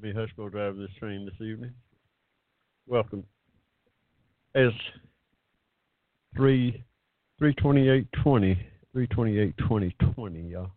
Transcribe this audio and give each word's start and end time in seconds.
Me 0.00 0.12
Hushmo 0.12 0.48
driving 0.50 0.80
this 0.80 0.90
train 1.00 1.24
this 1.24 1.34
evening. 1.44 1.72
Welcome. 2.86 3.24
Twenty 9.12 9.38
eight 9.38 9.54
twenty 9.66 9.96
twenty, 10.14 10.50
y'all. 10.50 10.70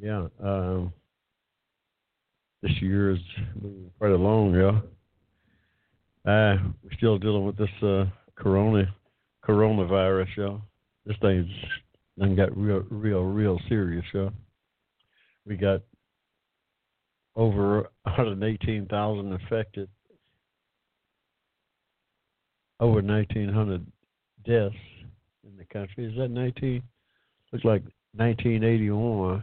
Yeah. 0.00 0.26
Um 0.42 0.92
this 2.62 2.72
year 2.80 3.12
is 3.12 3.18
moving 3.54 3.90
quite 3.98 4.10
along, 4.10 4.54
y'all. 4.54 4.82
Uh 6.26 6.56
we're 6.82 6.96
still 6.96 7.18
dealing 7.18 7.46
with 7.46 7.56
this 7.56 7.82
uh 7.82 8.06
corona 8.34 8.92
coronavirus, 9.46 10.36
y'all. 10.36 10.62
This 11.06 11.16
thing's 11.22 11.48
done 12.18 12.34
got 12.34 12.56
real 12.56 12.84
real, 12.90 13.22
real 13.22 13.60
serious, 13.68 14.04
y'all. 14.12 14.32
We 15.46 15.56
got 15.56 15.82
over 17.36 17.88
118,000 18.02 19.32
affected, 19.32 19.88
over 22.80 23.02
1,900 23.02 23.86
deaths 24.44 24.74
in 25.44 25.56
the 25.56 25.64
country. 25.72 26.06
Is 26.06 26.16
that 26.18 26.28
19? 26.28 26.82
Looks 27.52 27.64
like 27.64 27.82
1981. 28.14 29.42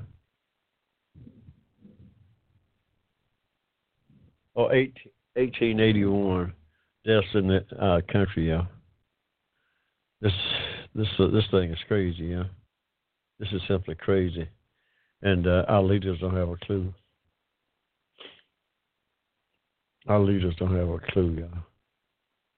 Oh, 4.56 4.72
18, 4.72 4.94
1881 5.36 6.54
deaths 7.06 7.28
in 7.36 7.48
the 7.48 7.64
uh, 7.80 8.02
country, 8.12 8.50
yeah. 8.50 8.64
This 10.20 10.34
this 10.96 11.08
uh, 11.20 11.28
this 11.28 11.44
thing 11.52 11.72
is 11.72 11.78
crazy, 11.88 12.26
yeah. 12.26 12.44
This 13.40 13.50
is 13.52 13.62
simply 13.68 13.94
crazy, 13.96 14.48
and 15.22 15.46
uh, 15.46 15.64
our 15.68 15.84
leaders 15.84 16.20
don't 16.20 16.36
have 16.36 16.50
a 16.50 16.58
clue. 16.58 16.92
Our 20.08 20.20
leaders 20.20 20.56
don't 20.58 20.76
have 20.76 20.88
a 20.88 21.00
clue, 21.12 21.38
y'all. 21.40 21.64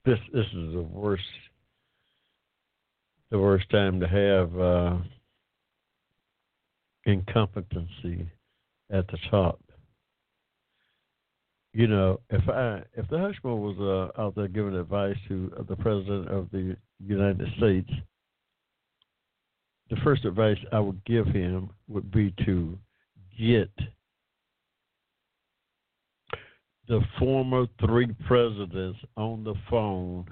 This 0.05 0.19
this 0.33 0.45
is 0.45 0.73
the 0.73 0.87
worst 0.91 1.23
the 3.31 3.39
worst 3.39 3.69
time 3.69 3.99
to 3.99 4.07
have 4.07 4.59
uh, 4.59 4.97
incompetency 7.05 8.29
at 8.91 9.07
the 9.07 9.17
top. 9.29 9.59
You 11.73 11.87
know, 11.87 12.19
if 12.29 12.47
I 12.49 12.83
if 12.95 13.07
the 13.09 13.17
Hushmo 13.17 13.57
was 13.57 13.77
uh, 13.79 14.21
out 14.21 14.35
there 14.35 14.47
giving 14.47 14.75
advice 14.75 15.17
to 15.27 15.51
the 15.67 15.75
president 15.75 16.27
of 16.29 16.49
the 16.51 16.75
United 17.03 17.47
States, 17.57 17.89
the 19.89 19.97
first 20.03 20.25
advice 20.25 20.57
I 20.71 20.79
would 20.79 21.03
give 21.05 21.27
him 21.27 21.71
would 21.87 22.11
be 22.11 22.33
to 22.45 22.77
get 23.39 23.71
the 26.89 27.01
former 27.19 27.67
three 27.85 28.07
presidents 28.25 28.97
on 29.15 29.43
the 29.43 29.53
phone 29.69 30.25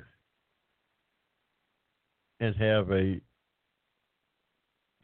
and 2.39 2.55
have 2.55 2.91
a 2.91 3.21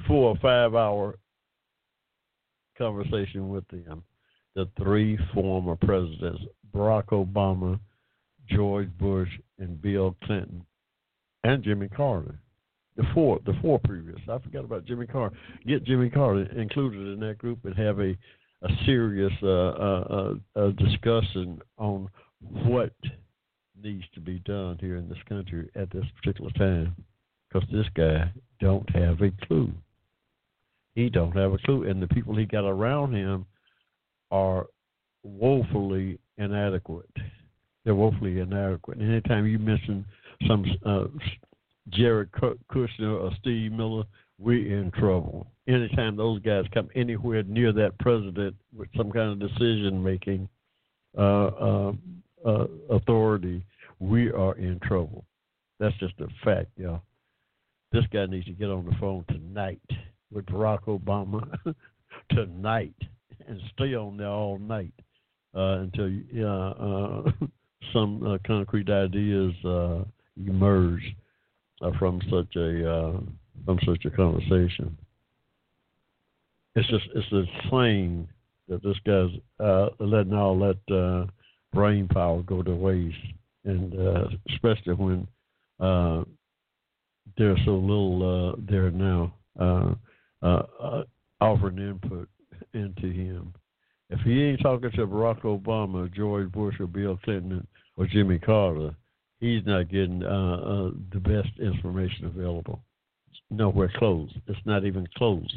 four 0.08 0.30
or 0.30 0.38
five 0.42 0.74
hour 0.74 1.16
conversation 2.76 3.50
with 3.50 3.66
them. 3.68 4.04
The 4.56 4.68
three 4.78 5.18
former 5.34 5.76
presidents 5.76 6.42
Barack 6.76 7.06
Obama, 7.10 7.80
George 8.50 8.90
Bush, 9.00 9.30
and 9.60 9.80
Bill 9.80 10.16
Clinton, 10.24 10.66
and 11.44 11.64
Jimmy 11.64 11.88
Carter. 11.88 12.40
The 12.98 13.04
four, 13.14 13.40
the 13.46 13.54
four 13.62 13.80
previous. 13.80 14.20
I 14.28 14.40
forgot 14.40 14.66
about 14.66 14.86
Jimmy 14.86 15.06
Carter. 15.06 15.36
Get 15.68 15.84
Jimmy 15.84 16.10
Carter 16.10 16.46
included 16.60 17.14
in 17.14 17.20
that 17.22 17.38
group 17.38 17.60
and 17.66 17.76
have 17.76 18.00
a 18.00 18.16
a 18.64 18.70
serious 18.86 19.34
uh, 19.44 19.48
uh, 19.48 20.34
uh, 20.56 20.72
discussion 20.72 21.62
on 21.78 22.10
what 22.66 22.94
needs 23.82 24.04
to 24.14 24.22
be 24.22 24.40
done 24.40 24.78
here 24.80 24.96
in 24.96 25.10
this 25.10 25.18
country 25.28 25.70
at 25.76 25.92
this 25.92 26.06
particular 26.16 26.52
time, 26.52 26.96
because 27.50 27.68
this 27.72 27.88
guy 27.96 28.32
don't 28.60 28.90
have 28.96 29.22
a 29.22 29.32
clue. 29.46 29.72
He 30.96 31.10
don't 31.10 31.36
have 31.36 31.54
a 31.54 31.58
clue, 31.60 31.90
and 31.90 32.02
the 32.02 32.08
people 32.08 32.36
he 32.36 32.46
got 32.46 32.68
around 32.68 33.14
him 33.14 33.46
are 34.32 34.68
woefully 35.24 36.20
inadequate. 36.38 37.10
They're 37.84 37.96
woefully 37.96 38.40
inadequate. 38.40 39.00
And 39.00 39.12
anytime 39.12 39.46
you 39.46 39.60
mention 39.60 40.06
some 40.48 40.66
uh, 40.86 41.06
Jared 41.90 42.32
Kushner 42.32 43.22
or 43.22 43.32
Steve 43.40 43.72
Miller, 43.74 44.04
we're 44.40 44.80
in 44.80 44.92
trouble. 44.92 45.48
Anytime 45.68 46.18
those 46.18 46.42
guys 46.42 46.66
come 46.74 46.90
anywhere 46.96 47.44
near 47.44 47.72
that 47.74 47.98
president 48.00 48.56
with 48.76 48.90
some 48.98 49.12
kind 49.12 49.32
of 49.32 49.50
decision 49.50 50.04
making 50.04 50.50
uh, 51.18 51.22
uh, 51.22 51.94
uh, 52.46 52.68
authority, 52.90 53.66
we 54.00 54.32
are 54.32 54.56
in 54.56 54.80
trouble. 54.80 55.26
That's 55.80 55.98
just 56.00 56.16
a 56.20 56.28
fact, 56.44 56.68
y'all. 56.76 57.02
This 57.92 58.04
guy 58.12 58.26
needs 58.26 58.46
to 58.46 58.54
get 58.54 58.70
on 58.70 58.86
the 58.86 58.96
phone 59.00 59.24
tonight 59.30 59.82
with 60.32 60.46
Barack 60.48 60.84
Obama 60.86 61.48
tonight 62.32 62.96
and 63.48 63.62
stay 63.74 63.94
on 63.96 64.18
there 64.18 64.28
all 64.28 64.58
night 64.58 64.94
uh, 65.56 65.86
until 65.86 66.08
uh, 66.48 67.32
some 67.94 68.26
uh, 68.26 68.38
concrete 68.46 68.90
ideas 68.90 69.54
emerge 70.38 71.16
from 72.00 72.22
such 72.30 72.56
a 72.56 73.20
from 73.66 73.80
such 73.86 74.06
a 74.06 74.10
conversation. 74.10 74.98
It's 76.76 76.90
just 76.90 77.06
it's 77.16 77.50
insane 77.66 78.28
that 78.68 78.82
this 78.82 78.98
guy's 79.06 79.30
uh, 79.60 79.90
letting 80.00 80.34
all 80.34 80.58
that 80.60 80.94
uh, 80.96 81.32
brain 81.74 82.08
power 82.08 82.42
go 82.44 82.64
to 82.64 82.74
waste, 82.74 83.16
and 83.66 83.94
uh, 83.94 84.26
especially 84.50 84.94
when 84.94 85.28
uh, 85.80 86.24
there's 87.38 87.60
so 87.66 87.76
little 87.76 88.54
uh, 88.54 88.62
there 88.70 88.90
now 88.90 89.34
uh, 89.60 89.94
uh, 90.42 91.04
offering 91.42 91.78
input 91.78 92.28
into 92.74 93.12
him. 93.12 93.54
If 94.10 94.20
he 94.22 94.44
ain't 94.44 94.62
talking 94.62 94.92
to 94.92 95.08
Barack 95.08 95.42
Obama, 95.42 96.12
George 96.14 96.52
Bush, 96.52 96.76
or 96.80 96.88
Bill 96.88 97.20
Clinton, 97.24 97.66
or 97.98 98.08
Jimmy 98.08 98.40
Carter, 98.40 98.96
he's 99.40 99.66
not 99.66 99.90
getting 99.90 100.24
uh, 100.24 100.28
uh, 100.28 100.92
the 101.12 101.20
best 101.20 101.50
information 101.60 102.26
available 102.26 102.82
nowhere 103.50 103.92
close. 103.98 104.30
It's 104.48 104.60
not 104.66 104.86
even 104.86 105.08
close. 105.16 105.54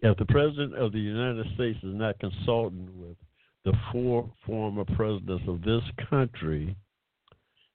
If 0.00 0.16
the 0.16 0.24
President 0.26 0.74
of 0.74 0.92
the 0.92 0.98
United 0.98 1.46
States 1.54 1.78
is 1.82 1.94
not 1.94 2.18
consulting 2.18 2.88
with 2.96 3.16
the 3.64 3.74
four 3.92 4.30
former 4.46 4.84
presidents 4.96 5.44
of 5.46 5.62
this 5.62 5.82
country, 6.08 6.74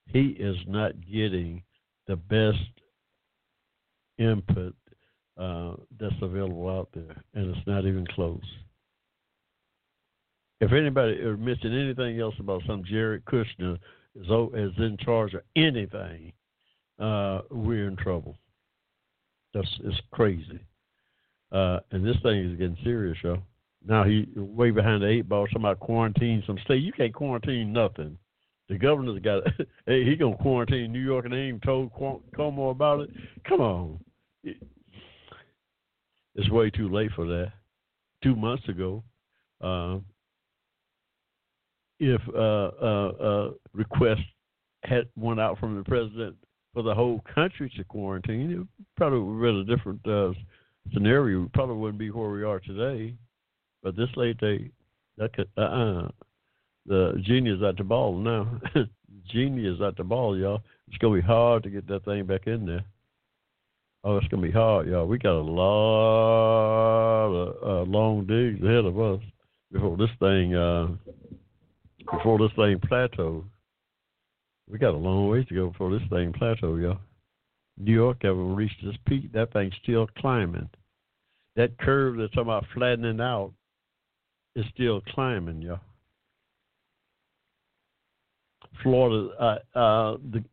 he 0.07 0.29
is 0.39 0.57
not 0.67 0.93
getting 1.01 1.61
the 2.07 2.15
best 2.15 2.57
input 4.17 4.75
uh, 5.37 5.73
that's 5.99 6.15
available 6.21 6.69
out 6.69 6.89
there, 6.93 7.21
and 7.33 7.55
it's 7.55 7.67
not 7.67 7.85
even 7.85 8.07
close. 8.07 8.41
If 10.61 10.71
anybody 10.71 11.13
is 11.13 11.37
mentioning 11.37 11.79
anything 11.79 12.19
else 12.19 12.35
about 12.39 12.63
some 12.65 12.83
Jared 12.85 13.25
Kushner 13.25 13.77
is, 14.15 14.25
is 14.25 14.73
in 14.77 14.97
charge 15.03 15.33
of 15.33 15.41
anything, 15.55 16.31
uh, 16.99 17.41
we're 17.51 17.87
in 17.87 17.97
trouble. 17.97 18.37
That's 19.55 19.79
it's 19.85 20.01
crazy. 20.11 20.59
Uh, 21.51 21.79
and 21.91 22.05
this 22.05 22.17
thing 22.21 22.51
is 22.51 22.57
getting 22.57 22.77
serious, 22.83 23.17
yo. 23.23 23.37
Now 23.87 24.03
he 24.03 24.27
way 24.35 24.69
behind 24.69 25.01
the 25.01 25.07
eight 25.07 25.29
ball. 25.29 25.47
Somebody 25.53 25.79
quarantine 25.79 26.43
some 26.45 26.59
state. 26.65 26.83
You 26.83 26.91
can't 26.91 27.13
quarantine 27.13 27.71
nothing. 27.71 28.17
The 28.67 28.77
governor's 28.77 29.21
got. 29.21 29.43
hey, 29.85 30.03
he 30.03 30.17
gonna 30.17 30.35
quarantine 30.35 30.91
New 30.91 30.99
York 30.99 31.23
and 31.23 31.33
they 31.33 31.37
ain't 31.37 31.61
told 31.61 31.93
Cuomo 31.93 32.71
about 32.71 33.01
it. 33.01 33.11
Come 33.47 33.61
on. 33.61 33.99
It's 34.43 36.49
way 36.49 36.69
too 36.69 36.89
late 36.89 37.11
for 37.15 37.25
that. 37.25 37.53
Two 38.21 38.35
months 38.35 38.67
ago, 38.67 39.03
uh, 39.61 39.99
if 41.99 42.21
uh, 42.35 42.71
uh, 42.81 43.07
uh 43.07 43.51
request 43.73 44.21
had 44.83 45.07
went 45.15 45.39
out 45.39 45.59
from 45.59 45.77
the 45.77 45.83
president 45.83 46.35
for 46.75 46.83
the 46.83 46.93
whole 46.93 47.23
country 47.33 47.71
to 47.77 47.83
quarantine, 47.85 48.51
it 48.51 48.85
probably 48.97 49.19
would 49.19 49.41
been 49.41 49.55
a 49.55 49.77
different 49.77 50.05
uh, 50.05 50.33
scenario, 50.93 51.39
we 51.39 51.47
probably 51.53 51.77
wouldn't 51.77 51.97
be 51.97 52.11
where 52.11 52.29
we 52.29 52.43
are 52.43 52.59
today. 52.59 53.15
But 53.81 53.95
this 53.95 54.09
late 54.17 54.37
day, 54.37 54.69
that 55.17 55.33
could, 55.33 55.47
uh-uh. 55.57 56.09
The 56.85 57.19
genie 57.25 57.51
is 57.51 57.63
at 57.63 57.77
the 57.77 57.83
ball 57.83 58.17
now. 58.17 58.59
genie 59.31 59.65
is 59.65 59.81
at 59.81 59.97
the 59.97 60.03
ball, 60.03 60.37
y'all. 60.37 60.61
It's 60.87 60.97
gonna 60.97 61.15
be 61.15 61.21
hard 61.21 61.63
to 61.63 61.69
get 61.69 61.87
that 61.87 62.05
thing 62.05 62.25
back 62.25 62.45
in 62.45 62.65
there. 62.65 62.85
Oh, 64.03 64.17
it's 64.17 64.27
gonna 64.27 64.43
be 64.43 64.51
hard, 64.51 64.87
y'all. 64.87 65.07
We 65.07 65.17
got 65.17 65.39
a 65.39 65.41
lot 65.41 67.27
of 67.27 67.63
uh, 67.63 67.89
long 67.89 68.27
digs 68.27 68.63
ahead 68.63 68.85
of 68.85 68.99
us 68.99 69.19
before 69.71 69.97
this 69.97 70.11
thing 70.19 70.53
uh, 70.53 70.89
before 72.11 72.37
this 72.37 72.51
thing 72.55 72.79
plateaus. 72.87 73.45
We 74.69 74.79
got 74.79 74.95
a 74.95 74.97
long 74.97 75.29
ways 75.29 75.45
to 75.47 75.55
go 75.55 75.69
before 75.69 75.91
this 75.91 76.07
thing 76.09 76.33
plateau, 76.33 76.75
y'all. 76.75 76.99
New 77.77 77.93
York 77.93 78.17
haven't 78.21 78.55
reached 78.55 78.81
its 78.83 78.97
peak. 79.05 79.31
That 79.33 79.53
thing's 79.53 79.73
still 79.83 80.07
climbing. 80.17 80.69
That 81.55 81.77
curve 81.77 82.17
that's 82.17 82.37
about 82.37 82.65
flattening 82.73 83.19
out 83.19 83.53
is 84.55 84.65
still 84.73 85.01
climbing, 85.09 85.61
y'all. 85.61 85.79
Florida, 88.81 89.29
uh, 89.39 89.77
uh, 89.77 90.17
the 90.31 90.43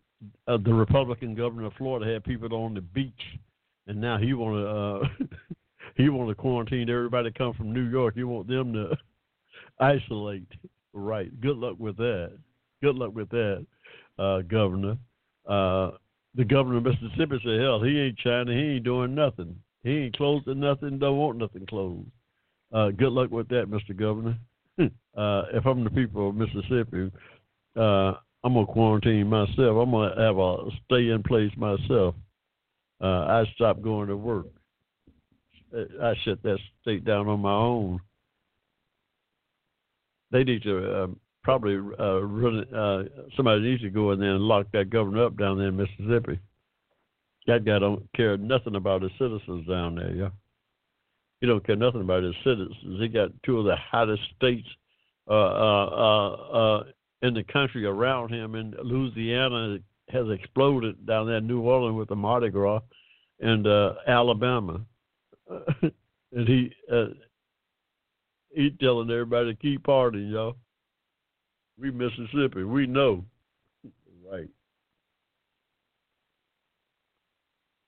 uh, 0.47 0.59
the 0.65 0.73
Republican 0.73 1.35
governor 1.35 1.67
of 1.67 1.73
Florida 1.75 2.13
had 2.13 2.23
people 2.25 2.55
on 2.55 2.75
the 2.75 2.81
beach, 2.81 3.13
and 3.87 4.01
now 4.01 4.19
he 4.19 4.35
want 4.35 4.57
to 4.57 4.69
uh, 4.69 5.37
he 5.97 6.09
want 6.09 6.29
to 6.29 6.35
quarantine 6.35 6.89
everybody 6.89 7.29
that 7.29 7.39
come 7.39 7.55
from 7.55 7.73
New 7.73 7.89
York. 7.89 8.15
He 8.15 8.25
want 8.25 8.47
them 8.47 8.73
to 8.73 8.97
isolate, 9.81 10.47
right? 10.93 11.41
Good 11.41 11.57
luck 11.57 11.77
with 11.79 11.97
that. 11.97 12.33
Good 12.83 12.97
luck 12.97 13.15
with 13.15 13.31
that, 13.31 13.67
uh, 14.19 14.41
governor. 14.43 14.97
Uh, 15.47 15.93
the 16.35 16.45
governor 16.45 16.79
of 16.79 16.85
Mississippi 16.85 17.41
said, 17.45 17.61
"Hell, 17.61 17.83
he 17.83 17.99
ain't 18.01 18.19
China. 18.19 18.53
He 18.53 18.77
ain't 18.77 18.85
doing 18.85 19.15
nothing. 19.15 19.57
He 19.83 19.91
ain't 19.91 20.17
closing 20.17 20.61
nothing. 20.61 20.99
Don't 20.99 21.19
want 21.19 21.39
nothing 21.39 21.67
closed." 21.67 22.09
Uh, 22.73 22.91
good 22.91 23.13
luck 23.13 23.31
with 23.31 23.49
that, 23.49 23.67
Mr. 23.69 23.95
Governor. 23.95 24.39
uh, 24.81 25.43
if 25.53 25.67
I'm 25.67 25.85
the 25.85 25.91
people 25.91 26.31
of 26.31 26.35
Mississippi, 26.35 27.11
uh, 27.77 28.15
I'm 28.45 28.55
gonna 28.55 28.67
quarantine 28.67 29.29
myself. 29.29 29.77
I'm 29.77 29.91
gonna 29.91 30.21
have 30.21 30.39
a 30.39 30.71
stay 30.87 31.11
in 31.11 31.23
place 31.23 31.53
myself. 31.57 32.15
Uh, 33.03 33.27
I 33.27 33.45
stopped 33.55 33.83
going 33.83 34.09
to 34.09 34.17
work. 34.17 34.47
I 35.75 36.15
shut 36.25 36.43
that 36.43 36.59
state 36.83 37.05
down 37.05 37.29
on 37.29 37.41
my 37.41 37.53
own. 37.53 38.01
They 40.31 40.45
need 40.45 40.63
to 40.63 40.93
uh, 40.93 41.07
probably 41.43 41.79
uh. 41.99 42.77
Uh, 42.77 43.05
somebody 43.37 43.61
needs 43.63 43.83
to 43.83 43.91
go 43.91 44.13
in 44.13 44.21
there 44.21 44.35
and 44.35 44.43
lock 44.43 44.67
that 44.73 44.91
governor 44.91 45.27
up 45.27 45.37
down 45.37 45.59
there 45.59 45.69
in 45.69 45.77
Mississippi. 45.77 46.39
That 47.47 47.65
guy 47.65 47.79
don't 47.79 48.07
care 48.15 48.37
nothing 48.37 48.77
about 48.77 49.03
his 49.03 49.13
citizens 49.19 49.67
down 49.67 49.97
there, 49.97 50.15
yeah. 50.15 50.31
He 51.41 51.49
don't 51.49 51.67
care 51.67 51.77
nothing 51.77 52.03
about 52.03 52.23
his 52.23 52.37
citizens. 52.45 53.01
He 53.01 53.09
got 53.09 53.31
two 53.45 53.59
of 53.59 53.65
the 53.65 53.75
hottest 53.75 54.23
states 54.37 54.69
uh, 55.29 55.33
uh, 55.33 55.87
uh, 55.87 56.57
uh 56.57 56.85
in 57.23 57.35
the 57.35 57.43
country 57.45 57.85
around 57.85 58.33
him. 58.33 58.55
And 58.55 58.77
Louisiana 58.83 59.79
has 60.11 60.27
exploded 60.31 61.05
down 61.05 61.27
there 61.27 61.39
in 61.39 61.47
New 61.49 61.63
Orleans 61.63 61.97
with 61.97 62.09
the 62.09 62.17
Mardi 62.17 62.51
Gras, 62.51 62.81
and 63.41 63.67
uh, 63.67 63.95
Alabama, 64.07 64.81
and 65.83 65.93
he 66.49 66.73
uh, 66.93 67.07
he 68.55 68.71
telling 68.81 69.11
everybody 69.11 69.53
to 69.53 69.61
keep 69.61 69.83
partying, 69.83 70.31
y'all. 70.31 70.57
We 71.79 71.91
Mississippi, 71.91 72.65
we 72.65 72.87
know, 72.87 73.25
right, 74.31 74.49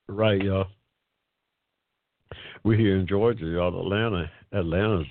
right, 0.08 0.42
y'all. 0.42 0.66
We 2.64 2.78
here 2.78 2.96
in 2.96 3.06
Georgia, 3.06 3.44
y'all. 3.44 3.78
Atlanta, 3.78 4.30
Atlanta's 4.52 5.06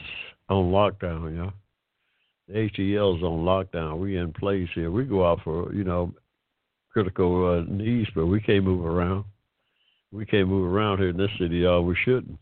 on 0.50 0.72
lockdown, 0.72 1.36
y'all. 1.36 1.54
The 2.48 2.56
ATL's 2.56 3.24
on 3.24 3.46
lockdown. 3.46 4.00
We 4.00 4.18
in 4.18 4.34
place 4.34 4.68
here. 4.74 4.92
We 4.92 5.06
go 5.06 5.26
out 5.26 5.40
for 5.44 5.74
you 5.74 5.84
know 5.84 6.14
critical 6.92 7.60
uh, 7.60 7.72
needs, 7.72 8.10
but 8.16 8.26
we 8.26 8.42
can't 8.42 8.66
move 8.66 8.86
around. 8.86 9.26
We 10.12 10.26
can't 10.26 10.48
move 10.48 10.72
around 10.72 11.00
here 11.00 11.10
in 11.10 11.18
this 11.18 11.32
city, 11.40 11.60
y'all. 11.60 11.84
We 11.84 11.96
shouldn't 12.04 12.38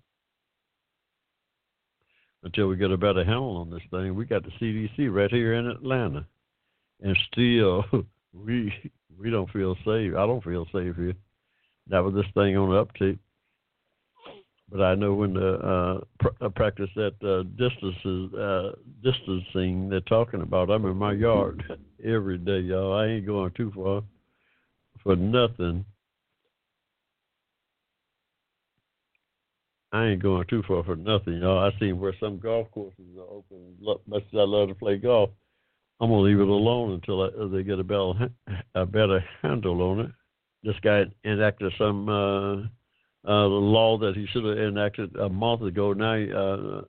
until 2.43 2.67
we 2.67 2.75
get 2.75 2.91
a 2.91 2.97
better 2.97 3.23
handle 3.23 3.57
on 3.57 3.69
this 3.69 3.81
thing. 3.91 4.15
We 4.15 4.25
got 4.25 4.43
the 4.43 4.51
CDC 4.59 5.13
right 5.13 5.31
here 5.31 5.53
in 5.53 5.67
Atlanta, 5.67 6.25
and 7.01 7.17
still 7.31 7.83
we 8.33 8.73
we 9.17 9.29
don't 9.29 9.51
feel 9.51 9.75
safe. 9.85 10.13
I 10.15 10.25
don't 10.25 10.43
feel 10.43 10.65
safe 10.65 10.95
here. 10.95 11.13
Now 11.87 12.03
with 12.03 12.15
this 12.15 12.25
thing 12.33 12.57
on 12.57 12.69
the 12.69 12.85
uptick, 12.85 13.19
but 14.71 14.81
I 14.81 14.95
know 14.95 15.13
when 15.13 15.33
the 15.33 15.53
uh, 15.53 15.99
pr- 16.19 16.45
uh, 16.45 16.49
practice 16.49 16.89
that 16.95 17.13
uh, 17.21 17.43
distances 17.57 18.33
uh, 18.33 18.71
distancing 19.03 19.89
they're 19.89 19.99
talking 20.01 20.41
about. 20.41 20.69
I'm 20.69 20.85
in 20.85 20.97
my 20.97 21.13
yard 21.13 21.63
every 22.05 22.37
day, 22.37 22.59
y'all. 22.59 22.93
I 22.93 23.07
ain't 23.07 23.25
going 23.25 23.51
too 23.51 23.71
far 23.75 24.03
for 25.03 25.15
nothing. 25.15 25.85
I 29.91 30.07
ain't 30.07 30.23
going 30.23 30.47
too 30.47 30.63
far 30.67 30.83
for 30.83 30.95
nothing, 30.95 31.39
y'all. 31.41 31.59
I 31.59 31.77
seen 31.79 31.99
where 31.99 32.15
some 32.19 32.39
golf 32.39 32.71
courses 32.71 33.17
are 33.17 33.35
open. 33.35 33.75
Much 34.07 34.23
as 34.31 34.39
I 34.39 34.43
love 34.43 34.69
to 34.69 34.75
play 34.75 34.97
golf, 34.97 35.31
I'm 35.99 36.09
gonna 36.09 36.21
leave 36.21 36.39
it 36.39 36.47
alone 36.47 36.93
until 36.93 37.23
I, 37.23 37.29
they 37.55 37.63
get 37.63 37.79
a 37.79 37.83
better 37.83 38.29
a 38.75 38.85
better 38.85 39.23
handle 39.41 39.81
on 39.81 39.99
it. 40.01 40.11
This 40.63 40.79
guy 40.81 41.05
enacted 41.25 41.73
some. 41.77 42.09
Uh, 42.09 42.67
uh, 43.27 43.45
law 43.45 43.97
that 43.97 44.15
he 44.15 44.25
should 44.27 44.43
have 44.43 44.57
enacted 44.57 45.15
a 45.15 45.29
month 45.29 45.61
ago. 45.61 45.93
Now, 45.93 46.13
uh, 46.13 46.81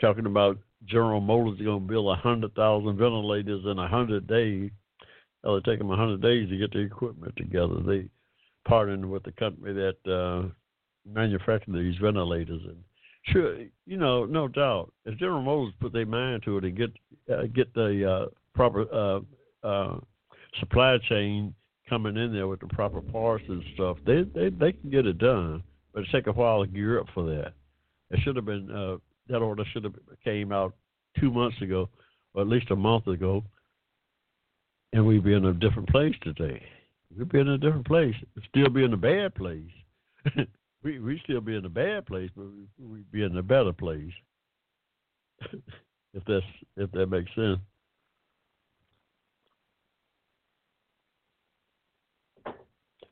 talking 0.00 0.26
about 0.26 0.58
General 0.84 1.20
Motors 1.20 1.58
is 1.58 1.64
going 1.64 1.80
to 1.80 1.86
build 1.86 2.12
a 2.12 2.20
hundred 2.20 2.54
thousand 2.54 2.96
ventilators 2.98 3.64
in 3.64 3.78
a 3.78 3.88
hundred 3.88 4.26
days. 4.26 4.70
It'll 5.44 5.62
take 5.62 5.78
them 5.78 5.90
a 5.90 5.96
hundred 5.96 6.22
days 6.22 6.48
to 6.48 6.58
get 6.58 6.72
the 6.72 6.80
equipment 6.80 7.34
together. 7.36 7.76
They 7.86 8.08
partnered 8.66 9.04
with 9.04 9.22
the 9.24 9.32
company 9.32 9.72
that 9.72 10.12
uh, 10.12 10.48
manufactured 11.06 11.74
these 11.74 11.96
ventilators, 12.00 12.62
and 12.64 12.76
sure, 13.26 13.58
you 13.86 13.96
know, 13.96 14.24
no 14.24 14.48
doubt, 14.48 14.92
if 15.04 15.18
General 15.18 15.42
Motors 15.42 15.74
put 15.80 15.92
their 15.92 16.06
mind 16.06 16.42
to 16.44 16.58
it 16.58 16.64
and 16.64 16.76
get 16.76 16.90
uh, 17.32 17.46
get 17.54 17.72
the 17.74 18.10
uh, 18.10 18.26
proper 18.54 18.86
uh, 18.92 19.20
uh, 19.66 19.98
supply 20.60 20.98
chain 21.08 21.54
coming 21.88 22.16
in 22.16 22.32
there 22.32 22.48
with 22.48 22.60
the 22.60 22.66
proper 22.68 23.00
parts 23.00 23.44
and 23.48 23.62
stuff, 23.74 23.96
they 24.06 24.22
they 24.34 24.50
they 24.50 24.72
can 24.72 24.90
get 24.90 25.06
it 25.06 25.18
done. 25.18 25.62
But 25.92 26.04
it 26.04 26.08
take 26.10 26.26
a 26.26 26.32
while 26.32 26.64
to 26.64 26.70
gear 26.70 26.98
up 26.98 27.06
for 27.12 27.24
that. 27.26 27.52
It 28.10 28.20
should 28.22 28.36
have 28.36 28.46
been 28.46 28.70
uh, 28.70 28.96
that 29.28 29.38
order 29.38 29.64
should 29.72 29.84
have 29.84 29.94
came 30.24 30.52
out 30.52 30.74
two 31.18 31.30
months 31.30 31.60
ago, 31.60 31.88
or 32.34 32.42
at 32.42 32.48
least 32.48 32.70
a 32.70 32.76
month 32.76 33.06
ago, 33.06 33.44
and 34.92 35.06
we'd 35.06 35.24
be 35.24 35.34
in 35.34 35.46
a 35.46 35.52
different 35.52 35.88
place 35.88 36.14
today. 36.22 36.62
We'd 37.16 37.30
be 37.30 37.40
in 37.40 37.48
a 37.48 37.58
different 37.58 37.86
place. 37.86 38.14
We'd 38.34 38.44
still 38.48 38.70
be 38.70 38.84
in 38.84 38.92
a 38.92 38.96
bad 38.96 39.34
place. 39.34 39.70
we 40.82 40.98
we 40.98 41.20
still 41.24 41.40
be 41.40 41.56
in 41.56 41.64
a 41.64 41.70
bad 41.70 42.06
place, 42.06 42.30
but 42.36 42.46
we, 42.78 42.86
we'd 42.86 43.12
be 43.12 43.22
in 43.22 43.36
a 43.36 43.42
better 43.42 43.72
place. 43.72 44.12
if 46.14 46.24
that's 46.26 46.44
if 46.76 46.90
that 46.92 47.06
makes 47.06 47.34
sense. 47.34 47.58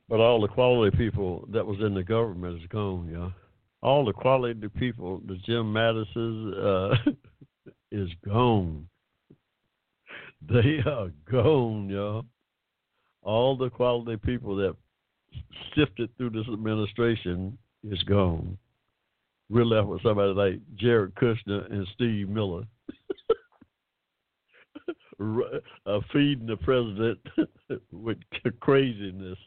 But 0.09 0.19
all 0.19 0.41
the 0.41 0.49
quality 0.49 0.95
people 0.97 1.47
that 1.53 1.65
was 1.65 1.79
in 1.79 1.93
the 1.93 2.03
government 2.03 2.61
is 2.61 2.67
gone, 2.67 3.09
yeah. 3.09 3.29
All 3.81 4.03
the 4.03 4.11
quality 4.11 4.67
people, 4.77 5.21
the 5.25 5.37
Jim 5.45 5.71
Mattis's, 5.71 6.53
uh, 6.53 6.95
is 7.91 8.09
gone. 8.25 8.87
They 10.49 10.79
are 10.85 11.11
gone, 11.31 11.89
y'all. 11.89 12.25
All 13.21 13.55
the 13.55 13.69
quality 13.69 14.17
people 14.17 14.55
that 14.57 14.75
sifted 15.75 16.09
through 16.17 16.31
this 16.31 16.47
administration 16.51 17.57
is 17.83 18.01
gone. 18.03 18.57
We're 19.49 19.65
left 19.65 19.87
with 19.87 20.01
somebody 20.01 20.33
like 20.33 20.59
Jared 20.75 21.15
Kushner 21.15 21.71
and 21.71 21.85
Steve 21.93 22.29
Miller. 22.29 22.63
uh, 25.85 25.99
feeding 26.11 26.47
the 26.47 26.57
president 26.57 27.19
with 27.91 28.17
craziness 28.59 29.37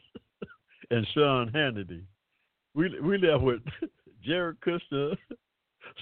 and 0.91 1.07
Sean 1.13 1.49
Hannity. 1.51 2.03
We 2.73 2.99
we 2.99 3.17
left 3.17 3.43
with 3.43 3.61
Jared 4.23 4.57
Kushner, 4.61 5.17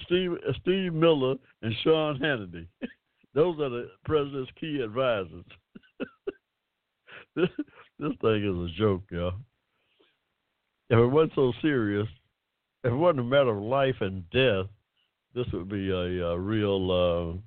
Steve 0.04 0.32
Steve 0.60 0.92
Miller, 0.92 1.36
and 1.62 1.74
Sean 1.82 2.18
Hannity. 2.18 2.66
Those 3.34 3.58
are 3.58 3.70
the 3.70 3.90
president's 4.04 4.50
key 4.60 4.80
advisors. 4.80 5.44
this 7.34 7.48
this 7.98 8.12
thing 8.20 8.44
is 8.44 8.70
a 8.70 8.78
joke, 8.78 9.02
y'all. 9.10 9.34
If 10.90 10.98
it 10.98 11.06
wasn't 11.06 11.32
so 11.34 11.52
serious, 11.62 12.06
if 12.82 12.92
it 12.92 12.96
wasn't 12.96 13.20
a 13.20 13.24
matter 13.24 13.56
of 13.56 13.62
life 13.62 13.96
and 14.00 14.28
death, 14.30 14.66
this 15.34 15.46
would 15.52 15.68
be 15.68 15.90
a, 15.90 16.26
a 16.26 16.38
real 16.38 17.40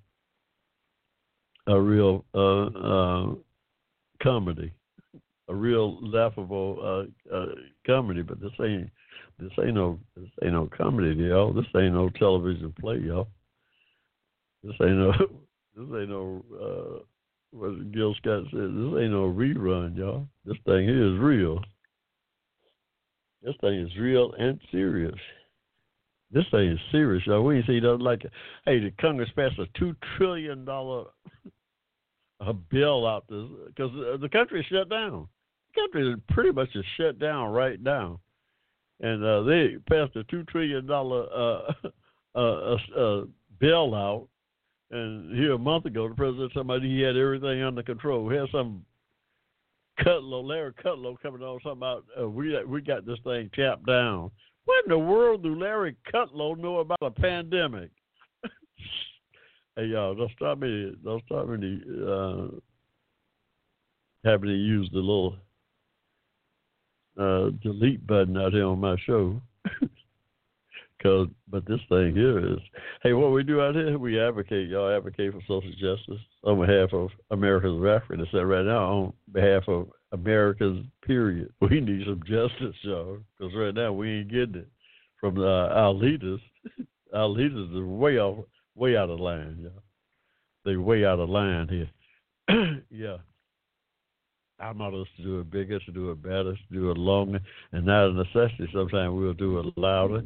uh, 1.67 1.73
a 1.73 1.79
real 1.79 2.25
uh, 2.33 2.65
uh, 2.65 3.35
comedy 4.21 4.73
a 5.49 5.55
real 5.55 5.97
laughable 6.01 6.77
uh, 7.31 7.35
uh, 7.35 7.45
comedy, 7.85 8.21
but 8.21 8.39
this 8.39 8.51
ain't. 8.61 8.89
This 9.39 9.51
ain't 9.63 9.75
no 9.75 9.99
this 10.15 10.29
ain't 10.43 10.53
no 10.53 10.67
comedy, 10.75 11.13
y'all. 11.13 11.53
This 11.53 11.65
ain't 11.75 11.93
no 11.93 12.09
television 12.09 12.73
play, 12.79 12.97
y'all. 12.97 13.27
This 14.63 14.73
ain't 14.81 14.97
no 14.97 15.11
this 15.75 15.99
ain't 15.99 16.09
no 16.09 16.43
uh 16.59 17.03
what 17.51 17.91
Gil 17.91 18.15
Scott 18.15 18.43
said, 18.49 18.59
this 18.59 18.99
ain't 18.99 19.11
no 19.11 19.31
rerun, 19.31 19.95
y'all. 19.95 20.27
This 20.43 20.57
thing 20.65 20.87
here 20.87 21.13
is 21.13 21.19
real. 21.19 21.61
This 23.47 23.55
thing 23.61 23.79
is 23.79 23.95
real 23.97 24.33
and 24.37 24.59
serious. 24.71 25.15
This 26.31 26.43
thing 26.51 26.69
is 26.69 26.79
serious, 26.91 27.25
y'all. 27.25 27.43
We 27.43 27.63
see 27.65 27.79
nothing 27.79 28.01
like 28.01 28.25
it. 28.25 28.31
Hey, 28.65 28.79
the 28.79 28.91
Congress 28.99 29.29
passed 29.37 29.57
a 29.57 29.67
two 29.79 29.95
trillion 30.17 30.65
dollar 30.65 31.05
a 32.41 32.51
bill 32.51 33.07
out 33.07 33.23
this 33.29 33.45
because 33.67 33.91
the 34.19 34.27
country 34.27 34.59
is 34.59 34.65
shut 34.65 34.89
down. 34.89 35.29
The 35.73 35.81
country 35.81 36.11
is 36.11 36.19
pretty 36.29 36.51
much 36.51 36.75
is 36.75 36.83
shut 36.97 37.19
down 37.19 37.53
right 37.53 37.81
now, 37.81 38.19
and 38.99 39.23
uh, 39.23 39.43
they 39.43 39.77
passed 39.89 40.17
a 40.17 40.25
two 40.25 40.43
trillion 40.43 40.85
dollar 40.85 41.27
uh, 41.33 41.73
uh, 42.37 42.77
uh, 42.97 43.21
bill 43.59 43.95
out. 43.95 44.27
And 44.91 45.33
here 45.37 45.53
a 45.53 45.57
month 45.57 45.85
ago, 45.85 46.09
the 46.09 46.15
president 46.15 46.51
somebody 46.53 46.89
he 46.89 46.99
had 46.99 47.15
everything 47.15 47.63
under 47.63 47.81
control. 47.81 48.27
He 48.29 48.35
had 48.35 48.49
some 48.51 48.83
Kudlow, 49.99 50.43
Larry 50.43 50.73
Kudlow 50.73 51.19
coming 51.21 51.41
on 51.41 51.59
something 51.63 51.77
about 51.77 52.05
uh, 52.19 52.29
we 52.29 52.63
we 52.65 52.81
got 52.81 53.05
this 53.05 53.19
thing 53.23 53.49
tapped 53.53 53.85
down. 53.85 54.31
What 54.65 54.85
in 54.85 54.89
the 54.89 54.99
world 54.99 55.43
do 55.43 55.59
Larry 55.59 55.95
Kudlow 56.13 56.57
know 56.57 56.79
about 56.79 56.97
a 57.01 57.11
pandemic? 57.11 57.89
hey 59.75 59.85
y'all, 59.85 60.15
don't 60.15 60.31
stop 60.35 60.59
me. 60.59 60.93
Don't 61.03 61.23
stop 61.25 61.47
me 61.47 61.81
uh, 62.07 62.47
having 64.23 64.49
to 64.49 64.55
use 64.55 64.89
the 64.91 64.99
little 64.99 65.35
uh, 67.19 67.49
delete 67.63 68.05
button 68.05 68.37
out 68.37 68.53
here 68.53 68.65
on 68.65 68.79
my 68.79 68.95
show. 69.05 69.41
Cause, 71.01 71.27
but 71.47 71.63
this 71.67 71.79
thing 71.89 72.15
here 72.15 72.53
is, 72.53 72.59
hey, 73.03 73.13
what 73.13 73.31
we 73.31 73.43
do 73.43 73.61
out 73.61 73.75
here, 73.75 73.99
we 73.99 74.19
advocate. 74.19 74.67
Y'all 74.67 74.95
advocate 74.95 75.31
for 75.31 75.41
social 75.41 75.71
justice 75.73 76.21
on 76.43 76.59
behalf 76.59 76.91
of 76.91 77.09
Americans 77.29 77.77
of 77.77 77.85
Africa. 77.85 78.23
It's 78.23 78.33
right 78.33 78.65
now 78.65 78.83
on 78.85 79.13
behalf 79.31 79.63
of 79.67 79.89
Americans. 80.11 80.87
Period. 81.05 81.53
We 81.61 81.81
need 81.81 82.05
some 82.05 82.21
justice, 82.25 82.75
y'all, 82.81 83.19
because 83.37 83.53
right 83.55 83.75
now 83.75 83.93
we 83.93 84.09
ain't 84.09 84.31
getting 84.31 84.55
it 84.55 84.67
from 85.19 85.37
our 85.39 85.93
leaders. 85.93 86.39
our 87.13 87.27
leaders 87.27 87.69
are 87.75 87.85
way 87.85 88.17
off, 88.17 88.45
way 88.73 88.97
out 88.97 89.11
of 89.11 89.19
line, 89.19 89.57
y'all. 89.61 89.83
They 90.65 90.77
way 90.77 91.05
out 91.05 91.19
of 91.19 91.29
line 91.29 91.67
here. 91.67 92.81
yeah. 92.89 93.17
I'm 94.59 94.79
not 94.79 94.95
us 94.95 95.07
to 95.17 95.23
do 95.23 95.39
it 95.41 95.51
bigger, 95.51 95.79
to 95.79 95.91
do 95.91 96.09
it 96.09 96.23
better, 96.23 96.53
to 96.55 96.73
do 96.73 96.89
it 96.89 96.97
longer, 96.97 97.39
and 97.71 97.85
not 97.85 98.09
a 98.09 98.13
necessity. 98.13 98.67
Sometimes 98.73 99.13
we'll 99.13 99.33
do 99.33 99.59
it 99.59 99.77
louder 99.77 100.23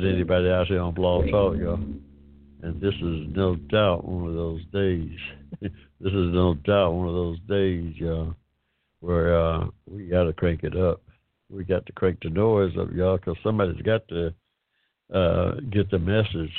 than 0.00 0.12
anybody 0.12 0.48
out 0.48 0.66
there 0.68 0.80
on 0.80 0.92
Blog 0.92 1.30
Talk, 1.30 1.56
y'all. 1.56 1.78
And 2.62 2.80
this 2.80 2.94
is 2.94 3.36
no 3.36 3.54
doubt 3.54 4.04
one 4.04 4.28
of 4.28 4.34
those 4.34 4.60
days. 4.72 5.16
this 5.60 6.12
is 6.12 6.32
no 6.32 6.54
doubt 6.54 6.94
one 6.94 7.08
of 7.08 7.14
those 7.14 7.38
days, 7.48 7.94
y'all, 7.96 8.34
where 9.00 9.38
uh, 9.38 9.66
we 9.88 10.06
got 10.06 10.24
to 10.24 10.32
crank 10.32 10.64
it 10.64 10.76
up. 10.76 11.00
We 11.48 11.62
got 11.62 11.86
to 11.86 11.92
crank 11.92 12.18
the 12.22 12.30
noise 12.30 12.72
up, 12.76 12.88
y'all, 12.92 13.18
because 13.18 13.36
somebody's 13.44 13.82
got 13.82 14.08
to 14.08 14.34
uh, 15.14 15.60
get 15.70 15.90
the 15.90 15.98
message. 15.98 16.52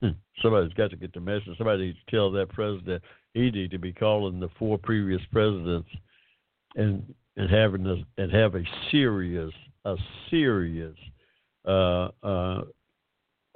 somebody's 0.42 0.74
got 0.74 0.90
to 0.90 0.96
get 0.96 1.12
the 1.12 1.20
message. 1.20 1.58
Somebody 1.58 1.86
needs 1.86 1.98
to 2.06 2.16
tell 2.16 2.30
that 2.32 2.50
president 2.50 3.02
he 3.34 3.50
need 3.50 3.72
to 3.72 3.78
be 3.78 3.92
calling 3.92 4.38
the 4.38 4.50
four 4.58 4.78
previous 4.78 5.22
presidents 5.32 5.88
and 6.76 7.14
and 7.36 7.50
having 7.50 7.86
a, 7.86 8.22
and 8.22 8.32
have 8.32 8.54
a 8.54 8.62
serious 8.90 9.52
a 9.84 9.96
serious 10.30 10.94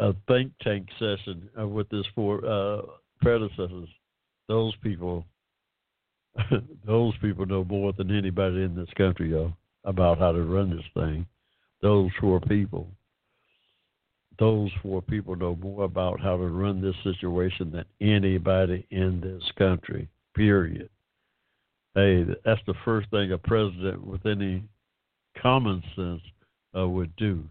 a 0.02 0.12
think 0.28 0.52
tank 0.62 0.88
session 0.98 1.48
with 1.56 1.90
his 1.90 2.06
four 2.14 2.44
uh, 2.44 2.82
predecessors. 3.20 3.88
Those 4.48 4.74
people, 4.82 5.24
those 6.86 7.14
people 7.22 7.46
know 7.46 7.64
more 7.64 7.92
than 7.92 8.16
anybody 8.16 8.62
in 8.62 8.74
this 8.74 8.90
country, 8.96 9.30
y'all, 9.30 9.52
about 9.84 10.18
how 10.18 10.32
to 10.32 10.42
run 10.42 10.70
this 10.70 10.84
thing. 10.94 11.26
Those 11.80 12.10
four 12.20 12.40
people, 12.40 12.88
those 14.38 14.70
four 14.82 15.02
people 15.02 15.36
know 15.36 15.56
more 15.56 15.84
about 15.84 16.20
how 16.20 16.36
to 16.36 16.46
run 16.46 16.80
this 16.80 16.96
situation 17.04 17.70
than 17.70 17.84
anybody 18.00 18.86
in 18.90 19.20
this 19.20 19.42
country. 19.56 20.08
Period. 20.34 20.88
Hey, 21.94 22.24
that's 22.44 22.60
the 22.66 22.74
first 22.84 23.10
thing 23.10 23.32
a 23.32 23.38
president 23.38 24.04
with 24.04 24.24
any 24.26 24.62
common 25.40 25.82
sense 25.94 26.22
uh, 26.76 26.88
would 26.88 27.14
do 27.16 27.44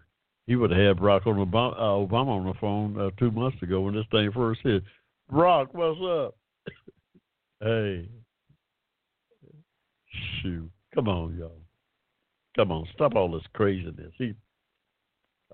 he 0.46 0.56
would 0.56 0.70
have 0.70 0.80
had 0.80 0.96
Barack 0.96 1.22
Obama, 1.22 1.74
uh, 1.76 2.06
Obama 2.06 2.28
on 2.28 2.46
the 2.46 2.54
phone 2.60 2.98
uh, 2.98 3.10
two 3.18 3.30
months 3.30 3.60
ago 3.62 3.82
when 3.82 3.94
this 3.94 4.06
thing 4.10 4.30
first 4.32 4.60
hit. 4.62 4.82
Barack, 5.30 5.68
what's 5.72 6.00
up? 6.00 6.36
hey, 7.60 8.08
shoot, 10.42 10.70
come 10.94 11.08
on, 11.08 11.36
y'all, 11.38 11.60
come 12.56 12.72
on, 12.72 12.86
stop 12.94 13.14
all 13.14 13.30
this 13.30 13.42
craziness. 13.54 14.12
He, 14.18 14.34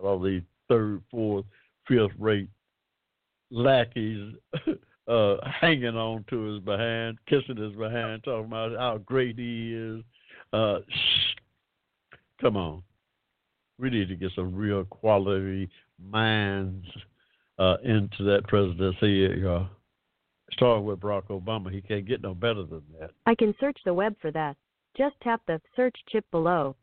all 0.03 0.21
these 0.21 0.43
third, 0.69 1.03
fourth, 1.11 1.45
fifth 1.87 2.13
rate 2.19 2.49
lackeys 3.51 4.35
uh, 5.09 5.37
hanging 5.61 5.97
on 5.97 6.25
to 6.31 6.55
his 6.55 6.63
behind, 6.63 7.19
kissing 7.27 7.57
his 7.57 7.75
behind, 7.75 8.25
talking 8.25 8.47
about 8.47 8.77
how 8.79 8.99
great 8.99 9.39
he 9.39 9.75
is. 9.75 10.03
Uh, 10.53 10.79
shh, 10.89 11.37
come 12.41 12.57
on 12.57 12.83
we 13.79 13.91
need 13.91 14.09
to 14.09 14.17
get 14.17 14.33
some 14.35 14.55
real 14.55 14.85
quality 14.85 15.69
minds 16.03 16.87
uh, 17.59 17.77
into 17.85 18.25
that 18.25 18.43
presidency. 18.47 19.45
Uh, 19.47 19.65
starting 20.53 20.85
with 20.85 21.01
Barack 21.01 21.27
Obama, 21.29 21.73
he 21.73 21.81
can't 21.81 22.07
get 22.07 22.23
no 22.23 22.35
better 22.35 22.65
than 22.65 22.83
that. 23.01 23.11
I 23.27 23.35
can 23.35 23.55
search 23.61 23.79
the 23.85 23.95
web 23.95 24.15
for 24.21 24.31
that. 24.33 24.57
Just 24.97 25.15
tap 25.23 25.43
the 25.47 25.61
search 25.77 25.97
chip 26.11 26.25
below. 26.31 26.77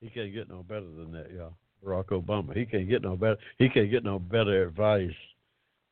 He 0.00 0.08
can't 0.10 0.32
get 0.32 0.48
no 0.48 0.62
better 0.62 0.86
than 0.86 1.10
that, 1.12 1.32
y'all. 1.32 1.54
Barack 1.84 2.06
Obama. 2.06 2.56
He 2.56 2.64
can't 2.64 2.88
get 2.88 3.02
no 3.02 3.16
better. 3.16 3.36
He 3.58 3.68
can't 3.68 3.90
get 3.90 4.04
no 4.04 4.18
better 4.18 4.66
advice 4.66 5.10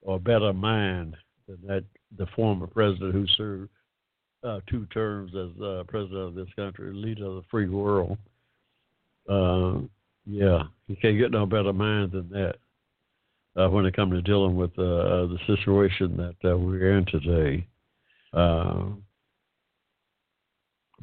or 0.03 0.19
better 0.21 0.53
mind 0.53 1.17
than 1.49 1.59
that 1.67 1.85
the 2.17 2.27
former 2.35 2.67
president 2.67 3.13
who 3.13 3.27
served 3.37 3.71
uh, 4.45 4.61
two 4.69 4.87
terms 4.87 5.33
as 5.35 5.61
uh, 5.63 5.83
president 5.89 6.21
of 6.21 6.35
this 6.35 6.49
country, 6.55 6.93
leader 6.93 7.27
of 7.27 7.35
the 7.37 7.43
free 7.51 7.69
world. 7.69 8.17
Uh, 9.29 9.81
yeah, 10.27 10.65
you 10.89 10.97
can't 11.01 11.19
get 11.19 11.31
no 11.31 11.47
better 11.47 11.73
mind 11.73 12.13
than 12.13 12.29
that 12.31 12.57
uh, 13.57 13.69
when 13.69 13.87
it 13.87 13.95
comes 13.95 14.13
to 14.13 14.23
dealing 14.23 14.57
with 14.57 14.73
uh, 14.79 14.83
uh, 14.83 15.27
the 15.27 15.39
situation 15.47 16.17
that 16.17 16.51
uh, 16.51 16.57
we're 16.57 16.99
in 16.99 17.07
today. 17.07 17.67
Uh, 18.33 18.87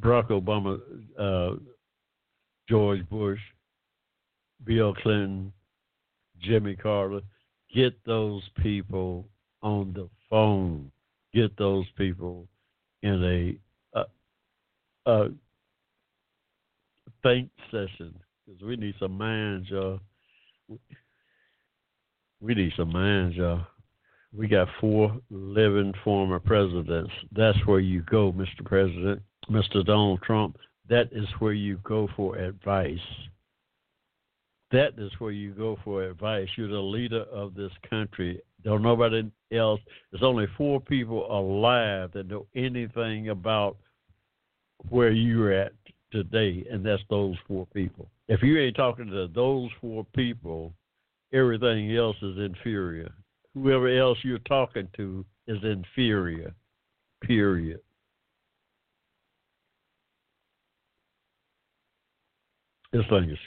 Barack 0.00 0.28
Obama, 0.28 0.78
uh, 1.18 1.56
George 2.68 3.08
Bush, 3.08 3.40
Bill 4.64 4.94
Clinton, 4.94 5.52
Jimmy 6.42 6.76
Carter, 6.76 7.20
get 7.74 7.94
those 8.04 8.42
people 8.62 9.26
on 9.62 9.92
the 9.94 10.08
phone. 10.28 10.90
Get 11.32 11.56
those 11.56 11.86
people 11.96 12.46
in 13.02 13.58
a, 13.94 13.98
a, 13.98 14.04
a 15.10 15.28
think 17.22 17.50
session 17.70 18.14
because 18.46 18.62
we 18.62 18.76
need 18.76 18.94
some 18.98 19.16
minds, 19.16 19.68
y'all. 19.70 20.00
We 22.40 22.54
need 22.54 22.72
some 22.76 22.92
minds, 22.92 23.36
y'all. 23.36 23.66
We 24.36 24.48
got 24.48 24.68
four 24.80 25.16
living 25.30 25.94
former 26.02 26.40
presidents. 26.40 27.12
That's 27.32 27.58
where 27.66 27.80
you 27.80 28.02
go, 28.02 28.32
Mr. 28.32 28.64
President, 28.64 29.22
Mr. 29.50 29.84
Donald 29.84 30.22
Trump. 30.22 30.58
That 30.88 31.08
is 31.12 31.26
where 31.38 31.52
you 31.52 31.78
go 31.84 32.08
for 32.16 32.36
advice. 32.36 32.98
That 34.72 34.94
is 34.98 35.12
where 35.18 35.30
you 35.30 35.52
go 35.52 35.78
for 35.84 36.02
advice. 36.02 36.48
You're 36.56 36.68
the 36.68 36.80
leader 36.80 37.22
of 37.32 37.54
this 37.54 37.70
country. 37.88 38.40
Don't 38.64 38.82
nobody 38.82 39.22
else. 39.52 39.80
There's 40.10 40.24
only 40.24 40.46
four 40.58 40.80
people 40.80 41.30
alive 41.30 42.10
that 42.12 42.26
know 42.26 42.46
anything 42.56 43.28
about 43.28 43.76
where 44.88 45.12
you're 45.12 45.52
at 45.52 45.72
today, 46.10 46.66
and 46.70 46.84
that's 46.84 47.02
those 47.08 47.36
four 47.46 47.66
people. 47.72 48.08
If 48.28 48.42
you 48.42 48.58
ain't 48.58 48.76
talking 48.76 49.06
to 49.08 49.28
those 49.28 49.70
four 49.80 50.06
people, 50.14 50.72
everything 51.32 51.94
else 51.96 52.16
is 52.22 52.38
inferior. 52.38 53.12
Whoever 53.54 53.88
else 53.88 54.18
you're 54.22 54.38
talking 54.40 54.88
to 54.96 55.24
is 55.46 55.58
inferior. 55.62 56.54
Period. 57.22 57.80
Thing 62.92 63.30
is. 63.30 63.38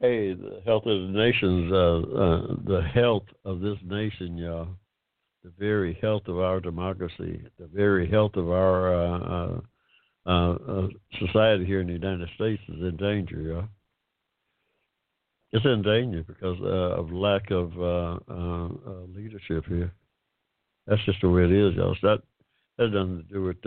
Hey, 0.00 0.34
the 0.34 0.62
health 0.64 0.86
of 0.86 1.00
the 1.00 1.08
nations, 1.08 1.72
uh, 1.72 1.76
uh, 1.76 2.56
the 2.64 2.82
health 2.94 3.24
of 3.44 3.60
this 3.60 3.76
nation, 3.84 4.38
y'all, 4.38 4.68
the 5.42 5.50
very 5.58 5.98
health 6.00 6.28
of 6.28 6.38
our 6.38 6.60
democracy, 6.60 7.42
the 7.58 7.66
very 7.66 8.08
health 8.08 8.36
of 8.36 8.50
our 8.50 8.94
uh, 9.24 9.60
uh 10.26 10.54
uh, 10.54 10.88
society 11.18 11.64
here 11.64 11.80
in 11.80 11.86
the 11.86 11.92
United 11.92 12.28
States 12.34 12.62
is 12.68 12.80
in 12.80 12.96
danger, 12.96 13.40
yeah. 13.40 13.62
it's 15.52 15.66
in 15.66 15.82
danger 15.82 16.24
because 16.26 16.56
uh, 16.62 17.00
of 17.00 17.12
lack 17.12 17.50
of 17.50 17.72
uh, 17.78 18.18
uh, 18.30 18.66
uh, 18.66 19.04
leadership 19.14 19.64
here. 19.66 19.92
That's 20.86 21.04
just 21.04 21.20
the 21.20 21.28
way 21.28 21.44
it 21.44 21.52
is, 21.52 21.74
y'all. 21.74 21.96
That 22.02 22.22
that 22.78 22.84
has 22.84 22.92
nothing 22.92 23.24
to 23.28 23.34
do 23.34 23.44
with 23.44 23.62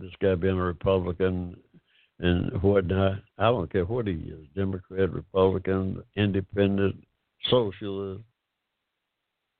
this 0.00 0.12
guy 0.20 0.34
being 0.34 0.58
a 0.58 0.62
Republican 0.62 1.56
and 2.18 2.62
whatnot. 2.62 3.18
I 3.38 3.44
don't 3.44 3.70
care 3.70 3.84
what 3.84 4.06
he 4.06 4.14
is 4.14 4.46
Democrat, 4.54 5.12
Republican, 5.12 6.02
independent, 6.16 6.96
socialist. 7.50 8.22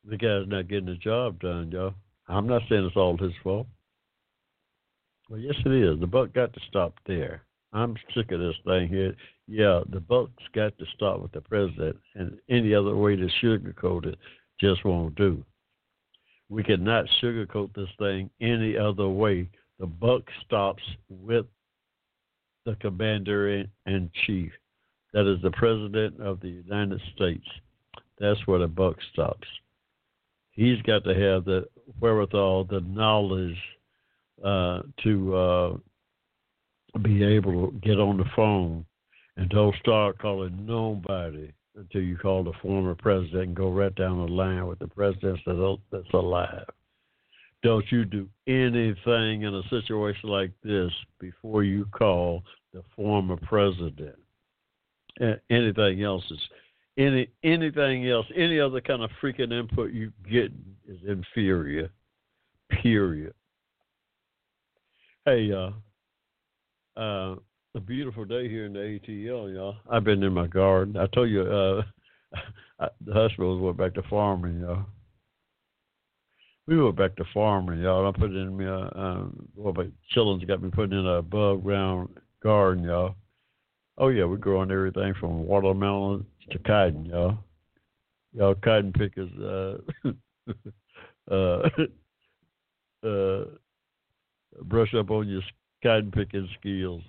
The 0.05 0.17
guy's 0.17 0.49
not 0.49 0.69
getting 0.69 0.87
the 0.87 0.97
job 0.97 1.41
done, 1.41 1.71
y'all. 1.71 1.95
I'm 2.29 2.47
not 2.47 2.63
saying 2.69 2.85
it's 2.85 2.97
all 2.97 3.17
his 3.17 3.33
fault. 3.43 3.67
Well, 5.29 5.41
yes, 5.41 5.55
it 5.65 5.73
is. 5.73 6.01
The 6.01 6.07
buck 6.07 6.33
got 6.33 6.53
to 6.53 6.61
stop 6.69 6.95
there. 7.07 7.43
I'm 7.73 7.97
sick 8.15 8.33
of 8.33 8.41
this 8.41 8.57
thing 8.67 8.89
here. 8.89 9.15
Yeah, 9.49 9.81
the 9.89 10.01
buck's 10.01 10.45
got 10.55 10.77
to 10.79 10.85
stop 10.95 11.21
with 11.21 11.33
the 11.33 11.41
president, 11.41 11.97
and 12.15 12.39
any 12.51 12.75
other 12.75 12.95
way 12.95 13.17
to 13.17 13.29
sugarcoat 13.43 14.07
it 14.07 14.19
just 14.61 14.85
won't 14.85 15.15
do. 15.15 15.43
We 16.49 16.63
cannot 16.63 17.07
sugarcoat 17.23 17.73
this 17.75 17.89
thing 17.99 18.29
any 18.41 18.77
other 18.77 19.09
way. 19.09 19.49
The 19.79 19.87
buck 19.87 20.23
stops 20.45 20.83
with 21.09 21.47
the 22.67 22.75
commander 22.77 23.49
in 23.87 24.11
chief. 24.27 24.53
That 25.15 25.27
is 25.27 25.41
the 25.43 25.51
president 25.53 26.21
of 26.21 26.41
the 26.41 26.51
United 26.51 27.01
States. 27.15 27.47
That's 28.19 28.47
where 28.47 28.59
the 28.59 28.69
buck 28.69 28.97
stops. 29.13 29.49
He's 30.51 30.81
got 30.83 31.05
to 31.05 31.15
have 31.15 31.47
the 31.47 31.67
wherewithal, 32.01 32.65
the 32.65 32.81
knowledge 32.81 33.57
uh, 34.45 34.83
to 35.03 35.35
uh, 35.35 35.77
be 37.03 37.25
able 37.25 37.53
to 37.53 37.79
get 37.81 37.99
on 37.99 38.17
the 38.17 38.25
phone 38.37 38.85
and 39.37 39.49
don't 39.51 39.75
start 39.77 40.19
calling 40.19 40.67
nobody 40.67 41.51
until 41.77 42.03
you 42.03 42.17
call 42.17 42.45
the 42.45 42.53
former 42.61 42.95
president 42.95 43.43
and 43.45 43.57
go 43.57 43.71
right 43.71 43.95
down 43.95 44.19
the 44.19 44.33
line 44.33 44.67
with 44.67 44.79
the 44.79 44.89
president 44.89 45.39
that's 45.91 46.13
alive. 46.13 46.67
Don't 47.63 47.85
you 47.91 48.05
do 48.05 48.29
anything 48.47 49.43
in 49.43 49.55
a 49.55 49.63
situation 49.71 50.29
like 50.29 50.51
this 50.65 50.91
before 51.21 51.63
you 51.63 51.87
call 51.87 52.43
the 52.75 52.83
former 52.97 53.37
president. 53.37 54.17
Anything 55.51 56.03
else 56.03 56.25
is 56.31 56.41
any 56.99 57.29
anything 57.43 58.09
else, 58.09 58.27
any 58.35 58.61
other 58.61 58.81
kind 58.81 59.03
of 59.03 59.11
freaking 59.23 59.53
input 59.53 59.93
you 59.93 60.13
get 60.31 60.53
is 60.87 60.99
inferior. 61.07 61.91
Period. 62.83 63.35
Hey, 65.25 65.53
uh, 65.53 65.71
uh, 67.01 67.37
a 67.77 67.81
beautiful 67.81 68.25
day 68.25 68.49
here 68.49 68.67
in 68.67 68.73
the 68.73 68.81
ATL, 68.81 69.55
y'all. 69.55 69.77
I've 69.89 70.03
been 70.03 70.21
in 70.25 70.33
my 70.33 70.49
garden. 70.49 70.97
I 70.97 71.07
told 71.07 71.31
you, 71.31 71.43
uh, 71.43 71.83
the 73.01 73.13
Hushmos 73.13 73.61
went 73.61 73.77
back 73.77 73.95
to 73.95 74.03
farming, 74.11 74.59
y'all. 74.59 74.85
We 76.67 76.83
went 76.83 76.97
back 76.97 77.15
to 77.17 77.25
farming, 77.33 77.79
y'all. 77.79 78.09
I 78.09 78.19
put 78.19 78.33
in 78.33 78.57
me, 78.57 78.67
uh, 78.67 78.89
um, 78.97 79.49
well, 79.55 79.73
my 79.75 79.87
children's 80.11 80.45
got 80.45 80.61
me 80.61 80.71
putting 80.71 80.99
in 80.99 81.07
a 81.07 81.19
above 81.19 81.63
ground 81.63 82.09
garden, 82.43 82.83
y'all. 82.83 83.15
Oh 83.99 84.09
yeah, 84.09 84.25
we're 84.25 84.39
growing 84.39 84.73
everything 84.73 85.15
from 85.21 85.47
watermelon 85.47 86.27
to 86.51 86.59
cotton, 86.59 87.05
y'all. 87.05 87.39
Y'all 88.35 88.57
cotton 88.57 88.93
pickers, 88.93 89.31
uh, 89.39 90.11
uh, 91.33 91.69
uh, 93.07 93.45
brush 94.63 94.95
up 94.95 95.11
on 95.11 95.29
your 95.29 95.43
cotton 95.83 96.11
picking 96.11 96.49
skills. 96.59 97.03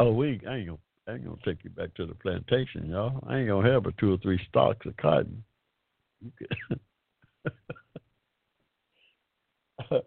Oh, 0.00 0.12
we 0.12 0.40
I 0.48 0.56
ain't 0.56 0.66
gonna 0.66 0.78
I 1.08 1.12
ain't 1.12 1.24
gonna 1.24 1.36
take 1.44 1.64
you 1.64 1.70
back 1.70 1.94
to 1.94 2.06
the 2.06 2.14
plantation, 2.14 2.88
y'all. 2.90 3.22
I 3.26 3.38
ain't 3.38 3.48
gonna 3.48 3.70
have 3.70 3.84
but 3.84 3.96
two 3.98 4.12
or 4.12 4.18
three 4.18 4.40
stalks 4.48 4.86
of 4.86 4.96
cotton. 4.96 5.42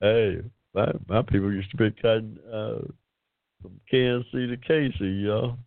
hey, 0.00 0.40
my 0.74 0.92
my 1.08 1.22
people 1.22 1.52
used 1.52 1.70
to 1.72 1.76
pick 1.76 2.00
cotton 2.00 2.38
uh, 2.50 2.80
from 3.60 3.80
Kansas 3.90 4.30
to 4.32 4.56
KC, 4.56 5.24
y'all. 5.24 5.58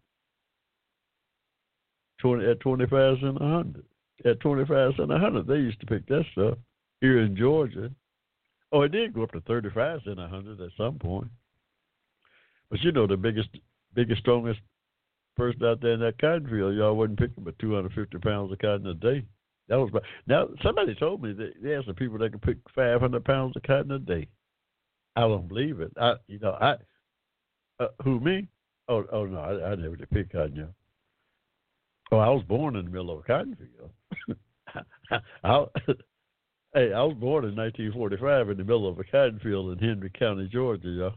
Twenty 2.20 2.50
at 2.50 2.60
twenty 2.62 2.88
five 2.88 3.18
cent 3.22 3.38
a 3.40 3.46
hundred. 3.46 3.84
At 4.26 4.40
twenty 4.40 4.66
five 4.66 4.94
cent 4.98 5.12
a 5.12 5.20
hundred, 5.20 5.46
they 5.46 5.56
used 5.56 5.82
to 5.82 5.86
pick 5.86 6.08
that 6.08 6.26
stuff 6.32 6.58
here 7.02 7.20
in 7.22 7.36
Georgia. 7.36 7.92
Oh, 8.74 8.82
it 8.82 8.92
did 8.92 9.14
go 9.14 9.22
up 9.22 9.32
to 9.32 9.42
thirty 9.42 9.70
five 9.70 10.02
cent 10.04 10.20
a 10.20 10.28
hundred 10.28 10.60
at 10.60 10.72
some 10.76 10.98
point. 10.98 11.28
But 12.72 12.82
you 12.82 12.92
know 12.92 13.06
the 13.06 13.16
biggest, 13.16 13.50
biggest, 13.94 14.22
strongest 14.22 14.60
person 15.38 15.64
out 15.64 15.80
there 15.80 15.94
in 15.94 16.00
that 16.00 16.20
cotton 16.20 16.48
field, 16.50 16.76
y'all 16.76 16.96
wasn't 16.96 17.20
picking 17.20 17.44
but 17.44 17.58
two 17.60 17.76
hundred 17.76 17.94
fifty 17.94 18.18
pounds 18.18 18.52
of 18.52 18.58
cotton 18.58 18.88
a 18.88 18.96
day. 18.96 19.24
That 19.70 19.78
was 19.78 19.92
now 20.26 20.48
somebody 20.64 20.96
told 20.96 21.22
me 21.22 21.34
that 21.34 21.54
there's 21.62 21.86
some 21.86 21.94
people 21.94 22.18
that 22.18 22.32
can 22.32 22.40
pick 22.40 22.58
five 22.76 23.00
hundred 23.00 23.24
pounds 23.24 23.56
of 23.56 23.62
cotton 23.62 23.92
a 23.92 24.00
day. 24.00 24.28
I 25.16 25.22
don't 25.22 25.48
believe 25.48 25.80
it. 25.80 25.92
I, 25.96 26.16
you 26.28 26.40
know, 26.40 26.58
I, 26.60 26.76
uh, 27.80 27.90
who 28.04 28.20
me? 28.20 28.48
Oh, 28.90 29.06
oh 29.12 29.26
no, 29.26 29.38
I, 29.38 29.72
I 29.72 29.76
never 29.76 29.96
did 29.96 30.10
pick 30.10 30.32
cotton. 30.32 30.56
You 30.56 30.68
Oh, 32.12 32.18
I 32.18 32.30
was 32.30 32.44
born 32.44 32.76
in 32.76 32.86
the 32.86 32.92
middle 32.92 33.12
of 33.12 33.20
a 33.20 33.24
cotton 33.24 33.56
field. 33.56 34.38
I, 35.44 35.66
hey, 36.74 36.94
I 36.94 37.04
was 37.04 37.16
born 37.20 37.46
in 37.46 37.56
1945 37.56 38.50
in 38.50 38.58
the 38.58 38.64
middle 38.64 38.88
of 38.88 39.00
a 39.00 39.04
cotton 39.04 39.40
field 39.42 39.72
in 39.72 39.88
Henry 39.88 40.12
County, 40.18 40.50
Georgia, 40.52 40.88
y'all. 40.88 41.14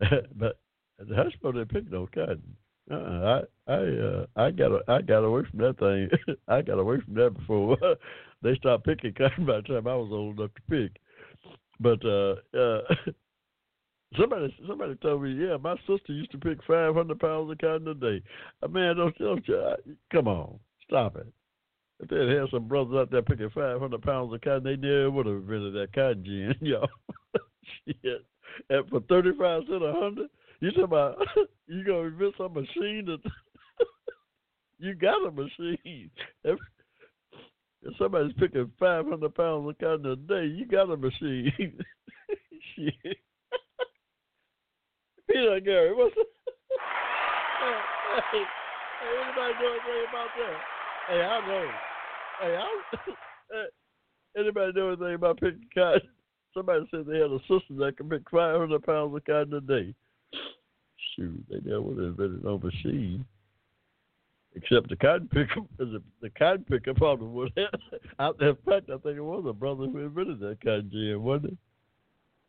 but 0.36 0.58
the 0.98 1.14
Hushmo 1.14 1.52
didn't 1.52 1.70
pick 1.70 1.90
no 1.90 2.08
cotton. 2.14 2.56
Uh-uh. 2.90 3.42
I 3.68 3.72
I 3.72 3.76
uh, 3.76 4.26
I 4.36 4.50
got 4.50 4.88
I 4.88 5.02
got 5.02 5.24
away 5.24 5.42
from 5.48 5.60
that 5.60 5.78
thing. 5.78 6.36
I 6.48 6.62
got 6.62 6.78
away 6.78 6.98
from 7.04 7.14
that 7.14 7.30
before 7.38 7.76
they 8.42 8.56
stopped 8.56 8.84
picking 8.84 9.14
cotton 9.14 9.46
by 9.46 9.56
the 9.56 9.62
time 9.62 9.86
I 9.86 9.94
was 9.94 10.10
old 10.10 10.38
enough 10.38 10.50
to 10.54 10.62
pick. 10.68 10.96
But 11.78 12.04
uh, 12.04 12.34
uh, 12.58 12.80
somebody 14.18 14.54
somebody 14.66 14.96
told 14.96 15.22
me, 15.22 15.34
yeah, 15.34 15.56
my 15.56 15.76
sister 15.86 16.12
used 16.12 16.32
to 16.32 16.38
pick 16.38 16.58
five 16.66 16.94
hundred 16.94 17.20
pounds 17.20 17.50
of 17.50 17.58
cotton 17.58 17.88
a 17.88 17.94
day. 17.94 18.22
Uh, 18.62 18.68
man, 18.68 18.96
don't 18.96 19.16
don't 19.18 19.46
you, 19.46 19.74
come 20.10 20.26
on, 20.26 20.58
stop 20.84 21.16
it. 21.16 21.26
If 22.02 22.08
they 22.08 22.34
had 22.34 22.48
some 22.50 22.66
brothers 22.66 22.96
out 22.96 23.10
there 23.10 23.22
picking 23.22 23.50
five 23.50 23.78
hundred 23.78 24.02
pounds 24.02 24.32
of 24.32 24.40
cotton, 24.40 24.64
they 24.64 24.76
never 24.76 25.10
would 25.10 25.26
have 25.26 25.36
invented 25.36 25.74
that 25.74 25.92
cotton 25.92 26.24
gin, 26.24 26.54
y'all. 26.60 26.88
Shit. 27.86 28.24
And 28.70 28.88
for 28.88 29.00
thirty 29.00 29.32
five 29.38 29.62
cents 29.68 29.82
a 29.84 29.92
hundred, 29.92 30.28
you 30.60 30.70
talking 30.70 30.84
about 30.84 31.18
you 31.66 31.84
gonna 31.84 32.08
invent 32.08 32.34
some 32.38 32.54
machine 32.54 33.04
that 33.06 33.18
you 34.78 34.94
got 34.94 35.26
a 35.26 35.30
machine. 35.30 36.10
If 36.44 36.58
somebody's 37.98 38.34
picking 38.38 38.70
500 38.78 39.34
pounds 39.34 39.68
of 39.68 39.78
cotton 39.78 40.06
a 40.06 40.16
day, 40.16 40.44
you 40.44 40.66
got 40.66 40.90
a 40.90 40.96
machine. 40.98 41.50
Shit. 42.76 43.16
Peter 45.26 45.60
Gary, 45.60 45.94
what's 45.94 46.14
hey, 46.14 46.22
hey, 48.32 48.44
anybody 49.24 49.54
know 49.62 49.70
anything 49.70 50.04
about 50.10 50.28
that? 50.36 50.60
Hey, 51.08 51.22
I 51.22 51.46
know. 51.46 51.89
Hey, 52.40 52.56
I 52.56 53.66
anybody 54.40 54.72
know 54.72 54.88
anything 54.88 55.14
about 55.14 55.40
picking 55.40 55.66
cotton? 55.74 56.08
Somebody 56.54 56.86
said 56.90 57.06
they 57.06 57.18
had 57.18 57.30
a 57.30 57.38
sister 57.40 57.74
that 57.78 57.96
can 57.96 58.08
pick 58.08 58.22
500 58.30 58.82
pounds 58.82 59.14
of 59.14 59.24
cotton 59.24 59.54
a 59.54 59.60
day. 59.60 59.94
Shoot, 61.14 61.44
they 61.48 61.60
never 61.64 61.82
would 61.82 61.98
have 61.98 62.06
invented 62.08 62.44
no 62.44 62.58
machine. 62.58 63.24
Except 64.54 64.88
the 64.88 64.96
cotton 64.96 65.28
picker, 65.28 65.60
the, 65.78 66.02
the 66.20 66.30
cotton 66.30 66.64
picker 66.68 66.94
probably 66.94 67.28
would 67.28 67.52
have. 67.56 68.34
In 68.40 68.56
fact, 68.66 68.90
I 68.90 68.98
think 68.98 69.16
it 69.16 69.20
was 69.20 69.44
a 69.46 69.52
brother 69.52 69.86
who 69.86 69.98
invented 69.98 70.40
that 70.40 70.58
cotton 70.64 70.90
gin, 70.92 71.22
wasn't 71.22 71.52
it? 71.52 71.58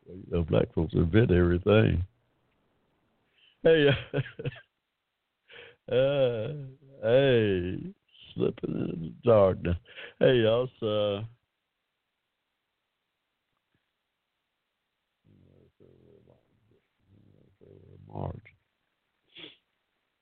Well, 0.05 0.17
you 0.17 0.23
know, 0.31 0.43
black 0.43 0.73
folks 0.73 0.93
invent 0.93 1.31
everything. 1.31 2.03
Hey, 3.61 3.89
uh, 5.91 6.47
hey, 7.03 7.93
slipping 8.33 8.73
in 8.73 9.01
the 9.01 9.29
darkness. 9.29 9.77
Hey, 10.19 10.35
y'all, 10.37 10.67
so, 10.79 11.15
uh, 11.17 11.21
March. 18.13 18.35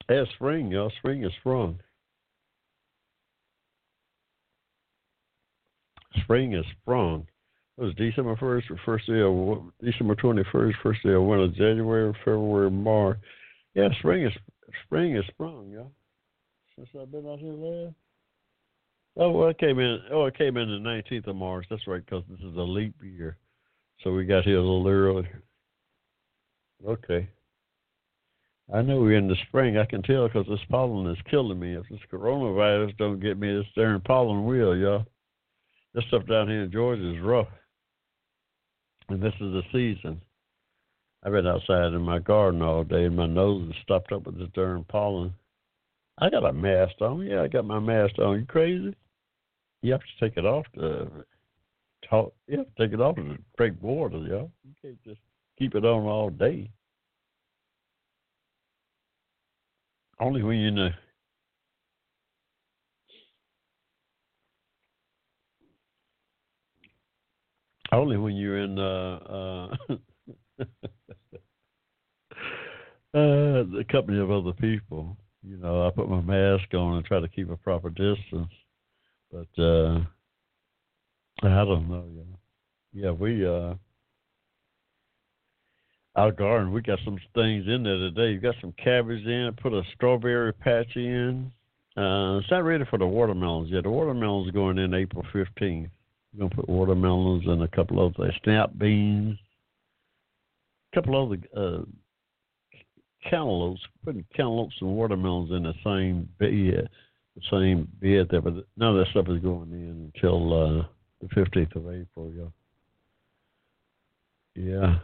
Yeah, 0.09 0.23
spring, 0.35 0.71
y'all. 0.71 0.91
Spring 0.99 1.23
is 1.23 1.31
sprung. 1.39 1.79
Spring 6.23 6.53
is 6.53 6.65
sprung. 6.81 7.27
It 7.77 7.83
was 7.83 7.93
December 7.95 8.35
first, 8.35 8.67
first 8.85 9.07
day 9.07 9.21
of 9.21 9.63
December 9.81 10.15
twenty 10.15 10.43
first, 10.51 10.77
first 10.83 11.01
day 11.03 11.13
of 11.13 11.23
winter, 11.23 11.47
January, 11.47 12.13
February, 12.25 12.69
March. 12.69 13.17
Yeah, 13.73 13.89
spring 13.99 14.25
is 14.25 14.33
spring 14.85 15.15
is 15.15 15.25
sprung, 15.27 15.69
y'all. 15.69 15.91
Since 16.79 16.89
I've 17.01 17.11
been 17.11 17.27
out 17.27 17.39
here 17.39 17.51
last. 17.51 17.95
Oh, 19.17 19.31
well, 19.31 19.49
it 19.49 19.57
came 19.57 19.79
in. 19.79 19.99
Oh, 20.13 20.25
it 20.27 20.37
came 20.37 20.55
in 20.55 20.69
the 20.69 20.79
nineteenth 20.79 21.27
of 21.27 21.35
March. 21.35 21.65
That's 21.69 21.85
right, 21.87 22.05
because 22.05 22.23
this 22.29 22.39
is 22.39 22.55
a 22.55 22.61
leap 22.61 22.95
year, 23.03 23.35
so 24.01 24.13
we 24.13 24.23
got 24.23 24.45
here 24.45 24.59
a 24.59 24.61
little 24.61 24.87
early. 24.87 25.27
Okay. 26.87 27.27
I 28.73 28.81
know 28.81 29.01
we're 29.01 29.17
in 29.17 29.27
the 29.27 29.35
spring. 29.47 29.77
I 29.77 29.83
can 29.83 30.01
tell 30.03 30.27
because 30.27 30.45
this 30.47 30.63
pollen 30.69 31.11
is 31.11 31.17
killing 31.29 31.59
me. 31.59 31.75
If 31.75 31.83
this 31.89 31.99
coronavirus 32.13 32.95
don't 32.97 33.19
get 33.19 33.37
me, 33.37 33.57
this 33.57 33.67
darn 33.75 33.99
pollen 33.99 34.45
will, 34.45 34.77
y'all. 34.77 35.05
This 35.93 36.05
stuff 36.07 36.25
down 36.27 36.47
here 36.47 36.63
in 36.63 36.71
Georgia 36.71 37.13
is 37.13 37.21
rough, 37.21 37.49
and 39.09 39.21
this 39.21 39.33
is 39.33 39.51
the 39.51 39.63
season. 39.73 40.21
I've 41.25 41.33
been 41.33 41.47
outside 41.47 41.91
in 41.91 42.01
my 42.01 42.19
garden 42.19 42.61
all 42.61 42.85
day, 42.85 43.03
and 43.03 43.17
my 43.17 43.25
nose 43.25 43.67
is 43.67 43.75
stopped 43.83 44.13
up 44.13 44.25
with 44.25 44.37
this 44.37 44.47
darn 44.53 44.85
pollen. 44.87 45.33
I 46.21 46.29
got 46.29 46.45
a 46.45 46.51
mask 46.51 47.01
on. 47.01 47.21
Yeah, 47.21 47.41
I 47.41 47.47
got 47.47 47.65
my 47.65 47.79
mask 47.79 48.19
on. 48.19 48.39
You 48.39 48.45
crazy? 48.45 48.93
You 49.81 49.93
have 49.93 50.01
to 50.01 50.25
take 50.25 50.37
it 50.37 50.45
off 50.45 50.65
to 50.75 51.09
talk. 52.09 52.33
You 52.47 52.57
have 52.57 52.67
to 52.75 52.87
take 52.87 52.93
it 52.93 53.01
off 53.01 53.15
to 53.15 53.37
drink 53.57 53.77
water, 53.81 54.17
y'all. 54.17 54.51
You 54.65 54.73
can't 54.81 55.01
just 55.03 55.21
keep 55.57 55.75
it 55.75 55.85
on 55.85 56.05
all 56.05 56.29
day. 56.29 56.69
Only 60.19 60.43
when 60.43 60.57
you 60.57 60.71
know. 60.71 60.89
Only 67.91 68.17
when 68.17 68.35
you're 68.35 68.59
in 68.59 68.77
uh, 68.77 69.19
uh, 69.25 69.75
uh, 70.59 70.65
the 73.13 73.85
company 73.89 74.19
of 74.19 74.29
other 74.29 74.53
people. 74.53 75.17
You 75.47 75.57
know, 75.57 75.87
I 75.87 75.91
put 75.91 76.09
my 76.09 76.21
mask 76.21 76.73
on 76.73 76.97
and 76.97 77.05
try 77.05 77.19
to 77.19 77.27
keep 77.27 77.49
a 77.49 77.57
proper 77.57 77.89
distance. 77.89 78.51
But 79.31 79.61
uh 79.61 79.99
I 81.41 81.63
don't 81.63 81.89
know, 81.89 82.05
yeah. 82.15 83.03
Yeah, 83.03 83.11
we 83.11 83.47
uh 83.47 83.75
our 86.15 86.31
garden, 86.31 86.73
we 86.73 86.81
got 86.81 86.99
some 87.05 87.17
things 87.33 87.65
in 87.67 87.83
there 87.83 87.97
today. 87.97 88.31
You 88.31 88.39
got 88.39 88.55
some 88.59 88.73
cabbage 88.83 89.25
in, 89.25 89.55
put 89.61 89.73
a 89.73 89.83
strawberry 89.95 90.51
patch 90.51 90.95
in. 90.95 91.51
Uh, 91.95 92.39
it's 92.39 92.51
not 92.51 92.63
ready 92.63 92.83
for 92.89 92.97
the 92.97 93.05
watermelons 93.05 93.69
yet. 93.71 93.83
The 93.83 93.89
watermelons 93.89 94.51
going 94.51 94.77
in 94.77 94.93
April 94.93 95.23
15th. 95.33 95.89
We're 96.37 96.49
to 96.49 96.55
put 96.55 96.69
watermelons 96.69 97.45
and 97.47 97.63
a 97.63 97.67
couple 97.69 98.05
of 98.05 98.13
the 98.15 98.31
snap 98.43 98.71
beans, 98.77 99.37
a 100.91 100.95
couple 100.95 101.23
of 101.23 101.39
the 101.39 101.59
uh, 101.59 101.83
cantaloupes, 103.27 103.81
putting 104.03 104.25
cantaloupes 104.35 104.75
and 104.81 104.89
watermelons 104.89 105.51
in 105.51 105.63
the 105.63 105.73
same 105.83 106.29
bed, 106.39 106.89
the 107.35 107.41
same 107.49 107.87
bed 108.01 108.27
there, 108.29 108.41
but 108.41 108.65
none 108.77 108.97
of 108.97 109.05
that 109.05 109.11
stuff 109.11 109.27
is 109.29 109.41
going 109.41 109.71
in 109.71 110.11
until 110.13 110.53
uh, 110.53 110.85
the 111.21 111.27
15th 111.35 111.75
of 111.75 111.89
April. 111.89 112.31
Yeah. 112.35 112.45
Yeah. 114.55 114.99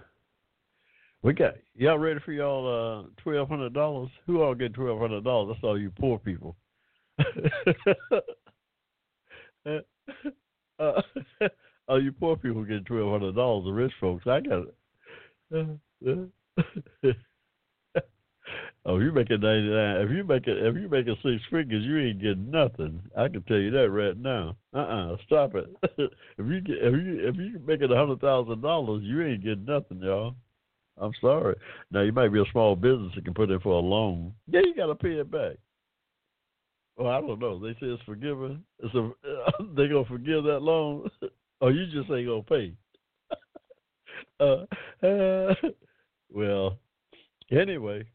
We 1.25 1.33
got 1.33 1.55
y'all 1.75 1.97
ready 1.97 2.19
for 2.23 2.33
y'all 2.33 2.67
uh 2.67 3.03
twelve 3.23 3.49
hundred 3.49 3.73
dollars? 3.73 4.11
Who 4.27 4.43
all 4.43 4.53
get 4.53 4.75
twelve 4.75 4.99
hundred 4.99 5.23
dollars? 5.23 5.55
That's 5.55 5.63
all 5.63 5.79
you 5.79 5.91
poor 5.99 6.19
people. 6.19 6.55
uh, 9.65 9.79
all 11.87 12.03
you 12.03 12.11
poor 12.11 12.35
people 12.35 12.63
get 12.63 12.85
twelve 12.85 13.11
hundred 13.11 13.33
dollars. 13.33 13.65
The 13.65 13.71
rich 13.71 13.93
folks, 13.99 14.27
I 14.27 14.39
got 14.39 14.67
it. 15.51 16.29
oh, 18.85 18.99
you 18.99 19.07
make 19.07 19.29
making 19.29 19.41
ninety 19.41 19.69
nine. 19.69 20.01
If 20.01 20.11
you 20.11 20.23
make 20.23 20.47
it, 20.47 20.57
if 20.57 20.75
you 20.75 20.89
making 20.89 21.17
six 21.23 21.41
figures, 21.51 21.83
you 21.83 21.99
ain't 21.99 22.21
getting 22.21 22.51
nothing. 22.51 23.01
I 23.17 23.27
can 23.27 23.43
tell 23.43 23.57
you 23.57 23.71
that 23.71 23.89
right 23.89 24.17
now. 24.17 24.55
Uh 24.73 24.79
uh-uh, 24.79 25.13
uh 25.13 25.17
stop 25.25 25.55
it. 25.55 25.65
if 25.83 26.45
you 26.45 26.61
get 26.61 26.77
if 26.81 26.93
you 26.93 27.27
if 27.27 27.35
you 27.35 27.59
making 27.65 27.91
a 27.91 27.95
hundred 27.95 28.21
thousand 28.21 28.61
dollars, 28.61 29.03
you 29.03 29.25
ain't 29.25 29.43
getting 29.43 29.65
nothing, 29.65 30.01
y'all. 30.01 30.35
I'm 30.97 31.11
sorry. 31.19 31.55
Now 31.91 32.01
you 32.01 32.11
might 32.11 32.31
be 32.31 32.39
a 32.39 32.51
small 32.51 32.75
business 32.75 33.11
that 33.15 33.25
can 33.25 33.33
put 33.33 33.51
in 33.51 33.59
for 33.59 33.73
a 33.73 33.79
loan. 33.79 34.33
Yeah, 34.47 34.61
you 34.61 34.75
got 34.75 34.87
to 34.87 34.95
pay 34.95 35.19
it 35.19 35.29
back. 35.29 35.57
Well, 36.97 37.11
I 37.11 37.19
don't 37.19 37.39
know. 37.39 37.59
They 37.59 37.73
say 37.73 37.87
it's 37.87 38.03
forgiven. 38.03 38.63
It's 38.79 38.95
a, 38.95 39.11
they 39.75 39.87
gonna 39.87 40.05
forgive 40.05 40.45
that 40.45 40.61
loan, 40.61 41.09
or 41.61 41.71
you 41.71 41.85
just 41.87 42.09
ain't 42.11 42.27
gonna 42.27 42.43
pay. 42.43 42.73
uh, 44.39 45.05
uh, 45.05 45.53
well, 46.31 46.77
anyway, 47.51 48.05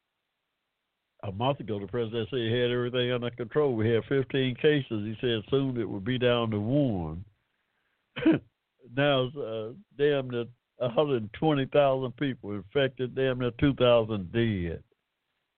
a 1.22 1.33
month 1.33 1.61
ago 1.61 1.78
the 1.78 1.87
president 1.87 2.28
said 2.30 2.38
he 2.38 2.50
had 2.50 2.70
everything 2.70 3.12
under 3.12 3.30
control. 3.30 3.74
We 3.74 3.90
had 3.90 4.04
15 4.09 4.54
cases. 4.56 4.85
He 4.88 5.16
said 5.20 5.42
soon 5.50 5.76
it 5.78 5.88
would 5.88 6.04
be 6.04 6.18
down 6.18 6.50
to 6.50 6.61
one. 6.61 7.24
now 8.96 9.24
it's 9.24 9.37
uh, 9.37 9.72
damn 9.98 10.30
near 10.30 10.46
120,000 10.78 12.16
people 12.16 12.52
infected, 12.52 13.14
damn 13.14 13.38
near 13.38 13.50
2,000 13.61 14.33
dead. 14.33 14.83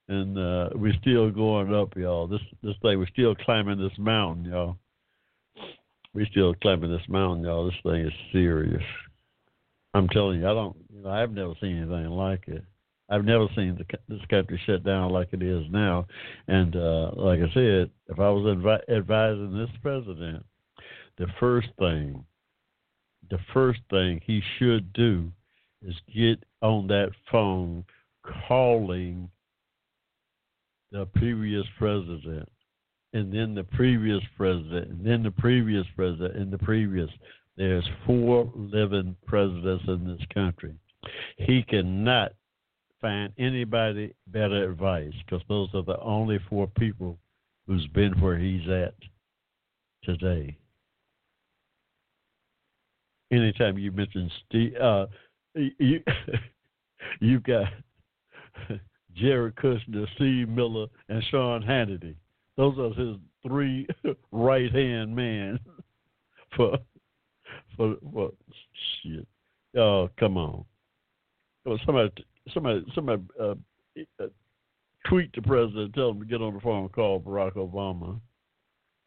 And 0.08 0.36
uh, 0.36 0.70
we're 0.74 0.94
still 1.00 1.30
going 1.30 1.72
up, 1.72 1.96
y'all. 1.96 2.26
This 2.26 2.40
this 2.62 2.74
thing, 2.82 2.98
we're 2.98 3.06
still 3.06 3.34
climbing 3.36 3.78
this 3.78 3.96
mountain, 3.98 4.46
y'all. 4.46 4.76
We're 6.12 6.26
still 6.26 6.54
climbing 6.56 6.90
this 6.90 7.08
mountain, 7.08 7.44
y'all. 7.44 7.66
This 7.66 7.80
thing 7.84 8.06
is 8.06 8.12
serious. 8.32 8.82
I'm 9.94 10.08
telling 10.08 10.40
you, 10.40 10.48
I 10.48 10.54
don't, 10.54 10.76
you 10.92 11.02
know, 11.02 11.10
I've 11.10 11.32
never 11.32 11.52
seen 11.60 11.76
anything 11.78 12.10
like 12.10 12.48
it. 12.48 12.64
I've 13.12 13.24
never 13.24 13.46
seen 13.54 13.76
the, 13.76 13.98
this 14.08 14.24
country 14.30 14.60
shut 14.64 14.84
down 14.84 15.10
like 15.10 15.28
it 15.32 15.42
is 15.42 15.64
now. 15.70 16.06
And 16.48 16.74
uh, 16.74 17.10
like 17.14 17.40
I 17.40 17.52
said, 17.52 17.90
if 18.08 18.18
I 18.18 18.30
was 18.30 18.56
advi- 18.56 18.96
advising 18.96 19.56
this 19.56 19.70
president, 19.82 20.44
the 21.18 21.26
first 21.38 21.68
thing 21.78 22.24
the 23.30 23.38
first 23.54 23.80
thing 23.90 24.20
he 24.26 24.42
should 24.58 24.92
do 24.92 25.30
is 25.86 25.94
get 26.14 26.42
on 26.60 26.86
that 26.88 27.10
phone 27.30 27.84
calling 28.46 29.28
the 30.90 31.06
previous 31.16 31.64
president 31.78 32.48
and 33.14 33.32
then 33.32 33.54
the 33.54 33.64
previous 33.64 34.22
president 34.36 34.88
and 34.90 35.06
then 35.06 35.22
the 35.22 35.30
previous 35.30 35.86
president 35.96 36.36
and 36.36 36.52
the 36.52 36.58
previous 36.58 37.08
there's 37.56 37.88
four 38.06 38.50
living 38.54 39.16
presidents 39.26 39.84
in 39.88 40.06
this 40.06 40.26
country 40.34 40.74
he 41.38 41.62
cannot 41.62 42.32
find 43.02 43.32
anybody 43.38 44.14
better 44.28 44.70
advice 44.70 45.12
because 45.26 45.42
those 45.48 45.68
are 45.74 45.82
the 45.82 46.00
only 46.00 46.38
four 46.48 46.66
people 46.66 47.18
who's 47.66 47.86
been 47.88 48.18
where 48.20 48.38
he's 48.38 48.66
at 48.70 48.94
today 50.04 50.56
anytime 53.32 53.78
you 53.78 53.90
mention 53.90 54.30
Steve, 54.46 54.76
uh, 54.76 55.06
you 55.54 56.00
you've 57.20 57.42
got 57.42 57.66
Jerry 59.16 59.52
Kushner, 59.52 60.06
Steve 60.14 60.48
Miller, 60.48 60.86
and 61.08 61.22
Sean 61.30 61.62
Hannity. 61.62 62.14
Those 62.56 62.78
are 62.78 62.92
his 62.94 63.16
three 63.44 63.86
right 64.32 64.72
hand 64.72 65.16
men 65.16 65.58
for 66.56 66.78
for 67.76 67.96
what 68.00 68.34
shit. 69.02 69.26
Oh, 69.76 70.10
come 70.20 70.36
on. 70.36 70.64
Somebody, 71.86 72.24
somebody, 72.52 72.84
somebody 72.94 73.22
uh, 73.40 73.54
uh, 74.20 74.26
tweet 75.06 75.32
the 75.34 75.42
president, 75.42 75.94
tell 75.94 76.10
him 76.10 76.20
to 76.20 76.26
get 76.26 76.42
on 76.42 76.54
the 76.54 76.60
phone 76.60 76.84
and 76.84 76.92
call 76.92 77.20
Barack 77.20 77.54
Obama. 77.54 78.20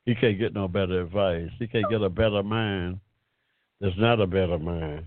He 0.05 0.13
can't 0.15 0.37
get 0.37 0.53
no 0.53 0.67
better 0.67 1.01
advice. 1.01 1.49
He 1.57 1.67
can't 1.67 1.89
get 1.89 2.01
a 2.01 2.09
better 2.09 2.43
man 2.43 2.99
there's 3.81 3.97
not 3.97 4.21
a 4.21 4.27
better 4.27 4.57
mind. 4.57 5.05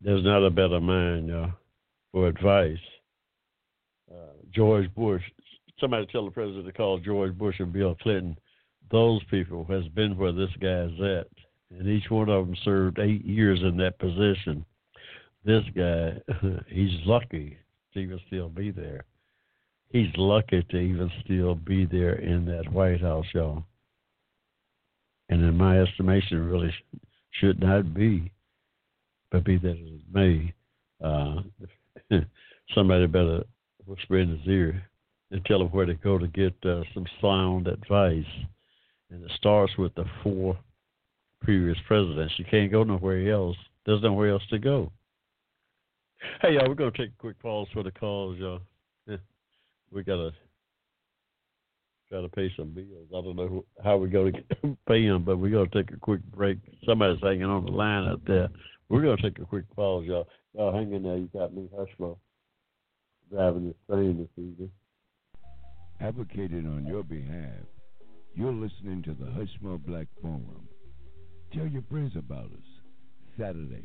There's 0.00 0.24
not 0.24 0.44
a 0.44 0.50
better 0.50 0.80
mind, 0.80 1.28
y'all, 1.28 1.52
for 2.10 2.26
advice. 2.26 2.78
Uh, 4.10 4.32
George 4.52 4.92
Bush, 4.94 5.22
somebody 5.78 6.06
tell 6.06 6.24
the 6.24 6.30
president 6.30 6.66
to 6.66 6.72
call 6.72 6.98
George 6.98 7.36
Bush 7.36 7.60
and 7.60 7.72
Bill 7.72 7.94
Clinton. 8.02 8.36
Those 8.90 9.22
people 9.30 9.64
has 9.66 9.86
been 9.88 10.16
where 10.16 10.32
this 10.32 10.50
guy's 10.60 10.90
at, 11.00 11.28
and 11.70 11.86
each 11.86 12.10
one 12.10 12.28
of 12.28 12.46
them 12.46 12.56
served 12.64 12.98
eight 12.98 13.24
years 13.24 13.60
in 13.62 13.76
that 13.76 13.98
position. 13.98 14.64
This 15.44 15.64
guy, 15.76 16.20
he's 16.68 17.00
lucky 17.04 17.56
to 17.94 17.98
even 17.98 18.20
still 18.26 18.48
be 18.48 18.70
there. 18.70 19.04
He's 19.90 20.10
lucky 20.16 20.62
to 20.70 20.76
even 20.76 21.10
still 21.24 21.54
be 21.54 21.84
there 21.84 22.14
in 22.14 22.46
that 22.46 22.72
White 22.72 23.00
House, 23.00 23.26
y'all 23.34 23.64
and 25.32 25.42
in 25.42 25.56
my 25.56 25.80
estimation, 25.80 26.46
really 26.46 26.72
should 27.40 27.58
not 27.58 27.94
be. 27.94 28.30
But 29.30 29.44
be 29.44 29.56
that 29.56 29.78
it 29.78 30.02
may, 30.12 30.52
uh, 31.02 31.40
somebody 32.74 33.06
better 33.06 33.42
whisper 33.86 34.18
in 34.18 34.36
his 34.36 34.46
ear 34.46 34.82
and 35.30 35.42
tell 35.46 35.62
him 35.62 35.68
where 35.68 35.86
to 35.86 35.94
go 35.94 36.18
to 36.18 36.26
get 36.28 36.54
uh, 36.66 36.82
some 36.92 37.06
sound 37.22 37.66
advice. 37.66 38.26
And 39.10 39.24
it 39.24 39.30
starts 39.36 39.72
with 39.78 39.94
the 39.94 40.04
four 40.22 40.58
previous 41.40 41.78
presidents. 41.86 42.34
You 42.36 42.44
can't 42.44 42.70
go 42.70 42.82
nowhere 42.84 43.32
else. 43.32 43.56
There's 43.86 44.02
nowhere 44.02 44.32
else 44.32 44.42
to 44.50 44.58
go. 44.58 44.92
Hey, 46.40 46.54
y'all, 46.54 46.68
we're 46.68 46.74
going 46.74 46.92
to 46.92 46.98
take 46.98 47.10
a 47.10 47.20
quick 47.20 47.38
pause 47.40 47.66
for 47.72 47.82
the 47.82 47.90
calls, 47.90 48.36
y'all. 48.38 48.60
We 49.90 50.02
got 50.02 50.16
to 50.16 50.30
try 52.08 52.22
to 52.22 52.28
pay 52.28 52.50
some 52.56 52.70
bills. 52.70 53.08
I 53.10 53.20
don't 53.20 53.36
know 53.36 53.64
how 53.84 53.96
we're 53.98 54.06
going 54.06 54.32
to 54.32 54.76
pay 54.88 55.06
them, 55.06 55.24
but 55.24 55.38
we're 55.38 55.50
going 55.50 55.68
to 55.68 55.82
take 55.82 55.94
a 55.94 55.98
quick 55.98 56.22
break. 56.34 56.58
Somebody's 56.86 57.22
hanging 57.22 57.44
on 57.44 57.64
the 57.64 57.72
line 57.72 58.08
out 58.08 58.22
there. 58.26 58.48
We're 58.88 59.02
going 59.02 59.16
to 59.16 59.22
take 59.22 59.38
a 59.38 59.44
quick 59.44 59.64
pause, 59.74 60.04
y'all. 60.06 60.28
Y'all 60.54 60.72
hang 60.72 60.92
in 60.92 61.02
there. 61.02 61.16
You 61.16 61.28
got 61.32 61.54
me, 61.54 61.68
Hushmo. 61.76 62.16
driving 63.30 63.66
this 63.66 63.76
train 63.88 64.18
this 64.18 64.44
evening. 64.44 64.70
Advocating 66.00 66.66
on 66.66 66.86
your 66.86 67.02
behalf, 67.02 67.66
you're 68.34 68.52
listening 68.52 69.02
to 69.04 69.14
the 69.14 69.26
Hushmo 69.26 69.84
Black 69.84 70.06
Forum. 70.20 70.68
Tell 71.54 71.66
your 71.66 71.82
friends 71.90 72.12
about 72.16 72.46
us. 72.46 72.80
Saturdays, 73.38 73.84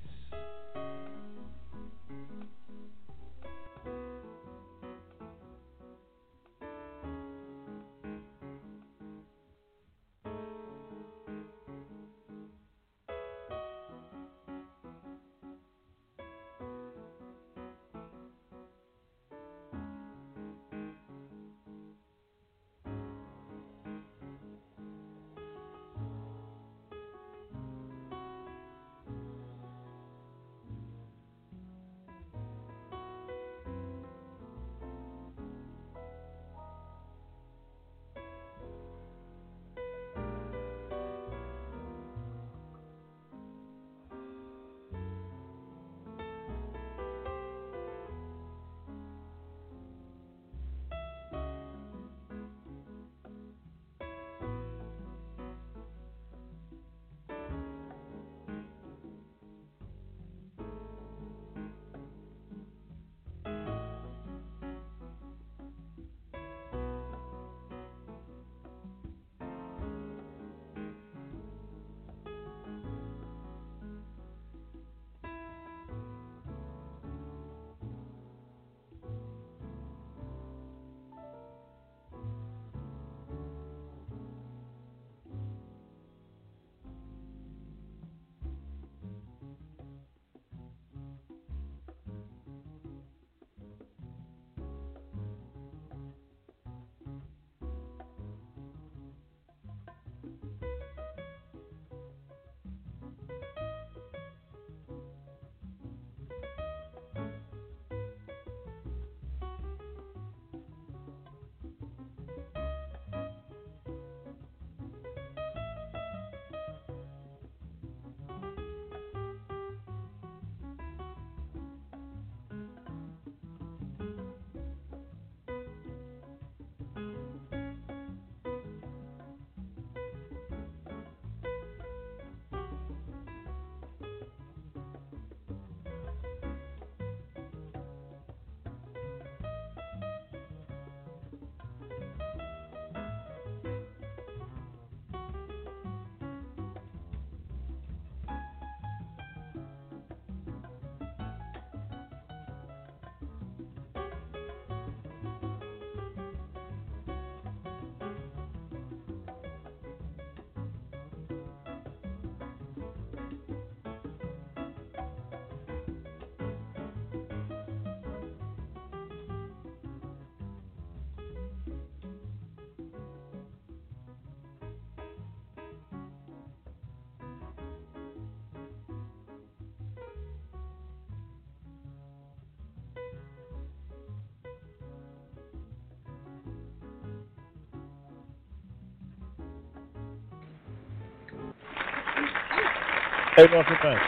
Hey, 193.37 193.45
welcome 193.49 193.75
back. 193.81 194.01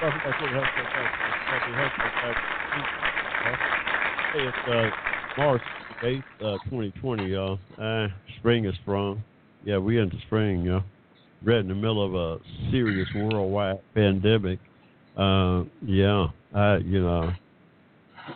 Welcome 0.00 0.20
back 0.24 0.40
to 0.40 0.46
the 0.46 0.52
Health 0.54 0.64
Show. 0.74 0.84
Hey, 4.32 4.46
it's 4.48 4.56
uh, 4.66 4.90
March 5.36 5.62
8th, 6.02 6.22
uh, 6.40 6.58
2020, 6.70 7.26
y'all. 7.26 7.58
Uh, 7.78 8.08
spring 8.38 8.64
is 8.64 8.74
sprung. 8.80 9.22
Yeah, 9.62 9.76
we 9.76 9.98
into 9.98 10.16
spring, 10.26 10.62
y'all. 10.62 10.84
Right 11.44 11.58
in 11.58 11.68
the 11.68 11.74
middle 11.74 12.02
of 12.02 12.14
a 12.14 12.42
serious 12.70 13.08
worldwide 13.14 13.80
pandemic. 13.94 14.58
Uh, 15.18 15.64
yeah, 15.84 16.28
I, 16.54 16.78
you 16.78 17.02
know, 17.02 17.30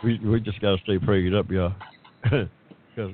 we 0.03 0.19
we 0.19 0.39
just 0.39 0.61
got 0.61 0.75
to 0.75 0.83
stay 0.83 0.99
prayed 0.99 1.33
up, 1.33 1.49
y'all, 1.49 1.73
because 2.23 2.47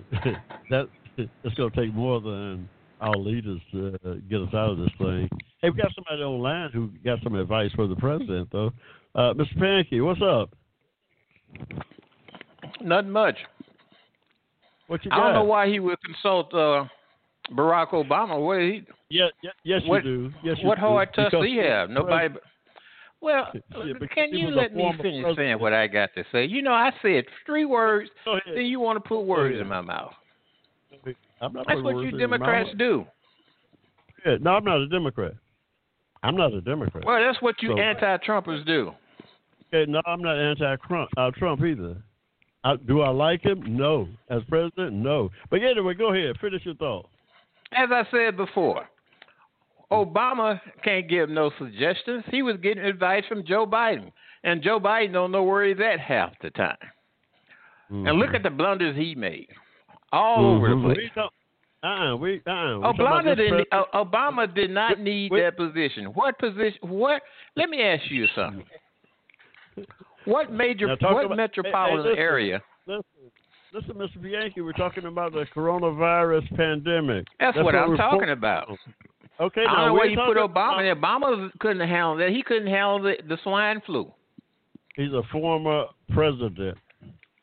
that 0.70 0.90
it's 1.18 1.56
going 1.56 1.72
to 1.72 1.76
take 1.86 1.94
more 1.94 2.20
than 2.20 2.68
our 3.00 3.16
leaders 3.16 3.62
to 3.72 3.96
uh, 4.06 4.14
get 4.30 4.42
us 4.42 4.54
out 4.54 4.72
of 4.72 4.78
this 4.80 4.92
thing. 4.98 5.30
Hey, 5.64 5.70
we 5.70 5.78
got 5.82 5.96
somebody 5.96 6.22
online 6.22 6.72
who 6.72 6.90
got 7.06 7.20
some 7.24 7.36
advice 7.36 7.72
for 7.74 7.88
the 7.88 7.96
president, 7.96 8.50
though. 8.52 8.74
Uh, 9.16 9.34
Mr. 9.34 9.58
Pankey, 9.58 10.04
what's 10.04 10.22
up? 10.22 10.50
Not 12.82 13.08
much. 13.08 13.38
What 14.88 15.06
you 15.06 15.12
I 15.12 15.20
don't 15.24 15.34
know 15.36 15.44
why 15.46 15.70
he 15.70 15.80
would 15.80 16.00
consult 16.04 16.54
uh, 16.54 16.84
Barack 17.54 17.92
Obama. 17.92 18.46
What 18.46 18.60
he, 18.60 18.84
Yeah, 19.10 19.28
yeah, 19.42 19.52
yes, 19.64 19.82
What- 19.86 20.04
you 20.04 20.28
do. 20.28 20.34
Yes, 20.44 20.58
you 20.62 20.68
what 20.68 20.76
do. 20.76 20.82
hard 20.82 21.10
Because 21.16 21.46
he 21.46 21.56
have? 21.58 21.90
Nobody. 21.90 22.28
but- 22.28 22.44
Well, 23.22 23.48
Yeah, 23.54 23.94
can 24.14 24.34
you 24.34 24.50
let 24.50 24.76
me 24.76 24.92
finish 25.02 25.34
saying 25.38 25.60
what 25.60 25.72
I 25.72 25.88
got 25.88 26.14
to 26.16 26.26
say? 26.34 26.44
You 26.44 26.62
know, 26.62 26.74
I 26.74 26.92
said 27.02 27.24
three 27.46 27.64
words, 27.64 28.10
then 28.54 28.66
you 28.66 28.82
want 28.82 29.02
to 29.02 29.08
put 29.08 29.22
words 29.22 29.58
in 29.58 29.68
my 29.68 29.80
mouth. 29.80 30.12
I'm 31.40 31.54
not 31.54 31.68
That's 31.68 31.82
what 31.82 32.04
you 32.04 32.12
Democrats 32.18 32.72
do. 32.78 33.06
Yeah, 34.26 34.36
no, 34.42 34.56
I'm 34.56 34.66
not 34.66 34.82
a 34.82 34.88
Democrat. 34.88 35.36
I'm 36.24 36.36
not 36.38 36.54
a 36.54 36.62
Democrat. 36.62 37.04
Well, 37.06 37.22
that's 37.22 37.42
what 37.42 37.62
you 37.62 37.70
So- 37.70 37.80
anti-Trumpers 37.80 38.66
do. 38.66 38.94
Okay, 39.74 39.90
no, 39.92 40.02
I'm 40.06 40.22
not 40.22 40.38
anti-Trump. 40.38 41.10
Uh, 41.18 41.32
Trump 41.32 41.62
either. 41.64 41.98
I, 42.64 42.76
do 42.78 43.02
I 43.02 43.10
like 43.10 43.42
him? 43.44 43.62
No. 43.76 44.08
As 44.30 44.42
president, 44.48 44.94
no. 44.94 45.30
But 45.50 45.62
anyway, 45.64 45.96
go 45.96 46.14
ahead. 46.14 46.38
Finish 46.40 46.66
your 46.66 46.76
thought. 46.76 47.10
As 47.74 47.90
I 47.92 48.04
said 48.12 48.38
before, 48.38 48.88
Obama 49.92 50.60
can't 50.84 51.10
give 51.10 51.30
no 51.30 51.52
suggestions. 51.58 52.24
He 52.32 52.42
was 52.42 52.56
getting 52.58 52.84
advice 52.84 53.24
from 53.28 53.44
Joe 53.46 53.66
Biden, 53.68 54.12
and 54.44 54.62
Joe 54.64 54.80
Biden 54.80 55.12
don't 55.14 55.32
know 55.32 55.44
where 55.44 55.66
he's 55.66 55.80
at 55.80 56.00
half 56.00 56.32
the 56.42 56.50
time. 56.52 56.78
And 57.90 58.18
look 58.18 58.34
at 58.34 58.42
the 58.44 58.50
blunders 58.50 58.96
he 58.96 59.14
made 59.14 59.50
all 60.12 60.56
over 60.56 60.70
the 60.70 60.76
Mhm. 60.76 60.94
place. 60.96 61.12
Uh-uh, 61.84 62.16
we, 62.16 62.42
uh-uh. 62.48 62.80
we 62.80 62.86
Obama 62.86 63.36
didn't. 63.36 63.68
Uh, 63.72 63.84
Obama 63.94 64.54
did 64.54 64.70
not 64.70 65.00
need 65.00 65.32
wait. 65.32 65.42
that 65.42 65.58
position. 65.58 66.06
What 66.14 66.40
position? 66.40 66.80
What? 66.82 67.22
Let 67.58 67.70
me 67.70 67.82
ask 67.82 68.10
you 68.10 68.26
something. 68.36 68.64
What 70.26 70.52
major? 70.52 70.88
What 70.88 71.02
about- 71.02 71.22
hey, 71.22 71.28
hey, 71.28 71.36
metropolitan 71.36 72.06
listen. 72.06 72.18
area? 72.18 72.62
Listen, 72.88 73.04
listen, 73.74 73.96
Mr. 73.96 74.22
Bianchi, 74.22 74.62
we're 74.62 74.72
talking 74.74 75.06
about 75.06 75.34
the 75.34 75.46
coronavirus 75.54 76.56
pandemic. 76.56 77.26
That's, 77.40 77.58
what, 77.58 77.76
I'm 77.76 77.98
talking 77.98 78.28
fo- 78.28 78.32
about. 78.32 78.70
Okay, 79.42 79.66
I 79.68 79.76
don't 79.76 79.88
know 79.88 79.94
why 79.96 80.06
you 80.06 80.16
put 80.16 80.38
Obama 80.38 80.90
about-. 80.92 81.22
Obama 81.22 81.52
couldn't 81.60 81.88
handle 81.88 82.16
that. 82.18 82.30
He 82.30 82.44
couldn't 82.44 82.68
handle 82.68 83.02
the, 83.02 83.16
the 83.28 83.38
swine 83.44 83.82
flu. 83.86 84.12
He's 84.96 85.12
a 85.12 85.24
former 85.32 85.86
president. 86.14 86.78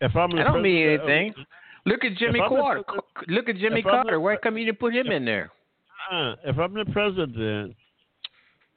If 0.01 0.17
I'm 0.17 0.33
I 0.39 0.45
don't 0.45 0.63
mean 0.63 0.89
anything. 0.89 1.35
Look 1.87 2.05
at 2.05 2.17
Jimmy 2.17 2.39
If 2.41 2.51
the 2.51 2.57
Carter. 2.57 2.83
Look 3.29 3.49
at 3.49 3.57
Jimmy 3.57 3.79
if 3.81 3.85
the 3.85 3.91
Carter. 3.91 4.21
Why 4.21 4.37
come 4.37 4.59
you 4.59 4.67
didn't 4.67 4.79
put 4.81 4.95
him 4.95 5.09
in 5.09 5.25
there? 5.25 5.51
uh, 6.11 6.35
if 6.45 6.59
I'm 6.59 6.75
the 6.75 6.85
president 6.93 7.75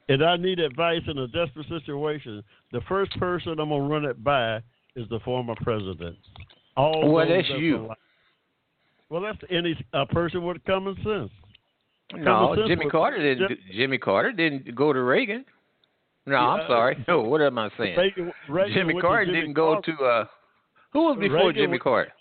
and 0.08 0.22
I 0.24 0.36
need 0.36 0.58
advice 0.60 1.00
in 1.08 1.18
a 1.18 1.26
desperate 1.28 1.66
situation, 1.68 2.42
the 2.72 2.80
first 2.88 3.12
person 3.18 3.58
I'm 3.58 3.70
gonna 3.70 3.80
run 3.80 4.04
it 4.04 4.22
by 4.22 4.56
is 4.96 5.08
the 5.10 5.18
former 5.24 5.54
president. 5.62 6.16
All 6.76 7.10
Well, 7.12 7.28
that's 7.28 7.48
you. 7.50 7.90
Well, 9.10 9.22
that's 9.22 9.38
any 9.50 9.76
a 9.92 10.06
person 10.06 10.44
with 10.44 10.64
common 10.64 10.94
sense. 10.96 11.30
No, 12.14 12.24
Common 12.24 12.56
sense 12.58 12.68
Jimmy 12.68 12.90
Carter 12.90 13.18
didn't. 13.18 13.48
Jim- 13.48 13.58
Jimmy 13.74 13.98
Carter 13.98 14.32
didn't 14.32 14.74
go 14.74 14.92
to 14.92 15.02
Reagan. 15.02 15.44
No, 16.26 16.36
I'm 16.36 16.66
sorry. 16.66 17.04
No, 17.08 17.20
what 17.20 17.40
am 17.42 17.58
I 17.58 17.68
saying? 17.78 17.96
Reagan, 17.98 18.32
Reagan 18.48 18.74
Jimmy 18.74 19.00
Carter 19.00 19.26
Jimmy 19.26 19.40
didn't 19.40 19.52
go 19.54 19.74
Carter. 19.74 19.92
to. 19.98 20.04
uh 20.04 20.24
Who 20.94 21.02
was 21.04 21.16
before 21.18 21.48
Reagan 21.48 21.54
Jimmy 21.54 21.78
Carter? 21.78 22.12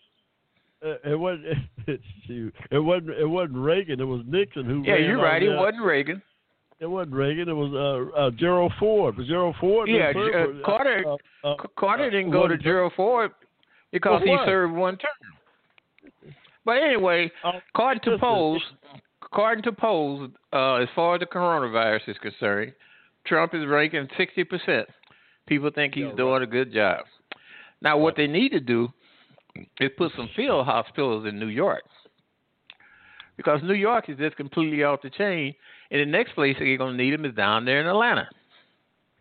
Uh, 0.84 1.12
it 1.12 1.19
wasn't. 1.19 1.46
shoot, 2.28 2.54
it 2.72 2.80
wasn't. 2.80 3.12
It 3.12 3.26
wasn't 3.26 3.58
Reagan. 3.58 4.00
It 4.00 4.06
was 4.06 4.22
Nixon 4.28 4.65
who. 4.65 4.84
Yeah, 4.84 4.98
you're 4.98 5.22
right. 5.22 5.41
It 5.41 5.50
that. 5.50 5.58
wasn't 5.58 5.84
Reagan. 5.84 6.22
It 6.80 6.88
wasn't 6.88 7.15
Reagan. 7.15 7.48
It 7.48 7.54
was 7.54 7.72
uh, 7.74 8.19
uh, 8.19 8.32
Gerald 8.32 8.74
Ford. 8.80 9.15
But 9.15 9.26
Gerald 9.28 9.56
Ford. 9.62 9.89
Yeah, 9.89 10.12
serve 10.12 10.58
uh, 10.58 10.65
Carter- 10.65 11.06
Uh, 11.43 11.48
uh, 11.48 11.56
Carter 11.78 12.08
uh, 12.08 12.10
didn't 12.10 12.32
go 12.32 12.48
to 12.48 12.58
Gerald 12.58 12.93
Ford 12.96 13.32
because 13.91 14.22
he 14.24 14.36
served 14.46 14.74
one 14.74 14.98
term. 14.98 16.34
But 16.65 16.84
anyway, 16.84 17.32
uh, 17.43 17.52
according 17.74 18.04
to 18.04 18.17
polls, 18.17 18.62
according 19.22 19.63
to 19.63 19.72
polls, 19.72 20.30
uh, 20.52 20.76
as 20.76 20.89
far 20.96 21.15
as 21.15 21.19
the 21.19 21.26
coronavirus 21.26 22.08
is 22.08 22.17
concerned, 22.22 22.74
Trump 23.26 23.54
is 23.54 23.65
ranking 23.65 24.08
sixty 24.17 24.43
percent. 24.43 24.88
People 25.48 25.72
think 25.74 25.93
he's 25.93 26.13
doing 26.17 26.43
a 26.43 26.48
good 26.48 26.74
job. 26.74 27.06
Now, 27.82 27.98
what 27.98 28.15
they 28.15 28.28
need 28.28 28.50
to 28.50 28.62
do 28.62 28.93
is 29.56 29.92
put 29.98 30.12
some 30.16 30.30
field 30.36 30.66
hospitals 30.66 31.26
in 31.28 31.39
New 31.39 31.48
York, 31.48 31.84
because 33.38 33.62
New 33.63 33.74
York 33.76 34.10
is 34.10 34.18
just 34.18 34.36
completely 34.36 34.84
off 34.84 35.02
the 35.02 35.10
chain. 35.10 35.54
And 35.92 36.02
the 36.02 36.06
next 36.06 36.34
place 36.34 36.56
they're 36.58 36.78
going 36.78 36.98
to 36.98 37.04
need 37.04 37.13
them 37.13 37.26
is 37.26 37.36
down 37.36 37.66
there 37.66 37.80
in 37.80 37.88
Atlanta. 37.88 38.28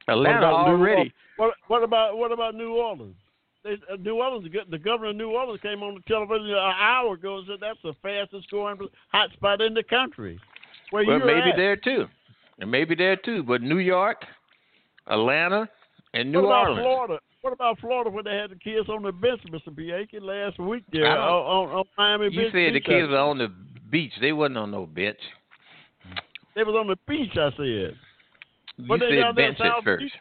What 0.06 0.14
Atlanta 0.14 0.40
New 0.40 0.46
already. 0.46 1.12
What, 1.36 1.54
what 1.68 1.82
about 1.82 2.16
what 2.16 2.32
about 2.32 2.54
New 2.54 2.74
Orleans? 2.74 3.14
They, 3.62 3.74
uh, 3.92 3.96
New 4.00 4.16
Orleans, 4.16 4.48
the 4.70 4.78
governor 4.78 5.10
of 5.10 5.16
New 5.16 5.30
Orleans 5.30 5.60
came 5.60 5.82
on 5.82 5.94
the 5.94 6.00
television 6.08 6.50
an 6.50 6.56
hour 6.56 7.14
ago 7.14 7.38
and 7.38 7.46
said 7.46 7.58
that's 7.60 7.78
the 7.84 7.92
fastest 8.02 8.48
growing 8.48 8.78
hot 9.12 9.30
spot 9.32 9.60
in 9.60 9.74
the 9.74 9.82
country. 9.82 10.40
Where 10.90 11.04
Well, 11.06 11.20
maybe 11.20 11.50
at. 11.50 11.56
there 11.56 11.76
too, 11.76 12.06
and 12.58 12.70
maybe 12.70 12.94
there 12.94 13.16
too. 13.16 13.42
But 13.42 13.62
New 13.62 13.78
York, 13.78 14.24
Atlanta, 15.06 15.68
and 16.14 16.32
New 16.32 16.42
what 16.42 16.46
about 16.46 16.68
Orleans. 16.68 16.84
Florida? 16.84 17.18
What 17.42 17.52
about 17.52 17.80
Florida 17.80 18.08
when 18.08 18.24
they 18.24 18.36
had 18.36 18.50
the 18.50 18.56
kids 18.56 18.88
on 18.88 19.02
the 19.02 19.10
bench, 19.12 19.40
Mr. 19.50 19.74
Bianchi, 19.74 20.20
last 20.20 20.58
week 20.60 20.84
there 20.92 21.06
on, 21.06 21.68
on, 21.68 21.74
on 21.76 21.84
Miami 21.98 22.24
You 22.26 22.30
Beach? 22.30 22.38
You 22.54 22.66
said 22.68 22.74
the 22.74 22.80
kids 22.80 23.08
were 23.10 23.18
on 23.18 23.38
the 23.38 23.52
beach. 23.90 24.12
They 24.20 24.32
wasn't 24.32 24.58
on 24.58 24.70
no 24.70 24.86
bench. 24.86 25.18
They 26.54 26.62
was 26.62 26.74
on 26.78 26.86
the 26.86 26.96
beach, 27.08 27.32
I 27.32 27.50
said. 27.56 27.96
You 28.76 28.86
But 28.86 29.00
they 29.00 29.20
said 29.20 29.34
bench 29.34 29.58
at 29.60 29.82
first, 29.82 30.02
Beach? 30.04 30.12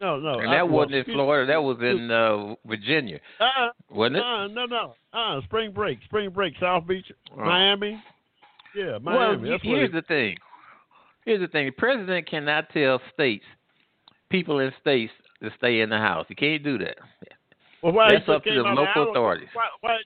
No, 0.00 0.18
no. 0.18 0.38
and 0.40 0.52
that 0.52 0.68
well, 0.68 0.86
wasn't 0.86 0.94
in 0.96 1.04
Florida. 1.04 1.52
That 1.52 1.62
was 1.62 1.78
in 1.80 2.10
uh, 2.10 2.54
Virginia, 2.66 3.20
Uh, 3.40 3.68
wasn't 3.90 4.16
it? 4.16 4.22
uh, 4.22 4.46
no, 4.48 4.64
no. 4.66 4.94
Uh, 5.12 5.40
spring 5.44 5.72
break. 5.72 5.98
Spring 6.04 6.30
break. 6.30 6.54
South 6.60 6.86
Beach, 6.86 7.06
Oh. 7.32 7.44
Miami. 7.44 8.02
Yeah, 8.74 8.98
Miami. 9.00 9.48
where 9.50 9.58
here's 9.62 9.92
the 9.92 10.02
thing. 10.02 10.36
Here's 11.24 11.40
the 11.40 11.48
thing. 11.48 11.66
The 11.66 11.72
president 11.72 12.28
cannot 12.28 12.70
tell 12.70 13.00
states, 13.12 13.44
people 14.30 14.58
in 14.60 14.72
states, 14.80 15.12
to 15.42 15.50
stay 15.58 15.80
in 15.80 15.90
the 15.90 15.98
house. 15.98 16.26
You 16.28 16.36
can't 16.36 16.62
do 16.62 16.78
that. 16.78 16.96
well, 17.82 17.92
why 17.92 18.10
that's 18.12 18.28
up 18.28 18.44
to 18.44 18.54
the 18.54 18.62
local 18.62 19.10
authorities. 19.10 19.48
Why, 19.52 19.68
why, 19.80 19.96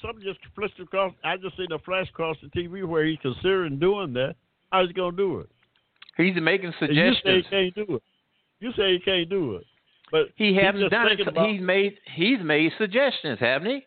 something 0.00 0.22
just 0.22 0.40
flashed 0.54 0.78
across. 0.80 1.12
I 1.24 1.36
just 1.36 1.56
seen 1.56 1.72
a 1.72 1.78
flash 1.80 2.08
across 2.08 2.36
the 2.42 2.48
TV 2.48 2.84
where 2.84 3.04
he's 3.04 3.18
considering 3.20 3.78
doing 3.78 4.12
that. 4.14 4.34
How's 4.70 4.88
he 4.88 4.94
gonna 4.94 5.16
do 5.16 5.40
it? 5.40 5.48
He's 6.16 6.34
making 6.40 6.72
And 6.80 6.94
you 6.94 7.12
say 7.24 7.36
he 7.36 7.42
can't 7.42 7.74
do 7.74 7.96
it. 7.96 8.02
You 8.60 8.72
say 8.76 8.92
he 8.92 8.98
can't 9.00 9.28
do 9.28 9.56
it, 9.56 9.64
but 10.10 10.28
He 10.36 10.54
hasn't 10.54 10.90
done 10.90 11.08
it. 11.08 11.26
about- 11.26 11.48
He's 11.48 11.60
made 11.60 11.98
he's 12.14 12.38
made 12.42 12.72
suggestions, 12.78 13.38
haven't 13.40 13.70
he? 13.70 13.86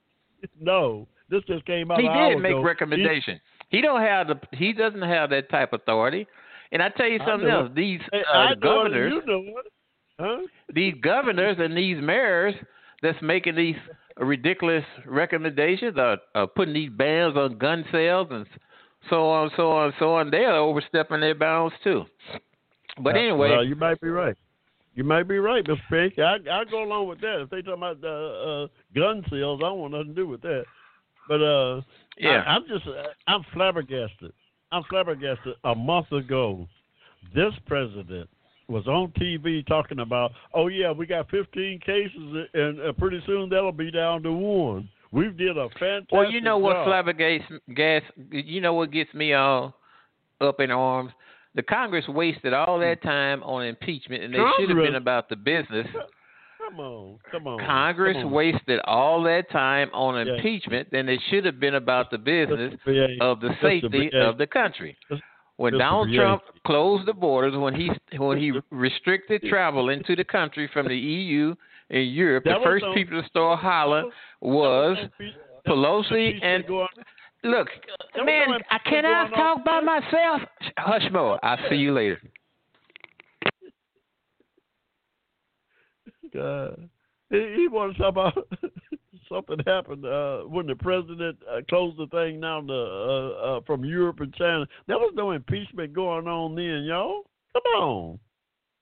no. 0.60 1.06
This 1.28 1.42
just 1.44 1.64
came 1.66 1.90
out. 1.90 2.00
He 2.00 2.08
did 2.08 2.38
make 2.38 2.52
ago. 2.52 2.62
recommendations. 2.62 3.40
He 3.68 3.80
don't 3.80 4.00
have 4.00 4.28
the 4.28 4.40
he 4.52 4.72
doesn't 4.72 5.02
have 5.02 5.30
that 5.30 5.50
type 5.50 5.72
of 5.72 5.80
authority. 5.80 6.26
And 6.72 6.82
I 6.82 6.88
tell 6.90 7.08
you 7.08 7.20
something 7.26 7.48
else. 7.48 7.70
These 7.74 8.00
uh, 8.12 8.16
I 8.32 8.46
know 8.46 8.52
it, 8.52 8.60
governors, 8.60 9.12
You 9.12 9.26
know 9.26 9.58
it, 9.58 9.72
huh? 10.18 10.38
these 10.74 10.94
governors 11.02 11.56
and 11.58 11.76
these 11.76 11.98
mayors 12.00 12.54
that's 13.02 13.20
making 13.22 13.56
these 13.56 13.76
ridiculous 14.16 14.84
recommendations, 15.04 15.96
are, 15.98 16.18
are 16.34 16.46
putting 16.46 16.74
these 16.74 16.90
bans 16.90 17.36
on 17.36 17.58
gun 17.58 17.84
sales 17.92 18.28
and 18.30 18.46
so 19.10 19.28
on, 19.28 19.50
so 19.56 19.70
on, 19.70 19.92
so 19.98 20.14
on. 20.14 20.30
They 20.30 20.44
are 20.44 20.56
overstepping 20.56 21.20
their 21.20 21.34
bounds 21.34 21.74
too. 21.84 22.04
But 23.02 23.14
Uh, 23.14 23.18
anyway, 23.18 23.50
well, 23.50 23.64
you 23.64 23.76
might 23.76 24.00
be 24.00 24.08
right. 24.08 24.36
You 24.94 25.04
might 25.04 25.24
be 25.24 25.38
right, 25.38 25.62
Mr. 25.62 25.78
Pink. 25.90 26.18
I 26.18 26.36
I 26.50 26.64
go 26.64 26.82
along 26.82 27.08
with 27.08 27.20
that. 27.20 27.42
If 27.42 27.50
they 27.50 27.60
talking 27.60 27.74
about 27.74 28.00
the, 28.00 28.68
uh, 28.70 28.98
gun 28.98 29.22
sales, 29.30 29.60
I 29.62 29.68
don't 29.68 29.78
want 29.78 29.92
nothing 29.92 30.14
to 30.14 30.14
do 30.14 30.26
with 30.26 30.40
that. 30.40 30.64
But 31.28 31.42
uh, 31.42 31.82
yeah, 32.16 32.42
I, 32.46 32.54
I'm 32.54 32.66
just 32.66 32.84
I'm 33.26 33.42
flabbergasted. 33.52 34.32
I'm 34.72 34.82
flabbergasted. 34.84 35.54
A 35.64 35.74
month 35.74 36.10
ago, 36.12 36.66
this 37.34 37.52
president 37.66 38.30
was 38.68 38.86
on 38.86 39.08
TV 39.12 39.66
talking 39.66 40.00
about, 40.00 40.32
oh 40.54 40.66
yeah, 40.68 40.90
we 40.92 41.06
got 41.06 41.30
15 41.30 41.80
cases, 41.80 42.46
and 42.54 42.80
uh, 42.80 42.92
pretty 42.94 43.22
soon 43.26 43.48
that'll 43.48 43.72
be 43.72 43.90
down 43.90 44.22
to 44.24 44.32
one. 44.32 44.88
We've 45.12 45.36
did 45.36 45.56
a 45.56 45.68
fantastic. 45.78 46.12
Well, 46.12 46.30
you 46.30 46.40
know 46.40 46.58
what 46.58 46.84
job. 46.84 46.86
gas. 47.74 48.02
You 48.30 48.60
know 48.60 48.74
what 48.74 48.90
gets 48.90 49.12
me 49.14 49.32
all 49.34 49.74
up 50.40 50.60
in 50.60 50.70
arms. 50.70 51.12
The 51.54 51.62
Congress 51.62 52.04
wasted 52.08 52.52
all 52.52 52.78
that 52.80 53.02
time 53.02 53.42
on 53.42 53.64
impeachment, 53.64 54.24
and 54.24 54.34
they 54.34 54.38
should 54.58 54.68
have 54.68 54.78
been 54.78 54.96
about 54.96 55.28
the 55.28 55.36
business. 55.36 55.86
Come 56.58 56.80
on, 56.80 57.18
come 57.30 57.46
on. 57.46 57.60
Congress 57.64 58.16
come 58.16 58.26
on. 58.26 58.32
wasted 58.32 58.80
all 58.80 59.22
that 59.22 59.48
time 59.50 59.88
on 59.94 60.26
Yeah. 60.26 60.34
impeachment, 60.34 60.88
then 60.90 61.06
they 61.06 61.18
should 61.30 61.44
have 61.44 61.60
been 61.60 61.76
about 61.76 62.10
the 62.10 62.18
business. 62.18 62.74
Of 63.20 63.40
the 63.40 63.56
safety 63.62 64.10
of 64.12 64.36
the 64.36 64.46
country. 64.46 64.96
When 65.56 65.72
Mr. 65.74 65.78
Donald 65.78 66.14
Trump 66.14 66.42
closed 66.66 67.06
the 67.06 67.14
borders, 67.14 67.56
when 67.56 67.74
he 67.74 67.90
when 68.18 68.38
he 68.38 68.52
restricted 68.70 69.42
travel 69.48 69.88
into 69.88 70.14
the 70.14 70.24
country 70.24 70.68
from 70.72 70.86
the 70.88 70.96
EU 70.96 71.54
and 71.90 72.12
Europe, 72.12 72.44
That 72.44 72.58
the 72.58 72.64
first 72.64 72.84
people 72.94 73.20
to 73.22 73.28
start 73.28 73.60
hollering 73.60 74.10
was 74.40 74.98
Pelosi 75.66 76.42
and 76.42 76.64
Look, 77.44 77.68
man, 78.24 78.48
I 78.70 78.78
can 78.78 79.04
I 79.04 79.28
going 79.28 79.34
on 79.34 79.58
talk 79.58 79.64
by 79.64 79.80
myself? 79.80 80.42
Hushmo. 80.78 81.38
I'll 81.42 81.58
see 81.70 81.76
you 81.76 81.92
later. 81.92 82.20
God. 86.34 86.88
He, 87.30 87.54
he 87.56 87.68
want 87.68 87.96
to 87.96 88.02
talk 88.02 88.10
about 88.10 88.48
something 89.28 89.58
happened 89.66 90.04
uh, 90.04 90.40
when 90.40 90.66
the 90.66 90.76
president 90.76 91.38
uh, 91.50 91.60
closed 91.68 91.98
the 91.98 92.06
thing 92.08 92.40
down 92.40 92.66
to, 92.66 92.74
uh, 92.74 93.28
uh, 93.28 93.60
from 93.66 93.84
Europe 93.84 94.20
and 94.20 94.34
China. 94.34 94.66
There 94.86 94.98
was 94.98 95.12
no 95.16 95.32
impeachment 95.32 95.92
going 95.92 96.26
on 96.26 96.54
then, 96.54 96.84
y'all. 96.84 97.22
Come 97.52 97.82
on, 97.82 98.18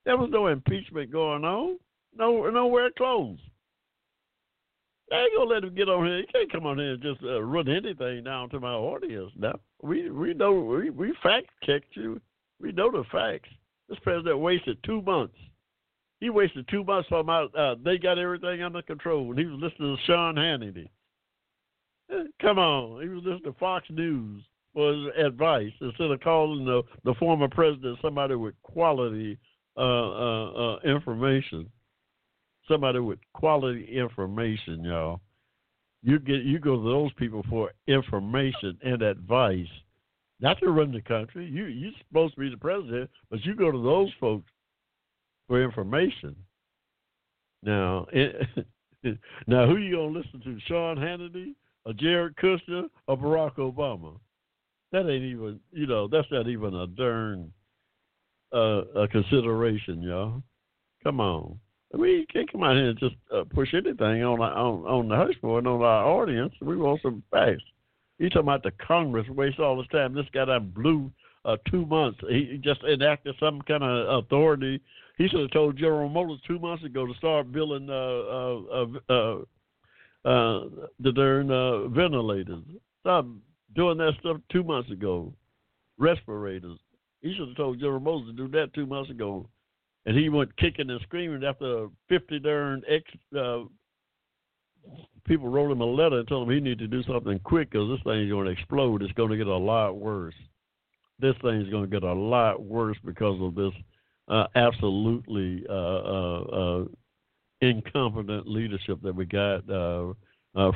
there 0.05 0.17
was 0.17 0.31
no 0.31 0.49
impeachment 0.49 1.11
going 1.11 1.45
on. 1.45 1.79
No, 2.17 2.49
nowhere 2.51 2.91
close. 2.97 3.39
They 5.11 5.17
ain't 5.17 5.37
gonna 5.37 5.51
let 5.51 5.65
him 5.65 5.75
get 5.75 5.89
on 5.89 6.07
here. 6.07 6.19
He 6.19 6.27
can't 6.27 6.51
come 6.51 6.67
on 6.67 6.79
here 6.79 6.95
and 6.95 7.03
just 7.03 7.23
uh, 7.23 7.43
run 7.43 7.69
anything 7.69 8.25
down 8.25 8.49
to 8.51 8.61
my 8.61 8.73
audience. 8.73 9.31
Now 9.37 9.59
we 9.83 10.11
we 10.11 10.35
know 10.35 10.53
we 10.53 10.91
we 10.91 11.15
fact 11.23 11.47
checked 11.65 11.95
you. 11.97 12.21
We 12.61 12.73
know 12.73 12.91
the 12.91 13.05
facts. 13.13 13.49
This 13.89 13.99
president 14.03 14.39
wasted 14.39 14.79
two 14.83 15.03
months. 15.03 15.37
He 16.21 16.31
wasted 16.31 16.67
two 16.69 16.85
months 16.85 17.09
talking 17.09 17.21
about 17.21 17.55
uh, 17.55 17.77
they 17.85 17.99
got 17.99 18.19
everything 18.19 18.63
under 18.63 18.83
control. 18.83 19.31
And 19.31 19.39
he 19.39 19.47
was 19.47 19.61
listening 19.61 19.97
to 19.97 20.03
Sean 20.05 20.37
Hannity. 20.37 20.89
Eh, 22.11 22.25
Come 22.41 22.59
on, 22.59 23.03
he 23.03 23.09
was 23.09 23.23
listening 23.25 23.53
to 23.53 23.59
Fox 23.59 23.87
News 23.91 24.43
for 24.73 24.93
his 24.93 25.07
advice 25.27 25.73
instead 25.81 26.11
of 26.11 26.21
calling 26.21 26.65
the 26.65 26.83
the 27.05 27.15
former 27.15 27.49
president 27.49 27.99
somebody 28.03 28.35
with 28.35 28.55
quality 28.63 29.39
uh, 29.77 29.81
uh, 29.81 30.51
uh, 30.53 30.79
information. 30.85 31.71
Somebody 32.69 32.99
with 32.99 33.19
quality 33.35 33.85
information, 33.95 34.85
y'all. 34.85 35.21
You 36.03 36.19
get 36.19 36.43
you 36.45 36.59
go 36.59 36.77
to 36.77 36.83
those 36.83 37.13
people 37.15 37.45
for 37.49 37.73
information 37.87 38.79
and 38.83 39.03
advice, 39.03 39.67
not 40.41 40.59
to 40.61 40.71
run 40.71 40.93
the 40.93 41.03
country. 41.03 41.47
You 41.47 41.67
you're 41.67 41.93
supposed 42.09 42.35
to 42.35 42.41
be 42.41 42.51
the 42.51 42.57
president, 42.57 43.11
but 43.31 43.45
you 43.45 43.55
go 43.55 43.71
to 43.71 43.83
those 43.83 44.11
folks 44.21 44.51
for 45.49 45.63
information. 45.63 46.37
Now, 47.63 48.07
it, 48.13 48.49
now 49.47 49.67
who 49.67 49.77
you 49.77 49.97
gonna 49.97 50.19
listen 50.19 50.41
to? 50.45 50.59
Sean 50.67 50.97
Hannity, 50.97 51.55
or 51.85 51.93
Jared 51.95 52.37
Kushner, 52.37 52.89
or 53.07 53.17
Barack 53.17 53.57
Obama? 53.57 54.19
That 54.93 55.11
ain't 55.11 55.25
even 55.25 55.61
you 55.73 55.87
know 55.87 56.09
that's 56.09 56.31
not 56.31 56.49
even 56.49 56.75
a 56.75 56.87
darn 56.87 57.53
uh, 58.53 58.85
a 58.95 59.09
consideration, 59.09 60.03
y'all. 60.03 60.43
Come 61.03 61.21
on. 61.21 61.59
I 61.93 61.97
mean, 61.97 62.19
you 62.19 62.27
can't 62.33 62.51
come 62.51 62.63
out 62.63 62.77
here 62.77 62.91
and 62.91 62.99
just 62.99 63.15
uh, 63.35 63.45
push 63.53 63.73
anything 63.75 64.23
on 64.25 64.41
on 64.41 64.85
on 64.87 65.09
the 65.09 65.17
hush 65.17 65.37
board 65.41 65.65
and 65.65 65.75
on 65.75 65.83
our 65.83 66.05
audience. 66.05 66.53
We 66.61 66.77
want 66.77 67.03
some 67.03 67.23
facts. 67.31 67.63
You 68.19 68.31
talking 68.31 68.43
about 68.43 68.63
the 68.63 68.73
Congress 68.87 69.29
waste 69.29 69.59
all 69.59 69.77
this 69.77 69.89
time? 69.89 70.15
This 70.15 70.27
guy 70.33 70.45
that 70.45 70.75
blew 70.75 71.11
uh, 71.45 71.57
two 71.71 71.85
months. 71.87 72.19
He 72.29 72.61
just 72.63 72.81
enacted 72.85 73.35
some 73.39 73.61
kind 73.63 73.83
of 73.83 74.25
authority. 74.25 74.81
He 75.17 75.29
should 75.29 75.41
have 75.41 75.51
told 75.51 75.77
General 75.77 76.09
Motors 76.09 76.41
two 76.47 76.59
months 76.59 76.85
ago 76.85 77.07
to 77.07 77.15
start 77.15 77.53
building 77.53 77.89
uh, 77.89 77.95
uh, 77.95 78.87
uh, 79.09 79.39
uh, 80.29 80.69
the 80.99 81.13
darn 81.13 81.51
uh, 81.51 81.89
ventilators. 81.89 82.65
Stop 83.01 83.27
doing 83.77 83.99
that 83.99 84.13
stuff 84.21 84.39
two 84.51 84.65
months 84.65 84.91
ago. 84.91 85.33
Respirators. 85.99 86.79
He 87.21 87.35
should 87.35 87.49
have 87.49 87.57
told 87.57 87.79
General 87.79 88.01
Motors 88.01 88.29
to 88.29 88.33
do 88.33 88.49
that 88.49 88.75
two 88.75 88.87
months 88.87 89.11
ago. 89.11 89.49
And 90.07 90.17
he 90.17 90.29
went 90.29 90.57
kicking 90.57 90.91
and 90.91 91.01
screaming 91.03 91.45
after 91.45 91.89
50 92.09 92.41
darn 92.41 92.83
ex 92.89 93.05
uh, 93.39 93.61
people 95.27 95.49
wrote 95.49 95.71
him 95.71 95.81
a 95.81 95.85
letter 95.85 96.19
and 96.19 96.29
told 96.29 96.49
him 96.49 96.55
he 96.55 96.61
needed 96.61 96.79
to 96.79 96.87
do 96.87 97.03
something 97.05 97.39
quick 97.41 97.71
because 97.71 97.89
this 97.89 98.03
thing's 98.05 98.31
going 98.31 98.47
to 98.47 98.51
explode. 98.53 99.03
It's 99.03 99.13
going 99.13 99.31
to 99.31 99.37
get 99.37 99.47
a 99.47 99.57
lot 99.57 99.97
worse. 99.97 100.35
This 101.19 101.35
thing's 101.43 101.71
going 101.71 101.85
to 101.85 101.91
get 101.91 102.03
a 102.03 102.13
lot 102.13 102.63
worse 102.63 102.99
because 103.05 103.41
of 103.41 103.55
this 103.55 103.73
uh, 104.29 104.47
absolutely 104.55 105.65
uh, 105.69 105.73
uh, 105.73 106.41
uh 106.41 106.85
incompetent 107.61 108.47
leadership 108.49 109.01
that 109.03 109.15
we 109.15 109.25
got 109.25 109.69
uh, 109.71 110.13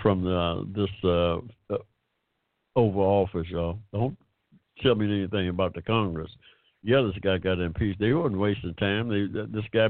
from 0.03 0.25
the, 0.25 0.67
this 0.75 1.79
Oval 2.77 3.03
Office, 3.03 3.47
y'all. 3.51 3.79
Don't 3.93 4.17
tell 4.83 4.95
me 4.95 5.07
anything 5.07 5.49
about 5.49 5.75
the 5.75 5.83
Congress. 5.83 6.31
Yeah, 6.83 7.03
this 7.03 7.21
guy 7.23 7.39
got 7.39 7.59
impeached. 7.59 8.01
They 8.01 8.13
weren't 8.13 8.39
wasting 8.39 8.75
time. 8.75 9.09
They, 9.09 9.27
this 9.27 9.69
guy 9.73 9.89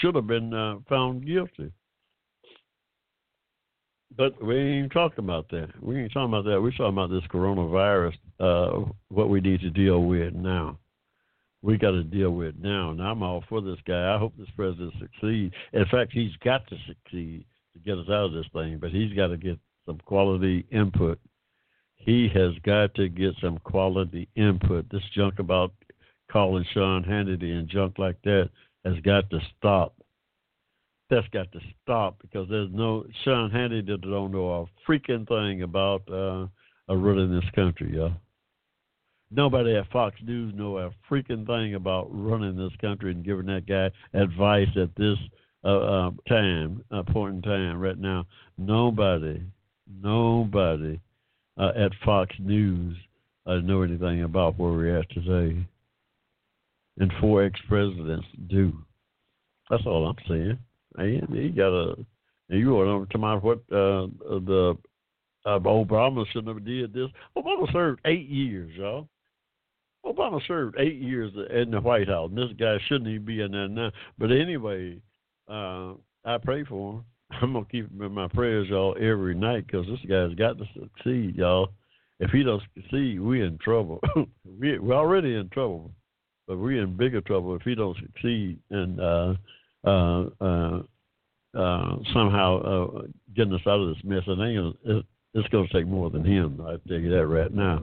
should 0.00 0.14
have 0.14 0.26
been 0.26 0.82
found 0.88 1.26
guilty. 1.26 1.72
But 4.16 4.42
we 4.42 4.56
ain't 4.56 4.92
talking 4.92 5.24
about 5.24 5.48
that. 5.50 5.68
We 5.82 6.00
ain't 6.00 6.12
talking 6.12 6.32
about 6.32 6.44
that. 6.46 6.60
We're 6.60 6.70
talking 6.70 6.86
about 6.86 7.10
this 7.10 7.24
coronavirus, 7.30 8.14
uh, 8.40 8.90
what 9.08 9.28
we 9.28 9.40
need 9.40 9.60
to 9.60 9.70
deal 9.70 10.02
with 10.02 10.32
now. 10.34 10.78
We 11.66 11.76
got 11.76 11.90
to 11.90 12.04
deal 12.04 12.30
with 12.30 12.54
now. 12.60 12.90
And 12.90 13.02
I'm 13.02 13.22
all 13.22 13.42
for 13.48 13.60
this 13.60 13.78
guy. 13.86 14.14
I 14.14 14.18
hope 14.18 14.34
this 14.38 14.48
president 14.54 14.94
succeeds. 15.00 15.52
In 15.72 15.84
fact, 15.90 16.12
he's 16.12 16.34
got 16.44 16.66
to 16.68 16.76
succeed 16.86 17.44
to 17.72 17.78
get 17.84 17.98
us 17.98 18.08
out 18.08 18.26
of 18.26 18.32
this 18.32 18.46
thing, 18.52 18.78
but 18.80 18.90
he's 18.90 19.12
got 19.14 19.28
to 19.28 19.36
get 19.36 19.58
some 19.84 19.98
quality 20.06 20.64
input. 20.70 21.18
He 21.96 22.28
has 22.34 22.52
got 22.64 22.94
to 22.94 23.08
get 23.08 23.34
some 23.40 23.58
quality 23.58 24.28
input. 24.36 24.88
This 24.90 25.02
junk 25.12 25.40
about 25.40 25.72
calling 26.30 26.64
Sean 26.72 27.02
Hannity 27.02 27.58
and 27.58 27.68
junk 27.68 27.98
like 27.98 28.22
that 28.22 28.48
has 28.84 28.94
got 29.00 29.28
to 29.30 29.40
stop 29.58 29.96
that's 31.08 31.28
got 31.28 31.50
to 31.52 31.60
stop 31.82 32.16
because 32.20 32.48
there's 32.48 32.70
no 32.72 33.04
Sean 33.24 33.50
Hannity 33.50 34.00
don't 34.00 34.32
know 34.32 34.50
a 34.50 34.90
freaking 34.90 35.26
thing 35.28 35.62
about 35.62 36.02
uh, 36.10 36.46
running 36.92 37.32
this 37.32 37.48
country, 37.54 37.94
y'all. 37.94 38.12
Nobody 39.30 39.76
at 39.76 39.90
Fox 39.90 40.16
News 40.22 40.54
know 40.54 40.78
a 40.78 40.90
freaking 41.10 41.46
thing 41.46 41.74
about 41.74 42.08
running 42.10 42.56
this 42.56 42.76
country 42.80 43.10
and 43.10 43.24
giving 43.24 43.46
that 43.46 43.66
guy 43.66 43.90
advice 44.18 44.68
at 44.76 44.94
this 44.96 45.18
uh, 45.64 45.68
uh, 45.68 46.10
time, 46.28 46.84
uh, 46.92 47.02
point 47.02 47.36
in 47.36 47.42
time, 47.42 47.80
right 47.80 47.98
now. 47.98 48.24
Nobody, 48.56 49.42
nobody 50.00 51.00
uh, 51.58 51.72
at 51.76 51.90
Fox 52.04 52.34
News 52.38 52.96
uh, 53.46 53.56
know 53.56 53.82
anything 53.82 54.22
about 54.22 54.58
where 54.58 54.70
we're 54.70 54.98
at 55.00 55.10
today. 55.10 55.66
And 56.98 57.12
four 57.20 57.44
ex-presidents 57.44 58.26
do. 58.48 58.72
That's 59.68 59.84
all 59.86 60.06
I'm 60.06 60.16
saying. 60.28 60.58
And 60.96 61.36
he 61.36 61.48
got 61.50 61.72
a. 61.72 61.96
You 62.48 62.70
want 62.70 63.10
to 63.10 63.18
about 63.18 63.42
what 63.42 63.58
uh, 63.72 64.06
the 64.20 64.78
uh, 65.44 65.58
Obama 65.58 66.24
shouldn't 66.28 66.54
have 66.54 66.64
did 66.64 66.92
this. 66.92 67.08
Obama 67.36 67.70
served 67.72 68.00
eight 68.04 68.28
years, 68.28 68.70
y'all. 68.76 69.08
Obama 70.06 70.40
served 70.46 70.76
eight 70.78 70.96
years 70.96 71.32
in 71.50 71.70
the 71.70 71.80
White 71.80 72.08
House. 72.08 72.30
And 72.30 72.38
this 72.38 72.56
guy 72.58 72.78
shouldn't 72.86 73.08
even 73.08 73.24
be 73.24 73.40
in 73.40 73.52
there 73.52 73.68
now. 73.68 73.90
But 74.18 74.30
anyway, 74.30 75.00
uh, 75.48 75.94
I 76.24 76.38
pray 76.42 76.64
for 76.64 76.94
him. 76.94 77.04
I'm 77.42 77.52
gonna 77.52 77.66
keep 77.70 77.90
him 77.90 78.02
in 78.02 78.12
my 78.12 78.28
prayers, 78.28 78.68
y'all, 78.68 78.96
every 79.00 79.34
night 79.34 79.66
because 79.66 79.86
this 79.86 79.98
guy's 80.08 80.34
got 80.34 80.58
to 80.58 80.64
succeed, 80.74 81.36
y'all. 81.36 81.70
If 82.20 82.30
he 82.30 82.42
don't 82.42 82.62
succeed, 82.74 83.20
we're 83.20 83.44
in 83.44 83.58
trouble. 83.58 84.00
we, 84.58 84.78
we're 84.78 84.94
already 84.94 85.34
in 85.34 85.48
trouble, 85.50 85.90
but 86.46 86.58
we're 86.58 86.82
in 86.82 86.96
bigger 86.96 87.20
trouble 87.20 87.54
if 87.56 87.62
he 87.62 87.74
don't 87.74 87.96
succeed. 87.98 88.58
And 88.70 89.00
uh, 89.00 89.34
uh, 89.84 90.24
uh, 90.40 90.82
uh, 91.54 91.96
somehow 92.12 92.60
uh, 92.60 93.02
getting 93.34 93.54
us 93.54 93.60
out 93.66 93.80
of 93.80 93.88
this 93.88 94.04
mess. 94.04 94.22
And 94.26 94.74
it, 94.84 95.04
it's 95.34 95.48
going 95.48 95.66
to 95.66 95.72
take 95.72 95.86
more 95.86 96.10
than 96.10 96.24
him. 96.24 96.60
I 96.62 96.76
tell 96.88 96.98
you 96.98 97.10
that 97.10 97.26
right 97.26 97.52
now. 97.52 97.82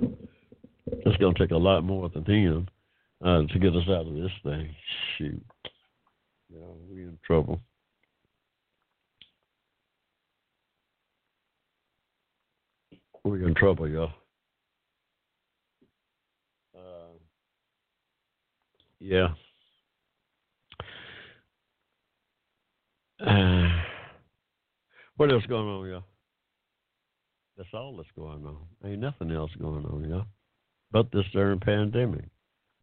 It's 0.86 1.18
going 1.18 1.34
to 1.34 1.40
take 1.40 1.52
a 1.52 1.58
lot 1.58 1.84
more 1.84 2.10
than 2.10 2.26
him 2.26 2.68
to 3.24 3.60
get 3.60 3.76
us 3.76 3.88
out 3.88 4.08
of 4.08 4.14
this 4.14 4.32
thing. 4.44 4.70
Shoot, 5.18 5.44
yeah, 6.50 6.66
we're 6.90 7.04
in 7.04 7.20
trouble. 7.26 7.62
We're 13.24 13.48
in 13.48 13.56
trouble, 13.56 13.88
y'all. 13.88 14.12
Uh, 16.78 17.18
yeah. 19.00 19.30
Uh, 23.26 23.70
what 25.16 25.32
else 25.32 25.46
going 25.48 25.68
on, 25.68 25.90
y'all? 25.90 26.04
That's 27.56 27.70
all 27.74 27.96
that's 27.96 28.10
going 28.18 28.46
on. 28.46 28.58
Ain't 28.84 29.00
nothing 29.00 29.32
else 29.32 29.52
going 29.58 29.86
on, 29.86 30.10
y'all. 30.10 30.26
But 30.94 31.12
this 31.12 31.26
darn 31.34 31.60
pandemic. 31.60 32.26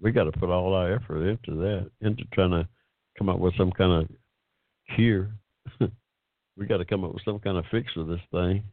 We 0.01 0.11
got 0.11 0.25
to 0.25 0.33
put 0.33 0.51
all 0.51 0.75
our 0.75 0.95
effort 0.95 1.23
into 1.27 1.55
that, 1.61 1.91
into 2.01 2.25
trying 2.35 2.51
to 2.51 2.69
come 3.17 3.29
up 3.29 3.39
with 3.39 3.57
some 3.57 3.71
kind 3.71 4.03
of 4.03 4.97
cure. 4.97 5.31
we 6.57 6.67
got 6.67 6.79
to 6.79 6.85
come 6.85 7.05
up 7.05 7.15
with 7.15 7.25
some 7.25 7.39
kind 7.39 7.57
of 7.57 7.65
fix 7.71 7.93
for 7.93 8.05
this 8.05 8.21
thing. 8.33 8.65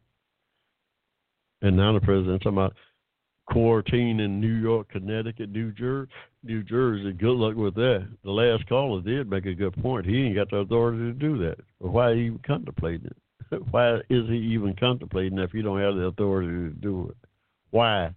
And 1.62 1.78
now 1.78 1.94
the 1.94 2.00
president's 2.00 2.44
talking 2.44 2.58
about 2.58 2.76
quarantine 3.48 4.20
in 4.20 4.42
New 4.42 4.56
York, 4.56 4.90
Connecticut, 4.90 5.50
New 5.50 5.72
Jersey. 5.72 6.10
New 6.44 6.64
Jersey. 6.64 7.14
Good 7.14 7.36
luck 7.36 7.56
with 7.56 7.76
that. 7.76 8.08
The 8.24 8.32
last 8.32 8.68
caller 8.68 9.02
did 9.02 9.30
make 9.30 9.46
a 9.46 9.54
good 9.54 9.76
point. 9.82 10.06
He 10.06 10.24
ain't 10.24 10.36
got 10.36 10.50
the 10.50 10.58
authority 10.58 11.00
to 11.00 11.14
do 11.14 11.38
that. 11.40 11.58
Why 11.80 12.14
even 12.14 12.40
contemplating 12.46 13.12
it? 13.52 13.62
Why 13.72 13.98
is 14.10 14.28
he 14.28 14.38
even 14.54 14.76
contemplating 14.80 15.38
if 15.40 15.54
you 15.54 15.62
don't 15.62 15.80
have 15.80 15.96
the 15.96 16.06
authority 16.06 16.48
to 16.48 16.70
do 16.70 17.10
it? 17.10 17.30
Why? 17.70 18.12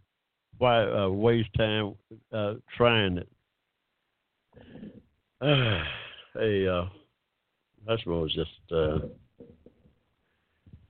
Why 0.60 0.84
uh, 0.84 1.08
waste 1.08 1.48
time 1.56 1.94
uh, 2.34 2.54
trying 2.76 3.16
it? 3.16 3.28
Uh, 5.40 5.82
hey, 6.38 6.68
uh, 6.68 6.84
I 7.88 7.98
suppose 7.98 8.34
just 8.34 8.50
uh, 8.70 8.98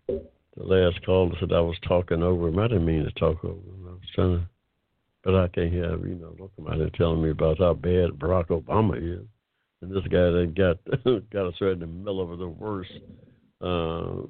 the 0.09 0.25
last 0.57 1.01
caller 1.07 1.37
said 1.39 1.53
I 1.53 1.61
was 1.61 1.77
talking 1.87 2.21
over 2.21 2.49
him. 2.49 2.59
I 2.59 2.66
didn't 2.66 2.85
mean 2.85 3.05
to 3.05 3.12
talk 3.12 3.45
over 3.45 3.53
him. 3.53 3.87
I 3.87 3.93
was 3.93 4.01
trying 4.12 4.39
to, 4.39 4.49
but 5.23 5.37
I 5.37 5.47
can't 5.47 5.73
have 5.75 6.01
you 6.01 6.16
know 6.16 6.51
come 6.57 6.66
out 6.66 6.75
here 6.75 6.91
telling 6.97 7.23
me 7.23 7.31
about 7.31 7.59
how 7.59 7.75
bad 7.75 8.11
Barack 8.18 8.49
Obama 8.49 8.97
is, 8.97 9.25
and 9.83 9.93
this 9.93 10.03
guy 10.11 10.33
that 10.33 10.53
got 10.57 10.79
got 11.31 11.47
us 11.47 11.55
right 11.61 11.75
in 11.75 11.79
the 11.79 11.87
middle 11.87 12.33
of 12.33 12.41
the 12.41 12.49
worst 12.49 12.91
uh, 13.61 14.23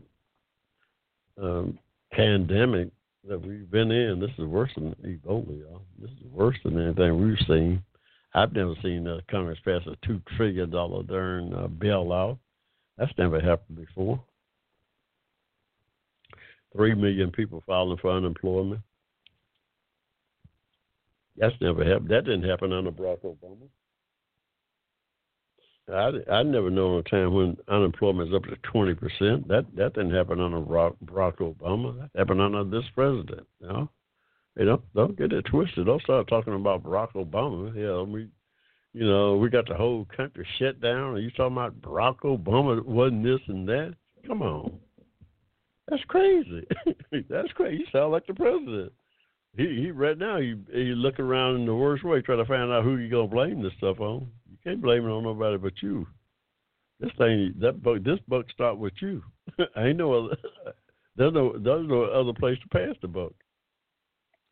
um, 1.43 1.79
pandemic 2.13 2.91
that 3.29 3.41
we've 3.47 3.71
been 3.71 3.91
in. 3.91 4.21
This 4.21 4.31
is 4.39 4.45
worse 4.45 4.71
than 4.75 4.95
Ebola, 5.05 5.61
y'all. 5.61 5.83
This 6.01 6.11
is 6.11 6.27
worse 6.33 6.57
than 6.65 6.81
anything 6.81 7.23
we've 7.23 7.47
seen. 7.47 7.83
I've 8.35 8.53
never 8.53 8.75
seen 8.83 9.07
uh, 9.07 9.21
Congress 9.31 9.59
pass 9.65 9.83
a 9.87 9.97
two 10.07 10.21
trillion 10.37 10.71
dollar 10.71 11.03
darn 11.03 11.53
uh, 11.53 11.67
bailout. 11.67 12.39
That's 12.97 13.13
never 13.19 13.41
happened 13.41 13.79
before. 13.79 14.23
Three 16.75 16.95
million 16.95 17.31
people 17.33 17.63
filing 17.67 17.99
for 17.99 18.13
unemployment. 18.13 18.81
That's 21.37 21.55
never 21.61 21.85
happened. 21.85 22.11
That 22.11 22.25
didn't 22.25 22.49
happen 22.49 22.73
under 22.73 22.93
Barack 22.93 23.25
Obama. 23.25 23.69
I 25.89 26.11
I 26.31 26.43
never 26.43 26.71
known 26.71 26.99
a 26.99 27.03
time 27.03 27.35
when 27.35 27.57
unemployment 27.69 28.29
is 28.29 28.35
up 28.35 28.45
to 28.45 28.57
twenty 28.63 28.95
percent. 28.95 29.49
That 29.49 29.67
that 29.77 29.95
didn't 29.95 30.15
happen 30.15 30.41
under 30.41 30.61
Barack 30.61 31.39
Obama. 31.39 31.99
That 31.99 32.19
happened 32.19 32.41
under 32.41 32.65
this 32.65 32.89
president. 32.95 33.47
You 33.61 33.69
know, 33.69 33.91
you 34.57 34.65
know, 34.67 34.83
don't 34.95 35.17
get 35.17 35.33
it 35.33 35.47
twisted. 35.47 35.87
Don't 35.87 36.03
start 36.03 36.29
talking 36.29 36.55
about 36.55 36.83
Barack 36.83 37.13
Obama. 37.15 37.75
Yeah, 37.75 38.03
we, 38.03 38.29
you 38.93 39.07
know, 39.07 39.37
we 39.37 39.49
got 39.49 39.69
the 39.69 39.75
whole 39.75 40.07
country 40.17 40.47
shut 40.59 40.81
down. 40.81 41.15
Are 41.15 41.19
you 41.19 41.31
talking 41.31 41.57
about 41.57 41.81
Barack 41.81 42.19
Obama 42.21 42.85
wasn't 42.85 43.25
this 43.25 43.41
and 43.49 43.69
that? 43.69 43.95
Come 44.27 44.43
on, 44.43 44.79
that's 45.89 46.05
crazy. 46.09 46.67
that's 47.29 47.53
crazy. 47.53 47.79
You 47.79 47.87
sound 47.93 48.13
like 48.13 48.27
the 48.27 48.35
president. 48.35 48.93
He 49.57 49.65
he 49.65 49.91
right 49.91 50.17
now 50.17 50.39
he 50.39 50.55
he 50.73 50.95
look 50.95 51.19
around 51.19 51.57
in 51.57 51.67
the 51.67 51.75
worst 51.75 52.05
way, 52.05 52.21
trying 52.21 52.39
to 52.39 52.45
find 52.45 52.71
out 52.71 52.85
who 52.85 52.99
you 52.99 53.11
gonna 53.11 53.27
blame 53.27 53.63
this 53.63 53.73
stuff 53.79 53.99
on. 53.99 54.29
Can't 54.65 54.83
blame 54.83 55.05
it 55.05 55.11
on 55.11 55.25
nobody 55.25 55.57
but 55.57 55.73
you. 55.83 56.07
This 56.99 57.11
thing 57.17 57.55
that 57.61 57.83
book 57.83 58.05
this 58.05 58.19
book 58.29 58.47
start 58.53 58.79
with 58.79 58.93
you. 59.01 59.23
ain't 59.77 59.97
no 59.97 60.13
other 60.13 60.37
there's 61.17 61.33
no 61.33 61.59
there's 61.59 61.89
no 61.89 62.05
other 62.05 62.33
place 62.35 62.59
to 62.61 62.69
pass 62.69 62.95
the 63.01 63.09
book. 63.09 63.35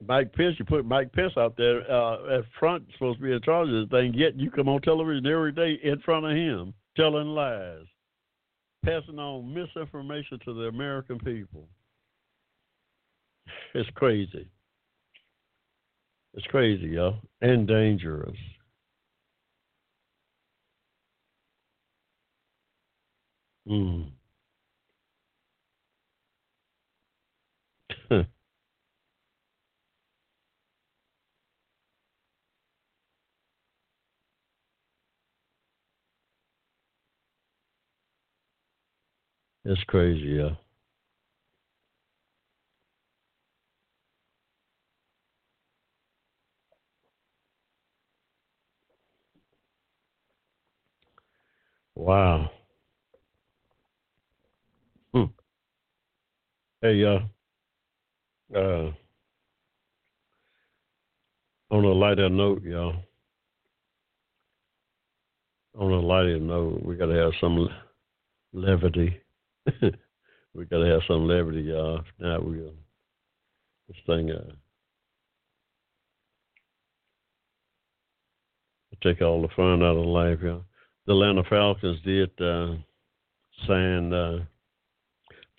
Mike 0.06 0.32
Pence, 0.32 0.54
you 0.59 0.64
put 0.64 0.84
Mike 0.84 1.12
Pence 1.12 1.32
out 1.36 1.56
there 1.56 1.90
uh, 1.90 2.38
at 2.38 2.44
front, 2.59 2.84
supposed 2.92 3.18
to 3.18 3.24
be 3.24 3.32
in 3.32 3.42
charge 3.42 3.68
of 3.68 3.74
this 3.74 3.90
thing. 3.90 4.14
Yet 4.14 4.38
you 4.38 4.50
come 4.50 4.68
on 4.68 4.80
television 4.80 5.26
every 5.26 5.52
day 5.52 5.78
in 5.82 5.98
front 6.00 6.24
of 6.24 6.36
him, 6.36 6.72
telling 6.96 7.28
lies, 7.28 7.84
passing 8.84 9.18
on 9.18 9.52
misinformation 9.52 10.38
to 10.44 10.54
the 10.54 10.68
American 10.68 11.18
people. 11.18 11.68
It's 13.74 13.90
crazy. 13.94 14.48
It's 16.34 16.46
crazy, 16.46 16.88
yo, 16.88 17.16
and 17.40 17.66
dangerous. 17.66 18.36
Hmm. 23.68 24.08
it's 39.64 39.84
crazy, 39.86 40.36
yeah. 40.40 40.54
Wow. 51.94 52.50
Hey, 56.81 57.05
uh, 57.05 57.18
uh, 58.57 58.93
on 61.70 61.85
a 61.85 61.93
lighter 61.93 62.29
note, 62.29 62.62
y'all. 62.62 62.97
On 65.79 65.93
a 65.93 66.01
lighter 66.01 66.39
note, 66.39 66.83
we 66.85 66.97
got 66.97 67.07
to 67.07 67.14
have 67.14 67.33
some 67.41 67.68
levity. 68.53 69.20
we 69.83 70.64
got 70.64 70.79
to 70.79 70.87
have 70.87 71.03
some 71.07 71.26
levity, 71.26 71.62
y'all. 71.62 72.03
Now 72.18 72.41
we 72.41 72.59
uh, 72.66 72.70
this 73.89 73.97
thing 74.07 74.31
uh, 74.31 74.53
take 79.03 79.22
all 79.22 79.43
the 79.43 79.49
fun 79.55 79.83
out 79.83 79.97
of 79.97 80.07
life, 80.07 80.39
y'all 80.43 80.64
the 81.09 81.14
Atlanta 81.14 81.43
Falcons 81.49 81.99
did 82.05 82.31
uh, 82.39 82.74
sign 83.66 84.12
uh, 84.12 84.45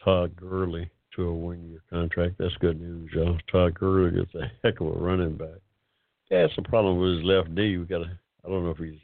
Todd 0.06 0.36
Gurley 0.36 0.92
to 1.20 1.28
a 1.28 1.34
one-year 1.34 1.82
contract. 1.90 2.36
That's 2.40 2.56
good 2.60 2.80
news, 2.80 3.12
y'all. 3.14 3.38
Todd 3.52 3.74
Gurley 3.76 4.20
is 4.20 4.28
a 4.36 4.52
heck 4.64 4.80
of 4.80 4.88
a 4.88 4.92
running 4.92 5.36
back. 5.36 5.60
Yeah, 6.32 6.46
it's 6.46 6.54
a 6.58 6.62
problem 6.62 6.98
with 6.98 7.18
his 7.18 7.26
left 7.26 7.50
knee. 7.50 7.78
We 7.78 7.86
got 7.86 8.00
to. 8.00 8.20
I 8.46 8.50
don't 8.50 8.64
know 8.64 8.72
if 8.72 8.78
he's 8.78 9.00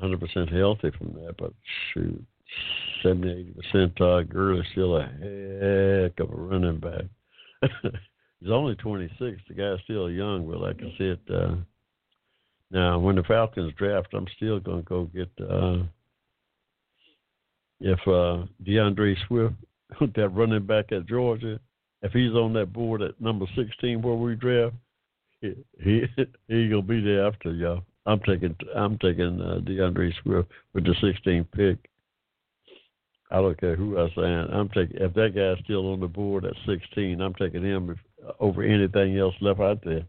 100% 0.00 0.56
healthy 0.56 0.90
from 0.96 1.14
that, 1.14 1.34
but 1.38 1.52
shoot, 1.92 2.24
70, 3.02 3.30
80 3.30 3.54
percent. 3.54 3.96
Todd 3.96 4.28
Gurley 4.28 4.62
still 4.72 4.96
a 4.96 5.02
heck 5.02 6.20
of 6.20 6.32
a 6.32 6.40
running 6.40 6.78
back. 6.78 7.04
he's 8.40 8.50
only 8.50 8.76
26. 8.76 9.40
The 9.48 9.54
guy's 9.54 9.82
still 9.84 10.08
young, 10.08 10.48
but 10.48 10.60
like 10.60 10.76
I 10.80 10.96
said. 10.98 11.18
Uh, 11.32 11.56
now, 12.70 12.98
when 12.98 13.16
the 13.16 13.22
Falcons 13.22 13.72
draft, 13.78 14.08
I'm 14.12 14.26
still 14.36 14.58
going 14.60 14.82
to 14.82 14.88
go 14.88 15.04
get 15.04 15.30
uh, 15.40 15.84
if 17.80 17.98
uh, 18.08 18.46
D'Andre 18.64 19.16
Swift, 19.26 19.54
that 20.14 20.28
running 20.28 20.66
back 20.66 20.92
at 20.92 21.06
Georgia, 21.06 21.60
if 22.02 22.12
he's 22.12 22.32
on 22.32 22.52
that 22.54 22.72
board 22.72 23.02
at 23.02 23.20
number 23.20 23.46
16 23.56 24.02
where 24.02 24.14
we 24.14 24.34
draft, 24.34 24.74
he 25.40 25.54
he, 25.82 26.02
he 26.48 26.68
gonna 26.68 26.82
be 26.82 27.00
there 27.00 27.26
after 27.26 27.52
y'all. 27.52 27.82
I'm 28.06 28.20
taking 28.20 28.56
I'm 28.74 28.98
taking 28.98 29.40
uh, 29.40 29.58
D'Andre 29.60 30.12
Swift 30.22 30.50
with 30.72 30.84
the 30.84 30.94
16th 31.02 31.50
pick. 31.52 31.90
I 33.30 33.36
don't 33.36 33.60
care 33.60 33.74
who 33.74 33.98
I 33.98 34.08
sign. 34.14 34.48
I'm 34.52 34.68
taking 34.68 34.98
if 34.98 35.12
that 35.14 35.34
guy's 35.34 35.62
still 35.64 35.92
on 35.92 36.00
the 36.00 36.06
board 36.06 36.44
at 36.44 36.54
16, 36.66 37.20
I'm 37.20 37.34
taking 37.34 37.64
him 37.64 37.98
over 38.38 38.62
anything 38.62 39.18
else 39.18 39.34
left 39.40 39.60
out 39.60 39.84
there. 39.84 40.04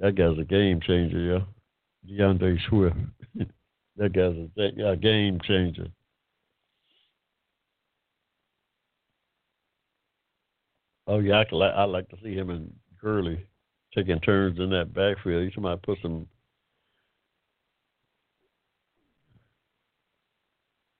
That 0.00 0.14
guy's 0.16 0.38
a 0.38 0.44
game 0.44 0.80
changer, 0.80 1.18
yeah. 1.18 2.16
D'Andre 2.16 2.58
Swift. 2.68 2.96
that 3.96 4.12
guy's 4.12 4.36
a, 4.58 4.90
a 4.90 4.96
game 4.96 5.40
changer. 5.44 5.88
Oh 11.06 11.18
yeah, 11.18 11.42
I, 11.50 11.54
like, 11.54 11.74
I 11.74 11.84
like 11.84 12.08
to 12.10 12.16
see 12.22 12.34
him 12.34 12.50
and 12.50 12.72
Gurley 13.00 13.44
taking 13.94 14.20
turns 14.20 14.58
in 14.58 14.70
that 14.70 14.94
backfield. 14.94 15.52
You 15.54 15.62
might 15.62 15.82
put 15.82 15.98
some 16.02 16.26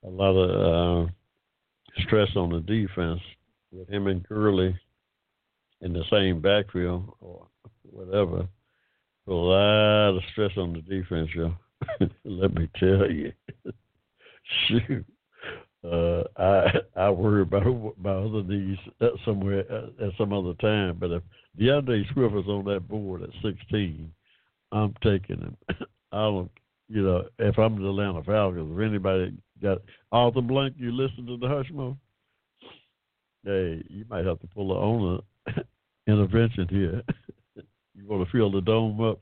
a 0.05 0.09
lot 0.09 0.37
of 0.37 1.07
uh, 1.07 1.11
stress 2.01 2.29
on 2.37 2.51
the 2.51 2.61
defense 2.61 3.21
with 3.73 3.89
him 3.89 4.07
and 4.07 4.23
Gurley 4.23 4.79
in 5.81 5.93
the 5.93 6.05
same 6.11 6.41
backfield 6.41 7.15
or 7.21 7.47
whatever. 7.83 8.47
A 9.27 9.33
lot 9.33 10.17
of 10.17 10.23
stress 10.33 10.53
on 10.59 10.75
the 10.75 10.83
defense, 10.83 11.31
yo. 11.35 11.55
Let 12.25 12.55
me 12.55 12.69
tell 12.79 13.11
you. 13.11 13.33
Shoot. 14.69 15.07
Uh, 15.85 16.23
I 16.37 16.67
I 16.97 17.11
worry 17.11 17.43
about 17.43 17.67
about 17.67 18.27
other 18.27 18.43
knees 18.43 18.79
somewhere 19.25 19.61
at 19.61 20.11
some 20.19 20.33
other 20.33 20.55
time. 20.55 20.97
But 20.99 21.11
if 21.11 21.23
D'Andre 21.59 22.05
Swift 22.13 22.35
is 22.35 22.49
on 22.49 22.65
that 22.67 22.89
board 22.89 23.23
at 23.23 23.31
16, 23.43 24.11
I'm 24.73 24.95
taking 25.03 25.39
him. 25.39 25.57
I 26.13 26.23
don't, 26.23 26.51
you 26.89 27.03
know, 27.03 27.25
if 27.39 27.59
I'm 27.59 27.81
the 27.81 27.89
Atlanta 27.89 28.23
Falcons, 28.23 28.73
if 28.73 28.85
anybody 28.85 29.37
got 29.63 29.79
Arthur 30.13 30.43
Blank, 30.43 30.75
you 30.79 30.93
listen 30.93 31.27
to 31.27 31.37
the 31.37 31.47
Hushmo. 31.47 31.97
Hey, 33.45 33.83
you 33.89 34.05
might 34.09 34.25
have 34.25 34.41
to 34.41 34.47
pull 34.47 34.69
the 34.69 34.75
owner 34.75 35.19
intervention 36.07 36.67
here. 36.69 37.03
You 37.95 38.07
want 38.07 38.25
to 38.25 38.33
fill 38.33 38.51
the 38.51 38.61
dome 38.61 39.01
up? 39.01 39.21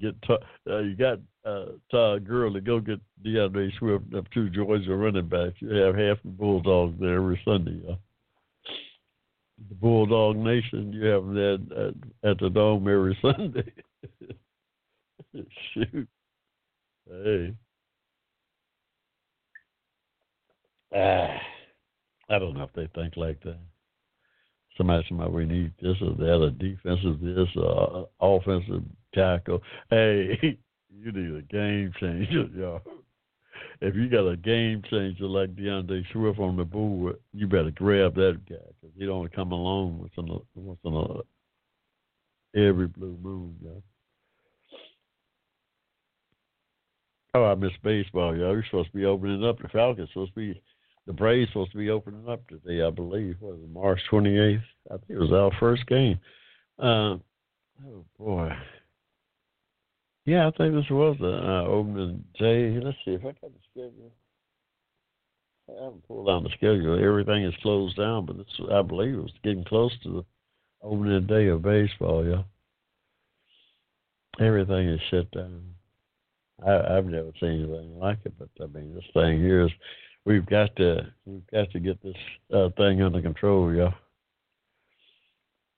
get 0.00 0.14
uh, 0.28 0.78
you 0.78 0.96
got 0.96 1.18
uh, 1.44 1.66
Todd 1.90 2.26
Gurley. 2.26 2.60
Go 2.60 2.80
get 2.80 3.00
D'Andre 3.22 3.70
Swift 3.78 4.14
up 4.14 4.30
two 4.32 4.50
Georgia 4.50 4.94
running 4.94 5.28
back. 5.28 5.54
You 5.58 5.70
have 5.70 5.94
half 5.94 6.22
the 6.22 6.30
Bulldogs 6.30 6.98
there 7.00 7.16
every 7.16 7.40
Sunday. 7.44 7.80
Uh, 7.88 7.96
the 9.68 9.74
Bulldog 9.74 10.36
Nation. 10.36 10.92
You 10.92 11.04
have 11.06 11.26
there 11.34 11.54
at, 11.54 12.30
at 12.30 12.38
the 12.38 12.50
dome 12.50 12.88
every 12.88 13.18
Sunday. 13.22 13.72
Shoot. 15.74 16.08
Hey. 17.08 17.54
Ah, 20.92 21.38
I 22.28 22.38
don't 22.38 22.54
know 22.54 22.64
if 22.64 22.72
they 22.72 22.88
think 22.94 23.16
like 23.16 23.40
that 23.44 23.58
somebody, 24.80 25.04
somebody, 25.08 25.30
we 25.30 25.44
need 25.44 25.72
this 25.82 25.96
or 26.00 26.14
that, 26.14 26.42
a 26.42 26.50
defensive 26.50 27.20
this, 27.20 27.48
uh, 27.56 28.04
offensive 28.20 28.82
tackle. 29.14 29.60
Hey, 29.90 30.58
you 30.96 31.12
need 31.12 31.36
a 31.36 31.42
game 31.42 31.92
changer, 31.98 32.48
y'all. 32.56 32.82
If 33.80 33.94
you 33.94 34.08
got 34.08 34.28
a 34.28 34.36
game 34.36 34.82
changer 34.90 35.24
like 35.24 35.56
D'Andre 35.56 36.04
Swift 36.12 36.38
on 36.38 36.56
the 36.56 36.64
board, 36.64 37.16
you 37.32 37.46
better 37.46 37.70
grab 37.70 38.14
that 38.14 38.40
guy 38.48 38.56
because 38.80 38.94
he 38.98 39.06
don't 39.06 39.32
come 39.34 39.52
along 39.52 39.98
once 39.98 40.12
in 40.16 40.28
a, 40.28 40.38
once 40.54 40.78
in 40.84 40.94
a 40.94 42.68
every 42.68 42.86
blue 42.88 43.18
moon, 43.22 43.56
y'all. 43.62 43.82
Oh, 47.32 47.44
I 47.44 47.54
miss 47.54 47.70
baseball, 47.82 48.36
y'all. 48.36 48.50
We're 48.50 48.64
supposed 48.64 48.90
to 48.90 48.96
be 48.96 49.04
opening 49.04 49.44
up. 49.44 49.60
The 49.60 49.68
Falcons 49.68 50.08
supposed 50.12 50.34
to 50.34 50.40
be 50.40 50.60
the 51.06 51.12
Braves 51.12 51.50
supposed 51.50 51.72
to 51.72 51.78
be 51.78 51.90
opening 51.90 52.28
up 52.28 52.46
today, 52.48 52.82
I 52.82 52.90
believe. 52.90 53.36
Was 53.40 53.58
it 53.62 53.72
March 53.72 54.00
28th? 54.10 54.62
I 54.90 54.94
think 54.94 55.10
it 55.10 55.18
was 55.18 55.32
our 55.32 55.50
first 55.58 55.86
game. 55.86 56.18
Uh, 56.78 57.16
oh 57.86 58.04
boy, 58.18 58.50
Yeah, 60.26 60.46
I 60.46 60.50
think 60.50 60.74
this 60.74 60.90
was 60.90 61.16
the 61.18 61.32
uh, 61.32 61.64
opening 61.66 62.24
day. 62.38 62.78
Let's 62.82 62.98
see 63.04 63.12
if 63.12 63.22
I 63.22 63.32
got 63.32 63.52
the 63.52 63.60
schedule. 63.70 64.12
I 65.68 65.84
haven't 65.84 66.06
pulled 66.06 66.26
down 66.26 66.44
the 66.44 66.50
schedule. 66.50 67.02
Everything 67.02 67.44
is 67.44 67.54
closed 67.62 67.96
down, 67.96 68.26
but 68.26 68.36
it's, 68.36 68.60
I 68.72 68.82
believe 68.82 69.14
it 69.14 69.22
was 69.22 69.32
getting 69.42 69.64
close 69.64 69.92
to 70.02 70.10
the 70.10 70.24
opening 70.82 71.26
day 71.26 71.48
of 71.48 71.62
baseball. 71.62 72.26
Yeah, 72.26 72.42
everything 74.44 74.88
is 74.88 75.00
shut 75.10 75.30
down. 75.30 75.62
I, 76.66 76.96
I've 76.96 77.06
never 77.06 77.30
seen 77.40 77.64
anything 77.64 77.98
like 77.98 78.18
it, 78.24 78.34
but 78.38 78.48
I 78.60 78.66
mean, 78.66 78.94
this 78.94 79.04
thing 79.14 79.40
here 79.40 79.66
is 79.66 79.70
we've 80.24 80.46
got 80.46 80.74
to 80.76 81.12
we've 81.24 81.46
got 81.50 81.70
to 81.70 81.80
get 81.80 82.02
this 82.02 82.16
uh, 82.52 82.68
thing 82.76 83.02
under 83.02 83.22
control, 83.22 83.72
yeah. 83.72 83.92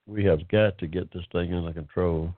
We 0.06 0.24
have 0.24 0.48
got 0.48 0.78
to 0.78 0.86
get 0.88 1.12
this 1.12 1.24
thing 1.32 1.54
under 1.54 1.72
control. 1.72 2.34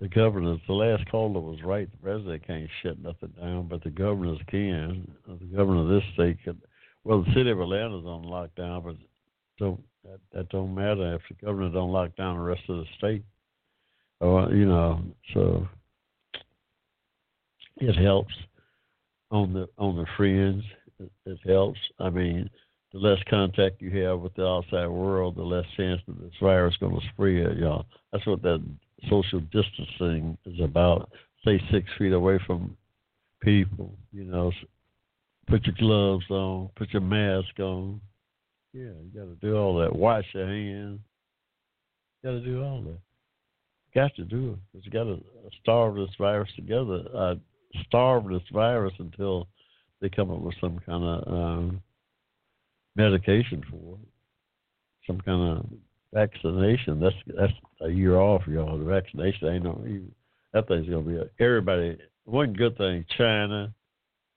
The 0.00 0.08
governors, 0.08 0.60
the 0.66 0.72
last 0.72 1.08
caller 1.08 1.40
was 1.40 1.62
right. 1.62 1.88
The 1.90 1.98
president 1.98 2.46
can't 2.46 2.68
shut 2.82 2.98
nothing 2.98 3.32
down, 3.40 3.68
but 3.68 3.84
the 3.84 3.90
governors 3.90 4.40
can. 4.48 5.08
Uh, 5.28 5.34
the 5.40 5.56
governor 5.56 5.82
of 5.82 5.88
this 5.88 6.02
state 6.14 6.38
could. 6.44 6.60
Well, 7.04 7.22
the 7.22 7.32
city 7.32 7.50
of 7.50 7.60
Atlanta's 7.60 8.04
on 8.04 8.24
lockdown, 8.24 8.82
but 8.84 8.96
so 9.58 9.78
that, 10.04 10.20
that 10.32 10.48
don't 10.48 10.74
matter 10.74 11.14
if 11.14 11.22
the 11.28 11.46
governor 11.46 11.70
don't 11.70 11.92
lock 11.92 12.16
down 12.16 12.36
the 12.36 12.42
rest 12.42 12.62
of 12.68 12.78
the 12.78 12.86
state. 12.98 13.24
Oh, 14.20 14.38
uh, 14.38 14.48
you 14.48 14.66
know, 14.66 15.02
so 15.32 15.68
it 17.76 17.94
helps 17.94 18.34
on 19.30 19.52
the 19.52 19.68
on 19.78 19.96
the 19.96 20.06
friends. 20.16 20.64
It, 20.98 21.12
it 21.26 21.38
helps. 21.46 21.78
I 22.00 22.10
mean, 22.10 22.48
the 22.92 22.98
less 22.98 23.18
contact 23.28 23.82
you 23.82 23.90
have 24.02 24.20
with 24.20 24.34
the 24.34 24.46
outside 24.46 24.86
world, 24.86 25.36
the 25.36 25.42
less 25.42 25.66
chance 25.76 26.00
that 26.06 26.20
this 26.20 26.32
virus 26.40 26.74
is 26.74 26.78
going 26.78 26.98
to 26.98 27.06
spread, 27.08 27.58
y'all. 27.58 27.86
That's 28.12 28.26
what 28.26 28.42
that 28.42 28.64
social 29.08 29.40
distancing 29.40 30.36
is 30.46 30.60
about. 30.60 31.10
Stay 31.42 31.60
six 31.70 31.86
feet 31.98 32.12
away 32.12 32.38
from 32.46 32.76
people. 33.40 33.94
You 34.12 34.24
know, 34.24 34.52
put 35.48 35.66
your 35.66 35.74
gloves 35.78 36.24
on, 36.30 36.70
put 36.76 36.90
your 36.92 37.02
mask 37.02 37.58
on. 37.58 38.00
Yeah, 38.72 38.82
you 38.84 39.10
got 39.14 39.26
to 39.26 39.36
do 39.40 39.56
all 39.56 39.76
that. 39.78 39.94
Wash 39.94 40.24
your 40.32 40.46
hands. 40.46 41.00
You 42.22 42.30
got 42.30 42.38
to 42.38 42.44
do 42.44 42.62
all 42.62 42.82
that. 42.82 42.98
Got 43.94 44.14
to 44.16 44.24
do 44.24 44.52
it 44.52 44.58
because 44.72 44.86
you 44.86 44.90
got 44.90 45.04
to 45.04 45.22
starve 45.62 45.94
this 45.94 46.10
virus 46.18 46.50
together. 46.56 47.04
Uh, 47.14 47.34
starve 47.86 48.28
this 48.28 48.42
virus 48.52 48.94
until 48.98 49.46
they 50.00 50.08
come 50.08 50.30
up 50.30 50.40
with 50.40 50.54
some 50.60 50.80
kind 50.84 51.04
of 51.04 51.32
um, 51.32 51.82
medication 52.96 53.62
for 53.70 53.94
it, 53.94 54.08
some 55.06 55.20
kind 55.20 55.58
of 55.58 55.66
vaccination. 56.14 57.00
That's 57.00 57.16
that's 57.26 57.52
a 57.82 57.88
year 57.88 58.16
off, 58.16 58.42
y'all. 58.46 58.78
The 58.78 58.84
vaccination 58.84 59.48
ain't 59.48 59.64
no. 59.64 59.84
That 60.52 60.68
thing's 60.68 60.88
gonna 60.88 61.02
be 61.02 61.16
a, 61.16 61.24
everybody. 61.44 61.98
One 62.24 62.52
good 62.54 62.78
thing, 62.78 63.04
China. 63.18 63.74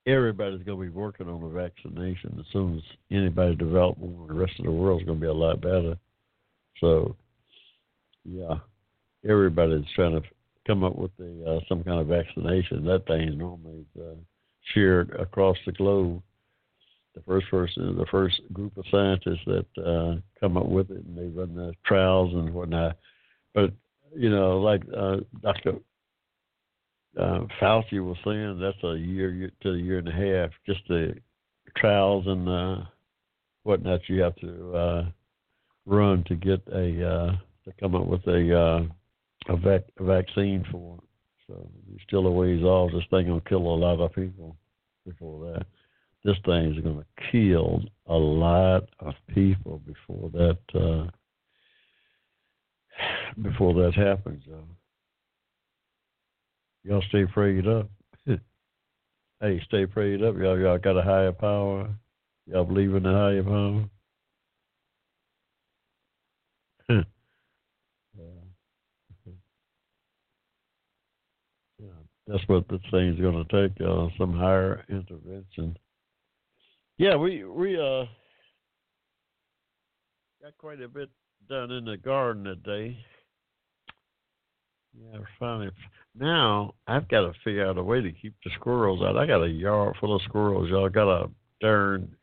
Everybody's 0.05 0.63
gonna 0.63 0.81
be 0.81 0.89
working 0.89 1.29
on 1.29 1.41
the 1.41 1.47
vaccination 1.47 2.35
as 2.39 2.45
soon 2.51 2.77
as 2.77 2.83
anybody 3.11 3.55
develops 3.55 3.99
one. 3.99 4.27
The 4.27 4.33
rest 4.33 4.53
of 4.59 4.65
the 4.65 4.71
world's 4.71 5.05
gonna 5.05 5.19
be 5.19 5.27
a 5.27 5.33
lot 5.33 5.61
better. 5.61 5.97
So, 6.81 7.15
yeah, 8.25 8.55
everybody's 9.27 9.85
trying 9.95 10.21
to 10.21 10.27
come 10.65 10.83
up 10.83 10.97
with 10.97 11.11
the 11.17 11.45
uh, 11.45 11.59
some 11.69 11.83
kind 11.83 11.99
of 11.99 12.07
vaccination. 12.07 12.85
That 12.85 13.05
thing 13.05 13.37
normally 13.37 13.85
uh, 13.99 14.15
shared 14.73 15.11
across 15.19 15.57
the 15.65 15.71
globe. 15.73 16.21
The 17.17 17.23
first 17.23 17.49
person, 17.49 17.97
the 17.97 18.05
first 18.11 18.39
group 18.53 18.77
of 18.77 18.85
scientists 18.91 19.43
that 19.47 19.65
uh, 19.83 20.21
come 20.39 20.55
up 20.55 20.67
with 20.67 20.91
it, 20.91 21.03
and 21.03 21.17
they 21.17 21.25
run 21.25 21.55
the 21.55 21.73
trials 21.83 22.31
and 22.31 22.53
whatnot. 22.53 22.95
But 23.55 23.71
you 24.15 24.29
know, 24.29 24.59
like 24.59 24.83
uh, 24.95 25.17
Doctor 25.41 25.77
uh, 27.19 27.39
Fauci 27.59 28.05
was 28.05 28.17
saying, 28.23 28.59
that's 28.59 28.83
a 28.83 28.99
year 28.99 29.51
to 29.63 29.71
a 29.71 29.77
year 29.77 29.97
and 29.97 30.07
a 30.07 30.11
half. 30.11 30.51
Just 30.67 30.81
the 30.87 31.15
trials 31.75 32.27
and 32.27 32.47
uh, 32.47 32.85
whatnot 33.63 34.01
you 34.07 34.21
have 34.21 34.35
to 34.35 34.75
uh, 34.75 35.05
run 35.87 36.23
to 36.27 36.35
get 36.35 36.61
a 36.71 37.03
uh, 37.03 37.31
to 37.65 37.73
come 37.79 37.95
up 37.95 38.05
with 38.05 38.27
a 38.27 38.55
uh, 38.55 39.53
a, 39.53 39.57
vac- 39.57 39.89
a 39.97 40.03
vaccine 40.03 40.63
for. 40.71 40.99
So 41.47 41.67
you're 41.89 41.99
still 42.07 42.27
a 42.27 42.31
ways 42.31 42.61
off. 42.61 42.91
This 42.91 43.05
thing 43.09 43.25
gonna 43.25 43.41
kill 43.41 43.57
a 43.61 43.75
lot 43.75 43.99
of 43.99 44.13
people 44.13 44.55
before 45.03 45.53
that. 45.53 45.65
This 46.27 46.35
thing 46.43 46.75
is 46.75 46.83
gonna 46.83 47.05
kill 47.31 47.83
a 48.05 48.13
lot 48.13 48.89
of 48.99 49.13
people 49.33 49.81
before 49.87 50.29
that 50.31 50.57
uh, 50.75 51.07
before 53.41 53.73
that 53.75 53.93
happens. 53.95 54.43
Uh, 54.51 54.57
y'all 56.83 57.01
stay 57.07 57.23
prayed 57.27 57.65
up. 57.65 57.89
hey, 58.27 59.61
stay 59.67 59.85
prayed 59.85 60.21
up. 60.21 60.35
Y'all, 60.35 60.59
y'all 60.59 60.77
got 60.77 60.97
a 60.97 61.01
higher 61.01 61.31
power. 61.31 61.95
Y'all 62.45 62.65
believe 62.65 62.93
in 62.93 63.03
the 63.03 63.09
higher 63.09 63.43
power. 63.43 63.85
that's 72.27 72.47
what 72.47 72.67
this 72.67 72.81
thing's 72.91 73.17
going 73.21 73.45
to 73.45 73.69
take, 73.69 73.79
uh, 73.79 74.09
some 74.17 74.37
higher 74.37 74.83
intervention. 74.89 75.77
Yeah, 76.97 77.15
we 77.15 77.43
we 77.43 77.75
uh 77.75 78.05
got 80.41 80.57
quite 80.57 80.81
a 80.81 80.87
bit 80.87 81.09
done 81.47 81.71
in 81.71 81.85
the 81.85 81.97
garden 81.97 82.43
today. 82.43 82.97
Yeah, 84.99 85.19
finally. 85.39 85.69
Now 86.15 86.73
I've 86.87 87.07
got 87.07 87.21
to 87.21 87.33
figure 87.43 87.67
out 87.67 87.77
a 87.77 87.83
way 87.83 88.01
to 88.01 88.11
keep 88.11 88.33
the 88.43 88.49
squirrels 88.55 89.01
out. 89.03 89.15
I 89.15 89.27
got 89.27 89.43
a 89.43 89.49
yard 89.49 89.95
full 89.99 90.15
of 90.15 90.23
squirrels. 90.23 90.69
Y'all 90.69 90.89
got 90.89 91.07
a 91.07 91.29
darn 91.61 92.15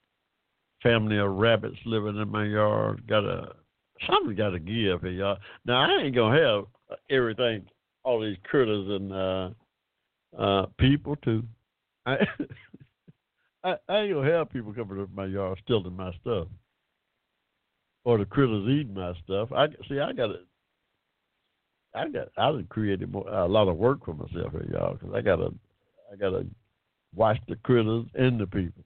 family 0.83 1.18
of 1.18 1.31
rabbits 1.31 1.77
living 1.87 2.16
in 2.16 2.29
my 2.29 2.45
yard. 2.45 3.07
Got 3.07 3.25
a 3.25 3.53
something 4.09 4.35
got 4.35 4.51
to 4.51 4.59
give 4.59 5.03
here, 5.03 5.11
y'all. 5.11 5.39
Now 5.64 5.83
I 5.83 6.03
ain't 6.03 6.16
gonna 6.16 6.41
have 6.41 6.99
everything, 7.11 7.64
all 8.03 8.20
these 8.20 8.37
critters 8.43 8.89
and 8.89 9.12
uh 9.12 9.51
uh, 10.37 10.66
people 10.79 11.14
too. 11.16 11.45
I, 12.07 12.16
I, 13.65 13.77
I 13.89 13.99
ain't 14.01 14.15
gonna 14.15 14.31
have 14.31 14.51
people 14.51 14.75
coming 14.75 15.01
up 15.01 15.09
my 15.15 15.25
yard 15.25 15.59
stealing 15.65 15.97
my 15.97 16.12
stuff, 16.21 16.49
or 18.05 18.19
the 18.19 18.27
critters 18.27 18.69
eating 18.69 18.95
my 18.95 19.15
stuff. 19.25 19.51
I 19.53 19.69
see. 19.89 19.99
I 20.01 20.12
got 20.12 20.31
it. 20.31 20.47
I 21.95 22.09
got. 22.09 22.29
I 22.37 22.53
done 22.53 22.67
created 22.69 23.11
more, 23.11 23.27
a 23.27 23.47
lot 23.47 23.69
of 23.69 23.79
work 23.79 24.05
for 24.05 24.12
myself 24.12 24.53
here, 24.53 24.69
y'all, 24.71 24.95
because 24.95 25.15
I 25.15 25.23
gotta. 25.23 25.55
I 26.12 26.17
gotta 26.17 26.47
watch 27.15 27.39
the 27.49 27.57
critters 27.57 28.05
and 28.15 28.39
the 28.39 28.47
people. 28.47 28.85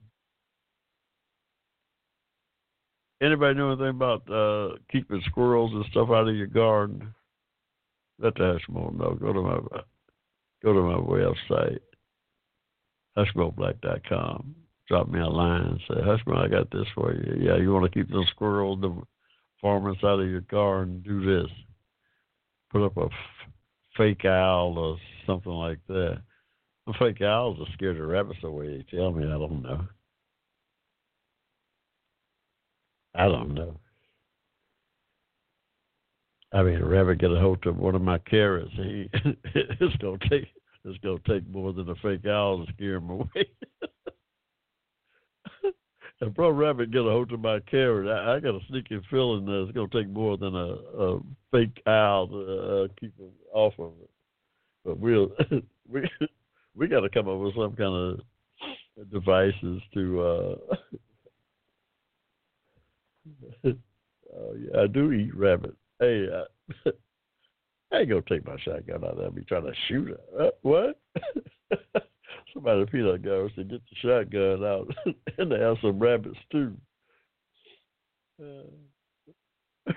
Anybody 3.21 3.55
know 3.55 3.71
anything 3.71 3.89
about 3.89 4.29
uh, 4.31 4.77
keeping 4.89 5.21
squirrels 5.25 5.73
and 5.73 5.83
stuff 5.91 6.09
out 6.09 6.29
of 6.29 6.35
your 6.35 6.47
garden? 6.47 7.13
Let 8.17 8.35
the 8.35 8.57
Hushmo 8.69 8.97
know. 8.97 9.17
Go 9.19 9.33
to 9.33 9.41
my 9.41 9.59
go 10.63 10.73
to 10.73 10.81
my 10.81 10.95
website, 10.95 11.79
hushmoblack.com. 13.17 14.55
Drop 14.89 15.07
me 15.07 15.19
a 15.19 15.27
line 15.27 15.61
and 15.61 15.79
say, 15.87 16.01
Hushmo, 16.01 16.43
I 16.43 16.47
got 16.47 16.71
this 16.71 16.87
for 16.95 17.13
you. 17.13 17.45
Yeah, 17.45 17.57
you 17.57 17.71
want 17.71 17.85
to 17.85 17.91
keep 17.91 18.09
those 18.09 18.27
squirrels, 18.29 18.81
the 18.81 18.99
varmints 19.61 20.03
out 20.03 20.19
of 20.19 20.27
your 20.27 20.41
garden, 20.41 21.03
do 21.05 21.23
this. 21.23 21.51
Put 22.71 22.83
up 22.83 22.97
a 22.97 23.05
f- 23.05 23.11
fake 23.95 24.25
owl 24.25 24.77
or 24.79 24.97
something 25.27 25.51
like 25.51 25.77
that. 25.89 26.23
The 26.87 26.93
fake 26.97 27.21
owls 27.21 27.59
are 27.59 27.71
scared 27.73 27.99
of 27.99 28.07
rabbits 28.07 28.39
away. 28.43 28.77
They 28.91 28.97
tell 28.97 29.11
me, 29.11 29.25
I 29.25 29.37
don't 29.37 29.61
know. 29.61 29.85
I 33.13 33.25
don't 33.25 33.53
know. 33.53 33.79
I 36.51 36.63
mean, 36.63 36.81
a 36.81 36.85
rabbit 36.85 37.19
get 37.19 37.31
a 37.31 37.39
hold 37.39 37.63
of 37.67 37.77
one 37.77 37.93
of 37.93 38.01
my 38.01 38.17
carrots, 38.19 38.71
he 38.73 39.07
it's 39.53 39.95
gonna 39.97 40.17
take 40.29 40.47
it's 40.83 40.97
gonna 41.03 41.19
take 41.27 41.47
more 41.47 41.73
than 41.73 41.89
a 41.89 41.95
fake 41.95 42.25
owl 42.25 42.65
to 42.65 42.73
scare 42.73 42.95
him 42.95 43.09
away. 43.11 43.49
If 46.21 46.37
a 46.37 46.51
rabbit 46.51 46.91
get 46.91 46.99
a 46.99 47.11
hold 47.11 47.31
of 47.31 47.39
my 47.39 47.59
carrot, 47.61 48.07
I, 48.07 48.35
I 48.35 48.39
got 48.39 48.55
a 48.55 48.59
sneaking 48.67 49.01
feeling 49.09 49.45
that 49.45 49.63
it's 49.63 49.71
gonna 49.71 49.87
take 49.89 50.09
more 50.09 50.37
than 50.37 50.55
a, 50.55 50.75
a 50.97 51.19
fake 51.51 51.81
owl 51.87 52.27
to 52.27 52.83
uh, 52.83 52.87
keep 52.99 53.17
him 53.17 53.31
off 53.53 53.73
of 53.79 53.93
it. 54.01 54.09
But 54.85 54.99
we'll 54.99 55.31
we 55.89 56.09
we 56.75 56.87
got 56.87 57.01
to 57.01 57.09
come 57.09 57.27
up 57.27 57.39
with 57.39 57.55
some 57.55 57.75
kind 57.75 58.19
of 58.99 59.11
devices 59.11 59.81
to. 59.93 60.21
uh 60.21 60.55
Oh 64.31 64.53
yeah, 64.55 64.81
I 64.83 64.87
do 64.87 65.11
eat 65.11 65.35
rabbit 65.35 65.75
hey, 65.99 66.27
uh, 66.33 66.91
I 67.91 67.97
ain't 67.97 68.09
gonna 68.09 68.21
take 68.27 68.45
my 68.45 68.57
shotgun 68.59 69.03
out 69.03 69.17
there 69.17 69.27
and 69.27 69.35
be 69.35 69.43
trying 69.43 69.65
to 69.65 69.73
shoot 69.87 70.09
it. 70.09 70.21
Uh, 70.39 70.49
what? 70.61 70.99
Somebody 72.53 72.85
peanut 72.85 73.21
guy 73.21 73.47
said 73.55 73.69
get 73.69 73.81
the 73.89 73.95
shotgun 74.01 74.65
out 74.65 74.87
and 75.37 75.51
they 75.51 75.59
have 75.59 75.77
some 75.81 75.99
rabbits 75.99 76.37
too. 76.51 76.75
Uh, 78.41 78.63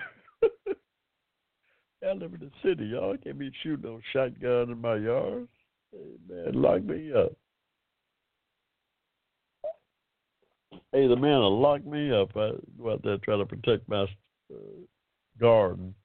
I 2.03 2.13
live 2.13 2.33
in 2.33 2.39
the 2.39 2.51
city, 2.63 2.85
y'all. 2.87 3.13
I 3.13 3.17
can't 3.17 3.39
be 3.39 3.51
shooting 3.63 3.89
no 3.89 3.99
shotgun 4.11 4.71
in 4.71 4.81
my 4.81 4.97
yard. 4.97 5.47
Hey, 5.91 6.17
man, 6.29 6.61
lock 6.61 6.83
me 6.83 7.13
up. 7.13 7.33
Hey, 10.91 11.07
the 11.07 11.15
man 11.15 11.39
will 11.39 11.59
lock 11.59 11.85
me 11.85 12.11
up. 12.11 12.35
I 12.35 12.51
go 12.77 12.91
out 12.91 13.01
there 13.03 13.17
trying 13.17 13.39
to 13.39 13.45
protect 13.45 13.87
my 13.87 14.03
uh, 14.03 14.57
garden. 15.39 15.95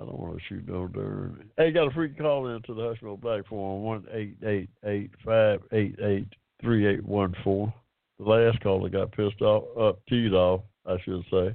I 0.00 0.04
don't 0.04 0.18
want 0.18 0.38
to 0.38 0.42
shoot 0.48 0.66
no 0.66 0.88
darn. 0.88 1.50
Hey, 1.58 1.72
got 1.72 1.88
a 1.88 1.90
free 1.90 2.08
call 2.14 2.48
in 2.48 2.62
to 2.62 2.74
the 2.74 2.80
Hushmo 2.80 3.20
Black 3.20 3.46
Forum 3.46 3.82
one 3.82 4.06
eight 4.12 4.36
eight 4.46 4.70
eight 4.86 5.10
five 5.24 5.60
eight 5.72 5.96
eight 6.02 6.26
three 6.62 6.86
eight 6.86 7.04
one 7.04 7.34
four. 7.44 7.72
The 8.18 8.24
last 8.24 8.60
caller 8.62 8.88
got 8.88 9.12
pissed 9.12 9.42
off, 9.42 9.64
up, 9.78 10.00
teed 10.08 10.32
off, 10.32 10.62
I 10.86 10.96
should 11.04 11.22
say, 11.30 11.54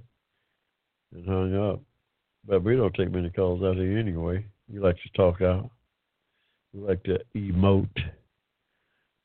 and 1.14 1.28
hung 1.28 1.56
up. 1.56 1.80
But 2.48 2.64
we 2.64 2.76
don't 2.76 2.94
take 2.94 3.12
many 3.12 3.32
calls 3.32 3.64
out 3.64 3.78
here 3.78 3.98
anyway. 3.98 4.46
We 4.72 4.80
like 4.80 4.98
to 4.98 5.10
talk 5.18 5.42
out. 5.42 5.72
We 6.74 6.82
like 6.82 7.02
to 7.04 7.20
emote 7.36 7.88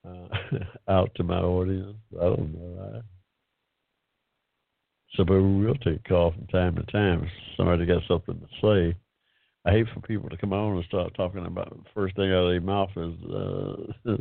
uh, 0.09 0.29
out 0.89 1.11
to 1.17 1.25
my 1.25 1.41
audience. 1.41 1.97
I 2.19 2.25
don't 2.25 2.55
know. 2.55 2.93
I, 2.95 3.01
so, 5.15 5.25
but 5.25 5.35
we 5.35 5.67
will 5.67 5.75
take 5.75 6.01
a 6.07 6.09
call 6.09 6.33
from 6.33 6.47
time 6.47 6.77
to 6.77 6.83
time 6.85 7.25
if 7.25 7.31
somebody 7.57 7.85
got 7.85 8.03
something 8.09 8.41
to 8.41 8.47
say. 8.63 8.97
I 9.65 9.73
hate 9.73 9.87
for 9.93 10.01
people 10.01 10.29
to 10.31 10.37
come 10.39 10.53
on 10.53 10.77
and 10.77 10.85
start 10.87 11.15
talking 11.15 11.45
about 11.45 11.71
the 11.71 11.83
first 11.95 12.17
thing 12.17 12.33
out 12.33 12.45
of 12.45 12.51
their 12.51 12.61
mouth 12.61 12.91
is, 12.97 13.15
uh, 13.31 13.77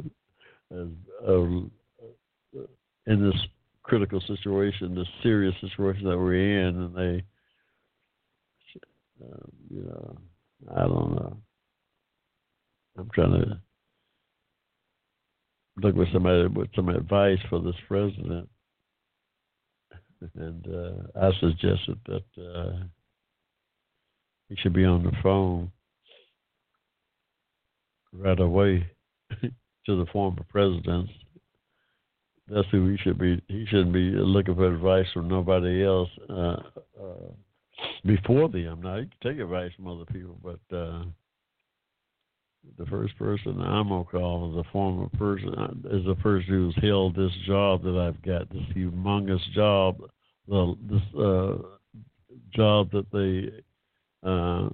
is 0.71 0.89
uh, 1.25 2.61
in 3.07 3.29
this 3.29 3.39
critical 3.83 4.21
situation, 4.27 4.95
this 4.95 5.07
serious 5.23 5.55
situation 5.61 6.03
that 6.05 6.17
we're 6.17 6.67
in, 6.67 6.75
and 6.75 6.95
they, 6.95 7.23
uh, 9.23 9.47
you 9.69 9.83
know, 9.83 10.17
I 10.75 10.81
don't 10.81 11.15
know. 11.15 11.37
I'm 12.97 13.09
trying 13.13 13.31
to 13.31 13.61
look 15.77 15.95
with 15.95 16.11
somebody 16.11 16.47
with 16.47 16.69
some 16.75 16.89
advice 16.89 17.39
for 17.49 17.61
this 17.61 17.75
president, 17.87 18.49
and 20.35 20.67
uh, 20.67 21.19
I 21.19 21.31
suggested 21.39 21.97
that 22.07 22.25
uh, 22.37 22.83
he 24.49 24.55
should 24.57 24.73
be 24.73 24.85
on 24.85 25.03
the 25.03 25.11
phone 25.21 25.71
right 28.11 28.39
away 28.39 28.85
to 29.41 29.49
the 29.85 30.05
former 30.11 30.43
president. 30.49 31.09
That's 32.47 32.67
who 32.71 32.89
he 32.89 32.97
should 32.97 33.19
be. 33.19 33.41
He 33.47 33.65
shouldn't 33.67 33.93
be 33.93 34.09
looking 34.11 34.55
for 34.55 34.73
advice 34.73 35.05
from 35.13 35.27
nobody 35.27 35.85
else 35.85 36.09
uh, 36.29 36.57
uh, 36.99 37.31
before 38.05 38.49
them. 38.49 38.81
Now 38.81 38.97
he 38.97 39.03
can 39.21 39.33
take 39.33 39.39
advice 39.39 39.71
from 39.75 39.87
other 39.87 40.05
people, 40.05 40.35
but 40.43 40.75
uh, 40.75 41.03
the 42.77 42.85
first 42.87 43.15
person 43.17 43.61
I'm 43.61 43.89
gonna 43.89 44.03
call 44.03 44.51
is 44.51 44.65
a 44.65 44.71
former 44.71 45.09
person 45.09 45.83
is 45.91 46.05
the 46.05 46.15
person 46.15 46.49
who's 46.49 46.75
held 46.81 47.15
this 47.15 47.31
job 47.45 47.83
that 47.83 47.97
I've 47.97 48.21
got, 48.23 48.49
this 48.49 48.63
humongous 48.75 49.41
job, 49.53 50.01
the 50.47 50.75
this 50.89 51.19
uh, 51.19 51.55
job 52.55 52.89
that 52.91 53.05
they 53.11 53.61
uh, 54.23 54.69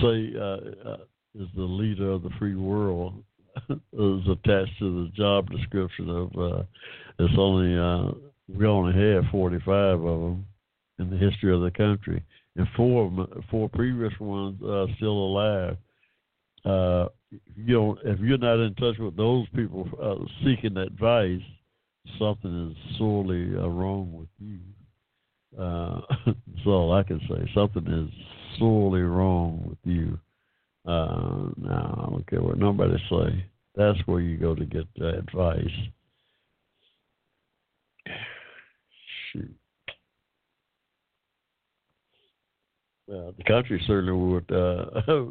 say 0.00 0.32
uh, 0.38 0.88
uh, 0.88 0.96
is 1.34 1.48
the 1.56 1.62
leader 1.62 2.10
of 2.10 2.22
the 2.22 2.30
free 2.38 2.56
world 2.56 3.22
is 3.70 4.28
attached 4.28 4.78
to 4.78 5.04
the 5.04 5.10
job 5.14 5.50
description 5.50 6.08
of 6.08 6.30
uh, 6.38 6.62
it's 7.18 7.34
only 7.38 7.76
uh, 7.76 8.12
we 8.48 8.66
only 8.66 8.92
have 8.92 9.24
45 9.30 10.04
of 10.04 10.20
them 10.20 10.46
in 10.98 11.10
the 11.10 11.16
history 11.16 11.54
of 11.54 11.62
the 11.62 11.70
country, 11.70 12.22
and 12.56 12.66
four 12.76 13.28
four 13.50 13.68
previous 13.68 14.12
ones 14.20 14.60
are 14.62 14.86
still 14.96 15.10
alive. 15.10 15.76
Uh, 16.64 17.08
you 17.56 17.74
know, 17.74 17.96
if 18.04 18.20
you're 18.20 18.38
not 18.38 18.60
in 18.60 18.74
touch 18.74 18.98
with 18.98 19.16
those 19.16 19.46
people 19.54 19.88
uh, 20.00 20.24
seeking 20.44 20.76
advice, 20.76 21.40
something 22.18 22.70
is 22.70 22.98
sorely 22.98 23.56
uh, 23.56 23.68
wrong 23.68 24.12
with 24.12 24.28
you. 24.38 24.60
Uh, 25.58 26.00
that's 26.26 26.66
all 26.66 26.92
I 26.92 27.02
can 27.02 27.20
say. 27.28 27.50
Something 27.54 27.86
is 27.86 28.10
sorely 28.58 29.02
wrong 29.02 29.62
with 29.68 29.78
you. 29.84 30.18
Uh, 30.86 31.50
now, 31.56 32.04
I 32.06 32.10
don't 32.10 32.26
care 32.28 32.42
what 32.42 32.58
nobody 32.58 32.96
say. 33.08 33.44
That's 33.74 33.98
where 34.06 34.20
you 34.20 34.36
go 34.36 34.54
to 34.54 34.64
get 34.64 34.86
uh, 35.00 35.18
advice. 35.18 35.66
Shoot. 39.32 39.54
Well, 43.06 43.34
the 43.36 43.44
country 43.44 43.82
certainly 43.86 44.12
would 44.12 44.50
uh, 44.50 45.02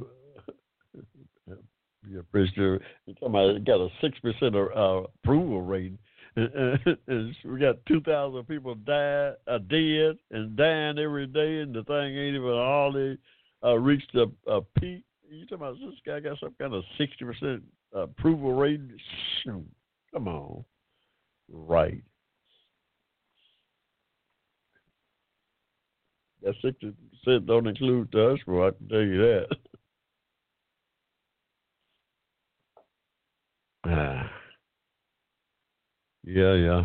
be 2.03 2.17
appreciative. 2.17 2.81
You're 3.05 3.15
talking 3.15 3.29
about 3.29 3.65
got 3.65 3.81
a 3.81 3.89
six 4.01 4.17
percent 4.19 4.55
uh, 4.55 5.03
approval 5.23 5.61
rating 5.61 5.97
we 6.37 7.59
got 7.59 7.85
two 7.87 7.99
thousand 8.01 8.47
people 8.47 8.73
die 8.75 9.31
uh, 9.47 9.57
dead 9.69 10.15
and 10.31 10.55
dying 10.55 10.97
every 10.97 11.27
day, 11.27 11.59
and 11.59 11.75
the 11.75 11.83
thing 11.83 12.17
ain't 12.17 12.35
even 12.35 12.53
hardly 12.53 13.17
uh, 13.63 13.77
reached 13.77 14.15
a, 14.15 14.27
a 14.49 14.61
peak. 14.79 15.03
You 15.29 15.45
talking 15.45 15.57
about 15.57 15.75
this 15.75 15.99
guy 16.05 16.21
got 16.21 16.39
some 16.39 16.55
kind 16.57 16.73
of 16.73 16.83
sixty 16.97 17.25
percent 17.25 17.63
approval 17.93 18.53
rate? 18.53 18.79
Shoot, 19.43 19.65
come 20.13 20.29
on, 20.29 20.63
right? 21.51 22.01
That 26.41 26.55
sixty 26.63 26.93
percent 27.25 27.45
don't 27.45 27.67
include 27.67 28.15
us, 28.15 28.39
well, 28.47 28.67
I 28.67 28.71
can 28.71 28.87
tell 28.87 29.01
you 29.01 29.17
that. 29.17 29.47
ah. 33.85 34.40
Yeah, 36.23 36.53
yeah. 36.53 36.83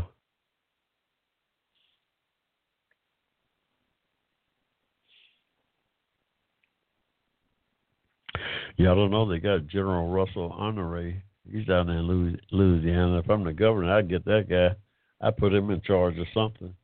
Yeah, 8.76 8.92
I 8.92 8.94
don't 8.94 9.10
know. 9.10 9.28
They 9.28 9.38
got 9.38 9.66
General 9.66 10.08
Russell 10.08 10.52
Honore. 10.52 11.14
He's 11.50 11.66
down 11.66 11.86
there 11.86 11.98
in 11.98 12.38
Louisiana. 12.50 13.18
If 13.18 13.30
I'm 13.30 13.44
the 13.44 13.52
governor, 13.52 13.96
I'd 13.96 14.08
get 14.08 14.24
that 14.26 14.46
guy. 14.48 14.76
I 15.26 15.30
put 15.30 15.54
him 15.54 15.70
in 15.70 15.80
charge 15.80 16.18
of 16.18 16.26
something. 16.34 16.74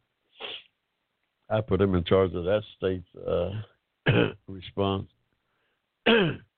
I 1.51 1.61
put 1.61 1.81
him 1.81 1.95
in 1.95 2.05
charge 2.05 2.33
of 2.35 2.45
that 2.45 2.63
state's 2.77 3.09
uh, 3.17 3.51
response. 4.49 5.09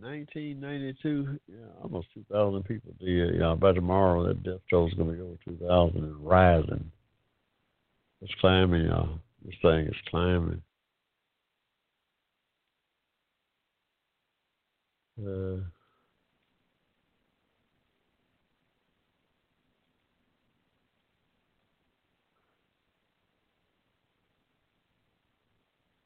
1992, 0.00 1.38
yeah, 1.48 1.56
almost 1.82 2.08
2,000 2.14 2.62
people 2.64 2.92
dead. 3.00 3.34
Yeah, 3.38 3.54
by 3.54 3.72
tomorrow, 3.72 4.26
that 4.26 4.42
death 4.42 4.60
toll 4.70 4.88
is 4.88 4.94
going 4.94 5.10
to 5.10 5.16
go 5.16 5.24
over 5.24 5.58
2,000 5.58 6.04
and 6.04 6.26
rising. 6.26 6.90
It's 8.22 8.34
climbing, 8.40 8.86
y'all. 8.86 9.18
This 9.44 9.54
thing 9.62 9.86
is 9.86 9.94
climbing. 10.08 10.62
Uh, 15.18 15.62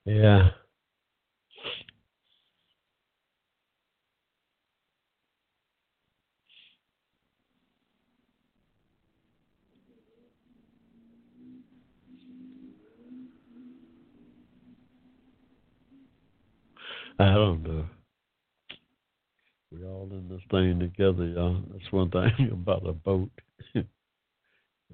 yeah. 0.04 0.50
I 17.18 17.32
don't 17.32 17.62
know. 17.62 17.84
We 19.70 19.84
all 19.84 20.08
in 20.10 20.28
this 20.28 20.42
thing 20.50 20.80
together, 20.80 21.26
y'all. 21.26 21.62
That's 21.72 21.92
one 21.92 22.10
thing 22.10 22.50
about 22.52 22.86
a 22.86 22.92
boat. 22.92 23.30
if 23.74 23.84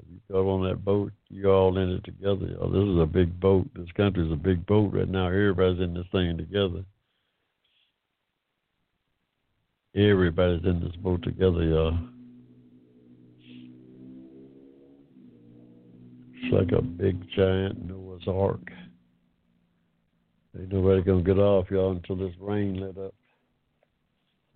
you 0.09 0.21
go 0.31 0.51
on 0.51 0.69
that 0.69 0.85
boat, 0.85 1.13
you 1.29 1.51
all 1.51 1.77
in 1.79 1.91
it 1.91 2.05
together, 2.05 2.47
y'all. 2.47 2.71
This 2.71 2.83
is 2.83 3.01
a 3.01 3.07
big 3.07 3.39
boat. 3.41 3.69
This 3.75 3.91
country's 3.97 4.33
a 4.33 4.37
big 4.37 4.67
boat 4.67 4.93
right 4.93 5.09
now. 5.09 5.27
Everybody's 5.27 5.81
in 5.81 5.95
this 5.95 6.07
thing 6.13 6.37
together. 6.37 6.85
Everybody's 9.97 10.65
in 10.65 10.81
this 10.81 10.97
boat 10.97 11.23
together, 11.23 11.65
y'all. 11.65 11.99
It's 16.43 16.53
like 16.53 16.73
a 16.73 16.83
big 16.83 17.23
giant 17.35 17.87
Noah's 17.87 18.27
Ark. 18.29 18.71
Ain't 20.59 20.73
nobody 20.73 21.03
gonna 21.03 21.23
get 21.23 21.39
off, 21.39 21.71
y'all, 21.71 21.93
until 21.93 22.17
this 22.17 22.35
rain 22.41 22.81
let 22.81 22.99
up. 22.99 23.15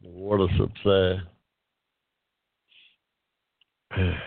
The 0.03 0.11
water 0.11 0.49
subside. 0.59 1.23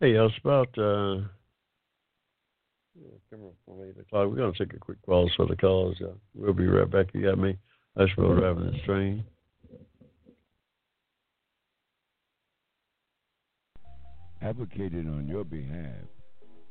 hey, 0.00 0.18
I 0.18 0.22
was 0.22 0.32
about 0.42 0.76
uh, 0.76 1.20
up 3.34 3.54
on 3.66 3.80
8 3.88 4.00
o'clock. 4.00 4.28
We're 4.30 4.52
to 4.52 4.58
take 4.58 4.74
a 4.74 4.78
quick 4.78 5.02
pause 5.02 5.30
for 5.36 5.46
the 5.46 5.56
calls. 5.56 5.96
Uh, 6.00 6.12
we'll 6.34 6.52
be 6.52 6.66
right 6.66 6.90
back. 6.90 7.06
You 7.12 7.22
got 7.22 7.38
me. 7.38 7.56
I 7.96 8.06
for 8.14 8.38
driving 8.38 8.66
the 8.66 8.78
train. 8.84 9.24
Advocated 14.42 15.06
on 15.06 15.26
your 15.26 15.44
behalf, 15.44 16.04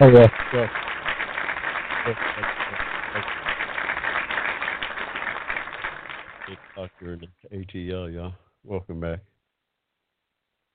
Oh, 0.00 0.08
yeah, 0.08 0.26
yeah. 0.54 0.68
Yes, 2.06 2.16
yes, 2.16 2.46
yes, 3.14 3.24
yes. 6.48 6.58
Doctor 6.74 7.12
and 7.12 7.28
ATL, 7.52 8.12
y'all. 8.12 8.32
Welcome 8.64 9.00
back. 9.00 9.20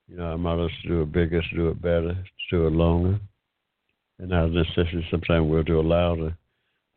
You 0.07 0.17
know, 0.17 0.33
I 0.33 0.35
might 0.35 0.53
let's 0.53 0.73
do 0.87 1.01
it 1.01 1.11
bigger, 1.11 1.37
let's 1.37 1.47
do 1.55 1.69
it 1.69 1.81
better, 1.81 2.07
let's 2.07 2.29
do 2.51 2.67
it 2.67 2.71
longer. 2.71 3.19
and 4.19 4.29
not 4.29 4.51
necessarily 4.51 5.05
sometimes 5.09 5.49
we'll 5.49 5.63
do 5.63 5.79
it 5.79 5.83
louder 5.83 6.37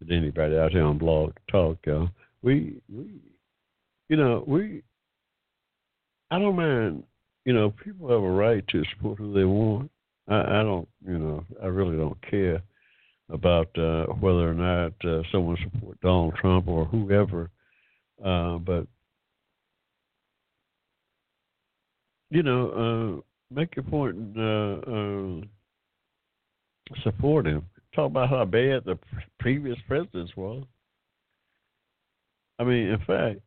than 0.01 0.17
anybody 0.17 0.57
out 0.57 0.73
here 0.73 0.85
on 0.85 0.99
Blog 0.99 1.33
Talk. 1.51 1.79
Uh, 1.89 2.07
we 2.43 2.81
we 2.95 3.21
you 4.09 4.17
know 4.17 4.45
we 4.47 4.83
I 6.31 6.39
don't 6.39 6.57
mind. 6.57 7.05
You 7.45 7.55
know, 7.55 7.71
people 7.83 8.09
have 8.11 8.23
a 8.23 8.31
right 8.31 8.67
to 8.69 8.85
support 8.95 9.19
who 9.19 9.33
they 9.33 9.45
want. 9.45 9.91
I, 10.29 10.41
I 10.41 10.63
don't. 10.63 10.89
You 11.07 11.19
know, 11.19 11.45
I 11.63 11.67
really 11.67 11.97
don't 11.97 12.21
care 12.29 12.63
about 13.29 13.77
uh, 13.79 14.07
whether 14.07 14.51
or 14.51 14.55
not 14.55 14.93
uh, 15.05 15.23
someone 15.31 15.57
support 15.63 16.01
Donald 16.01 16.35
Trump 16.37 16.69
or 16.69 16.85
whoever. 16.85 17.51
Uh, 18.25 18.59
but 18.59 18.87
you 22.31 22.43
know, 22.43 23.21
uh, 23.21 23.55
make 23.55 23.75
your 23.77 23.85
point 23.85 24.17
and 24.17 24.39
uh, 24.39 25.43
uh, 26.95 27.01
support 27.03 27.47
him. 27.47 27.65
Talk 27.95 28.11
about 28.11 28.31
how 28.31 28.45
bad 28.45 28.85
the 28.85 28.99
previous 29.39 29.79
presidents 29.89 30.37
was. 30.37 30.65
I 32.59 32.65
mean, 32.65 32.89
in 32.89 32.99
fact, 33.07 33.41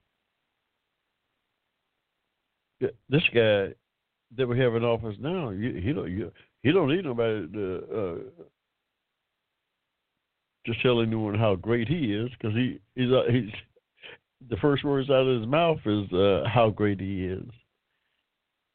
this 3.09 3.23
guy 3.33 3.73
that 4.35 4.47
we 4.47 4.59
have 4.59 4.75
in 4.75 4.83
office 4.83 5.15
now, 5.19 5.51
you, 5.51 5.73
he 5.75 5.93
don't 5.93 6.11
you, 6.11 6.31
he 6.63 6.71
don't 6.71 6.89
need 6.89 7.05
nobody 7.05 7.47
to 7.47 7.83
uh, 7.95 8.43
just 10.65 10.81
tell 10.81 11.01
anyone 11.01 11.37
how 11.37 11.55
great 11.55 11.87
he 11.87 12.13
is 12.13 12.29
because 12.31 12.55
he 12.55 12.79
he's 12.95 13.11
uh, 13.11 13.29
he's 13.29 13.51
the 14.49 14.57
first 14.57 14.83
words 14.83 15.09
out 15.09 15.27
of 15.27 15.39
his 15.39 15.47
mouth 15.47 15.79
is 15.85 16.11
uh, 16.13 16.43
how 16.47 16.69
great 16.69 16.99
he 16.99 17.25
is. 17.25 17.45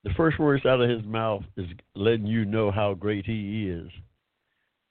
The 0.05 0.11
first 0.16 0.39
words 0.39 0.64
out 0.64 0.80
of 0.80 0.89
his 0.89 1.05
mouth 1.05 1.43
is 1.57 1.66
letting 1.95 2.26
you 2.26 2.45
know 2.45 2.70
how 2.70 2.95
great 2.95 3.26
he 3.26 3.68
is, 3.68 3.91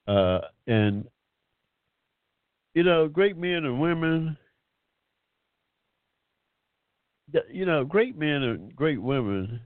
uh, 0.08 0.40
and 0.68 1.06
you 2.74 2.84
know, 2.84 3.08
great 3.08 3.38
men 3.38 3.66
and 3.66 3.80
women. 3.80 4.38
You 7.52 7.66
know, 7.66 7.84
great 7.84 8.18
men 8.18 8.44
and 8.44 8.76
great 8.76 9.02
women 9.02 9.60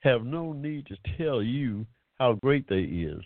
have 0.00 0.24
no 0.24 0.52
need 0.52 0.86
to 0.86 0.96
tell 1.18 1.42
you 1.42 1.84
how 2.18 2.34
great 2.34 2.68
they 2.68 2.80
is. 2.80 3.22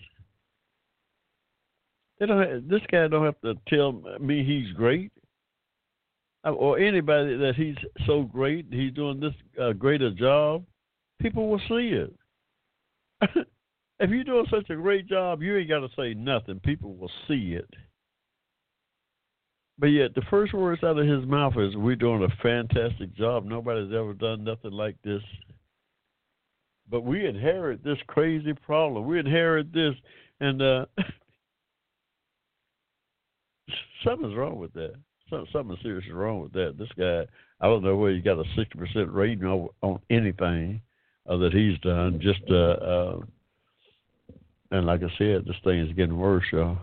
They 2.18 2.26
don't. 2.26 2.46
Have, 2.46 2.68
this 2.68 2.82
guy 2.90 3.08
don't 3.08 3.24
have 3.24 3.40
to 3.42 3.54
tell 3.68 4.02
me 4.20 4.44
he's 4.44 4.72
great, 4.74 5.10
uh, 6.44 6.52
or 6.52 6.78
anybody 6.78 7.36
that 7.36 7.54
he's 7.56 7.76
so 8.06 8.22
great. 8.22 8.66
He's 8.70 8.92
doing 8.92 9.20
this 9.20 9.34
uh, 9.60 9.72
greater 9.72 10.10
job. 10.10 10.64
People 11.20 11.48
will 11.48 11.60
see 11.68 11.94
it. 11.94 12.14
if 14.00 14.10
you're 14.10 14.24
doing 14.24 14.46
such 14.50 14.68
a 14.70 14.76
great 14.76 15.08
job, 15.08 15.42
you 15.42 15.56
ain't 15.56 15.68
got 15.68 15.80
to 15.80 15.88
say 15.96 16.14
nothing. 16.14 16.60
People 16.60 16.94
will 16.94 17.10
see 17.26 17.54
it. 17.54 17.68
But 19.78 19.88
yet, 19.88 20.14
the 20.14 20.22
first 20.28 20.52
words 20.52 20.84
out 20.84 20.98
of 20.98 21.06
his 21.06 21.24
mouth 21.24 21.54
is, 21.56 21.74
"We're 21.74 21.96
doing 21.96 22.22
a 22.22 22.42
fantastic 22.42 23.14
job. 23.14 23.46
Nobody's 23.46 23.94
ever 23.94 24.12
done 24.12 24.44
nothing 24.44 24.72
like 24.72 24.96
this." 25.02 25.22
But 26.90 27.04
we 27.04 27.26
inherit 27.26 27.84
this 27.84 27.98
crazy 28.08 28.52
problem. 28.52 29.06
We 29.06 29.18
inherit 29.18 29.72
this, 29.72 29.94
and 30.40 30.60
uh, 30.60 30.86
something's 34.04 34.34
wrong 34.34 34.58
with 34.58 34.72
that. 34.74 34.94
Something, 35.52 35.76
seriously 35.80 36.10
wrong 36.10 36.40
with 36.40 36.52
that. 36.54 36.76
This 36.76 36.88
guy, 36.98 37.24
I 37.60 37.66
don't 37.68 37.84
know 37.84 37.96
whether 37.96 38.14
he 38.16 38.20
got 38.20 38.40
a 38.40 38.44
sixty 38.56 38.76
percent 38.76 39.12
rating 39.12 39.44
on, 39.44 39.68
on 39.80 40.00
anything 40.10 40.82
uh, 41.28 41.36
that 41.36 41.52
he's 41.52 41.78
done. 41.80 42.18
Just 42.20 42.42
uh, 42.50 42.54
uh, 42.54 43.20
and 44.72 44.86
like 44.86 45.02
I 45.02 45.18
said, 45.18 45.44
this 45.44 45.56
thing 45.62 45.80
is 45.80 45.92
getting 45.94 46.18
worse, 46.18 46.44
y'all. 46.52 46.78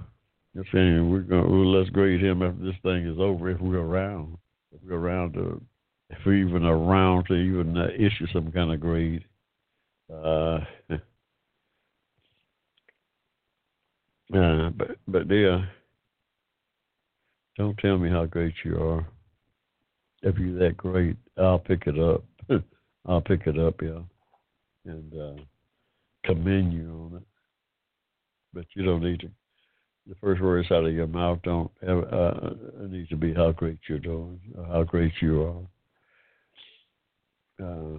You're 0.54 0.66
saying 0.74 1.12
we're 1.12 1.20
going 1.20 1.44
to 1.44 1.78
let's 1.78 1.90
grade 1.90 2.24
him 2.24 2.42
after 2.42 2.64
this 2.64 2.76
thing 2.84 3.06
is 3.06 3.20
over 3.20 3.50
if 3.50 3.60
we're 3.60 3.80
around, 3.80 4.38
if 4.74 4.80
we're 4.84 4.98
around 4.98 5.34
to, 5.34 5.62
if 6.10 6.18
we're 6.26 6.48
even 6.48 6.64
around 6.64 7.26
to 7.28 7.36
even 7.36 7.78
uh, 7.78 7.88
issue 7.96 8.28
some 8.34 8.52
kind 8.52 8.72
of 8.72 8.80
grade. 8.80 9.24
Uh, 10.12 10.60
uh, 14.34 14.70
but 14.72 14.98
but 15.08 15.28
dear, 15.28 15.70
Don't 17.58 17.78
tell 17.80 17.98
me 17.98 18.10
how 18.10 18.26
great 18.26 18.54
you 18.64 18.78
are. 18.82 19.08
If 20.22 20.38
you're 20.38 20.60
that 20.60 20.78
great, 20.78 21.18
I'll 21.38 21.60
pick 21.60 21.88
it 21.88 22.00
up. 22.00 22.24
I'll 23.06 23.22
pick 23.22 23.48
it 23.48 23.58
up, 23.58 23.82
yeah, 23.82 24.02
and 24.86 25.14
uh, 25.14 25.42
commend 26.26 26.74
you 26.74 27.10
on 27.12 27.18
it. 27.18 27.24
But 28.54 28.66
you 28.76 28.84
don't 28.84 29.04
need 29.04 29.22
to. 29.22 29.30
The 30.08 30.16
first 30.22 30.42
words 30.42 30.72
out 30.72 30.86
of 30.86 30.94
your 30.94 31.08
mouth 31.08 31.40
don't 31.44 31.72
have, 31.86 32.14
uh, 32.14 32.50
need 32.88 33.10
to 33.10 33.18
be 33.18 33.34
how 33.34 33.52
great 33.52 33.80
you're 33.90 34.00
doing, 34.00 34.40
how 34.70 34.84
great 34.84 35.14
you 35.22 35.68
are. 37.60 37.66
Uh, 37.66 37.98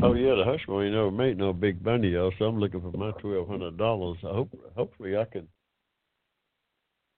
Oh 0.00 0.14
yeah, 0.14 0.34
the 0.34 0.44
hush 0.44 0.64
money 0.68 0.90
never 0.90 1.10
made 1.10 1.36
no 1.36 1.52
big 1.52 1.84
money, 1.84 2.10
y'all. 2.10 2.32
So 2.38 2.46
I'm 2.46 2.58
looking 2.58 2.80
for 2.80 2.96
my 2.96 3.10
twelve 3.20 3.46
hundred 3.46 3.76
dollars. 3.76 4.16
I 4.24 4.28
hope, 4.28 4.50
hopefully, 4.74 5.16
I 5.16 5.24
can. 5.24 5.46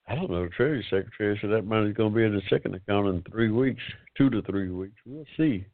I 0.08 0.16
don't 0.16 0.30
know. 0.30 0.48
Treasury 0.48 0.84
Secretary 0.90 1.38
said 1.40 1.50
that 1.50 1.66
money's 1.66 1.96
going 1.96 2.12
to 2.12 2.16
be 2.16 2.24
in 2.24 2.34
the 2.34 2.42
second 2.50 2.74
account 2.74 3.06
in 3.08 3.22
three 3.30 3.50
weeks, 3.50 3.82
two 4.18 4.28
to 4.28 4.42
three 4.42 4.70
weeks. 4.70 4.96
We'll 5.06 5.24
see. 5.36 5.64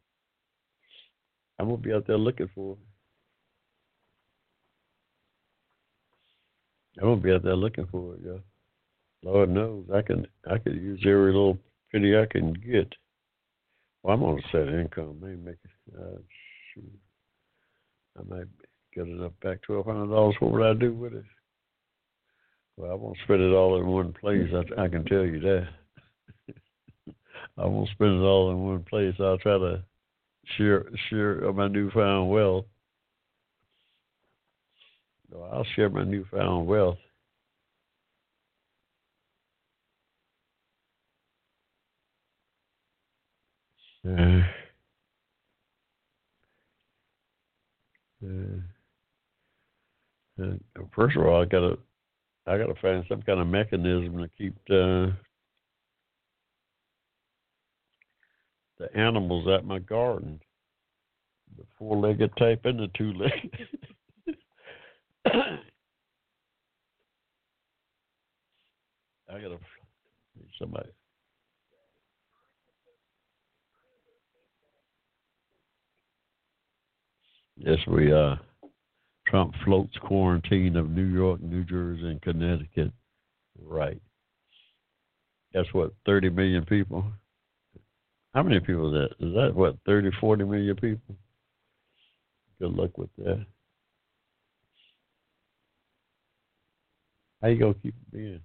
I'm 1.59 1.67
gonna 1.67 1.77
be 1.77 1.93
out 1.93 2.07
there 2.07 2.17
looking 2.17 2.49
for 2.55 2.73
it. 2.73 2.79
I'm 6.99 7.09
gonna 7.09 7.21
be 7.21 7.31
out 7.31 7.43
there 7.43 7.55
looking 7.55 7.87
for 7.91 8.15
it, 8.15 8.21
yeah. 8.25 8.37
Lord 9.23 9.49
knows 9.49 9.85
I 9.93 10.01
can. 10.01 10.27
I 10.49 10.57
could 10.57 10.73
use 10.73 10.99
every 11.05 11.33
little 11.33 11.57
penny 11.91 12.17
I 12.17 12.25
can 12.25 12.53
get. 12.53 12.91
Well, 14.01 14.15
I'm 14.15 14.23
on 14.23 14.39
a 14.39 14.41
set 14.51 14.67
income. 14.69 15.19
Maybe 15.21 15.35
make 15.35 15.57
it. 15.63 15.95
Uh, 15.95 16.17
shoot, 16.73 16.99
I 18.19 18.23
might 18.33 18.47
get 18.93 19.07
enough 19.07 19.33
back 19.41 19.61
twelve 19.61 19.85
hundred 19.85 20.07
dollars. 20.07 20.35
What 20.39 20.51
would 20.51 20.65
I 20.65 20.73
do 20.73 20.93
with 20.93 21.13
it? 21.13 21.25
Well, 22.77 22.91
I 22.91 22.95
won't 22.95 23.17
spend 23.23 23.41
it 23.41 23.53
all 23.53 23.79
in 23.79 23.87
one 23.87 24.13
place. 24.13 24.49
I, 24.53 24.83
I 24.83 24.87
can 24.87 25.05
tell 25.05 25.25
you 25.25 25.39
that. 25.39 25.67
I 27.57 27.65
won't 27.65 27.89
spend 27.89 28.15
it 28.15 28.23
all 28.23 28.51
in 28.51 28.63
one 28.63 28.83
place. 28.83 29.15
I'll 29.19 29.37
try 29.37 29.57
to 29.57 29.83
share 30.57 30.85
share 31.09 31.51
my 31.53 31.67
newfound 31.67 32.29
wealth. 32.29 32.65
So 35.31 35.43
I'll 35.51 35.65
share 35.75 35.89
my 35.89 36.03
newfound 36.03 36.67
wealth. 36.67 36.97
Uh, 44.07 44.41
Uh, 48.23 48.61
uh, 50.41 50.53
first 50.95 51.17
of 51.17 51.25
all, 51.25 51.41
I 51.41 51.45
gotta 51.45 51.77
I 52.47 52.57
gotta 52.57 52.75
find 52.81 53.03
some 53.07 53.21
kind 53.21 53.39
of 53.39 53.47
mechanism 53.47 54.17
to 54.17 54.29
keep 54.37 54.55
the 54.67 55.13
the 58.77 58.95
animals 58.95 59.47
at 59.47 59.65
my 59.65 59.79
garden. 59.79 60.39
The 61.57 61.63
four 61.77 61.97
legged 61.97 62.31
type 62.37 62.65
and 62.65 62.79
the 62.79 62.87
two 62.97 63.13
legged. 63.13 63.57
I 69.29 69.39
gotta 69.39 69.57
somebody 70.59 70.89
Yes, 77.63 77.77
we 77.87 78.11
uh 78.11 78.35
Trump 79.27 79.53
floats 79.63 79.95
quarantine 80.01 80.75
of 80.75 80.89
New 80.89 81.05
York, 81.05 81.41
New 81.41 81.63
Jersey, 81.63 82.07
and 82.07 82.21
Connecticut. 82.21 82.91
Right. 83.63 84.01
That's 85.53 85.71
what? 85.71 85.93
Thirty 86.05 86.29
million 86.29 86.65
people. 86.65 87.05
How 88.33 88.41
many 88.41 88.59
people 88.61 88.87
is 88.95 89.09
that? 89.19 89.27
Is 89.27 89.33
that 89.35 89.53
what, 89.53 89.75
30, 89.85 90.09
40 90.21 90.45
million 90.45 90.75
people? 90.75 91.15
Good 92.59 92.71
luck 92.71 92.97
with 92.97 93.09
that. 93.17 93.45
How 97.41 97.49
you 97.49 97.59
gonna 97.59 97.73
keep 97.75 97.93
it 98.13 98.17
in? 98.17 98.41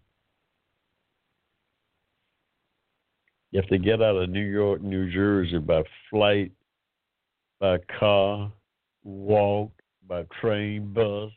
You 3.53 3.61
have 3.61 3.71
to 3.71 3.79
get 3.79 4.03
out 4.03 4.17
of 4.17 4.29
New 4.29 4.45
York, 4.45 4.83
New 4.83 5.11
Jersey 5.11 5.59
by 5.59 5.85
flight, 6.11 6.51
by 7.61 7.79
car, 7.99 8.51
Walk 9.07 9.71
by 10.09 10.25
train, 10.41 10.93
bus. 10.93 11.31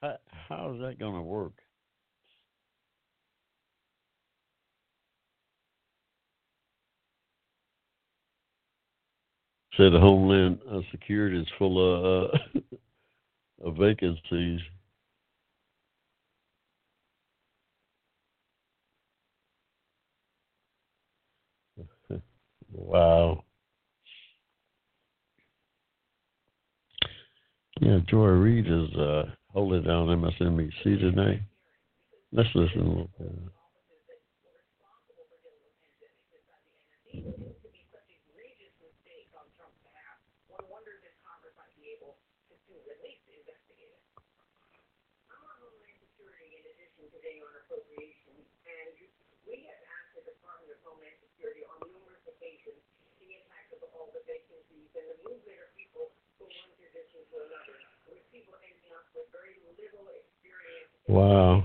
How, 0.00 0.16
how 0.48 0.72
is 0.72 0.80
that 0.80 1.00
going 1.00 1.14
to 1.14 1.22
work? 1.22 1.54
Said 9.76 9.92
the 9.92 9.98
Homeland 9.98 10.60
uh, 10.70 10.82
Security 10.92 11.40
is 11.40 11.48
full 11.58 11.82
of, 11.82 12.30
uh, 12.30 12.60
of 13.68 13.76
vacancies. 13.76 14.60
wow. 22.72 23.42
Yeah, 27.80 27.98
Joy 28.08 28.26
Reid 28.26 28.66
is 28.66 28.96
uh, 28.98 29.22
holding 29.52 29.84
down 29.84 30.08
MSNBC 30.08 30.82
today. 30.82 31.40
Let's 32.32 32.48
listen 32.54 32.80
a 32.80 32.88
little 32.88 33.10
bit. 33.18 33.30
Wow. 61.08 61.64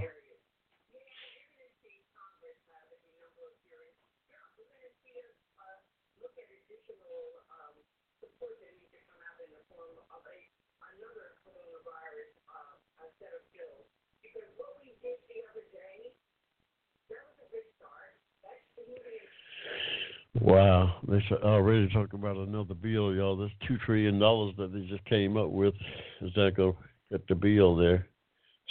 Wow, 20.42 20.96
they 21.08 21.22
already 21.44 21.88
talking 21.90 22.20
about 22.20 22.38
another 22.38 22.74
bill, 22.74 23.14
y'all. 23.14 23.38
This 23.38 23.52
two 23.68 23.78
trillion 23.86 24.20
dollars 24.20 24.56
that 24.58 24.74
they 24.74 24.82
just 24.88 25.06
came 25.06 25.38
up 25.38 25.50
with 25.50 25.76
is 26.22 26.32
not 26.36 26.56
gonna 26.56 26.74
get 27.12 27.28
the 27.28 27.36
bill 27.36 27.76
there? 27.76 28.08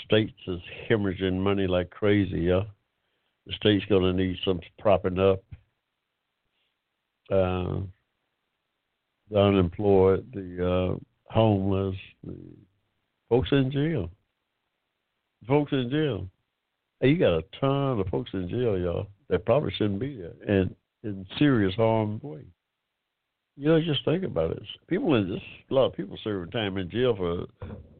States 0.05 0.32
is 0.47 0.61
hemorrhaging 0.88 1.38
money 1.38 1.66
like 1.66 1.90
crazy, 1.90 2.40
yeah. 2.40 2.62
The 3.47 3.53
state's 3.55 3.84
gonna 3.86 4.12
need 4.12 4.36
some 4.45 4.61
propping 4.78 5.18
up. 5.18 5.43
Uh, 7.30 7.80
the 9.30 9.38
unemployed, 9.38 10.30
the 10.32 10.95
uh, 10.95 10.99
homeless, 11.32 11.97
the 12.24 12.36
folks 13.28 13.49
in 13.53 13.70
jail. 13.70 14.11
Folks 15.49 15.72
in 15.72 15.90
jail. 15.90 16.28
Hey, 17.01 17.11
you 17.11 17.18
got 17.18 17.38
a 17.38 17.45
ton 17.61 17.99
of 17.99 18.07
folks 18.09 18.30
in 18.32 18.49
jail, 18.49 18.78
y'all. 18.78 19.09
That 19.28 19.45
probably 19.45 19.72
shouldn't 19.72 19.99
be 19.99 20.16
there. 20.16 20.34
And 20.47 20.74
in 21.03 21.26
serious 21.38 21.74
harm 21.74 22.20
way. 22.22 22.43
You 23.57 23.68
know, 23.68 23.80
just 23.80 24.05
think 24.05 24.24
about 24.24 24.53
it. 24.53 24.62
People 24.88 25.14
in 25.16 25.26
just 25.28 25.45
a 25.70 25.74
lot 25.74 25.86
of 25.86 25.97
people 25.97 26.18
serving 26.22 26.53
time 26.53 26.78
in 26.78 26.90
jail 26.90 27.14
for 27.16 27.47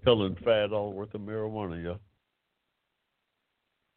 peddling 0.05 0.37
five 0.45 0.71
dollars 0.71 0.95
worth 0.95 1.15
of 1.15 1.21
marijuana. 1.21 1.83
Yeah, 1.83 1.95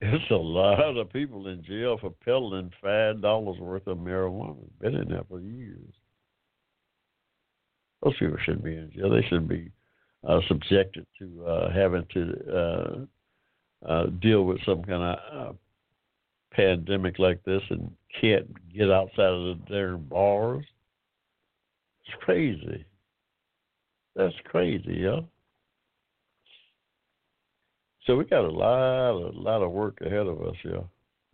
it's 0.01 0.31
a 0.31 0.35
lot 0.35 0.97
of 0.97 1.11
people 1.11 1.47
in 1.47 1.63
jail 1.63 1.97
for 1.99 2.11
peddling 2.23 2.71
five 2.81 3.21
dollars 3.21 3.59
worth 3.59 3.87
of 3.87 3.97
marijuana. 3.97 4.57
Been 4.79 4.95
in 4.95 5.09
there 5.09 5.23
for 5.27 5.39
years. 5.39 5.93
Those 8.03 8.17
people 8.17 8.37
shouldn't 8.43 8.63
be 8.63 8.75
in 8.75 8.91
jail. 8.91 9.09
They 9.09 9.25
should 9.29 9.47
be 9.47 9.71
uh, 10.27 10.41
subjected 10.47 11.05
to 11.19 11.45
uh, 11.45 11.73
having 11.73 12.05
to 12.13 13.07
uh, 13.85 13.89
uh, 13.89 14.05
deal 14.21 14.43
with 14.43 14.59
some 14.65 14.83
kind 14.83 15.03
of 15.03 15.17
uh, 15.33 15.53
pandemic 16.51 17.19
like 17.19 17.43
this 17.43 17.61
and 17.69 17.91
can't 18.21 18.47
get 18.73 18.91
outside 18.91 19.33
of 19.33 19.57
their 19.69 19.97
bars. 19.97 20.65
It's 22.05 22.15
crazy. 22.21 22.85
That's 24.15 24.35
crazy, 24.45 24.93
yo. 24.93 25.27
So 28.05 28.15
we 28.15 28.25
got 28.25 28.45
a 28.45 28.47
lot, 28.47 29.11
a 29.11 29.31
lot 29.33 29.63
of 29.63 29.71
work 29.71 29.97
ahead 30.01 30.27
of 30.27 30.39
us, 30.41 30.55
yo. 30.63 30.87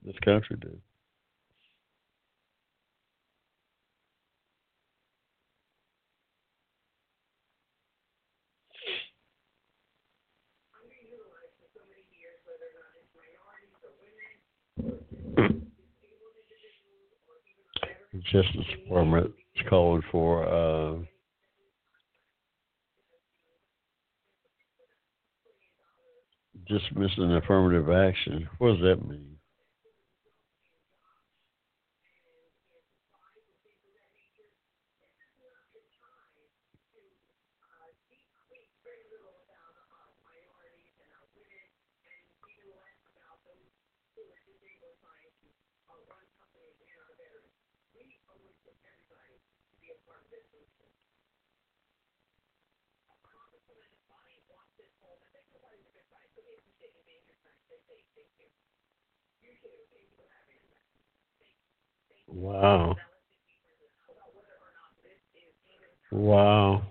This 0.05 0.15
country 0.23 0.55
did. 0.61 0.79
Justice 18.31 18.65
Department 18.83 19.31
is 19.55 19.61
calling 19.69 20.03
for 20.11 20.45
uh, 20.47 20.99
dismissing 26.67 27.33
affirmative 27.33 27.89
action. 27.89 28.47
What 28.57 28.73
does 28.73 28.81
that 28.81 29.07
mean? 29.07 29.37
Wow. 62.31 62.95
Wow. 66.11 66.83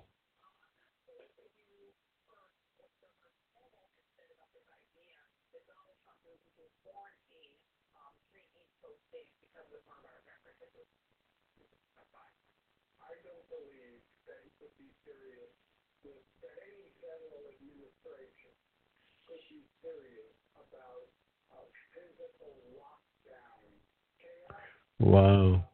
Wow. 25.00 25.64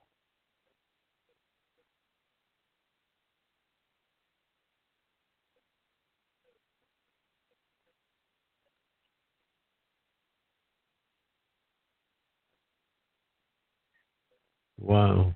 Wow. 14.78 15.35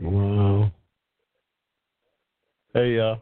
Wow. 0.00 0.70
Hey, 2.72 3.00
uh, 3.00 3.16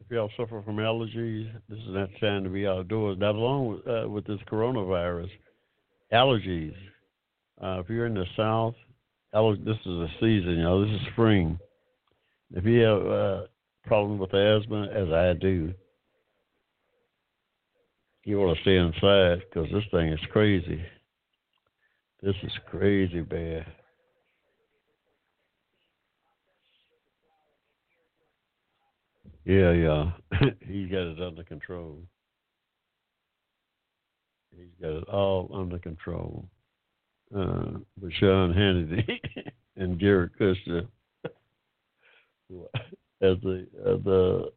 if 0.00 0.10
y'all 0.10 0.30
suffer 0.36 0.62
from 0.62 0.76
allergies, 0.76 1.50
this 1.68 1.78
is 1.78 1.94
that 1.94 2.08
time 2.20 2.44
to 2.44 2.50
be 2.50 2.66
outdoors. 2.66 3.18
Not 3.18 3.34
along 3.34 3.66
with, 3.68 3.88
uh, 3.88 4.08
with 4.08 4.26
this 4.26 4.38
coronavirus, 4.50 5.30
allergies. 6.12 6.74
Uh, 7.60 7.80
if 7.80 7.88
you're 7.88 8.06
in 8.06 8.14
the 8.14 8.26
South, 8.36 8.74
aller- 9.34 9.56
this 9.56 9.76
is 9.84 9.86
a 9.86 10.08
season. 10.20 10.50
You 10.56 10.62
know, 10.62 10.84
this 10.84 10.94
is 11.00 11.06
spring. 11.12 11.58
If 12.54 12.64
you 12.64 12.80
have 12.80 13.06
uh, 13.06 13.40
problems 13.84 14.20
with 14.20 14.34
asthma, 14.34 14.88
as 14.94 15.08
I 15.12 15.32
do, 15.32 15.74
you 18.24 18.38
want 18.38 18.56
to 18.56 18.62
stay 18.62 18.76
inside 18.76 19.42
because 19.48 19.70
this 19.72 19.84
thing 19.90 20.12
is 20.12 20.20
crazy. 20.30 20.80
This 22.22 22.34
is 22.42 22.52
crazy 22.68 23.20
bad. 23.20 23.66
Yeah, 29.44 29.72
yeah. 29.72 30.10
He's 30.66 30.90
got 30.90 31.06
it 31.06 31.22
under 31.22 31.44
control. 31.44 32.02
He's 34.50 34.66
got 34.80 34.90
it 34.90 35.08
all 35.08 35.50
under 35.54 35.78
control. 35.78 36.48
Uh, 37.34 37.78
but 38.00 38.10
Sean 38.18 38.52
Hannity 38.52 39.06
and 39.76 40.00
Jared 40.00 40.30
Kushner 40.40 40.88
as 43.22 43.36
the 43.42 43.66
as 43.86 44.02
the 44.04 44.50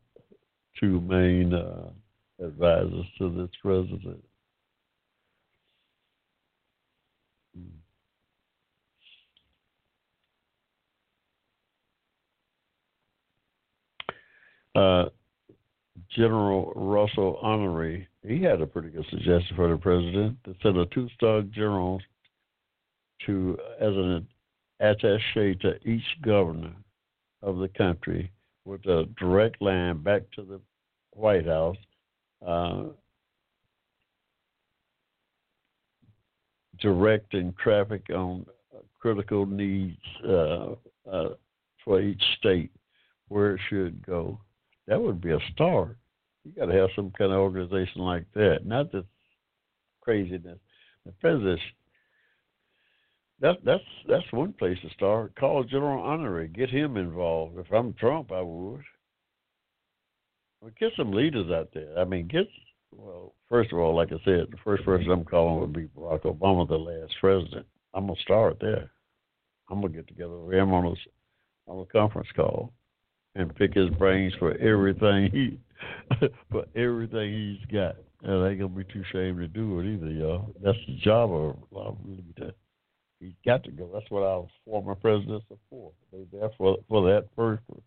two 0.79 0.99
main 1.01 1.53
uh, 1.53 1.89
advisors 2.43 3.05
to 3.19 3.29
this 3.29 3.51
president. 3.61 4.23
Uh, 14.75 15.05
General 16.15 16.71
Russell 16.75 17.39
Honoré, 17.43 18.05
he 18.25 18.41
had 18.41 18.61
a 18.61 18.67
pretty 18.67 18.89
good 18.89 19.05
suggestion 19.09 19.55
for 19.55 19.69
the 19.69 19.77
president 19.77 20.37
to 20.45 20.55
send 20.61 20.77
a 20.77 20.85
two-star 20.87 21.41
general 21.43 22.01
to 23.25 23.57
as 23.79 23.93
an 23.93 24.27
attaché 24.81 25.59
to 25.61 25.75
each 25.87 26.03
governor 26.21 26.73
of 27.41 27.57
the 27.57 27.67
country 27.69 28.31
with 28.65 28.85
a 28.85 29.07
direct 29.19 29.61
line 29.61 30.01
back 30.01 30.23
to 30.35 30.43
the 30.43 30.59
White 31.11 31.45
House. 31.45 31.77
Uh, 32.45 32.83
directing 36.79 37.53
traffic 37.61 38.03
on 38.09 38.45
critical 38.99 39.45
needs 39.45 39.97
uh, 40.27 40.73
uh, 41.11 41.29
for 41.83 42.01
each 42.01 42.21
state 42.37 42.71
where 43.27 43.55
it 43.55 43.61
should 43.69 44.03
go. 44.05 44.39
That 44.91 45.01
would 45.01 45.21
be 45.21 45.31
a 45.31 45.39
start. 45.53 45.95
You 46.43 46.51
got 46.51 46.65
to 46.65 46.77
have 46.77 46.89
some 46.97 47.13
kind 47.17 47.31
of 47.31 47.37
organization 47.37 48.01
like 48.01 48.25
that, 48.33 48.65
not 48.65 48.91
this 48.91 49.05
craziness. 50.01 50.59
The 51.05 51.13
president 51.13 51.61
that, 53.39 53.55
that's 53.63 53.83
that's 54.09 54.33
one 54.33 54.51
place 54.51 54.77
to 54.81 54.89
start. 54.89 55.33
Call 55.37 55.63
General 55.63 56.03
Honoré, 56.03 56.53
get 56.53 56.69
him 56.69 56.97
involved. 56.97 57.57
If 57.57 57.71
I'm 57.71 57.93
Trump, 57.93 58.33
I 58.33 58.41
would. 58.41 58.81
Well, 60.59 60.71
get 60.77 60.91
some 60.97 61.13
leaders 61.13 61.49
out 61.49 61.69
there. 61.73 61.97
I 61.97 62.03
mean, 62.03 62.27
get 62.27 62.49
well. 62.93 63.33
First 63.47 63.71
of 63.71 63.79
all, 63.79 63.95
like 63.95 64.09
I 64.11 64.19
said, 64.25 64.47
the 64.51 64.57
first 64.61 64.83
person 64.83 65.09
I'm 65.09 65.23
calling 65.23 65.61
would 65.61 65.71
be 65.71 65.87
Barack 65.97 66.23
Obama, 66.23 66.67
the 66.67 66.75
last 66.75 67.13
president. 67.21 67.65
I'm 67.93 68.07
gonna 68.07 68.19
start 68.23 68.57
there. 68.59 68.91
I'm 69.69 69.79
gonna 69.79 69.93
get 69.93 70.09
together 70.09 70.37
with 70.37 70.53
him 70.53 70.73
on 70.73 70.85
a 70.87 71.71
on 71.71 71.79
a 71.79 71.85
conference 71.85 72.27
call 72.35 72.73
and 73.35 73.55
pick 73.55 73.73
his 73.73 73.89
brains 73.91 74.33
for 74.39 74.55
everything 74.57 75.31
he 75.31 75.59
for 76.51 76.65
everything 76.75 77.33
he's 77.33 77.65
got. 77.71 77.95
And 78.23 78.43
they 78.43 78.49
ain't 78.51 78.59
gonna 78.59 78.69
be 78.69 78.83
too 78.83 79.03
ashamed 79.09 79.39
to 79.39 79.47
do 79.47 79.79
it 79.79 79.93
either, 79.93 80.11
y'all. 80.11 80.53
That's 80.63 80.77
the 80.87 80.97
job 80.97 81.31
of 81.31 81.55
a 81.71 81.75
lot 81.75 81.97
He's 83.19 83.33
got 83.45 83.63
to 83.65 83.71
go. 83.71 83.89
That's 83.93 84.09
what 84.09 84.23
our 84.23 84.47
former 84.65 84.95
presidents 84.95 85.45
are 85.51 85.57
for. 85.69 85.91
They're 86.11 86.25
there 86.31 86.49
for 86.57 86.77
for 86.89 87.07
that 87.07 87.35
purpose. 87.35 87.83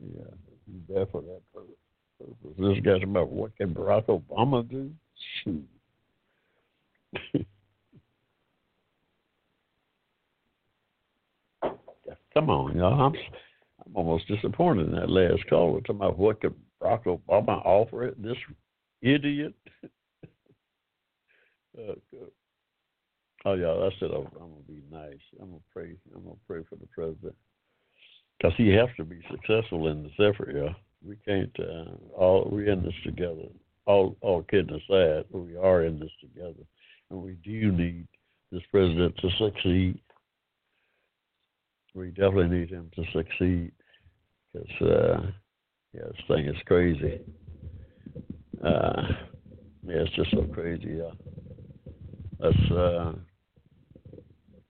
Yeah, 0.00 0.30
he's 0.66 0.82
there 0.88 1.06
for 1.06 1.22
that 1.22 1.40
purpose. 1.52 1.74
This 2.58 2.78
guy's 2.84 3.02
about 3.02 3.30
what 3.30 3.56
can 3.56 3.74
Barack 3.74 4.06
Obama 4.06 4.68
do? 4.68 4.92
Shoot. 5.42 5.64
Come 12.36 12.50
on, 12.50 12.76
y'all. 12.76 13.00
I'm 13.00 13.14
I'm 13.86 13.96
almost 13.96 14.28
disappointed 14.28 14.88
in 14.88 14.94
that 14.94 15.08
last 15.08 15.48
call. 15.48 15.72
We're 15.72 15.80
talking 15.80 15.96
about 15.96 16.18
what 16.18 16.42
could 16.42 16.54
Barack 16.82 17.04
Obama 17.04 17.64
offer 17.64 18.04
it. 18.04 18.22
This 18.22 18.36
idiot. 19.02 19.54
Oh, 21.78 21.94
oh 23.44 23.52
yeah, 23.52 23.68
I 23.68 23.90
said 24.00 24.08
I'm, 24.10 24.24
I'm 24.40 24.48
gonna 24.48 24.66
be 24.66 24.82
nice. 24.90 25.20
I'm 25.38 25.48
gonna 25.50 25.60
pray. 25.70 25.94
I'm 26.14 26.22
gonna 26.22 26.36
pray 26.46 26.62
for 26.70 26.76
the 26.76 26.86
president 26.86 27.34
because 28.38 28.54
he 28.56 28.68
has 28.68 28.88
to 28.96 29.04
be 29.04 29.20
successful 29.30 29.88
in 29.88 30.02
this 30.02 30.12
effort. 30.18 30.54
Yeah, 30.56 30.72
we 31.06 31.16
can't. 31.16 31.54
Uh, 31.58 31.96
all 32.16 32.48
we're 32.50 32.72
in 32.72 32.82
this 32.82 32.94
together. 33.04 33.42
All 33.84 34.16
all 34.22 34.42
kidding 34.44 34.74
aside, 34.74 35.26
we 35.32 35.54
are 35.54 35.84
in 35.84 36.00
this 36.00 36.12
together, 36.18 36.64
and 37.10 37.22
we 37.22 37.32
do 37.44 37.72
need 37.72 38.08
this 38.50 38.62
president 38.72 39.14
to 39.18 39.28
succeed. 39.36 40.00
We 41.96 42.08
definitely 42.08 42.58
need 42.58 42.68
him 42.68 42.90
to 42.94 43.04
succeed 43.10 43.72
because 44.52 44.82
uh, 44.82 45.30
yeah, 45.94 46.02
this 46.04 46.20
thing 46.28 46.46
is 46.46 46.62
crazy. 46.66 47.20
Uh, 48.62 49.02
yeah, 49.82 50.02
it's 50.02 50.14
just 50.14 50.30
so 50.30 50.42
crazy. 50.52 50.98
Yeah. 50.98 51.12
Let's 52.38 52.70
uh, 52.70 53.12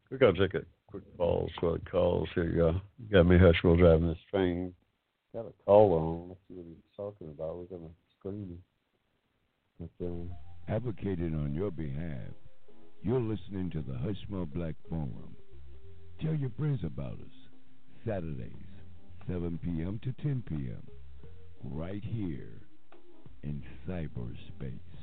we're 0.09 0.19
gonna 0.19 0.39
take 0.39 0.55
a 0.55 0.65
quick 0.87 1.03
pause 1.19 1.51
for 1.59 1.73
the 1.73 1.91
calls 1.91 2.29
here. 2.33 2.45
You, 2.45 2.57
go. 2.57 2.81
you 2.97 3.09
got 3.13 3.27
me 3.27 3.39
hush 3.39 3.57
while 3.63 3.75
driving 3.75 4.07
this 4.07 4.19
train. 4.31 4.73
Got 5.35 5.47
a 5.47 5.53
call 5.65 5.95
on. 5.95 6.29
Let's 6.29 6.41
see 6.47 6.55
what 6.55 6.67
he's 6.69 6.97
talking 6.97 7.29
about. 7.29 7.57
We're 7.57 7.77
gonna 7.77 7.91
screen 8.21 8.61
him. 9.81 9.91
But, 9.99 10.07
um, 10.07 10.31
Advocated 10.69 11.35
on 11.35 11.55
your 11.55 11.73
behalf. 11.73 12.31
You're 13.03 13.21
listening 13.21 13.71
to 13.71 13.83
the 13.83 13.95
Hushmo 13.95 14.47
Black 14.53 14.77
Forum. 14.89 15.35
Tell 16.21 16.35
your 16.35 16.51
friends 16.59 16.81
about 16.83 17.13
us. 17.13 17.37
Saturdays, 18.07 18.51
7 19.29 19.59
p.m. 19.63 20.01
to 20.03 20.13
10 20.23 20.45
p.m. 20.49 20.83
Right 21.63 22.03
here 22.03 22.63
in 23.43 23.63
cyberspace. 23.87 24.96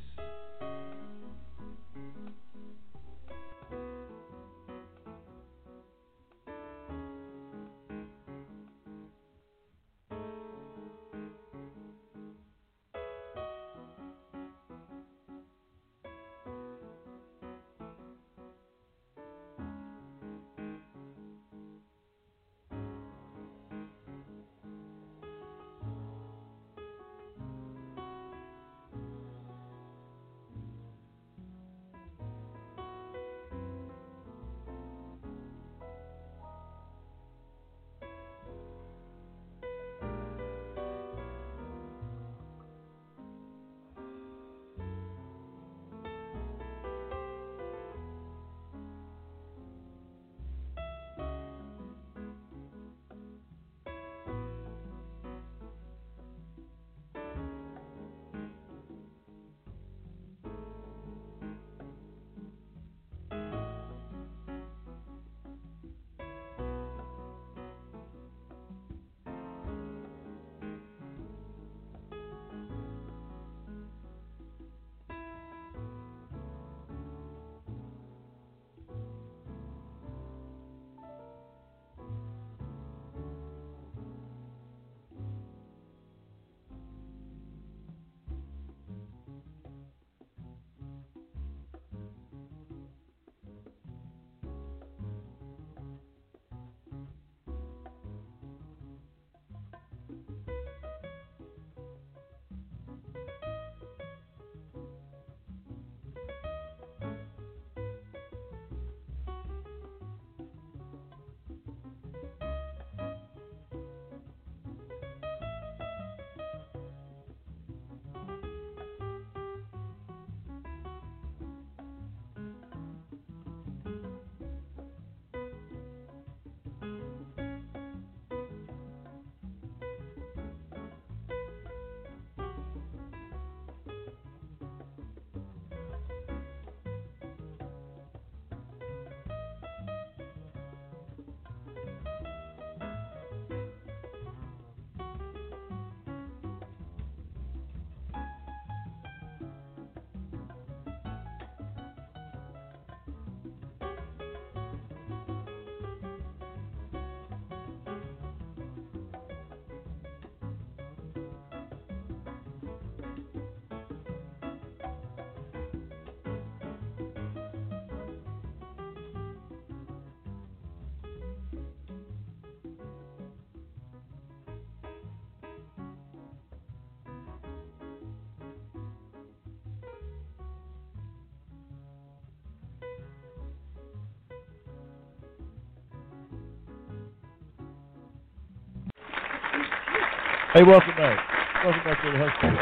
Hey, 190.54 190.62
welcome 190.62 190.94
back. 190.96 191.18
Welcome 191.66 191.84
back 191.84 192.00
to 192.04 192.12
the 192.12 192.18
Hustle. 192.20 192.50
We 192.52 192.58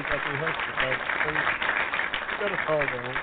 got 0.00 0.16
the 0.16 0.32
back. 0.80 0.96
Got 2.40 2.52
a 2.52 2.56
call 2.66 2.80
on. 2.80 3.14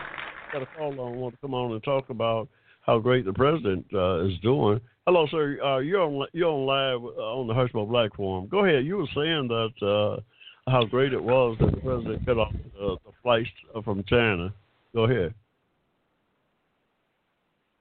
Got 0.54 0.62
a 0.62 0.66
call 0.78 1.00
on. 1.02 1.18
Want 1.18 1.34
to 1.34 1.42
come 1.42 1.56
on 1.56 1.72
and 1.72 1.84
talk 1.84 2.12
about 2.12 2.50
how 2.82 3.00
great 3.00 3.26
the 3.26 3.34
president 3.34 3.84
uh, 3.96 4.28
is 4.28 4.34
doing. 4.44 4.80
Hello, 5.08 5.26
sir. 5.32 5.58
Uh, 5.60 5.80
you're 5.80 6.02
on 6.02 6.28
you're 6.34 6.52
on 6.52 6.68
live 6.68 7.04
uh, 7.04 7.34
on 7.34 7.48
the 7.48 7.54
Hushmo 7.56 7.90
Black 7.90 8.16
Forum. 8.16 8.48
Go 8.48 8.64
ahead. 8.64 8.86
You 8.86 8.98
were 8.98 9.08
saying 9.16 9.48
that 9.48 9.74
uh, 9.84 10.22
how 10.70 10.86
great 10.86 11.12
it 11.12 11.24
was 11.24 11.58
that 11.62 11.72
the 11.72 11.78
president 11.78 12.24
cut 12.28 12.38
off 12.38 12.54
the 12.78 12.98
flights 13.24 13.50
from 13.84 14.04
China. 14.04 14.54
Go 14.94 15.06
ahead. 15.06 15.34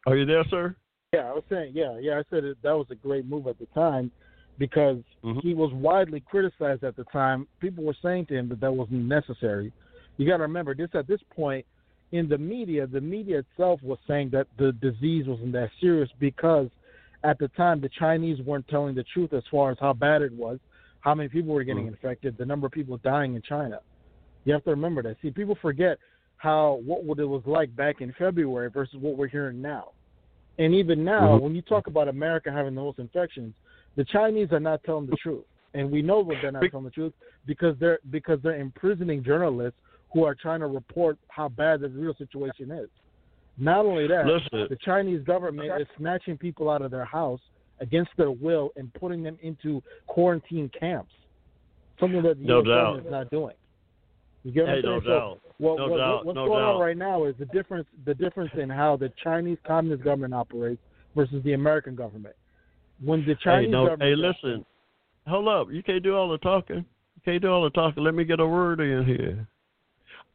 Are 0.06 0.16
you 0.16 0.24
there, 0.24 0.44
sir? 0.48 0.74
Yeah, 1.12 1.28
I 1.28 1.32
was 1.32 1.44
saying, 1.50 1.72
yeah, 1.74 1.98
yeah. 2.00 2.18
I 2.18 2.22
said 2.30 2.44
it, 2.44 2.56
that 2.62 2.72
was 2.72 2.86
a 2.90 2.94
great 2.94 3.26
move 3.26 3.46
at 3.46 3.58
the 3.58 3.66
time 3.74 4.10
because 4.58 4.98
Mhm. 5.24 5.42
he 5.42 5.54
was 5.54 5.72
widely 5.72 6.20
criticized 6.20 6.84
at 6.84 6.96
the 6.96 7.04
time. 7.04 7.46
People 7.60 7.84
were 7.84 7.96
saying 8.02 8.26
to 8.26 8.34
him 8.34 8.48
that 8.48 8.60
that 8.60 8.72
wasn't 8.72 9.04
necessary. 9.04 9.72
You 10.16 10.26
got 10.26 10.38
to 10.38 10.42
remember 10.42 10.74
this 10.74 10.90
at 10.94 11.06
this 11.06 11.20
point 11.34 11.64
in 12.12 12.28
the 12.28 12.38
media, 12.38 12.86
the 12.86 13.00
media 13.00 13.38
itself 13.40 13.82
was 13.82 13.98
saying 14.06 14.30
that 14.30 14.46
the 14.56 14.72
disease 14.72 15.26
wasn't 15.26 15.52
that 15.52 15.70
serious 15.80 16.10
because 16.18 16.68
at 17.24 17.38
the 17.38 17.48
time 17.48 17.80
the 17.80 17.88
Chinese 17.90 18.40
weren't 18.42 18.66
telling 18.68 18.94
the 18.94 19.04
truth 19.04 19.32
as 19.32 19.42
far 19.50 19.70
as 19.70 19.78
how 19.78 19.92
bad 19.92 20.22
it 20.22 20.32
was, 20.32 20.58
how 21.00 21.14
many 21.14 21.28
people 21.28 21.52
were 21.52 21.64
getting 21.64 21.84
Mhm. 21.84 21.88
infected, 21.88 22.36
the 22.36 22.46
number 22.46 22.66
of 22.66 22.72
people 22.72 22.96
dying 22.98 23.34
in 23.34 23.42
China. 23.42 23.80
You 24.44 24.52
have 24.52 24.64
to 24.64 24.70
remember 24.70 25.02
that. 25.02 25.20
See, 25.20 25.30
people 25.30 25.54
forget 25.56 25.98
how 26.36 26.80
what 26.84 27.18
it 27.18 27.24
was 27.24 27.44
like 27.46 27.74
back 27.74 28.00
in 28.00 28.12
February 28.12 28.70
versus 28.70 28.96
what 29.00 29.16
we're 29.16 29.26
hearing 29.26 29.60
now. 29.60 29.90
And 30.58 30.74
even 30.74 31.04
now, 31.04 31.36
Mhm. 31.36 31.40
when 31.40 31.54
you 31.54 31.62
talk 31.62 31.88
about 31.88 32.08
America 32.08 32.50
having 32.50 32.74
the 32.74 32.80
most 32.80 32.98
infections, 32.98 33.54
the 33.98 34.04
Chinese 34.04 34.52
are 34.52 34.60
not 34.60 34.82
telling 34.84 35.06
the 35.06 35.16
truth, 35.20 35.44
and 35.74 35.90
we 35.90 36.02
know 36.02 36.22
that 36.22 36.36
they're 36.40 36.52
not 36.52 36.62
telling 36.70 36.84
the 36.84 36.90
truth 36.92 37.12
because 37.46 37.74
they're 37.80 37.98
because 38.10 38.38
they're 38.44 38.60
imprisoning 38.60 39.24
journalists 39.24 39.78
who 40.12 40.22
are 40.24 40.36
trying 40.36 40.60
to 40.60 40.68
report 40.68 41.18
how 41.26 41.48
bad 41.48 41.80
the 41.80 41.88
real 41.88 42.14
situation 42.16 42.70
is. 42.70 42.88
Not 43.58 43.84
only 43.84 44.06
that, 44.06 44.24
Listen. 44.24 44.68
the 44.70 44.78
Chinese 44.84 45.22
government 45.24 45.68
is 45.80 45.88
snatching 45.98 46.38
people 46.38 46.70
out 46.70 46.80
of 46.80 46.92
their 46.92 47.04
house 47.04 47.40
against 47.80 48.12
their 48.16 48.30
will 48.30 48.70
and 48.76 48.94
putting 48.94 49.20
them 49.24 49.36
into 49.42 49.82
quarantine 50.06 50.70
camps. 50.78 51.12
Something 51.98 52.22
that 52.22 52.38
the 52.38 52.44
No 52.46 52.58
U.S. 52.62 52.66
government 52.66 53.06
is 53.06 53.10
not 53.10 53.30
doing. 53.30 53.56
You 54.44 54.52
get 54.52 54.66
what 54.66 54.70
Hey, 54.70 54.76
I'm 54.76 54.82
saying? 54.84 54.94
no 54.94 55.00
So 55.00 55.08
doubt. 55.10 55.40
what, 55.58 55.76
No 55.78 55.88
what, 55.88 55.96
doubt, 55.98 56.24
what's 56.24 56.36
no 56.36 56.46
going 56.46 56.60
doubt. 56.62 56.74
on 56.76 56.80
right 56.80 56.96
now 56.96 57.24
is 57.24 57.34
the 57.40 57.46
difference 57.46 57.88
the 58.06 58.14
difference 58.14 58.52
in 58.56 58.70
how 58.70 58.96
the 58.96 59.12
Chinese 59.24 59.58
communist 59.66 60.04
government 60.04 60.34
operates 60.34 60.80
versus 61.16 61.42
the 61.42 61.54
American 61.54 61.96
government. 61.96 62.36
When 63.02 63.24
the 63.24 63.36
Chinese 63.36 63.66
hey, 63.66 63.70
no, 63.70 63.86
government 63.86 64.02
hey, 64.02 64.14
listen. 64.16 64.64
Hold 65.26 65.48
up. 65.48 65.68
You 65.70 65.82
can't 65.82 66.02
do 66.02 66.16
all 66.16 66.28
the 66.28 66.38
talking. 66.38 66.76
You 66.76 67.22
can't 67.24 67.42
do 67.42 67.48
all 67.48 67.62
the 67.62 67.70
talking. 67.70 68.02
Let 68.02 68.14
me 68.14 68.24
get 68.24 68.40
a 68.40 68.46
word 68.46 68.80
in 68.80 69.04
here. 69.04 69.46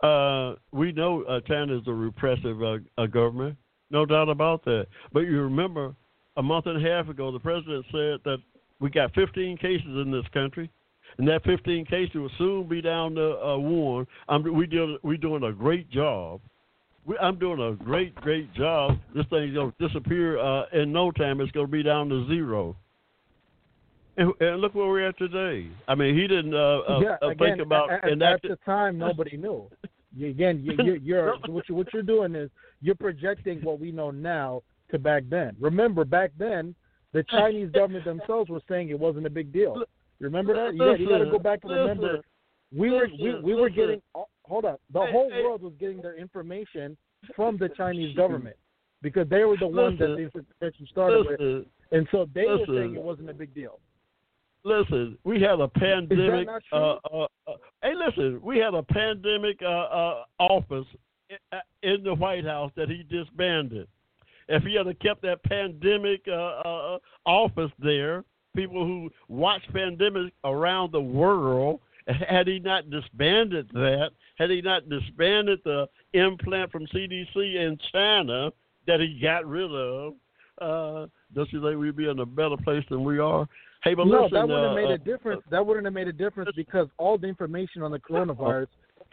Uh, 0.02 0.56
we 0.72 0.92
know 0.92 1.24
uh, 1.24 1.40
China 1.48 1.78
is 1.78 1.84
a 1.88 1.94
repressive 1.94 2.62
uh, 2.62 3.06
government, 3.08 3.56
no 3.90 4.06
doubt 4.06 4.30
about 4.30 4.64
that. 4.66 4.88
But 5.14 5.22
you 5.22 5.42
remember, 5.42 5.96
a 6.36 6.44
month 6.44 6.66
and 6.66 6.86
a 6.86 6.90
half 6.90 7.08
ago, 7.10 7.32
the 7.32 7.40
president 7.40 7.86
said 7.92 8.20
that 8.26 8.38
we 8.80 8.90
got 8.90 9.14
15 9.14 9.58
cases 9.58 9.88
in 9.88 10.12
this 10.12 10.26
country, 10.34 10.70
and 11.18 11.28
that 11.28 11.44
15 11.46 11.86
cases 11.86 12.16
will 12.16 12.32
soon 12.38 12.68
be 12.68 12.82
down 12.82 13.16
to 13.16 13.40
uh, 13.40 13.58
one. 13.58 14.06
I'm, 14.28 14.44
we 14.56 14.68
do, 14.68 14.98
we 15.04 15.16
doing 15.16 15.44
a 15.44 15.54
great 15.54 15.90
job. 15.90 16.42
We, 17.06 17.18
I'm 17.18 17.38
doing 17.38 17.60
a 17.60 17.76
great, 17.84 18.16
great 18.16 18.54
job. 18.54 18.98
This 19.14 19.26
thing's 19.30 19.54
gonna 19.54 19.74
disappear 19.80 20.40
uh, 20.40 20.66
in 20.74 20.92
no 20.92 21.12
time. 21.12 21.42
It's 21.42 21.52
gonna 21.52 21.68
be 21.68 21.84
down 21.84 22.10
to 22.10 22.26
zero. 22.28 22.76
And, 24.16 24.32
and 24.40 24.62
look 24.62 24.76
where 24.76 24.88
we're 24.88 25.08
at 25.08 25.18
today. 25.18 25.70
I 25.88 25.96
mean, 25.96 26.16
he 26.16 26.28
didn't 26.28 26.54
uh, 26.54 26.82
uh, 26.88 27.00
yeah, 27.00 27.16
uh, 27.22 27.30
again, 27.30 27.58
think 27.58 27.62
about 27.62 27.92
at, 27.92 28.06
at, 28.06 28.22
at 28.22 28.42
the 28.44 28.58
time 28.64 28.98
nobody 28.98 29.38
knew. 29.38 29.70
You, 30.16 30.30
again, 30.30 30.62
you, 30.64 30.78
you, 30.84 31.00
you're 31.04 31.36
what, 31.48 31.68
you, 31.68 31.76
what 31.76 31.88
you're 31.94 32.04
doing 32.04 32.36
is 32.36 32.50
you're 32.82 32.96
projecting 32.96 33.60
what 33.64 33.80
we 33.80 33.92
know 33.92 34.12
now 34.12 34.62
to 34.92 35.00
back 35.00 35.24
then. 35.30 35.56
Remember, 35.60 36.06
back 36.06 36.32
then, 36.38 36.76
the 37.12 37.24
Chinese 37.24 37.72
government 37.72 38.06
themselves 38.06 38.50
were 38.50 38.62
saying 38.70 38.90
it 38.90 39.00
wasn't 39.00 39.26
a 39.26 39.30
big 39.30 39.52
deal. 39.52 39.84
You 40.20 40.28
remember 40.28 40.54
that? 40.54 40.74
You 40.74 40.80
got, 40.80 41.00
you 41.00 41.10
got 41.10 41.18
to 41.18 41.32
go 41.32 41.40
back 41.40 41.60
and 41.64 41.72
remember. 41.72 42.22
We 42.76 42.92
were 42.92 43.08
we, 43.20 43.40
we 43.42 43.56
were 43.56 43.70
getting 43.70 44.02
oh, 44.16 44.26
hold 44.46 44.66
up. 44.66 44.82
The 44.92 45.02
Hey, 45.02 45.12
whole 45.12 45.30
hey. 45.32 45.44
world 45.44 45.62
was 45.62 45.74
getting 45.80 46.02
their 46.02 46.16
information 46.18 46.98
from 47.36 47.58
the 47.58 47.70
Chinese 47.70 48.16
government 48.22 48.56
because 49.02 49.28
they 49.30 49.44
were 49.44 49.58
the 49.58 49.68
ones 49.68 50.00
that 50.00 50.08
the 50.08 50.18
information 50.18 50.88
started 50.92 51.26
with, 51.28 51.66
and 51.92 52.08
so 52.12 52.28
they 52.34 52.46
were 52.46 52.58
listen. 52.58 52.76
saying 52.76 52.96
it 52.96 53.02
wasn't 53.02 53.30
a 53.30 53.34
big 53.34 53.54
deal. 53.54 53.80
listen. 54.64 55.18
We 55.24 55.42
had 55.42 55.60
a 55.60 55.68
pandemic. 55.68 56.48
uh, 56.72 56.76
uh, 57.12 57.28
uh, 57.48 57.54
hey, 57.82 57.94
listen. 57.96 58.40
We 58.42 58.58
had 58.60 58.74
a 58.74 58.84
pandemic 58.84 59.60
uh, 59.62 59.66
uh, 59.68 60.24
office 60.40 60.86
uh, 61.52 61.58
in 61.82 62.04
the 62.04 62.14
White 62.16 62.46
House 62.46 62.72
that 62.76 62.90
he 62.90 63.04
disbanded. 63.04 63.88
If 64.50 64.64
he 64.64 64.76
had 64.76 64.88
kept 65.00 65.22
that 65.24 65.44
pandemic 65.44 66.22
uh, 66.28 66.32
uh, 66.32 67.00
office 67.26 67.72
there, 67.80 68.24
people 68.56 68.86
who 68.86 69.10
watch 69.28 69.62
pandemics 69.74 70.32
around 70.44 70.92
the 70.92 71.02
world, 71.02 71.80
had 72.08 72.48
he 72.48 72.60
not 72.60 72.90
disbanded 72.90 73.70
that, 73.74 74.12
had 74.36 74.50
he 74.50 74.62
not 74.62 74.90
disbanded 74.90 75.60
the 75.64 75.88
implant 76.14 76.72
from 76.72 76.86
CDC 76.88 77.36
in 77.36 77.78
China 77.92 78.52
that 78.88 79.00
he 79.00 79.20
got 79.22 79.46
rid 79.46 79.72
of, 79.72 80.14
uh, 80.62 81.08
don't 81.34 81.52
you 81.52 81.62
think 81.62 81.80
we'd 81.80 81.96
be 81.96 82.08
in 82.10 82.20
a 82.20 82.26
better 82.26 82.58
place 82.58 82.84
than 82.90 83.04
we 83.04 83.20
are? 83.20 83.48
Hey, 83.84 83.94
but 83.94 84.08
no, 84.08 84.24
listen, 84.24 84.34
that 84.34 84.48
wouldn't 84.48 84.64
have 84.64 84.72
uh, 84.72 84.76
made 84.76 84.92
uh, 84.92 84.94
a 84.94 84.98
difference. 84.98 85.44
that 85.50 85.66
wouldn't 85.66 85.86
have 85.86 85.94
made 85.94 86.08
a 86.08 86.14
difference 86.14 86.52
because 86.56 86.88
all 86.98 87.18
the 87.18 87.28
information 87.28 87.82
on 87.82 87.92
the 87.92 88.00
coronavirus 88.00 88.68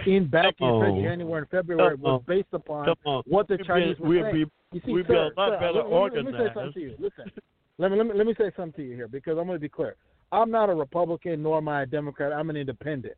in 0.06 0.26
back 0.28 0.54
in 0.60 0.66
on. 0.66 1.02
January 1.02 1.40
and 1.40 1.50
February 1.50 1.96
Come 1.96 2.02
was 2.02 2.22
based 2.26 2.48
upon 2.52 2.94
what 3.26 3.48
the 3.48 3.58
be- 3.58 3.64
Chinese 3.64 3.98
were 3.98 4.22
saying. 4.22 4.32
be- 4.32 4.50
you 4.72 4.80
see, 4.84 4.92
we'd 4.92 5.08
be 5.08 5.14
a 5.14 5.30
lot 5.36 5.50
sir, 5.50 5.58
better 5.58 5.82
let, 5.82 5.90
let 5.90 6.12
me- 6.12 6.22
let 6.22 6.24
me 6.24 6.32
say 6.32 6.54
something 6.54 6.72
to 6.72 6.80
you. 6.80 6.94
Listen, 6.98 7.30
let 7.78 7.90
me, 7.90 7.96
let 7.96 8.06
me 8.06 8.12
let 8.14 8.26
me 8.26 8.34
say 8.38 8.50
something 8.56 8.84
to 8.84 8.88
you 8.88 8.94
here 8.94 9.08
because 9.08 9.36
I'm 9.38 9.46
going 9.46 9.56
to 9.56 9.60
be 9.60 9.68
clear. 9.68 9.96
I'm 10.32 10.50
not 10.50 10.70
a 10.70 10.74
Republican 10.74 11.42
nor 11.42 11.56
am 11.58 11.68
I 11.68 11.82
a 11.82 11.86
Democrat. 11.86 12.32
I'm 12.32 12.50
an 12.50 12.56
independent. 12.56 13.14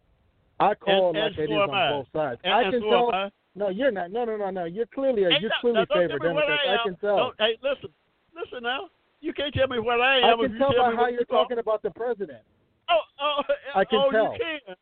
I 0.60 0.74
call 0.74 1.10
And- 1.10 1.18
like 1.18 1.32
and 1.38 1.50
it 1.50 1.52
is 1.52 1.58
on 1.58 1.70
I. 1.70 1.90
both 1.90 2.06
sides. 2.12 2.40
And, 2.44 2.52
I 2.52 2.70
can 2.70 2.80
tell. 2.82 3.12
I. 3.12 3.30
No, 3.54 3.68
you're 3.68 3.90
not. 3.90 4.10
No, 4.10 4.24
no, 4.24 4.36
no, 4.36 4.50
no. 4.50 4.64
You're 4.64 4.86
clearly 4.86 5.24
a, 5.24 5.30
you're 5.40 5.50
no, 5.50 5.56
clearly 5.60 5.80
no, 5.90 5.94
favor 5.94 6.18
tell 6.18 6.28
Democrats. 6.28 6.62
I, 6.68 6.74
I 6.74 6.76
can 6.84 6.96
tell. 6.96 7.16
Don't- 7.16 7.34
hey, 7.38 7.58
listen, 7.62 7.90
listen 8.34 8.62
now. 8.62 8.88
You 9.20 9.32
can't 9.32 9.54
tell 9.54 9.68
me 9.68 9.78
what 9.78 10.00
I 10.00 10.20
I 10.20 10.32
am. 10.32 10.40
if 10.40 10.46
can 10.46 10.52
you 10.52 10.58
tell 10.58 10.72
by 10.76 10.90
me 10.90 10.96
how 10.96 11.08
you're 11.08 11.24
talking 11.24 11.58
about 11.58 11.82
the 11.82 11.90
president. 11.90 12.40
Oh, 12.90 12.98
oh, 13.20 13.42
eh, 13.48 13.78
I 13.78 13.84
can 13.84 14.02
oh, 14.04 14.10
tell. 14.10 14.32
you 14.32 14.38
can. 14.38 14.76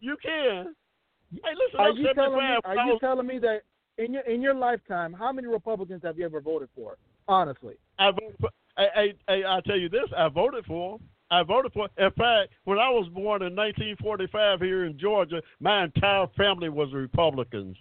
You 0.00 0.16
can. 0.22 0.74
Hey, 1.32 1.54
listen, 1.54 1.80
Are 1.80 1.90
you 1.90 2.12
telling 2.14 2.38
me? 2.38 2.56
Are 2.64 2.76
you 2.86 2.98
telling 3.00 3.26
me 3.26 3.38
that 3.40 3.62
in 3.98 4.12
your 4.12 4.22
in 4.22 4.40
your 4.42 4.54
lifetime, 4.54 5.12
how 5.12 5.32
many 5.32 5.46
Republicans 5.48 6.02
have 6.04 6.18
you 6.18 6.24
ever 6.24 6.40
voted 6.40 6.68
for? 6.74 6.96
Honestly, 7.28 7.74
I 7.98 8.10
voted 8.10 8.36
for, 8.40 8.50
I, 8.76 8.82
I, 9.28 9.32
I, 9.32 9.42
I'll 9.42 9.62
tell 9.62 9.76
you 9.76 9.88
this. 9.88 10.08
I 10.16 10.28
voted 10.28 10.64
for 10.66 10.96
him. 10.96 11.00
I 11.30 11.42
voted 11.42 11.72
for. 11.72 11.88
In 11.96 12.10
fact, 12.12 12.50
when 12.64 12.78
I 12.78 12.90
was 12.90 13.08
born 13.08 13.42
in 13.42 13.54
1945 13.54 14.60
here 14.60 14.84
in 14.84 14.98
Georgia, 14.98 15.40
my 15.60 15.84
entire 15.84 16.26
family 16.36 16.68
was 16.68 16.92
Republicans. 16.92 17.76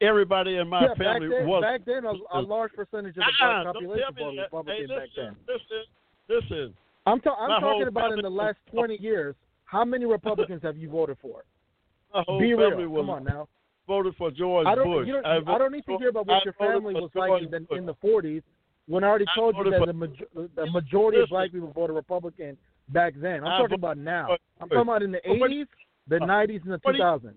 Everybody 0.00 0.56
in 0.56 0.68
my 0.68 0.82
yeah. 0.82 0.88
Back 0.88 0.98
family 0.98 1.28
then, 1.28 1.46
was. 1.46 1.62
back 1.62 1.80
then, 1.86 2.04
a, 2.04 2.38
a 2.38 2.40
large 2.40 2.72
percentage 2.72 3.16
of 3.16 3.24
the 3.24 3.32
black 3.40 3.64
population 3.66 4.04
tell 4.04 4.12
me 4.12 4.22
voted 4.22 4.38
that. 4.38 4.42
Republican 4.44 4.88
hey, 4.88 4.96
back 4.96 5.08
then. 5.16 5.36
listen, 5.48 5.84
listen. 6.28 6.74
I'm 7.06 7.20
ta- 7.20 7.36
I'm 7.38 7.60
talking 7.60 7.88
about 7.88 8.12
in 8.12 8.20
the 8.20 8.30
last 8.30 8.58
20 8.72 9.00
years. 9.00 9.34
How 9.64 9.84
many 9.84 10.04
Republicans 10.04 10.62
have 10.62 10.76
you 10.76 10.90
voted 10.90 11.16
for? 11.20 11.44
My 12.14 12.24
whole 12.26 12.38
Be 12.38 12.54
real. 12.54 12.88
was 12.88 13.02
Come 13.02 13.10
on 13.10 13.24
now. 13.24 13.48
voted 13.86 14.14
for 14.16 14.30
George 14.30 14.66
I 14.66 14.74
don't. 14.74 14.86
Bush. 14.86 15.08
Don't, 15.08 15.26
I, 15.26 15.36
I, 15.36 15.58
don't 15.58 15.72
need 15.72 15.84
to 15.86 15.96
hear 15.98 16.08
about 16.08 16.26
what 16.26 16.36
I 16.36 16.40
your 16.44 16.54
family 16.54 16.94
was 16.94 17.10
like 17.14 17.42
in 17.42 17.50
the, 17.50 17.74
in 17.76 17.86
the 17.86 17.94
40s. 17.94 18.42
When 18.88 19.02
I 19.04 19.08
already 19.08 19.26
I 19.28 19.38
told 19.38 19.56
you 19.56 19.70
that 19.70 19.78
for- 19.80 19.86
the, 19.86 19.92
major- 19.92 20.26
the 20.54 20.66
majority 20.70 21.20
of 21.20 21.28
black 21.28 21.50
people 21.52 21.72
voted 21.72 21.96
Republican 21.96 22.56
back 22.90 23.14
then. 23.16 23.42
I'm 23.44 23.52
I 23.52 23.58
talking 23.58 23.74
about 23.74 23.98
now. 23.98 24.26
for 24.28 24.38
I'm 24.62 24.68
talking 24.68 24.82
about 24.82 25.02
in 25.02 25.12
the 25.12 25.20
80s, 25.26 25.66
the 26.08 26.16
90s, 26.16 26.62
and 26.62 26.72
the 26.72 26.78
what 26.82 26.92
do 26.92 26.98
you- 26.98 27.04
2000s. 27.04 27.34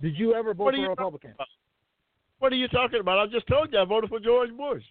Did 0.00 0.18
you 0.18 0.34
ever 0.34 0.54
vote 0.54 0.74
for 0.74 0.84
a 0.84 0.88
Republican? 0.88 1.34
What 2.38 2.52
are 2.52 2.56
you 2.56 2.68
talking 2.68 3.00
about? 3.00 3.18
I 3.18 3.26
just 3.26 3.46
told 3.46 3.72
you 3.72 3.78
I 3.80 3.84
voted 3.84 4.10
for 4.10 4.20
George 4.20 4.50
Bush. 4.56 4.82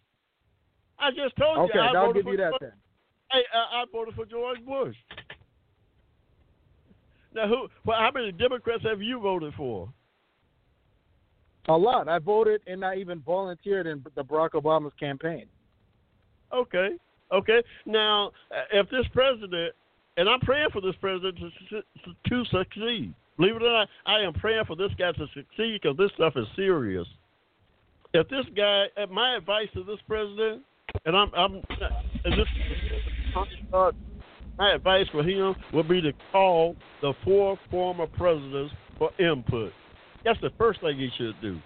I 0.97 1.11
just 1.11 1.35
told 1.37 1.57
Okay, 1.69 1.71
you 1.75 1.79
I 1.81 1.93
I'll 1.93 2.11
give 2.11 2.25
you 2.25 2.37
that 2.37 2.51
George- 2.51 2.61
then. 2.61 2.71
Hey, 3.31 3.43
I, 3.53 3.81
I 3.81 3.85
voted 3.91 4.15
for 4.15 4.25
George 4.25 4.63
Bush. 4.65 4.95
Now, 7.33 7.47
who? 7.47 7.67
Well, 7.85 7.99
how 7.99 8.11
many 8.13 8.31
Democrats 8.31 8.83
have 8.83 9.01
you 9.01 9.19
voted 9.19 9.53
for? 9.55 9.89
A 11.67 11.73
lot. 11.77 12.07
I 12.07 12.19
voted 12.19 12.61
and 12.67 12.83
I 12.85 12.95
even 12.95 13.19
volunteered 13.21 13.87
in 13.87 14.03
the 14.15 14.23
Barack 14.23 14.51
Obama's 14.51 14.93
campaign. 14.99 15.45
Okay, 16.55 16.89
okay. 17.33 17.61
Now, 17.85 18.31
uh, 18.51 18.79
if 18.79 18.89
this 18.89 19.05
president, 19.13 19.73
and 20.17 20.29
I'm 20.29 20.39
praying 20.39 20.69
for 20.71 20.81
this 20.81 20.95
president 21.01 21.37
to, 21.69 21.81
to 22.29 22.45
succeed. 22.45 23.13
Believe 23.37 23.57
it 23.57 23.63
or 23.63 23.71
not, 23.71 23.89
I 24.05 24.21
am 24.21 24.33
praying 24.33 24.63
for 24.65 24.77
this 24.77 24.91
guy 24.97 25.11
to 25.11 25.27
succeed 25.33 25.81
because 25.81 25.97
this 25.97 26.11
stuff 26.15 26.33
is 26.37 26.47
serious. 26.55 27.05
If 28.13 28.29
this 28.29 28.45
guy, 28.55 28.85
uh, 28.95 29.07
my 29.07 29.35
advice 29.35 29.67
to 29.73 29.83
this 29.83 29.99
president, 30.07 30.63
and 31.05 31.17
I'm, 31.17 31.29
I'm, 31.35 31.55
and 32.23 32.33
this, 32.39 32.47
my 34.57 34.73
advice 34.73 35.07
for 35.11 35.21
him 35.21 35.53
would 35.73 35.89
be 35.89 36.01
to 36.01 36.13
call 36.31 36.77
the 37.01 37.13
four 37.25 37.59
former 37.69 38.07
presidents 38.07 38.73
for 38.97 39.11
input. 39.19 39.73
That's 40.23 40.39
the 40.39 40.51
first 40.57 40.79
thing 40.79 40.97
he 40.97 41.09
should 41.17 41.35
do. 41.41 41.59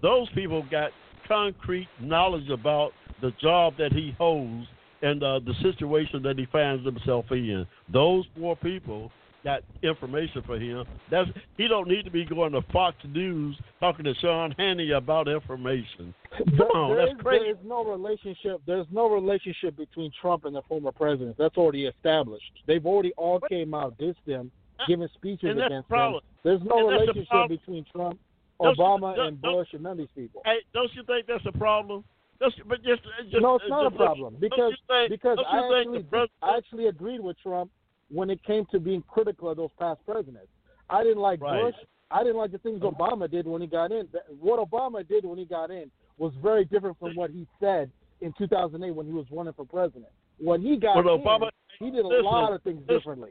Those 0.00 0.28
people 0.30 0.64
got 0.70 0.92
concrete 1.28 1.88
knowledge 2.00 2.48
about 2.48 2.92
the 3.22 3.30
job 3.40 3.74
that 3.78 3.92
he 3.92 4.14
holds 4.18 4.66
and 5.00 5.22
uh, 5.22 5.40
the 5.40 5.54
situation 5.62 6.22
that 6.22 6.38
he 6.38 6.46
finds 6.52 6.84
himself 6.84 7.24
in. 7.30 7.66
Those 7.92 8.24
four 8.38 8.54
people 8.56 9.10
got 9.44 9.62
information 9.82 10.42
for 10.46 10.56
him. 10.58 10.84
That's 11.10 11.28
he 11.56 11.66
don't 11.66 11.88
need 11.88 12.04
to 12.04 12.10
be 12.12 12.24
going 12.24 12.52
to 12.52 12.62
Fox 12.72 12.96
News 13.08 13.56
talking 13.80 14.04
to 14.04 14.14
Sean 14.20 14.54
Hannity 14.56 14.96
about 14.96 15.26
information. 15.26 16.14
Come 16.38 16.56
There- 16.56 16.76
on, 16.76 16.90
there 16.90 17.06
that's 17.06 17.16
is- 17.18 17.22
crazy. 17.22 17.44
There 17.44 17.50
is 17.52 17.58
no 17.64 17.84
relationship. 17.84 18.60
There's 18.66 18.86
no 18.92 19.08
relationship 19.10 19.76
between 19.76 20.12
Trump 20.20 20.44
and 20.44 20.54
the 20.54 20.62
former 20.62 20.92
presidents. 20.92 21.36
That's 21.38 21.56
already 21.56 21.86
established. 21.86 22.52
They've 22.66 22.86
already 22.86 23.12
all 23.14 23.40
came 23.40 23.74
out, 23.74 23.98
dissed 23.98 24.14
them, 24.26 24.52
giving 24.86 25.08
speeches 25.14 25.50
And 25.50 25.60
against 25.62 25.88
the 25.88 25.96
them. 25.96 26.20
There's 26.44 26.60
no 26.62 26.88
And 26.90 27.00
that's 27.00 27.06
the 27.06 27.12
relationship 27.20 27.48
between 27.48 27.84
Trump, 27.92 28.20
Don't 28.60 28.78
Obama, 28.78 29.18
and 29.18 29.40
Bush, 29.40 29.68
and 29.72 29.82
none 29.82 29.92
of 29.92 29.98
these 29.98 30.08
people. 30.14 30.42
Hey, 30.44 30.58
don't 30.72 30.92
you 30.94 31.02
think 31.02 31.26
that's 31.26 31.44
a 31.46 31.52
problem? 31.58 32.04
Don't 32.42 32.68
but 32.68 32.82
just, 32.82 33.02
uh, 33.06 33.22
just 33.30 33.40
no, 33.42 33.54
it's 33.54 33.64
uh, 33.66 33.68
not 33.68 33.86
a 33.86 33.90
just 33.90 33.98
look- 34.00 34.06
problem 34.06 34.36
because 34.40 34.72
think, 34.88 35.10
because 35.10 35.38
I 35.48 35.58
actually 35.80 36.04
I 36.42 36.56
actually 36.56 36.86
agreed 36.88 37.20
with 37.20 37.36
Trump 37.40 37.70
when 38.10 38.28
it 38.30 38.42
came 38.44 38.66
to 38.72 38.80
being 38.80 39.02
critical 39.08 39.48
of 39.50 39.56
those 39.56 39.70
past 39.78 40.00
presidents. 40.04 40.48
I 40.90 41.02
didn't 41.04 41.18
like 41.22 41.40
Right. 41.40 41.62
Bush. 41.72 41.74
I 42.10 42.22
didn't 42.24 42.36
like 42.36 42.50
the 42.52 42.58
things 42.58 42.80
Obama 42.82 43.30
did 43.30 43.46
when 43.46 43.62
he 43.62 43.66
got 43.66 43.90
in. 43.92 44.06
What 44.40 44.58
Obama 44.60 45.06
did 45.08 45.24
when 45.24 45.38
he 45.38 45.46
got 45.46 45.70
in 45.70 45.90
was 46.18 46.32
very 46.42 46.64
different 46.66 46.98
from 46.98 47.14
what 47.14 47.30
he 47.30 47.46
said 47.58 47.90
in 48.20 48.34
2008 48.36 48.90
when 48.90 49.06
he 49.06 49.12
was 49.12 49.24
running 49.30 49.54
for 49.54 49.64
president. 49.64 50.12
When 50.38 50.60
he 50.60 50.76
got 50.76 50.96
Well, 51.02 51.14
in, 51.14 51.20
Obama- 51.22 51.50
he 51.78 51.90
did 51.90 52.04
a 52.04 52.08
listen, 52.08 52.24
lot 52.24 52.52
of 52.52 52.62
things 52.64 52.80
listen, 52.82 52.94
differently. 52.98 53.30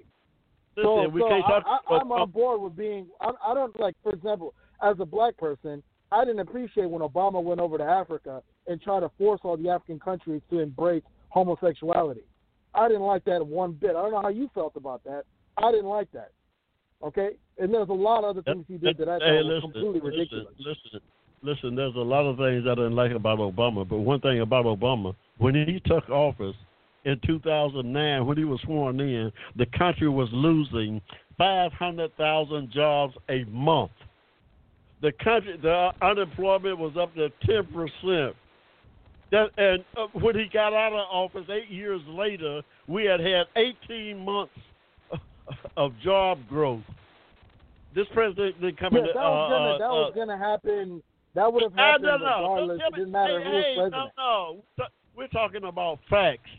listen, 0.76 0.90
So, 0.90 1.10
we 1.10 1.22
so 1.22 1.28
can't 1.30 1.46
talk 1.46 1.64
I, 1.68 1.72
I, 1.72 1.78
about 1.86 2.02
I'm 2.02 2.12
on 2.12 2.32
board 2.32 2.60
with 2.62 2.76
being. 2.76 3.06
I, 3.22 3.32
I 3.46 3.54
don't 3.54 3.78
like, 3.80 3.96
for 4.02 4.14
example, 4.14 4.56
as 4.82 4.96
a 5.00 5.06
black 5.06 5.38
person, 5.38 5.84
I 6.12 6.26
didn't 6.26 6.40
appreciate 6.40 6.90
when 6.90 7.02
Obama 7.02 7.42
went 7.42 7.62
over 7.62 7.78
to 7.78 7.84
Africa 7.84 8.44
and 8.68 8.82
tried 8.82 9.02
to 9.02 9.12
force 9.18 9.40
all 9.44 9.58
the 9.58 9.70
African 9.70 10.00
countries 10.00 10.42
to 10.50 10.60
embrace 10.60 11.04
homosexuality. 11.30 12.22
I 12.74 12.88
didn't 12.88 13.04
like 13.04 13.24
that 13.26 13.46
one 13.46 13.74
bit. 13.74 13.92
I 13.92 14.02
don't 14.02 14.12
know 14.12 14.22
how 14.22 14.30
you 14.30 14.50
felt 14.54 14.76
about 14.76 15.04
that. 15.06 15.24
I 15.58 15.72
didn't 15.72 15.88
like 15.88 16.12
that. 16.12 16.32
Okay, 17.04 17.32
and 17.58 17.74
there's 17.74 17.90
a 17.90 17.94
lot 17.94 18.24
of 18.24 18.38
other 18.38 18.44
things 18.44 18.66
he 18.68 18.78
did 18.78 18.98
that 19.00 19.10
I 19.10 19.18
thought 19.18 19.28
hey, 19.28 19.42
listen, 19.42 19.72
completely 19.72 20.02
listen, 20.02 20.20
ridiculous. 20.20 20.54
Listen, 20.60 21.00
listen, 21.42 21.76
there's 21.76 21.96
a 21.96 22.00
lot 22.00 22.26
of 22.26 22.38
things 22.38 22.66
I 22.68 22.76
didn't 22.76 22.96
like 22.96 23.12
about 23.12 23.40
Obama, 23.40 23.88
but 23.88 23.98
one 23.98 24.22
thing 24.22 24.42
about 24.42 24.66
Obama, 24.66 25.16
when 25.40 25.56
he 25.56 25.82
took 25.86 26.08
office 26.10 26.56
in 27.06 27.20
2009, 27.26 28.26
when 28.28 28.38
he 28.38 28.44
was 28.44 28.60
sworn 28.62 29.00
in, 29.00 29.32
the 29.56 29.66
country 29.78 30.10
was 30.10 30.30
losing 30.32 31.02
500,000 31.40 32.72
jobs 32.72 33.16
a 33.30 33.44
month. 33.46 33.92
The 35.02 35.12
country, 35.24 35.58
the 35.62 35.92
unemployment 36.02 36.78
was 36.78 36.94
up 37.00 37.14
to 37.16 37.30
10 37.46 37.66
percent. 37.74 38.36
That, 39.32 39.48
and 39.58 39.84
uh, 39.98 40.08
when 40.20 40.36
he 40.38 40.46
got 40.52 40.74
out 40.74 40.92
of 40.92 41.08
office 41.10 41.46
eight 41.50 41.70
years 41.70 42.02
later, 42.08 42.62
we 42.88 43.06
had 43.06 43.22
had 43.22 43.48
18 43.56 44.20
months 44.24 44.52
of 45.78 45.94
job 46.04 46.40
growth. 46.50 46.84
This 47.96 48.08
president 48.14 48.60
didn't 48.60 48.78
come 48.78 48.96
in. 48.96 49.04
that 49.06 49.12
uh, 49.12 49.24
was 49.24 49.52
gonna 49.52 49.72
uh, 49.72 49.78
that 49.78 49.86
uh, 49.86 49.94
was 49.94 50.14
gonna 50.16 50.38
happen. 50.38 51.04
That 51.34 51.52
would 51.52 51.64
have 51.64 51.74
I 51.78 51.82
happened 51.82 52.06
don't 52.06 52.22
know. 52.22 52.28
regardless. 52.28 52.80
Don't 52.80 52.94
It 52.94 52.96
didn't 52.98 53.12
matter 53.12 53.40
hey, 53.40 53.46
who 53.46 53.52
was 53.52 53.76
president. 53.78 54.12
No, 54.18 54.56
no. 54.78 54.86
We're 55.16 55.28
talking 55.28 55.64
about 55.64 56.00
facts. 56.10 56.50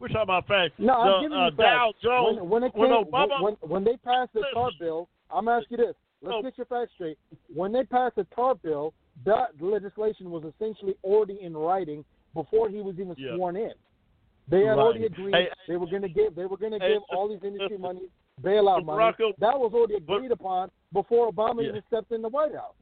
We're 0.00 0.08
talking 0.08 0.22
about 0.22 0.46
facts. 0.46 0.74
No, 0.78 0.94
I'm 0.94 1.22
the, 1.22 1.28
giving 1.28 1.38
uh, 1.38 1.44
you 1.46 1.50
facts. 1.50 1.58
Dow 1.58 1.92
Jones. 2.02 2.38
when, 2.38 2.48
when 2.50 2.62
it 2.64 2.74
when 2.74 2.90
came, 2.90 3.04
Obama- 3.04 3.42
when, 3.42 3.54
when 3.60 3.84
they 3.84 3.96
passed 3.98 4.32
the 4.32 4.42
TARP 4.54 4.72
bill, 4.78 5.08
I'm 5.30 5.44
gonna 5.44 5.58
ask 5.58 5.70
you 5.70 5.76
this. 5.76 5.94
Let's 6.22 6.36
Oh. 6.38 6.42
get 6.42 6.56
your 6.56 6.66
facts 6.66 6.92
straight. 6.94 7.18
When 7.52 7.72
they 7.72 7.84
passed 7.84 8.14
the 8.16 8.24
TARP 8.26 8.62
bill, 8.62 8.94
that 9.24 9.60
legislation 9.60 10.30
was 10.30 10.44
essentially 10.44 10.96
already 11.04 11.40
in 11.42 11.56
writing 11.56 12.04
before 12.34 12.68
he 12.68 12.80
was 12.80 12.98
even 12.98 13.14
Yeah. 13.18 13.34
sworn 13.34 13.56
in. 13.56 13.72
They 14.48 14.64
had 14.64 14.76
Right. 14.76 14.78
already 14.78 15.06
agreed 15.06 15.34
Hey, 15.34 15.50
they 15.68 15.76
were 15.76 15.86
going 15.86 16.02
to 16.02 16.08
give 16.08 16.34
they 16.34 16.46
were 16.46 16.56
going 16.56 16.72
to 16.72 16.78
hey, 16.78 16.94
give 16.94 17.02
all 17.10 17.28
these 17.28 17.42
industry 17.42 17.76
money, 17.78 18.08
bailout 18.40 18.84
money. 18.84 18.98
Barack 19.12 19.36
That 19.38 19.58
was 19.58 19.72
already 19.74 19.94
agreed 19.96 20.30
upon 20.30 20.70
before 20.92 21.30
Obama 21.30 21.62
Yeah. 21.62 21.70
even 21.70 21.82
stepped 21.86 22.12
in 22.12 22.22
the 22.22 22.28
White 22.28 22.54
House. 22.54 22.74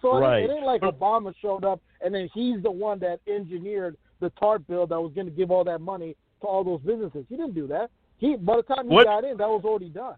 So 0.00 0.16
it, 0.16 0.20
Right. 0.20 0.42
ain't, 0.42 0.50
it 0.50 0.54
ain't 0.54 0.66
like 0.66 0.80
But- 0.80 0.98
Obama 0.98 1.34
showed 1.36 1.64
up 1.64 1.80
and 2.00 2.14
then 2.14 2.28
he's 2.34 2.62
the 2.62 2.70
one 2.70 2.98
that 3.00 3.20
engineered 3.26 3.96
the 4.20 4.30
TARP 4.30 4.66
bill 4.66 4.86
that 4.86 5.00
was 5.00 5.12
going 5.12 5.26
to 5.26 5.32
give 5.32 5.50
all 5.50 5.64
that 5.64 5.80
money 5.80 6.16
to 6.40 6.46
all 6.46 6.64
those 6.64 6.80
businesses. 6.82 7.26
He 7.28 7.36
didn't 7.36 7.54
do 7.54 7.66
that. 7.68 7.90
He 8.18 8.36
by 8.36 8.56
the 8.56 8.62
time 8.62 8.88
he 8.88 8.94
What- 8.94 9.04
got 9.06 9.24
in, 9.24 9.36
that 9.38 9.48
was 9.48 9.64
already 9.64 9.90
done. 9.90 10.16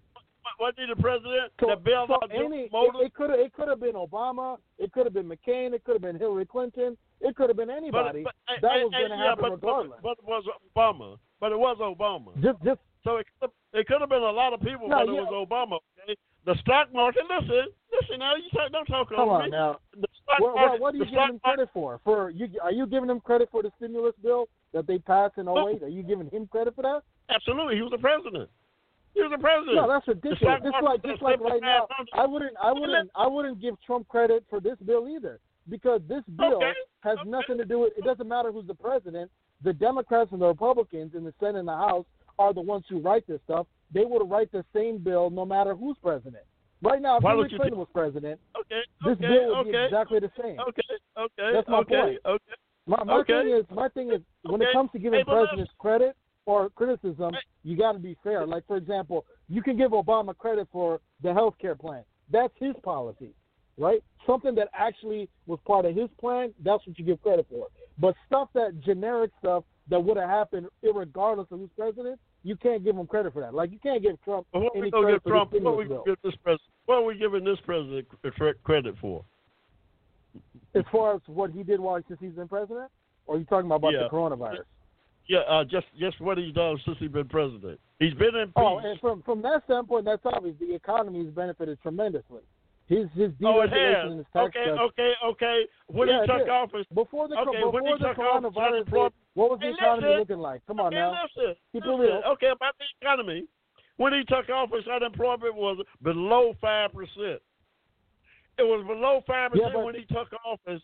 Wasn't 0.59 0.79
he 0.79 0.87
the 0.89 1.01
president 1.01 1.53
So, 1.61 1.67
that 1.67 1.85
bailed 1.85 2.09
so 2.09 2.15
out 2.15 2.31
any, 2.35 2.69
Motors? 2.73 3.03
it 3.05 3.15
could 3.15 3.31
have 3.31 3.39
it 3.39 3.53
could 3.53 3.69
have 3.69 3.81
been 3.81 3.95
Obama, 3.95 4.57
it 4.79 4.93
could 4.93 5.05
have 5.07 5.15
been 5.15 5.29
McCain, 5.29 5.75
it 5.75 5.85
could 5.85 5.95
have 5.95 6.03
been 6.03 6.17
Hillary 6.19 6.47
Clinton, 6.47 6.97
it 7.21 7.37
could 7.37 7.49
have 7.51 7.57
been 7.57 7.71
anybody. 7.71 8.23
But, 8.23 8.35
but, 8.47 8.63
that 8.63 8.73
hey, 8.79 8.85
was 8.85 8.93
going 8.93 9.11
to 9.11 9.17
yeah, 9.17 9.25
happen 9.25 9.43
but, 9.43 9.53
regardless. 9.53 10.01
But, 10.03 10.17
but 10.23 10.23
it 10.23 10.29
was 10.29 10.45
Obama. 10.75 11.19
But 11.41 11.53
it 11.53 11.59
was 11.59 11.77
Obama. 11.81 12.35
just 12.43 12.63
just 12.65 12.81
So 13.05 13.17
it 13.17 13.27
could, 13.41 13.51
it 13.73 13.87
could 13.87 14.01
have 14.01 14.09
been 14.11 14.23
a 14.23 14.31
lot 14.31 14.53
of 14.53 14.61
people, 14.61 14.89
No, 14.89 15.05
but 15.05 15.09
it 15.09 15.15
yeah. 15.15 15.21
was 15.23 15.47
Obama. 15.49 15.79
Okay? 16.03 16.17
The 16.47 16.55
stock 16.61 16.93
market. 16.95 17.25
Listen, 17.29 17.67
listen. 17.93 18.19
Now 18.21 18.37
you 18.37 18.49
talk, 18.55 18.71
don't 18.73 18.87
talk 18.87 19.09
come 19.11 19.29
on 19.29 19.45
me. 19.45 19.51
now. 19.51 19.79
The 20.01 20.07
stock 20.23 20.41
What, 20.41 20.55
market. 20.55 20.71
what, 20.71 20.81
what 20.81 20.95
are 20.95 20.99
you 20.99 21.05
the 21.05 21.11
giving 21.11 21.29
him 21.35 21.41
credit 21.45 21.69
for? 21.75 22.01
For 22.05 22.31
you, 22.31 22.49
are 22.63 22.73
you 22.73 22.87
giving 22.87 23.11
him 23.11 23.21
credit 23.21 23.49
for 23.51 23.63
the 23.63 23.71
stimulus 23.77 24.15
bill 24.23 24.49
that 24.73 24.87
they 24.87 24.99
passed 24.99 25.39
in 25.39 25.49
08? 25.49 25.83
Are 25.83 25.89
you 25.89 26.03
giving 26.03 26.31
him 26.31 26.47
credit 26.47 26.75
for 26.77 26.83
that? 26.83 27.03
Absolutely, 27.35 27.75
he 27.75 27.83
was 27.83 27.91
the 27.91 27.99
president. 27.99 28.49
Was 29.17 29.31
the 29.31 29.39
president. 29.39 29.77
No, 29.77 29.89
that's 29.89 30.07
ridiculous. 30.09 30.61
Just 30.63 30.83
like 30.83 31.03
just 31.03 31.23
like 31.23 31.41
right 31.41 31.63
now, 31.63 31.87
I 32.13 32.27
wouldn't 32.27 32.53
I 32.63 32.73
wouldn't 32.73 33.11
I 33.15 33.27
wouldn't 33.27 33.61
give 33.61 33.75
Trump 33.85 34.09
credit 34.09 34.45
for 34.51 34.61
this 34.61 34.77
bill 34.85 35.09
either 35.09 35.41
because 35.69 36.01
this 36.09 36.23
bill 36.37 36.57
Okay, 36.59 36.73
has 37.01 37.19
okay. 37.21 37.29
nothing 37.29 37.59
to 37.59 37.65
do 37.65 37.81
with. 37.81 37.93
It 37.97 38.05
doesn't 38.05 38.29
matter 38.29 38.53
who's 38.53 38.67
the 38.67 38.75
president. 38.75 39.31
The 39.65 39.73
Democrats 39.73 40.33
and 40.33 40.41
the 40.41 40.47
Republicans 40.47 41.13
in 41.15 41.25
the 41.25 41.33
Senate 41.41 41.61
and 41.61 41.69
the 41.69 41.77
House 41.77 42.05
are 42.39 42.53
the 42.53 42.61
ones 42.61 42.85
who 42.89 43.01
write 43.01 43.27
this 43.27 43.41
stuff. 43.45 43.67
They 43.93 44.05
would 44.05 44.29
write 44.29 44.53
the 44.53 44.65
same 44.75 44.99
bill 44.99 45.31
no 45.31 45.47
matter 45.47 45.75
who's 45.75 45.97
president. 46.03 46.45
Right 46.83 47.01
now, 47.01 47.17
if 47.17 47.23
Why 47.23 47.31
Hillary 47.33 47.49
Clinton 47.49 47.79
was 47.79 47.89
president, 47.95 48.39
Okay, 48.61 48.83
this 49.05 49.17
okay, 49.17 49.29
bill 49.29 49.57
would 49.57 49.73
be 49.73 49.79
exactly 49.79 50.21
the 50.21 50.31
same. 50.41 50.61
okay, 50.61 50.83
okay, 51.19 51.51
That's 51.55 51.69
my 51.69 51.79
okay, 51.79 51.95
point. 51.97 52.19
okay. 52.27 52.53
My, 52.87 53.03
my 53.05 53.21
Okay. 53.21 53.43
thing 53.43 53.53
is, 53.53 53.65
my 53.75 53.89
thing 53.89 54.13
is, 54.13 54.21
when 54.43 54.61
Okay. 54.61 54.71
it 54.71 54.75
comes 54.75 54.91
to 54.93 54.99
giving 54.99 55.21
Hey, 55.21 55.25
presidents 55.25 55.73
credit 55.79 56.15
or 56.47 56.71
criticism, 56.71 57.33
you 57.65 57.77
got 57.77 57.93
to 57.93 57.99
be 57.99 58.17
fair. 58.25 58.47
Like 58.47 58.67
for 58.67 58.77
example, 58.77 59.27
you 59.49 59.63
can 59.63 59.77
give 59.77 59.91
Obama 59.91 60.37
credit 60.37 60.69
for 60.73 61.01
the 61.23 61.33
health 61.35 61.55
care 61.61 61.75
plan. 61.75 62.03
That's 62.31 62.53
his 62.59 62.75
policy, 62.83 63.31
right? 63.77 64.03
Something 64.27 64.55
that 64.55 64.69
actually 64.73 65.29
was 65.47 65.59
part 65.67 65.85
of 65.85 65.95
his 65.95 66.09
plan. 66.19 66.53
That's 66.65 66.85
what 66.87 66.99
you 66.99 67.05
give 67.05 67.21
credit 67.23 67.47
for. 67.51 67.67
But 67.99 68.15
stuff 68.27 68.49
that 68.55 68.81
generic 68.85 69.31
stuff 69.39 69.65
that 69.89 70.01
would 70.03 70.17
have 70.17 70.29
happened, 70.29 70.67
regardless 70.83 71.47
of 71.51 71.61
who's 71.61 71.71
president, 71.77 72.19
you 72.43 72.57
can't 72.57 72.85
give 72.85 72.97
him 72.97 73.07
credit 73.07 73.33
for 73.33 73.43
that. 73.43 73.55
Like 73.55 73.71
you 73.73 73.79
can't 73.81 74.03
give 74.03 74.21
Trump 74.23 74.47
Well, 74.55 74.69
any 74.75 74.91
credit 74.91 75.11
give 75.15 75.23
for 75.23 75.29
Trump? 75.31 75.53
What 75.53 75.77
we 75.77 75.85
stimulus 75.85 75.89
gonna 75.89 75.89
bill. 75.89 76.05
give 76.05 76.17
this 76.23 76.35
president? 76.43 76.71
What 76.87 76.95
are 76.97 77.05
we 77.05 77.17
giving 77.17 77.45
this 77.45 77.59
president 77.65 78.07
credit 78.65 78.95
for? 79.01 79.25
As 80.75 80.85
far 80.93 81.15
as 81.15 81.21
what 81.27 81.51
he 81.51 81.63
did 81.63 81.81
while 81.81 82.01
since 82.09 82.21
he's 82.21 82.33
been 82.33 82.49
president, 82.49 82.91
or 83.27 83.37
are 83.37 83.39
you 83.39 83.45
talking 83.47 83.67
about, 83.67 83.77
about 83.77 83.93
Yeah. 83.95 84.03
the 84.05 84.09
coronavirus? 84.11 84.65
Yeah, 85.29 85.41
uh, 85.41 85.65
just 85.65 85.87
just 85.99 86.21
what 86.21 86.39
he's 86.39 86.55
done 86.55 86.79
since 86.85 86.97
he's 87.01 87.11
been 87.11 87.29
president. 87.29 87.81
He's 87.99 88.15
been 88.15 88.35
in 88.37 88.47
peace. 88.49 88.55
Oh, 88.57 88.79
and 88.79 88.99
from 89.01 89.23
from 89.23 89.43
that 89.43 89.63
standpoint, 89.65 90.05
that's 90.05 90.23
obvious. 90.25 90.55
The 90.61 90.75
economy 90.75 91.25
has 91.25 91.35
benefited 91.35 91.81
tremendously. 91.83 92.43
His 92.87 93.09
his 93.15 93.33
Oh, 93.45 93.63
it 93.63 93.73
has. 93.73 94.11
and 94.11 94.19
his 94.19 94.27
tax 94.33 94.55
Okay, 94.57 94.71
okay, 94.71 95.13
okay. 95.25 95.67
When 95.89 96.09
Yeah, 96.09 96.21
he 96.21 96.27
took 96.29 96.49
office, 96.49 96.87
Before 96.95 97.27
the 97.27 97.37
Okay, 97.37 97.59
before 97.59 97.73
when 97.73 97.87
he 97.87 97.93
the 97.99 98.07
took 98.07 98.17
coronavirus, 98.17 98.87
hit, 98.87 99.13
what 99.35 99.51
was 99.51 99.59
the 99.61 99.71
economy 99.71 100.07
listen. 100.07 100.19
looking 100.21 100.39
like? 100.39 100.61
Come 100.69 100.79
on 100.79 100.87
okay, 100.89 100.97
now, 100.97 101.27
listen, 101.37 101.57
listen. 101.75 102.23
Okay, 102.27 102.49
about 102.49 102.75
the 102.79 102.85
economy. 103.03 103.45
When 103.97 104.13
he 104.13 104.23
took 104.25 104.49
office, 104.51 104.85
unemployment 104.87 105.55
was 105.57 105.79
below 106.03 106.55
five 106.61 106.93
percent. 106.93 107.43
It 108.59 108.63
was 108.63 108.87
below 108.87 109.23
five 109.27 109.51
Yeah, 109.55 109.69
percent 109.69 109.85
when 109.85 109.95
he 109.97 110.05
took 110.05 110.29
office. 110.47 110.83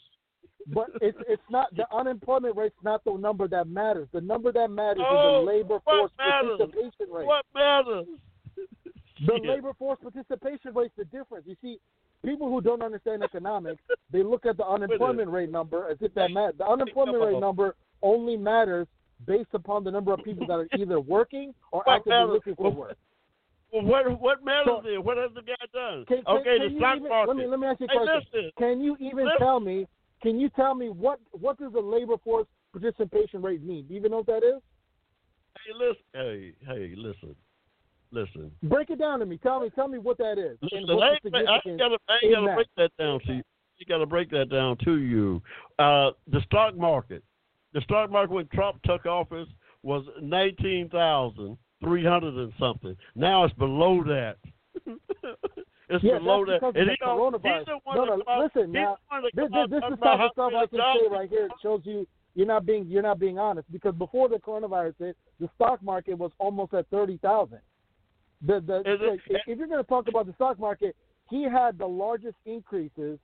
But 0.68 0.88
it's 1.00 1.18
it's 1.28 1.42
not 1.50 1.74
the 1.76 1.84
unemployment 1.94 2.56
rate's 2.56 2.74
not 2.82 3.04
the 3.04 3.12
number 3.14 3.48
that 3.48 3.68
matters. 3.68 4.08
The 4.12 4.20
number 4.20 4.52
that 4.52 4.70
matters 4.70 5.04
Oh, 5.06 5.16
is 5.16 5.22
the 5.22 5.50
oh, 5.50 5.56
labor 5.56 5.80
force 5.84 6.10
matters? 6.18 6.58
participation 6.58 7.06
rate. 7.12 7.26
What 7.26 7.44
matters? 7.54 8.06
The 9.26 9.40
Yeah. 9.42 9.50
labor 9.52 9.72
force 9.74 9.98
participation 10.02 10.74
rate's 10.74 10.94
the 10.96 11.04
difference. 11.06 11.46
You 11.46 11.56
see, 11.62 11.78
people 12.24 12.48
who 12.48 12.60
don't 12.60 12.82
understand 12.82 13.22
economics, 13.22 13.82
they 14.10 14.22
look 14.22 14.46
at 14.46 14.56
the 14.56 14.66
unemployment 14.66 15.30
rate 15.30 15.50
number 15.50 15.88
as 15.88 15.98
if 16.00 16.12
that 16.14 16.30
matters. 16.30 16.56
The 16.58 16.66
unemployment 16.66 17.20
rate 17.20 17.38
number 17.40 17.74
only 18.02 18.36
matters 18.36 18.86
based 19.26 19.50
upon 19.54 19.84
the 19.84 19.90
number 19.90 20.12
of 20.12 20.22
people 20.24 20.46
that 20.48 20.54
are 20.54 20.68
either 20.76 20.98
working 21.00 21.54
or 21.70 21.82
What 21.84 21.94
actively 21.96 22.12
matters? 22.18 22.30
looking 22.34 22.56
for 22.56 22.70
work. 22.70 22.96
Well, 23.72 23.84
what 23.84 24.20
what 24.20 24.44
matters 24.44 24.66
So- 24.66 24.82
then? 24.84 25.02
What 25.04 25.16
has 25.16 25.30
the 25.34 25.42
guy 25.42 25.54
done? 25.72 26.04
Can, 26.06 26.22
can, 26.24 26.36
okay, 26.36 26.58
can 26.58 26.72
the 26.74 26.78
stock 26.78 26.96
even, 26.96 27.08
market. 27.08 27.28
Let 27.28 27.36
me 27.38 27.46
let 27.46 27.58
me 27.60 27.66
ask 27.68 27.80
you 27.80 27.86
a 27.86 27.90
hey, 27.90 27.96
question. 28.04 28.22
listen. 28.34 28.50
Can 28.58 28.80
you 28.82 28.96
even 29.00 29.24
Listen. 29.24 29.38
tell 29.38 29.60
me? 29.60 29.86
Can 30.22 30.38
you 30.38 30.48
tell 30.50 30.74
me 30.74 30.88
what 30.88 31.20
what 31.32 31.58
does 31.58 31.72
the 31.72 31.80
labor 31.80 32.16
force 32.22 32.46
participation 32.72 33.42
rate 33.42 33.62
mean? 33.62 33.86
Do 33.86 33.94
you 33.94 34.00
even 34.00 34.12
know 34.12 34.18
what 34.18 34.26
that 34.26 34.44
is? 34.44 34.62
Hey, 35.64 35.72
listen. 35.78 36.02
Hey, 36.14 36.52
hey, 36.66 36.94
listen. 36.96 37.34
Listen. 38.10 38.50
Break 38.62 38.90
it 38.90 38.98
down 38.98 39.20
to 39.20 39.26
me. 39.26 39.38
Tell 39.38 39.60
me, 39.60 39.70
tell 39.74 39.88
me 39.88 39.98
what 39.98 40.18
that 40.18 40.38
is. 40.38 40.58
Listen, 40.60 40.88
I 40.90 41.12
ain't, 41.12 41.34
I 41.34 41.60
ain't 41.66 41.78
gotta, 41.78 41.98
I 42.08 42.18
ain't 42.22 42.34
gotta 42.34 42.46
that? 42.46 42.54
break 42.56 42.68
that 42.76 42.90
down 42.98 43.20
to 43.20 43.32
you. 43.34 43.42
You 43.78 43.86
gotta 43.86 44.06
break 44.06 44.30
that 44.30 44.50
down 44.50 44.76
to 44.84 44.98
you. 44.98 45.42
Uh, 45.78 46.10
the 46.30 46.40
stock 46.46 46.76
market. 46.76 47.24
The 47.72 47.80
stock 47.80 48.10
market 48.10 48.34
when 48.34 48.48
Trump 48.48 48.82
took 48.82 49.06
office 49.06 49.48
was 49.82 50.04
nineteen 50.20 50.88
thousand 50.90 51.56
three 51.82 52.04
hundred 52.04 52.34
and 52.34 52.52
something. 52.60 52.96
Now 53.14 53.44
it's 53.44 53.54
below 53.54 54.04
that. 54.04 54.36
it's 55.94 56.04
Yeah, 56.04 56.18
that's 56.18 56.24
that. 56.24 56.60
because 56.60 56.74
And 56.76 56.88
the 56.88 56.96
don't- 57.00 57.18
coronavirus. 57.42 57.64
the 57.66 57.94
No, 57.94 58.04
no, 58.04 58.42
listen, 58.42 58.72
now, 58.72 58.96
the 59.10 59.30
This, 59.34 59.50
this, 59.50 59.70
this 59.70 59.82
is 59.84 59.90
the 59.90 59.96
type 60.04 60.20
of 60.20 60.30
stuff 60.32 60.52
I 60.54 60.66
can 60.66 60.78
say 60.78 61.08
right 61.10 61.28
here. 61.28 61.46
It 61.46 61.52
shows 61.62 61.80
you 61.84 62.06
you're 62.34 62.46
not 62.46 62.64
being 62.64 62.86
you're 62.86 63.02
not 63.02 63.18
being 63.18 63.38
honest 63.38 63.70
because 63.70 63.94
before 63.94 64.28
the 64.28 64.36
coronavirus 64.36 64.94
hit, 64.98 65.16
the 65.38 65.48
stock 65.54 65.82
market 65.82 66.14
was 66.18 66.30
almost 66.38 66.72
at 66.74 66.86
thirty 66.88 67.18
thousand. 67.18 67.60
The 68.46 68.60
the 68.60 68.80
it- 68.86 69.20
if, 69.28 69.40
if 69.46 69.58
you're 69.58 69.68
going 69.68 69.82
to 69.82 69.88
talk 69.88 70.08
about 70.08 70.26
the 70.26 70.32
stock 70.34 70.58
market, 70.58 70.96
he 71.30 71.44
had 71.44 71.78
the 71.78 71.86
largest 71.86 72.36
increases 72.46 73.18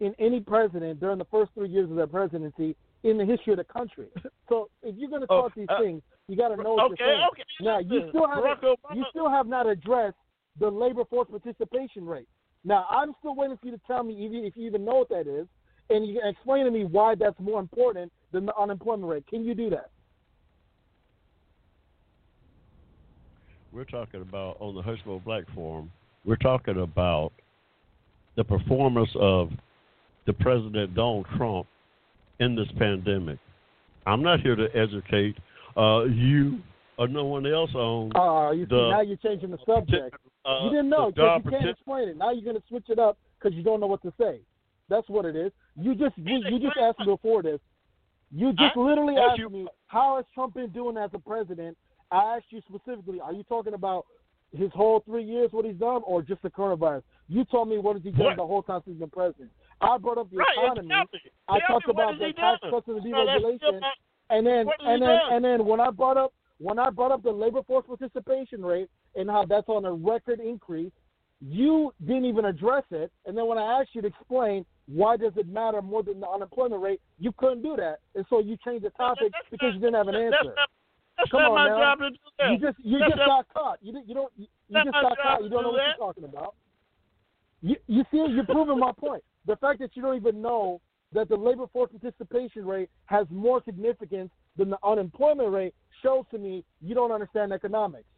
in 0.00 0.14
any 0.18 0.40
president 0.40 1.00
during 1.00 1.18
the 1.18 1.24
first 1.26 1.50
three 1.54 1.68
years 1.68 1.88
of 1.90 1.96
their 1.96 2.06
presidency 2.06 2.76
in 3.02 3.16
the 3.16 3.24
history 3.24 3.52
of 3.52 3.58
the 3.58 3.64
country. 3.64 4.08
So 4.48 4.68
if 4.82 4.94
you're 4.96 5.08
going 5.10 5.22
to 5.22 5.26
Oh, 5.30 5.42
talk 5.42 5.54
these 5.54 5.66
uh, 5.68 5.80
things, 5.80 6.02
you 6.28 6.36
got 6.36 6.48
to 6.48 6.56
know 6.62 6.74
what 6.74 6.92
okay, 6.92 7.04
you're 7.04 7.08
saying. 7.14 7.28
okay. 7.32 7.42
Now 7.60 7.78
you 7.78 8.08
still 8.10 8.26
Obama, 8.26 8.76
you 8.94 9.04
still 9.10 9.28
have 9.30 9.46
not 9.46 9.66
addressed 9.66 10.16
the 10.60 10.68
labor 10.68 11.04
force 11.04 11.28
participation 11.30 12.06
rate. 12.06 12.28
Now 12.64 12.86
I'm 12.90 13.12
still 13.20 13.34
waiting 13.34 13.56
for 13.58 13.66
you 13.66 13.72
to 13.72 13.80
tell 13.86 14.02
me 14.02 14.26
if 14.26 14.32
you, 14.32 14.44
if 14.44 14.56
you 14.56 14.66
even 14.66 14.84
know 14.84 14.96
what 14.96 15.08
that 15.10 15.26
is, 15.26 15.46
and 15.90 16.06
you 16.06 16.18
can 16.20 16.28
explain 16.28 16.64
to 16.64 16.70
me 16.70 16.84
why 16.84 17.14
that's 17.14 17.38
more 17.38 17.60
important 17.60 18.12
than 18.32 18.46
the 18.46 18.56
unemployment 18.56 19.10
rate. 19.10 19.26
Can 19.28 19.44
you 19.44 19.54
do 19.54 19.70
that? 19.70 19.90
we're 23.76 23.84
talking 23.84 24.22
about 24.22 24.56
on 24.58 24.74
the 24.74 24.80
Hushmo 24.80 25.22
Black 25.22 25.44
Forum, 25.54 25.92
we're 26.24 26.36
talking 26.36 26.80
about 26.80 27.30
the 28.34 28.42
performance 28.42 29.10
of 29.20 29.50
the 30.26 30.32
President 30.32 30.94
Donald 30.94 31.26
Trump 31.36 31.66
in 32.40 32.56
this 32.56 32.68
pandemic. 32.78 33.38
I'm 34.06 34.22
not 34.22 34.40
here 34.40 34.56
to 34.56 34.66
educate 34.74 35.36
uh, 35.76 36.04
you 36.04 36.58
or 36.98 37.06
no 37.06 37.24
one 37.24 37.46
else 37.46 37.70
on 37.74 38.16
Uh, 38.16 38.52
you 38.52 38.64
see, 38.64 38.70
The- 38.70 38.90
now 38.90 39.00
you're 39.02 39.18
changing 39.18 39.50
the 39.50 39.58
subject. 39.66 40.16
Uh, 40.46 40.64
you 40.64 40.70
didn't 40.70 40.88
know 40.88 41.10
because 41.10 41.42
you 41.44 41.50
can't 41.50 41.68
explain 41.68 42.08
it. 42.08 42.16
Now 42.16 42.30
you're 42.32 42.42
going 42.44 42.56
to 42.56 42.62
switch 42.68 42.88
it 42.88 42.98
up 42.98 43.18
because 43.38 43.56
you 43.56 43.62
don't 43.62 43.80
know 43.80 43.86
what 43.86 44.02
to 44.02 44.12
say. 44.18 44.40
That's 44.88 45.08
what 45.08 45.24
it 45.24 45.34
is. 45.36 45.52
You 45.76 45.94
just 45.94 46.16
you, 46.16 46.40
you 46.48 46.58
just 46.60 46.76
asked 46.78 47.00
me 47.00 47.06
before 47.06 47.42
this. 47.42 47.60
You 48.32 48.52
just 48.52 48.76
I 48.76 48.80
literally 48.80 49.16
asked 49.16 49.38
you- 49.38 49.50
me 49.50 49.66
how 49.86 50.16
has 50.16 50.24
Trump 50.34 50.54
been 50.54 50.70
doing 50.70 50.96
as 50.96 51.10
a 51.14 51.18
president. 51.18 51.76
I 52.10 52.36
asked 52.36 52.46
you 52.50 52.60
specifically, 52.68 53.20
are 53.20 53.32
you 53.32 53.42
talking 53.44 53.74
about 53.74 54.06
his 54.56 54.70
whole 54.72 55.00
three 55.00 55.24
years, 55.24 55.50
what 55.52 55.64
he's 55.64 55.74
done, 55.76 56.02
or 56.06 56.22
just 56.22 56.40
the 56.42 56.50
coronavirus? 56.50 57.02
You 57.28 57.44
told 57.44 57.68
me 57.68 57.78
what 57.78 57.94
has 57.96 58.02
he 58.04 58.10
done 58.12 58.26
What? 58.26 58.36
the 58.36 58.46
whole 58.46 58.62
time 58.62 58.80
since 58.84 58.94
he's 58.94 59.00
been 59.00 59.10
president. 59.10 59.50
I 59.80 59.98
brought 59.98 60.18
up 60.18 60.30
the 60.30 60.36
right, 60.38 60.46
economy. 60.56 60.86
exactly. 60.86 61.20
I 61.48 61.58
Tell 61.60 61.80
talked 61.80 61.88
about 61.90 62.18
the 62.18 62.32
tax 62.32 62.60
cuts 62.70 62.86
and 62.88 63.02
the 63.04 63.08
No, 63.10 63.26
that's 63.26 63.40
still 63.40 63.72
deregulation. 63.72 63.80
And 64.30 64.46
then 64.46 64.66
and 64.80 65.02
then 65.02 65.08
done? 65.08 65.32
and 65.32 65.44
then 65.44 65.66
when 65.66 65.80
I 65.80 65.90
brought 65.90 66.16
up 66.16 66.32
when 66.58 66.78
I 66.78 66.90
brought 66.90 67.12
up 67.12 67.22
the 67.22 67.30
labor 67.30 67.62
force 67.62 67.84
participation 67.86 68.64
rate 68.64 68.88
and 69.14 69.28
how 69.30 69.44
that's 69.44 69.68
on 69.68 69.84
a 69.84 69.92
record 69.92 70.40
increase, 70.40 70.92
you 71.40 71.92
didn't 72.06 72.24
even 72.24 72.46
address 72.46 72.84
it. 72.90 73.12
And 73.26 73.36
then 73.36 73.46
when 73.46 73.58
I 73.58 73.80
asked 73.80 73.90
you 73.94 74.00
to 74.02 74.08
explain 74.08 74.64
why 74.86 75.16
does 75.16 75.32
it 75.36 75.48
matter 75.48 75.82
more 75.82 76.02
than 76.02 76.20
the 76.20 76.28
unemployment 76.28 76.80
rate, 76.80 77.00
you 77.18 77.32
couldn't 77.36 77.62
do 77.62 77.76
that, 77.76 77.98
and 78.14 78.24
so 78.30 78.38
you 78.38 78.56
changed 78.64 78.84
the 78.84 78.90
topic 78.90 79.32
That's 79.32 79.46
because 79.50 79.66
not- 79.68 79.74
you 79.74 79.80
didn't 79.80 79.94
have 79.96 80.08
an 80.08 80.14
that's 80.14 80.36
answer. 80.36 80.54
not- 80.56 80.70
That's 81.18 81.30
Come 81.30 81.40
not 81.42 81.50
on 81.50 81.54
my 81.56 81.68
now. 81.68 81.78
job 81.78 81.98
to 81.98 82.10
do 82.10 82.16
that. 82.38 82.50
You 82.52 82.58
just 82.58 82.78
you 82.84 82.98
That's 82.98 83.10
just 83.12 83.18
not- 83.18 83.26
got 83.26 83.54
caught. 83.54 83.78
You 83.82 84.02
you 84.06 84.14
don't 84.14 84.32
you, 84.36 84.46
you 84.68 84.84
just 84.84 84.92
got 84.92 85.16
caught. 85.18 85.42
You 85.42 85.48
don't 85.50 85.62
know 85.62 85.70
do 85.70 85.76
what 85.76 85.78
that. 85.78 85.96
you're 85.98 86.06
talking 86.06 86.24
about. 86.24 86.54
You 87.62 87.76
you 87.86 88.04
see 88.10 88.18
you're 88.30 88.44
proving 88.44 88.78
my 88.78 88.92
point. 88.92 89.22
The 89.46 89.56
fact 89.56 89.78
that 89.80 89.96
you 89.96 90.02
don't 90.02 90.16
even 90.16 90.40
know 90.42 90.80
that 91.12 91.28
the 91.28 91.36
labor 91.36 91.66
force 91.72 91.90
participation 91.90 92.66
rate 92.66 92.90
has 93.06 93.26
more 93.30 93.62
significance 93.64 94.30
than 94.56 94.70
the 94.70 94.78
unemployment 94.84 95.50
rate 95.50 95.74
shows 96.02 96.24
to 96.30 96.38
me 96.38 96.64
you 96.80 96.94
don't 96.94 97.12
understand 97.12 97.52
economics. 97.52 98.08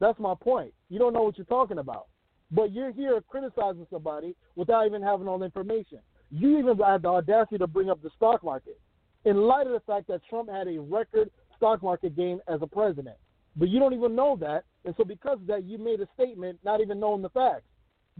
That's 0.00 0.18
my 0.18 0.34
point. 0.40 0.72
You 0.88 0.98
don't 0.98 1.12
know 1.12 1.22
what 1.22 1.36
you're 1.38 1.46
talking 1.46 1.78
about. 1.78 2.06
But 2.50 2.72
you're 2.72 2.92
here 2.92 3.20
criticizing 3.28 3.86
somebody 3.90 4.34
without 4.56 4.86
even 4.86 5.02
having 5.02 5.28
all 5.28 5.38
the 5.38 5.44
information. 5.44 5.98
You 6.30 6.58
even 6.58 6.78
had 6.78 7.02
the 7.02 7.08
audacity 7.08 7.58
to 7.58 7.66
bring 7.66 7.90
up 7.90 8.02
the 8.02 8.10
stock 8.16 8.42
market 8.42 8.80
in 9.24 9.36
light 9.36 9.66
of 9.66 9.72
the 9.72 9.80
fact 9.80 10.06
that 10.08 10.20
Trump 10.28 10.48
had 10.50 10.68
a 10.68 10.80
record 10.80 11.30
stock 11.56 11.82
market 11.82 12.16
gain 12.16 12.40
as 12.48 12.60
a 12.62 12.66
president. 12.66 13.16
But 13.56 13.68
you 13.68 13.80
don't 13.80 13.92
even 13.92 14.14
know 14.14 14.36
that. 14.40 14.64
And 14.84 14.94
so 14.96 15.04
because 15.04 15.38
of 15.40 15.46
that, 15.48 15.64
you 15.64 15.78
made 15.78 16.00
a 16.00 16.08
statement 16.14 16.58
not 16.64 16.80
even 16.80 17.00
knowing 17.00 17.22
the 17.22 17.30
facts. 17.30 17.64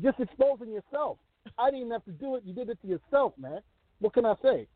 Just 0.03 0.21
exposing 0.21 0.73
yourself. 0.73 1.19
I 1.57 1.71
didn't 1.71 1.91
have 1.91 2.05
to 2.05 2.13
do 2.13 2.37
it. 2.37 2.43
You 2.45 2.53
did 2.53 2.69
it 2.69 2.79
to 2.83 2.89
yourself, 2.89 3.33
man. 3.39 3.61
What 4.01 4.15
can 4.15 4.27
I 4.27 4.35
say? 4.43 4.67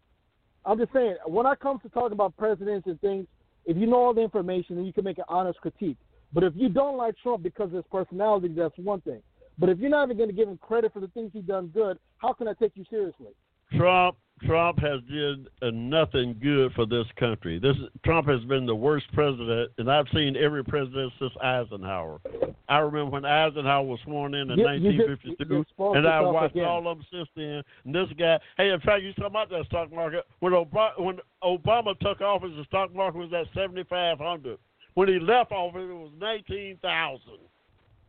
I'm 0.65 0.79
just 0.79 0.93
saying, 0.93 1.17
when 1.27 1.47
I 1.47 1.55
come 1.57 1.81
to 1.81 1.89
talk 1.89 2.13
about 2.13 2.37
presidents 2.37 2.87
and 2.87 3.01
things, 3.01 3.27
if 3.65 3.77
you 3.77 3.87
know 3.87 3.97
all 3.97 4.15
the 4.15 4.21
information, 4.21 4.77
then 4.77 4.85
you 4.85 4.93
can 4.93 5.05
make 5.05 5.19
an 5.19 5.25
honest 5.29 5.61
critique. 5.61 5.97
But 6.33 6.45
if 6.45 6.53
you 6.57 6.69
don't 6.69 6.97
like 6.97 7.15
Trump 7.23 7.43
because 7.43 7.67
of 7.67 7.73
his 7.73 7.85
personality, 7.91 8.49
that's 8.49 8.77
one 8.79 9.01
thing. 9.03 9.23
But 9.59 9.69
if 9.69 9.79
you're 9.79 9.91
not 9.91 10.05
even 10.05 10.17
going 10.17 10.31
to 10.31 10.35
give 10.35 10.49
him 10.49 10.59
credit 10.59 10.93
for 10.93 11.01
the 11.01 11.09
things 11.09 11.31
he's 11.33 11.45
done 11.45 11.69
good, 11.69 11.99
how 12.19 12.33
can 12.33 12.49
I 12.49 12.55
take 12.55 12.73
you 12.75 12.85
seriously? 12.89 13.33
Trump 13.77 14.17
Trump 14.47 14.79
has 14.81 15.01
did 15.11 15.47
nothing 15.63 16.37
good 16.43 16.73
for 16.75 16.87
this 16.87 17.07
country. 17.17 17.59
This 17.59 17.77
Trump 18.05 18.29
has 18.29 18.41
been 18.45 18.67
the 18.67 18.75
worst 18.75 19.07
president, 19.13 19.71
and 19.79 19.91
I've 19.91 20.09
seen 20.15 20.37
every 20.37 20.65
president 20.65 21.13
since 21.19 21.33
Eisenhower. 21.43 22.21
I 22.69 22.79
remember 22.79 23.11
when 23.11 23.25
Eisenhower 23.25 23.85
was 23.85 24.01
sworn 24.01 24.35
in 24.35 24.51
in 24.51 24.59
You- 24.59 24.69
you 24.71 24.81
just- 24.81 25.25
1952, 25.25 25.65
you 25.79 25.93
and 25.95 26.07
I 26.07 26.21
watched 26.21 26.55
again. 26.55 26.65
all 26.65 26.87
of 26.89 26.99
them 26.99 27.07
since 27.11 27.29
then. 27.35 27.63
And 27.85 27.95
this 27.95 28.11
guy, 28.15 28.39
hey, 28.57 28.71
in 28.71 28.81
fact, 28.81 29.03
you 29.03 29.13
talking 29.13 29.27
about 29.27 29.51
that 29.51 29.67
stock 29.67 29.93
market 29.93 30.27
when 30.41 30.53
Obama 30.53 30.99
when 30.99 31.21
Obama 31.43 31.99
took 31.99 32.21
office, 32.21 32.53
the 32.57 32.65
stock 32.65 32.95
market 32.95 33.19
was 33.19 33.33
at 33.33 33.47
7,500. 33.55 34.59
When 34.95 35.09
he 35.09 35.19
left 35.19 35.53
office, 35.53 35.89
it 35.89 35.95
was 35.95 36.13
19,000. 36.19 37.39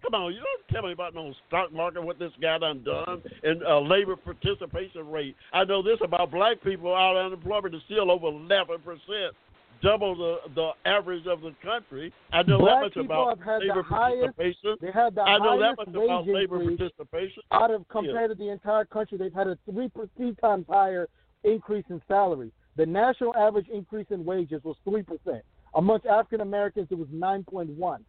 Come 0.04 0.16
on, 0.16 0.34
you 0.34 0.40
don't 0.40 0.68
tell 0.70 0.86
me 0.86 0.92
about 0.92 1.16
no 1.16 1.34
stock 1.48 1.72
market, 1.72 2.04
what 2.04 2.20
this 2.20 2.32
guy 2.42 2.58
done 2.58 2.84
done, 2.84 3.22
and 3.44 3.64
uh, 3.64 3.80
labor 3.80 4.18
participation 4.18 5.10
rate. 5.10 5.36
I 5.54 5.64
know 5.64 5.82
this 5.82 5.98
about 6.04 6.30
black 6.30 6.62
people 6.62 6.94
out 6.94 7.16
of 7.16 7.26
unemployment 7.26 7.74
is 7.74 7.82
still 7.86 8.12
over 8.12 8.28
11 8.28 8.80
percent, 8.84 9.34
double 9.82 10.16
the 10.16 10.38
the 10.56 10.72
average 10.86 11.26
of 11.26 11.40
the 11.40 11.56
country. 11.64 12.12
I 12.34 12.44
know 12.44 12.60
Black 12.60 12.94
that 12.94 12.98
much 12.98 13.06
about 13.06 13.40
have 13.40 13.46
had 13.48 13.62
the 13.62 13.68
labor 13.68 13.84
highest- 13.84 14.36
participation. 14.36 14.78
They 14.82 14.92
had 14.92 15.16
the 15.16 15.22
I 15.22 15.38
know 15.38 15.58
that 15.58 15.76
highest 15.78 15.78
much 15.78 15.88
about 16.06 16.28
labor 16.28 16.60
participation. 16.60 17.44
out 17.52 17.72
of 17.72 17.88
compared 17.88 18.30
to 18.32 18.36
the 18.36 18.50
entire 18.50 18.86
country. 18.86 19.18
They've 19.18 19.34
had 19.34 19.48
a 19.48 19.58
three 19.72 19.90
three 20.18 20.36
times 20.42 20.66
higher 20.68 21.08
increase 21.46 21.86
in 21.90 22.02
salary. 22.10 22.52
The 22.76 22.86
national 22.86 23.36
average 23.38 23.70
increase 23.70 24.08
in 24.10 24.26
wages 24.26 24.62
was 24.66 24.76
three 24.84 25.04
percent. 25.04 25.44
Amongst 25.76 26.06
African 26.08 26.42
Americans, 26.42 26.88
it 26.92 26.98
was 26.98 27.08
nine 27.12 27.44
point 27.46 27.70
one. 27.70 28.04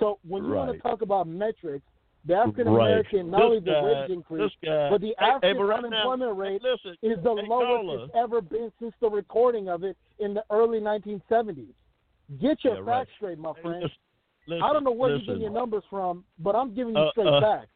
So 0.00 0.18
when 0.26 0.44
you 0.44 0.52
want 0.52 0.72
to 0.72 0.78
talk 0.78 1.02
about 1.02 1.28
metrics, 1.28 1.84
the 2.26 2.34
African 2.34 2.66
American 2.66 3.30
not 3.30 3.38
This 3.38 3.44
only 3.44 3.60
the 3.60 3.80
wage 3.82 4.10
increase, 4.10 4.52
but 4.62 5.00
the 5.00 5.08
hey, 5.08 5.14
hey, 5.18 5.26
African 5.26 5.62
right 5.62 5.82
now- 5.82 5.86
unemployment 6.10 6.32
hey, 6.34 6.40
rate 6.52 6.62
listen, 6.62 6.96
is 7.02 7.22
the 7.22 7.34
hey, 7.36 7.46
lowest 7.48 8.04
it's 8.04 8.14
ever 8.14 8.40
been 8.40 8.72
since 8.80 8.92
the 9.00 9.08
recording 9.08 9.68
of 9.68 9.84
it 9.84 9.96
in 10.18 10.34
the 10.34 10.44
early 10.50 10.80
1970s. 10.80 11.72
Get 12.40 12.62
your 12.64 12.74
Yeah, 12.74 12.84
facts 12.84 12.86
right. 12.86 13.08
straight, 13.16 13.38
my 13.38 13.52
Hey, 13.54 13.62
friend. 13.62 13.82
listen, 13.84 13.96
listen, 14.48 14.62
I 14.62 14.72
don't 14.72 14.84
know 14.84 14.90
where 14.90 15.10
listen. 15.12 15.24
you're 15.26 15.34
getting 15.36 15.42
your 15.42 15.52
numbers 15.60 15.84
from, 15.88 16.24
but 16.38 16.54
I'm 16.54 16.74
giving 16.74 16.94
you 16.94 17.00
Uh, 17.00 17.10
straight 17.12 17.26
uh, 17.28 17.40
facts. 17.40 17.70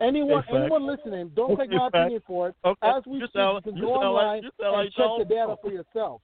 Anyone, 0.00 0.42
hey, 0.44 0.56
anyone 0.56 0.86
listening, 0.86 1.28
don't 1.34 1.56
take 1.56 1.70
my 1.70 1.88
opinion 1.88 2.22
for 2.26 2.48
it. 2.48 2.54
Okay, 2.64 2.88
As 2.88 3.04
we 3.06 3.18
you 3.18 3.26
speak, 3.26 3.42
you 3.42 3.60
can 3.72 3.80
go 3.80 3.94
online 3.94 4.44
and 4.44 4.92
check 4.92 5.10
the 5.18 5.24
data 5.24 5.56
for 5.60 5.70
yourself. 5.72 6.22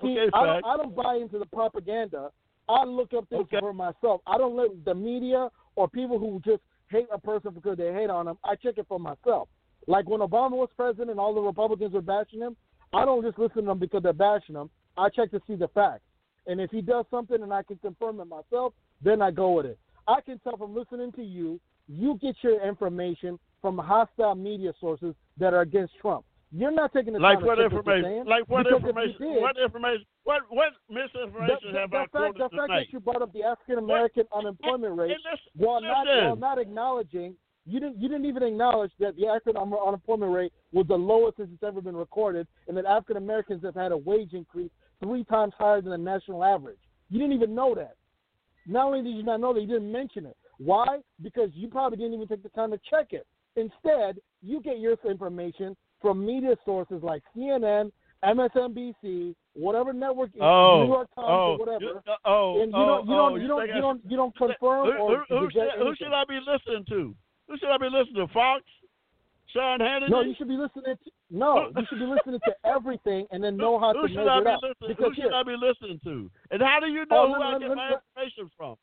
See, 0.00 0.18
Okay, 0.18 0.30
I, 0.32 0.46
don't, 0.46 0.64
I 0.64 0.76
don't 0.76 0.94
buy 0.94 1.16
into 1.16 1.38
the 1.40 1.46
propaganda. 1.46 2.30
I 2.68 2.84
look 2.84 3.12
up 3.14 3.28
things 3.28 3.42
Okay. 3.42 3.60
for 3.60 3.72
myself. 3.72 4.20
I 4.26 4.38
don't 4.38 4.56
let 4.56 4.84
the 4.84 4.94
media 4.94 5.48
or 5.76 5.88
people 5.88 6.18
who 6.18 6.40
just 6.44 6.62
hate 6.90 7.06
a 7.12 7.18
person 7.18 7.52
because 7.54 7.76
they 7.76 7.92
hate 7.92 8.10
on 8.10 8.26
them. 8.26 8.38
I 8.44 8.56
check 8.56 8.78
it 8.78 8.86
for 8.88 8.98
myself. 8.98 9.48
Like 9.86 10.08
when 10.08 10.20
Obama 10.20 10.52
was 10.52 10.68
president 10.76 11.10
and 11.10 11.20
all 11.20 11.34
the 11.34 11.40
Republicans 11.40 11.92
were 11.94 12.02
bashing 12.02 12.40
him, 12.40 12.56
I 12.92 13.04
don't 13.04 13.24
just 13.24 13.38
listen 13.38 13.62
to 13.62 13.68
them 13.68 13.78
because 13.78 14.02
they're 14.02 14.12
bashing 14.12 14.54
him. 14.54 14.70
I 14.96 15.08
check 15.08 15.30
to 15.30 15.40
see 15.46 15.54
the 15.54 15.68
facts. 15.68 16.02
And 16.46 16.60
if 16.60 16.70
he 16.70 16.80
does 16.80 17.04
something 17.10 17.42
and 17.42 17.52
I 17.52 17.62
can 17.62 17.76
confirm 17.78 18.20
it 18.20 18.26
myself, 18.26 18.72
then 19.02 19.22
I 19.22 19.30
go 19.30 19.52
with 19.52 19.66
it. 19.66 19.78
I 20.06 20.20
can 20.20 20.38
tell 20.40 20.56
from 20.56 20.74
listening 20.74 21.12
to 21.12 21.22
you, 21.22 21.60
you 21.86 22.18
get 22.20 22.36
your 22.42 22.66
information 22.66 23.38
from 23.60 23.78
hostile 23.78 24.34
media 24.34 24.72
sources 24.80 25.14
that 25.38 25.54
are 25.54 25.60
against 25.60 25.94
Trump. 26.00 26.24
You're 26.50 26.70
not 26.72 26.92
taking 26.94 27.12
the 27.12 27.18
Like 27.18 27.38
time 27.38 27.46
what 27.46 27.54
to 27.56 27.64
check 27.68 27.72
what 27.72 27.86
you're 27.86 27.94
information? 27.96 28.26
Like 28.26 28.48
what 28.48 28.66
information? 28.66 29.16
did- 29.20 29.42
What 29.42 29.56
information? 29.58 30.04
What 30.24 30.42
what 30.48 30.72
misinformation 30.88 31.72
the, 31.72 31.78
have 31.80 31.90
the 31.90 31.96
I 31.96 32.00
fact, 32.00 32.12
quoted 32.12 32.34
the 32.36 32.38
fact 32.40 32.52
tonight? 32.52 32.68
that 32.86 32.92
you 32.92 33.00
brought 33.00 33.22
up 33.22 33.32
the 33.32 33.42
African 33.42 33.78
American 33.78 34.24
unemployment 34.34 34.96
rate 34.96 35.10
listen, 35.10 35.38
while 35.56 35.80
not 35.82 36.06
while 36.06 36.36
not 36.36 36.58
acknowledging 36.58 37.34
you 37.66 37.80
didn't 37.80 38.00
you 38.00 38.08
didn't 38.08 38.24
even 38.24 38.42
acknowledge 38.42 38.92
that 38.98 39.14
the 39.16 39.26
African 39.26 39.56
un- 39.60 39.72
unemployment 39.74 40.32
rate 40.32 40.52
was 40.72 40.86
the 40.86 40.96
lowest 40.96 41.36
since 41.36 41.50
it's 41.52 41.62
ever 41.62 41.82
been 41.82 41.96
recorded, 41.96 42.46
and 42.66 42.76
that 42.78 42.86
African 42.86 43.18
Americans 43.18 43.62
have 43.62 43.74
had 43.74 43.92
a 43.92 43.96
wage 43.96 44.32
increase 44.32 44.70
three 45.02 45.24
times 45.24 45.52
higher 45.58 45.82
than 45.82 45.90
the 45.90 45.98
national 45.98 46.42
average. 46.44 46.78
You 47.10 47.18
didn't 47.18 47.34
even 47.34 47.54
know 47.54 47.74
that. 47.74 47.96
Not 48.66 48.86
only 48.86 49.02
did 49.02 49.14
you 49.16 49.22
not 49.22 49.40
know 49.40 49.52
that, 49.54 49.60
you 49.60 49.66
didn't 49.66 49.90
mention 49.92 50.24
it. 50.26 50.36
Why? 50.58 50.98
Because 51.22 51.50
you 51.54 51.68
probably 51.68 51.98
didn't 51.98 52.14
even 52.14 52.26
take 52.28 52.42
the 52.42 52.48
time 52.50 52.70
to 52.70 52.80
check 52.90 53.12
it. 53.12 53.26
Instead, 53.56 54.18
you 54.42 54.60
get 54.60 54.78
your 54.78 54.96
information 55.08 55.76
from 56.00 56.24
media 56.24 56.56
sources 56.64 57.02
like 57.02 57.22
CNN, 57.36 57.90
MSNBC, 58.24 59.34
whatever 59.54 59.92
network, 59.92 60.30
oh, 60.40 60.82
New 60.84 60.92
York 60.92 61.08
Times, 61.14 61.26
oh, 61.28 61.52
or 61.52 61.58
whatever. 61.58 62.02
Uh, 62.06 62.14
oh, 62.24 62.62
and 62.62 62.72
you 62.72 62.78
oh, 62.78 62.86
don't, 62.86 63.06
you 63.08 63.14
oh, 63.14 63.16
don't, 63.18 63.34
you 63.36 63.42
you 63.42 63.48
don't, 63.48 63.66
you 63.68 63.80
don't, 63.80 64.00
you 64.10 64.16
don't 64.16 64.36
confirm 64.36 64.86
who, 64.86 64.92
or 64.92 65.24
who, 65.28 65.38
who, 65.38 65.50
should, 65.50 65.68
who 65.78 65.94
should 65.96 66.12
I 66.12 66.24
be 66.28 66.38
listening 66.40 66.84
to? 66.88 67.14
Who 67.48 67.58
should 67.58 67.70
I 67.70 67.78
be 67.78 67.88
listening 67.90 68.26
to? 68.26 68.32
Fox? 68.32 68.62
Sean 69.52 69.80
Hannity? 69.80 70.10
No, 70.10 70.20
you 70.20 70.34
should 70.36 70.48
be 70.48 70.56
listening 70.58 70.84
to 71.04 71.10
no, 71.30 71.70
you 71.76 71.84
should 71.88 71.98
be 71.98 72.04
listening 72.06 72.40
to 72.44 72.52
everything 72.64 73.26
and 73.30 73.42
then 73.42 73.56
know 73.56 73.78
how 73.78 73.92
who 73.92 74.08
to 74.08 74.14
measure 74.14 74.20
it 74.40 74.46
out. 74.46 74.60
Because 74.80 74.96
Who 74.98 75.14
should 75.14 75.24
here, 75.24 75.32
I 75.32 75.42
be 75.42 75.56
listening 75.60 76.00
to? 76.04 76.30
And 76.50 76.62
how 76.62 76.80
do 76.80 76.86
you 76.86 77.04
Oh, 77.10 77.14
know 77.28 77.34
who 77.34 77.40
let 77.40 77.54
I 77.54 77.58
get 77.58 77.76
my 77.76 77.92
information 78.16 78.50
from? 78.56 78.76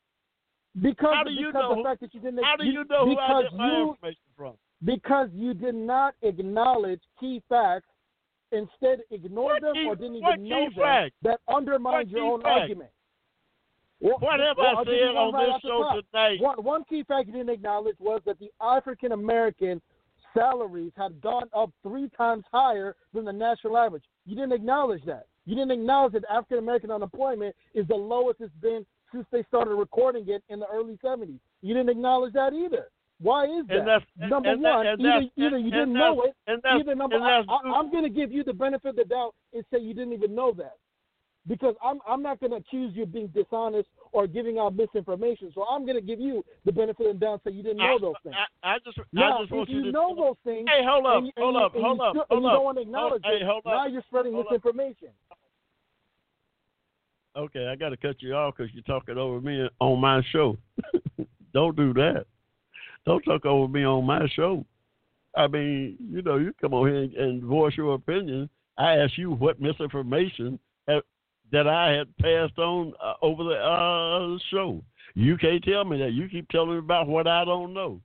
because 0.82 1.14
how 1.14 1.22
do 1.24 1.30
you 1.30 1.46
because 1.46 1.54
know 1.62 1.68
the 1.70 1.74
who- 1.76 1.82
fact 1.84 2.00
that 2.02 2.14
you 2.14 2.20
didn't 2.20 2.42
How 2.44 2.56
do 2.56 2.64
you 2.64 2.84
know 2.84 3.06
who 3.06 3.16
I 3.18 3.42
get 3.42 3.52
my 3.54 3.66
you 3.66 3.90
information 3.90 4.22
from? 4.36 4.54
Because 4.84 5.28
you 5.32 5.54
did 5.54 5.74
not 5.74 6.14
acknowledge 6.22 7.00
key 7.18 7.42
facts, 7.48 7.86
instead 8.52 9.00
ignored 9.10 9.62
What 9.62 9.62
them 9.62 9.74
key- 9.74 9.86
or 9.86 9.96
didn't 9.96 10.16
even 10.16 10.48
know 10.48 10.64
them, 10.64 10.72
fact? 10.74 11.14
that 11.22 11.40
undermines 11.48 12.06
What 12.12 12.18
your 12.18 12.32
own 12.32 12.42
fact? 12.42 12.60
argument. 12.60 12.90
Well, 14.00 14.18
What 14.18 14.40
have 14.40 14.58
well, 14.58 14.66
I 14.66 14.70
I'll 14.74 14.84
give 14.84 14.94
you 14.94 15.00
said 15.06 15.16
on 15.16 15.32
right 15.32 15.46
this 15.54 15.62
show 15.62 15.82
top. 15.82 16.04
tonight? 16.10 16.40
One, 16.40 16.62
one 16.62 16.84
key 16.84 17.02
fact 17.04 17.26
you 17.28 17.32
didn't 17.32 17.48
acknowledge 17.50 17.96
was 17.98 18.20
that 18.26 18.38
the 18.38 18.50
African 18.60 19.12
American 19.12 19.80
salaries 20.34 20.92
had 20.96 21.18
gone 21.22 21.48
up 21.54 21.70
three 21.82 22.10
times 22.10 22.44
higher 22.52 22.94
than 23.14 23.24
the 23.24 23.32
national 23.32 23.78
average. 23.78 24.04
You 24.26 24.36
didn't 24.36 24.52
acknowledge 24.52 25.02
that. 25.06 25.26
You 25.46 25.54
didn't 25.54 25.70
acknowledge 25.70 26.12
that 26.12 26.24
African 26.30 26.58
American 26.58 26.90
unemployment 26.90 27.56
is 27.72 27.86
the 27.88 27.94
lowest 27.96 28.40
it's 28.42 28.52
been 28.60 28.84
since 29.12 29.26
they 29.32 29.42
started 29.44 29.74
recording 29.74 30.28
it 30.28 30.42
in 30.50 30.60
the 30.60 30.66
early 30.66 30.98
70s. 31.02 31.38
You 31.62 31.72
didn't 31.72 31.88
acknowledge 31.88 32.34
that 32.34 32.52
either. 32.52 32.90
Why 33.20 33.44
is 33.44 33.66
that? 33.68 34.02
Number 34.28 34.50
and 34.50 34.64
that- 34.64 34.74
one, 34.76 34.86
and 34.86 35.00
either, 35.00 35.30
either 35.36 35.58
you 35.58 35.70
didn't 35.70 35.94
know 35.94 36.22
it, 36.22 36.34
either 36.80 36.94
number 36.94 37.16
I, 37.16 37.44
I'm 37.48 37.90
going 37.90 38.04
to 38.04 38.10
give 38.10 38.30
you 38.30 38.44
the 38.44 38.52
benefit 38.52 38.90
of 38.90 38.96
the 38.96 39.04
doubt 39.04 39.34
and 39.54 39.64
say 39.72 39.80
you 39.80 39.94
didn't 39.94 40.12
even 40.12 40.34
know 40.34 40.52
that 40.58 40.74
because 41.48 41.74
I'm 41.82 41.98
I'm 42.06 42.22
not 42.22 42.40
going 42.40 42.50
to 42.50 42.56
accuse 42.58 42.94
you 42.94 43.04
of 43.04 43.12
being 43.12 43.28
dishonest 43.28 43.88
or 44.12 44.26
giving 44.26 44.58
out 44.58 44.74
misinformation. 44.76 45.50
So 45.54 45.64
I'm 45.64 45.84
going 45.86 45.96
to 45.96 46.02
give 46.02 46.20
you 46.20 46.44
the 46.64 46.72
benefit 46.72 47.06
of 47.06 47.14
the 47.14 47.20
doubt 47.20 47.32
and 47.32 47.40
say 47.44 47.50
you 47.56 47.62
didn't 47.62 47.78
know 47.78 47.96
I, 47.96 47.98
those 48.00 48.14
things. 48.22 48.34
I, 48.62 48.74
I 48.74 48.78
just, 48.84 48.98
now, 49.12 49.38
I 49.38 49.40
just 49.42 49.50
if 49.52 49.56
want 49.56 49.68
you, 49.70 49.82
to 49.84 49.92
know 49.92 50.14
those 50.14 50.36
things, 50.44 50.68
Hey, 50.70 50.84
hold 50.84 51.06
up, 51.06 51.22
you, 51.24 51.32
hold 51.38 51.54
you- 51.54 51.60
up, 51.60 51.74
and 51.74 51.84
hold 51.84 51.98
you 51.98 52.04
up, 52.04 52.14
hold 52.14 52.26
and 52.30 52.42
you 52.42 52.48
up. 52.48 52.54
don't 52.54 52.64
want 52.64 52.76
to 52.78 52.82
acknowledge 52.82 53.22
Hold- 53.24 53.34
it, 53.34 53.42
hey, 53.42 53.60
now 53.64 53.86
up, 53.86 53.92
you're 53.92 54.02
spreading 54.08 54.32
hold 54.34 54.46
up. 54.46 54.52
misinformation. 54.52 55.08
Okay, 57.36 57.66
I 57.68 57.76
got 57.76 57.90
to 57.90 57.96
cut 57.98 58.16
you 58.20 58.34
off 58.34 58.54
because 58.56 58.72
you're 58.74 58.82
talking 58.82 59.18
over 59.18 59.40
me 59.40 59.68
on 59.78 60.00
my 60.00 60.22
show. 60.32 60.56
Don't 61.52 61.76
do 61.76 61.92
that. 61.94 62.26
Don't 63.06 63.22
talk 63.22 63.46
over 63.46 63.68
me 63.68 63.84
on 63.84 64.04
my 64.04 64.26
show. 64.34 64.64
I 65.36 65.46
mean, 65.46 65.96
you 66.10 66.22
know, 66.22 66.36
you 66.36 66.52
come 66.60 66.74
on 66.74 66.88
here 66.88 67.02
and, 67.02 67.14
and 67.14 67.42
voice 67.42 67.74
your 67.76 67.94
opinion. 67.94 68.48
I 68.78 68.96
asked 68.96 69.18
you 69.18 69.30
what 69.32 69.60
misinformation 69.60 70.58
have, 70.88 71.02
that 71.52 71.68
I 71.68 71.92
had 71.92 72.16
passed 72.18 72.58
on 72.58 72.92
uh, 73.02 73.14
over 73.22 73.44
the 73.44 73.54
uh, 73.54 74.38
show. 74.50 74.82
You 75.14 75.36
can't 75.36 75.62
tell 75.62 75.84
me 75.84 75.98
that. 75.98 76.12
You 76.12 76.28
keep 76.28 76.48
telling 76.48 76.72
me 76.72 76.78
about 76.78 77.06
what 77.06 77.26
I 77.26 77.44
don't 77.44 77.72
know. 77.72 78.00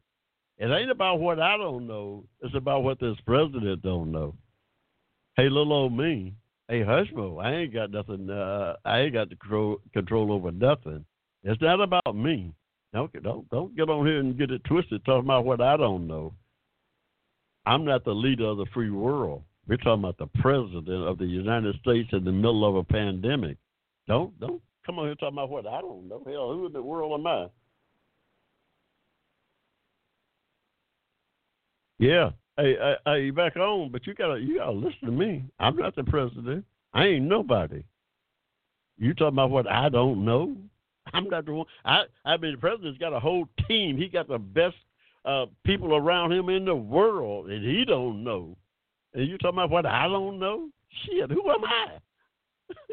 It 0.57 0.69
ain't 0.69 0.91
about 0.91 1.19
what 1.19 1.39
I 1.39 1.57
don't 1.57 1.87
know. 1.87 2.23
It's 2.41 2.55
about 2.55 2.83
what 2.83 2.99
this 2.99 3.17
president 3.25 3.81
don't 3.81 4.11
know. 4.11 4.35
Hey, 5.35 5.49
little 5.49 5.73
old 5.73 5.97
me. 5.97 6.35
Hey, 6.67 6.81
Hushmo, 6.81 7.43
I 7.43 7.53
ain't 7.55 7.73
got 7.73 7.91
nothing. 7.91 8.29
Uh, 8.29 8.75
I 8.85 8.99
ain't 8.99 9.13
got 9.13 9.29
the 9.29 9.77
control 9.91 10.31
over 10.31 10.51
nothing. 10.51 11.03
It's 11.43 11.61
not 11.61 11.81
about 11.81 12.15
me. 12.15 12.53
Don't 12.93 13.23
don't 13.23 13.49
don't 13.49 13.75
get 13.75 13.89
on 13.89 14.05
here 14.05 14.19
and 14.19 14.37
get 14.37 14.51
it 14.51 14.63
twisted 14.65 15.03
talking 15.05 15.25
about 15.25 15.45
what 15.45 15.61
I 15.61 15.77
don't 15.77 16.07
know. 16.07 16.33
I'm 17.65 17.85
not 17.85 18.03
the 18.03 18.13
leader 18.13 18.45
of 18.45 18.57
the 18.57 18.65
free 18.73 18.89
world. 18.89 19.43
We're 19.67 19.77
talking 19.77 20.03
about 20.03 20.17
the 20.17 20.27
president 20.41 21.07
of 21.07 21.17
the 21.17 21.25
United 21.25 21.75
States 21.79 22.09
in 22.11 22.25
the 22.25 22.31
middle 22.31 22.67
of 22.67 22.75
a 22.75 22.83
pandemic. 22.83 23.57
Don't 24.07 24.37
don't 24.39 24.61
come 24.85 24.99
on 24.99 25.05
here 25.05 25.15
talking 25.15 25.37
about 25.37 25.49
what 25.49 25.67
I 25.67 25.79
don't 25.79 26.09
know. 26.09 26.21
Hell, 26.25 26.51
who 26.53 26.65
in 26.65 26.73
the 26.73 26.81
world 26.81 27.19
am 27.19 27.27
I? 27.27 27.47
Yeah. 31.99 32.31
Hey, 32.57 32.75
hey, 32.75 32.95
hey, 33.05 33.29
back 33.29 33.55
on, 33.55 33.91
but 33.91 34.05
you 34.05 34.13
gotta 34.15 34.39
you 34.39 34.57
gotta 34.57 34.71
listen 34.71 35.05
to 35.05 35.11
me. 35.11 35.45
I'm 35.59 35.77
not 35.77 35.95
the 35.95 36.03
president. 36.03 36.65
I 36.93 37.05
ain't 37.05 37.25
nobody. 37.25 37.83
You 38.97 39.13
talking 39.13 39.35
about 39.35 39.51
what 39.51 39.67
I 39.67 39.87
don't 39.87 40.25
know? 40.25 40.57
I'm 41.13 41.29
not 41.29 41.45
the 41.45 41.53
one. 41.53 41.65
I 41.85 42.03
I 42.25 42.37
mean, 42.37 42.53
the 42.53 42.57
president's 42.57 42.97
got 42.97 43.13
a 43.13 43.19
whole 43.19 43.47
team. 43.67 43.97
He 43.97 44.07
got 44.07 44.27
the 44.27 44.37
best 44.37 44.75
uh, 45.25 45.45
people 45.63 45.95
around 45.95 46.31
him 46.31 46.49
in 46.49 46.65
the 46.65 46.75
world, 46.75 47.49
and 47.49 47.63
he 47.63 47.85
don't 47.85 48.23
know. 48.23 48.57
And 49.13 49.27
you 49.27 49.37
talking 49.37 49.59
about 49.59 49.69
what 49.69 49.85
I 49.85 50.07
don't 50.07 50.39
know? 50.39 50.69
Shit, 51.05 51.31
who 51.31 51.49
am 51.49 51.63
I? 51.63 51.87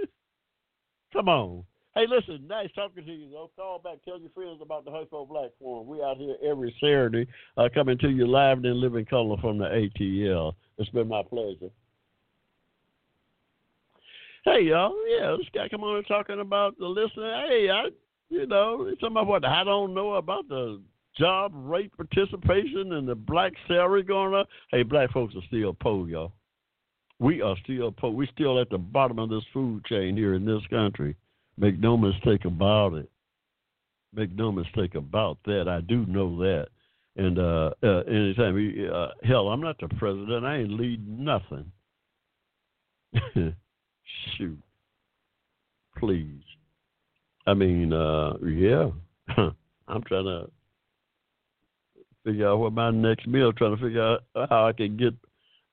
Come 1.13 1.29
on. 1.29 1.65
Hey, 1.95 2.07
listen, 2.07 2.47
nice 2.47 2.69
talking 2.77 3.05
to 3.05 3.13
you. 3.13 3.29
Though. 3.31 3.51
Call 3.57 3.81
back, 3.81 3.99
tell 4.05 4.21
your 4.21 4.31
friends 4.31 4.61
about 4.63 4.85
the 4.85 4.91
Hushmo 4.91 5.29
Black 5.29 5.51
Forum. 5.59 5.89
We 5.89 6.01
out 6.03 6.17
here 6.17 6.37
every 6.49 6.75
Saturday, 6.81 7.27
uh, 7.57 7.69
coming 7.75 7.99
to 7.99 8.09
you 8.09 8.27
live 8.27 8.59
and 8.59 8.67
in 8.67 8.81
living 8.81 9.05
color 9.05 9.37
from 9.41 9.59
the 9.59 9.65
ATL. 9.65 10.53
It's 10.77 10.91
been 10.91 11.09
my 11.09 11.23
pleasure. 11.23 11.71
Hey, 14.45 14.63
y'all. 14.63 14.95
Yeah, 15.09 15.37
this 15.37 15.49
guy 15.53 15.69
come 15.69 15.83
on 15.83 15.97
and 15.97 16.07
talking 16.07 16.41
about 16.41 16.79
the 16.79 16.87
listener. 16.87 17.47
Hey, 17.49 17.69
I, 17.69 17.89
you 18.31 18.47
know, 18.47 18.93
about 19.03 19.27
what 19.27 19.45
I 19.45 19.65
don't 19.65 19.95
know 19.95 20.15
about 20.15 20.49
the 20.49 20.81
job 21.19 21.53
rate 21.55 21.93
participation 21.97 22.93
and 22.93 23.09
the 23.09 23.15
black 23.15 23.53
salary 23.67 24.03
going 24.03 24.35
up. 24.35 24.49
Hey, 24.71 24.83
black 24.83 25.11
folks 25.13 25.35
are 25.35 25.43
still 25.49 25.75
poor, 25.75 26.09
y'all. 26.09 26.33
We 27.19 27.43
are 27.43 27.57
still 27.65 27.91
poor. 27.91 28.11
We 28.11 28.29
still 28.33 28.61
at 28.61 28.71
the 28.71 28.79
bottom 28.79 29.19
of 29.19 29.29
this 29.29 29.43
food 29.53 29.85
chain 29.87 30.17
here 30.17 30.35
in 30.35 30.45
this 30.45 30.63
country. 30.71 31.17
Make 31.57 31.79
no 31.81 31.97
mistake 31.97 32.45
about 32.45 32.95
it. 32.95 33.11
Make 34.15 34.33
no 34.35 34.53
mistake 34.53 34.95
about 34.95 35.39
that. 35.45 35.69
I 35.69 35.81
do 35.81 36.07
know 36.07 36.39
that. 36.39 36.69
And 37.17 37.39
uh, 37.39 37.71
uh 37.83 38.03
anytime, 38.07 38.55
we, 38.55 38.89
uh, 38.89 39.09
hell, 39.25 39.49
I'm 39.49 39.61
not 39.61 39.77
the 39.81 39.89
president. 39.89 40.45
I 40.45 40.59
ain't 40.59 40.73
leading 40.73 41.25
nothing. 41.25 41.73
Shoot, 44.37 44.59
please. 45.97 46.43
I 47.49 47.55
mean, 47.55 47.95
uh, 47.95 48.35
yeah. 48.45 48.91
I'm 49.89 50.03
trying 50.03 50.27
to 50.27 50.51
figure 52.23 52.47
out 52.47 52.59
what 52.59 52.75
my 52.75 52.91
next 52.91 53.27
meal. 53.27 53.55
Trying 53.55 53.75
to 53.75 53.83
figure 53.83 54.03
out 54.03 54.23
how 54.51 54.67
I 54.69 54.75
can 54.75 54.99
get 54.99 55.15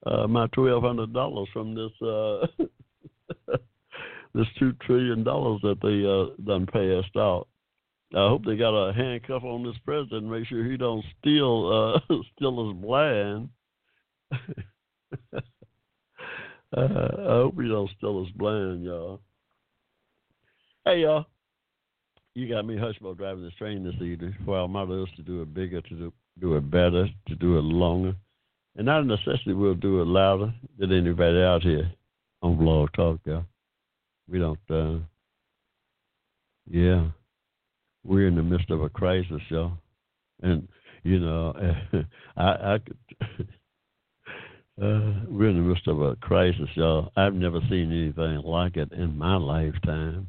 uh, 0.06 0.26
my 0.26 0.46
twelve 0.54 0.82
hundred 0.82 1.12
dollars 1.12 1.48
from 1.52 1.74
this 1.74 1.92
uh, 2.00 2.46
this 4.34 4.46
two 4.58 4.72
trillion 4.86 5.22
dollars 5.22 5.60
that 5.64 5.76
they 5.82 6.02
uh, 6.06 6.34
done 6.46 6.64
passed 6.64 7.14
out. 7.14 7.46
I 8.14 8.26
hope 8.26 8.46
they 8.46 8.56
got 8.56 8.74
a 8.74 8.94
handcuff 8.94 9.44
on 9.44 9.62
this 9.62 9.76
president, 9.84 10.22
and 10.22 10.30
make 10.30 10.48
sure 10.48 10.64
he 10.64 10.78
don't 10.78 11.04
steal 11.20 12.00
uh, 12.10 12.14
steal 12.36 12.68
his 12.68 12.82
blind. 12.82 13.50
uh, 14.32 15.40
I 16.72 17.34
hope 17.34 17.60
he 17.60 17.68
don't 17.68 17.90
steal 17.98 18.24
his 18.24 18.32
blind, 18.32 18.82
y'all. 18.82 19.20
Hey, 20.86 21.02
y'all. 21.02 21.26
You 22.36 22.46
got 22.46 22.66
me 22.66 22.76
Hushmo 22.76 23.16
driving 23.16 23.44
this 23.44 23.54
train 23.54 23.82
this 23.82 23.94
evening. 23.94 24.36
Well, 24.44 24.68
my 24.68 24.82
is 24.82 25.08
to 25.16 25.22
do 25.22 25.40
it 25.40 25.54
bigger, 25.54 25.80
to 25.80 25.94
do, 25.94 26.12
do 26.38 26.56
it 26.56 26.70
better, 26.70 27.08
to 27.28 27.34
do 27.34 27.56
it 27.56 27.62
longer. 27.62 28.14
And 28.76 28.84
not 28.84 29.00
a 29.00 29.06
necessity 29.06 29.54
we'll 29.54 29.72
do 29.72 30.02
it 30.02 30.04
louder 30.04 30.52
than 30.78 30.92
anybody 30.92 31.40
out 31.40 31.62
here 31.62 31.90
on 32.42 32.58
Blog 32.58 32.90
Talk, 32.94 33.20
y'all. 33.24 33.46
We 34.30 34.38
don't, 34.38 34.58
uh, 34.68 34.98
yeah. 36.70 37.06
We're 38.04 38.28
in 38.28 38.34
the 38.34 38.42
midst 38.42 38.68
of 38.68 38.82
a 38.82 38.90
crisis, 38.90 39.40
y'all. 39.48 39.72
And, 40.42 40.68
you 41.04 41.18
know, 41.18 41.54
I, 42.36 42.44
I 42.44 42.78
could, 42.84 42.98
uh, 44.82 45.24
we're 45.26 45.48
in 45.48 45.56
the 45.56 45.62
midst 45.66 45.88
of 45.88 46.02
a 46.02 46.16
crisis, 46.16 46.68
y'all. 46.74 47.12
I've 47.16 47.32
never 47.32 47.60
seen 47.70 47.90
anything 47.90 48.42
like 48.44 48.76
it 48.76 48.92
in 48.92 49.16
my 49.16 49.36
lifetime. 49.36 50.28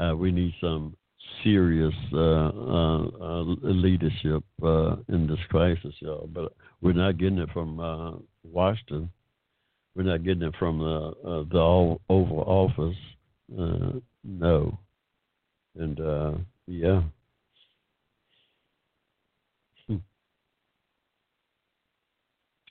Uh, 0.00 0.16
we 0.16 0.32
need 0.32 0.54
some 0.58 0.96
serious 1.42 1.94
uh, 2.12 2.18
uh, 2.18 3.02
uh, 3.20 3.42
leadership 3.62 4.42
uh, 4.62 4.96
in 5.08 5.26
this 5.26 5.38
crisis, 5.50 5.94
y'all. 5.98 6.28
But 6.32 6.52
we're 6.80 6.92
not 6.92 7.18
getting 7.18 7.38
it 7.38 7.50
from 7.52 7.78
uh, 7.78 8.12
Washington. 8.42 9.10
We're 9.94 10.02
not 10.04 10.24
getting 10.24 10.42
it 10.42 10.54
from 10.58 10.78
the 10.78 11.46
the 11.50 11.58
Oval 12.08 12.44
Office. 12.46 12.96
No, 14.26 14.78
and 15.76 16.44
yeah. 16.66 17.02
Hmm. 19.86 19.96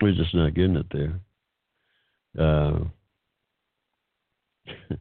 We're 0.02 0.14
just 0.14 0.34
not 0.34 0.56
getting 0.56 0.76
it 0.76 0.88
there. 0.92 1.20
Uh, 2.38 2.80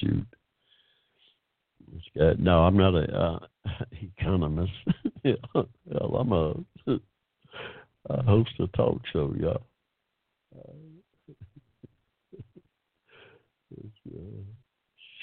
shoot. 0.00 0.26
Guy. 2.16 2.32
No, 2.38 2.64
I'm 2.64 2.76
not 2.76 2.94
a 2.94 3.12
uh, 3.12 3.38
economist. 4.18 4.72
I'm 5.24 6.32
a, 6.32 6.54
host 8.22 8.50
of 8.58 8.72
talk 8.72 9.00
show, 9.12 9.34
y'all. 9.40 9.62
Uh, 10.56 10.72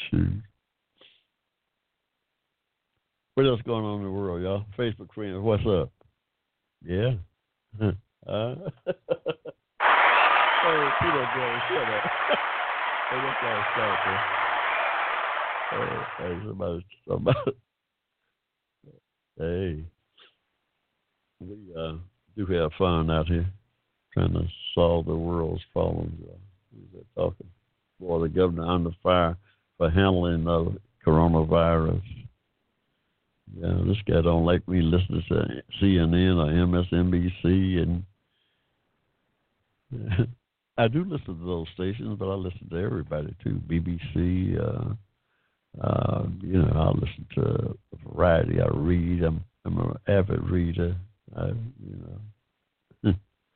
shoot. 0.09 0.41
What 3.35 3.45
else 3.45 3.61
going 3.65 3.85
on 3.85 3.99
in 3.99 4.05
the 4.05 4.11
world, 4.11 4.41
y'all? 4.41 4.65
Facebook 4.77 5.13
friends, 5.13 5.39
what's 5.41 5.63
up? 5.65 5.91
Yeah. 6.85 7.13
Uh, 7.81 7.91
oh, 8.27 8.55
Peter 10.99 11.25
Joe, 11.35 11.59
shut 11.69 11.89
up. 11.89 12.03
hey, 13.09 13.19
that's 13.43 13.77
all 13.77 14.40
somebody, 16.45 16.85
somebody. 17.07 17.39
Hey, 19.39 19.83
we 21.39 21.55
uh, 21.75 21.93
do 22.37 22.45
have 22.45 22.71
fun 22.77 23.09
out 23.09 23.27
here 23.27 23.47
trying 24.13 24.33
to 24.33 24.45
solve 24.75 25.05
the 25.05 25.15
world's 25.15 25.63
problems. 25.73 26.13
Uh, 26.23 26.35
who's 26.75 26.87
that 26.93 27.05
talking? 27.19 27.47
Boy, 27.99 28.19
the 28.19 28.29
governor 28.29 28.67
under 28.67 28.91
fire 29.01 29.37
for 29.77 29.89
handling 29.89 30.43
the 30.43 30.77
coronavirus. 31.05 32.01
Yeah, 33.57 33.81
this 33.87 33.97
guy 34.07 34.21
don't 34.21 34.45
like 34.45 34.67
me 34.67 34.81
listening 34.81 35.23
to 35.29 35.63
CNN 35.81 36.37
or 36.37 36.51
MSNBC, 36.83 37.81
and 37.81 38.03
I 40.77 40.87
do 40.87 41.03
listen 41.03 41.39
to 41.39 41.45
those 41.45 41.67
stations, 41.73 42.17
but 42.19 42.29
I 42.29 42.35
listen 42.35 42.69
to 42.69 42.77
everybody 42.77 43.35
too. 43.43 43.59
BBC, 43.67 44.59
uh, 44.59 44.93
uh, 45.79 46.23
you 46.41 46.61
know, 46.61 46.71
I 46.75 46.89
listen 46.89 47.25
to 47.35 47.77
a 47.93 48.09
variety. 48.09 48.59
I 48.61 48.67
read. 48.73 49.23
I'm 49.23 49.43
I'm 49.65 49.77
an 49.79 49.95
avid 50.07 50.49
reader. 50.49 50.95
I, 51.35 51.47
you 51.47 52.19
know, 53.03 53.13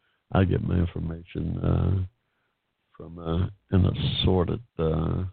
I 0.31 0.43
get 0.45 0.63
my 0.63 0.75
information 0.75 1.57
uh, 1.59 2.05
from 2.95 3.19
uh, 3.19 3.47
an 3.71 3.85
assorted 3.85 4.61
uh, 4.79 5.23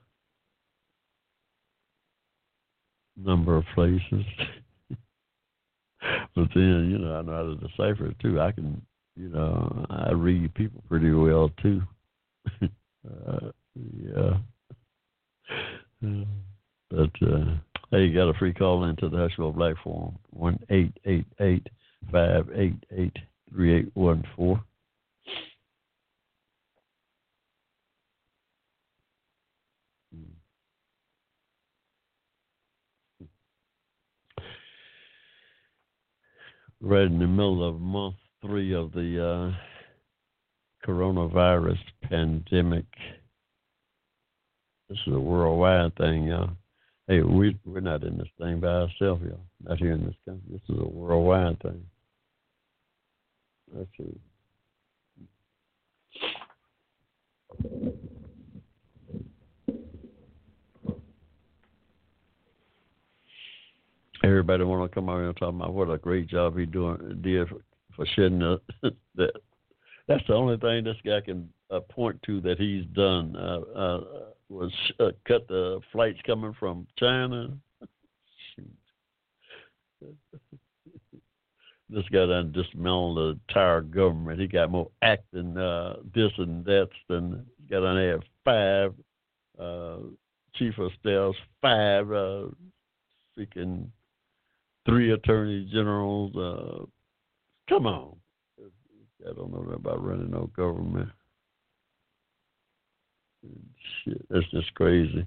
number 3.17 3.57
of 3.57 3.65
places. 3.75 4.25
but 6.35 6.49
then, 6.55 6.89
you 6.91 6.99
know, 6.99 7.17
I 7.17 7.23
know 7.23 7.33
how 7.33 7.43
to 7.43 7.57
decipher 7.57 8.07
it 8.07 8.19
too. 8.21 8.41
I 8.41 8.51
can, 8.53 8.83
you 9.17 9.29
know, 9.29 9.87
I 9.89 10.11
read 10.13 10.53
people 10.55 10.83
pretty 10.89 11.13
well 11.13 11.51
too. 11.63 11.83
uh, 12.63 13.51
yeah. 14.03 14.39
But 16.93 17.11
uh, 17.27 17.55
hey, 17.91 18.05
you 18.05 18.15
got 18.15 18.29
a 18.29 18.35
free 18.35 18.53
call 18.53 18.85
into 18.85 19.09
the 19.09 19.17
Hushmo 19.17 19.55
Black 19.55 19.77
Forum 19.83 20.19
one 20.29 20.59
eight 20.69 20.93
eight 21.07 21.25
eight 21.41 21.67
five 22.11 22.47
eight 22.55 22.85
eight 22.95 23.17
three 23.51 23.79
eight 23.79 23.91
one 23.95 24.23
four. 24.37 24.63
right 36.85 37.03
in 37.03 37.21
the 37.21 37.27
middle 37.27 37.67
of 37.67 37.81
month 37.81 38.17
three 38.45 38.75
of 38.75 38.91
the 38.93 39.25
uh, 39.25 40.87
coronavirus 40.87 41.79
pandemic. 42.03 42.85
This 44.89 44.99
is 45.07 45.15
a 45.15 45.21
worldwide 45.21 45.95
thing, 45.95 46.25
y'all. 46.25 46.51
Hey, 47.13 47.21
we 47.21 47.59
we're 47.67 47.81
not 47.81 48.05
in 48.05 48.17
this 48.17 48.29
thing 48.41 48.59
by 48.59 48.69
ourselves, 48.69 49.23
y'all. 49.23 49.45
Not 49.63 49.77
here 49.77 49.93
in 49.93 50.07
this 50.07 50.15
country. 50.25 50.49
This 50.51 50.63
is 50.71 50.81
a 50.81 50.89
worldwide 50.89 51.61
thing. 51.61 51.85
Let's 53.71 53.91
see. 53.99 54.19
everybody 64.25 64.65
want 64.65 64.91
to 64.91 64.95
come 64.95 65.11
out 65.11 65.17
here 65.17 65.29
and 65.29 65.37
talk 65.37 65.51
about 65.51 65.75
what 65.75 65.91
a 65.91 65.99
great 65.99 66.29
job 66.29 66.57
he 66.57 66.65
doing 66.65 67.21
did 67.21 67.47
for, 67.47 67.59
for 67.95 68.07
shedding 68.07 68.39
the, 68.39 68.59
that. 69.17 69.33
That's 70.09 70.27
the 70.29 70.35
only 70.35 70.57
thing 70.57 70.85
this 70.85 70.97
guy 71.05 71.21
can 71.21 71.51
uh, 71.71 71.81
point 71.91 72.23
to 72.23 72.41
that 72.41 72.59
he's 72.59 72.87
done 72.95 73.37
uh, 73.37 73.61
uh, 73.79 74.01
was 74.53 74.73
uh, 75.01 75.11
cut 75.27 75.49
the 75.49 75.81
flights 75.91 76.21
coming 76.27 76.55
from 76.59 76.87
China. 76.99 77.49
this 81.89 82.05
guy 82.13 82.27
done 82.27 82.53
dismantled 82.53 83.17
the 83.17 83.41
entire 83.49 83.81
government. 83.81 84.41
He 84.41 84.47
got 84.47 84.71
more 84.71 84.91
acting 85.03 85.57
uh, 85.57 85.97
this 86.15 86.33
and 86.39 86.65
that 86.65 86.89
than 87.09 87.47
he 87.61 87.69
got 87.75 87.85
on 87.85 87.97
have 87.97 88.23
five 88.45 88.95
uh, 89.59 89.99
chief 90.55 90.79
of 90.79 90.91
staffs, 91.01 91.39
five 91.61 92.11
uh, 92.11 92.47
freaking 93.37 93.87
three 94.87 95.13
attorney 95.13 95.69
generals. 95.73 96.35
Uh, 96.37 96.85
come 97.69 97.87
on. 97.87 98.17
I 99.29 99.33
don't 99.35 99.53
know 99.53 99.73
about 99.73 100.05
running 100.05 100.31
no 100.31 100.51
government. 100.57 101.09
Shit, 104.05 104.27
that's 104.31 104.51
just 104.51 104.75
crazy. 104.75 105.25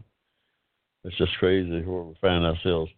It's 1.04 1.18
just 1.18 1.38
crazy 1.38 1.82
where 1.82 2.02
we 2.04 2.16
find 2.20 2.46
ourselves 2.46 2.92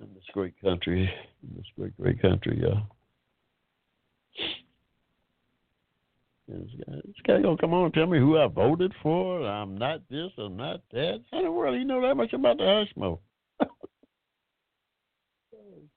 in 0.00 0.08
this 0.14 0.24
great 0.32 0.60
country, 0.60 1.02
in 1.42 1.56
this 1.56 1.66
great, 1.76 1.96
great 1.96 2.20
country, 2.20 2.60
y'all. 2.60 2.82
This 6.48 7.14
guy, 7.26 7.42
gonna 7.42 7.58
come 7.58 7.74
on 7.74 7.84
and 7.86 7.94
tell 7.94 8.06
me 8.06 8.18
who 8.18 8.38
I 8.38 8.46
voted 8.46 8.94
for. 9.02 9.46
I'm 9.46 9.76
not 9.76 10.00
this, 10.10 10.30
I'm 10.38 10.56
not 10.56 10.80
that. 10.92 11.22
How 11.30 11.38
in 11.38 11.44
the 11.44 11.52
world 11.52 11.74
do 11.74 11.78
you 11.78 11.84
know 11.84 12.00
that 12.00 12.14
much 12.16 12.32
about 12.32 12.56
the 12.56 12.64
Hushmo? 12.64 13.18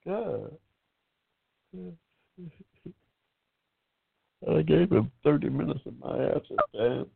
God. 0.06 0.58
I 4.50 4.62
gave 4.62 4.90
him 4.90 5.10
30 5.24 5.50
minutes 5.50 5.80
of 5.86 5.98
my 6.00 6.24
ass 6.24 6.40
time. 6.76 7.06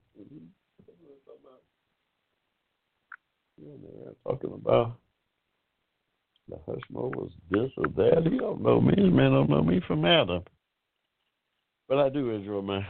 talking 4.24 4.52
about 4.52 4.96
the 6.48 6.56
Hushmo 6.56 7.14
was 7.16 7.30
this 7.50 7.70
or 7.76 7.88
that. 7.96 8.28
He 8.30 8.38
don't 8.38 8.62
know 8.62 8.80
me. 8.80 8.94
This 8.96 9.12
man 9.12 9.32
don't 9.32 9.50
know 9.50 9.62
me 9.62 9.80
from 9.86 10.04
Adam. 10.04 10.42
But 11.88 11.98
I 11.98 12.08
do 12.08 12.30
enjoy 12.30 12.60
my 12.62 12.86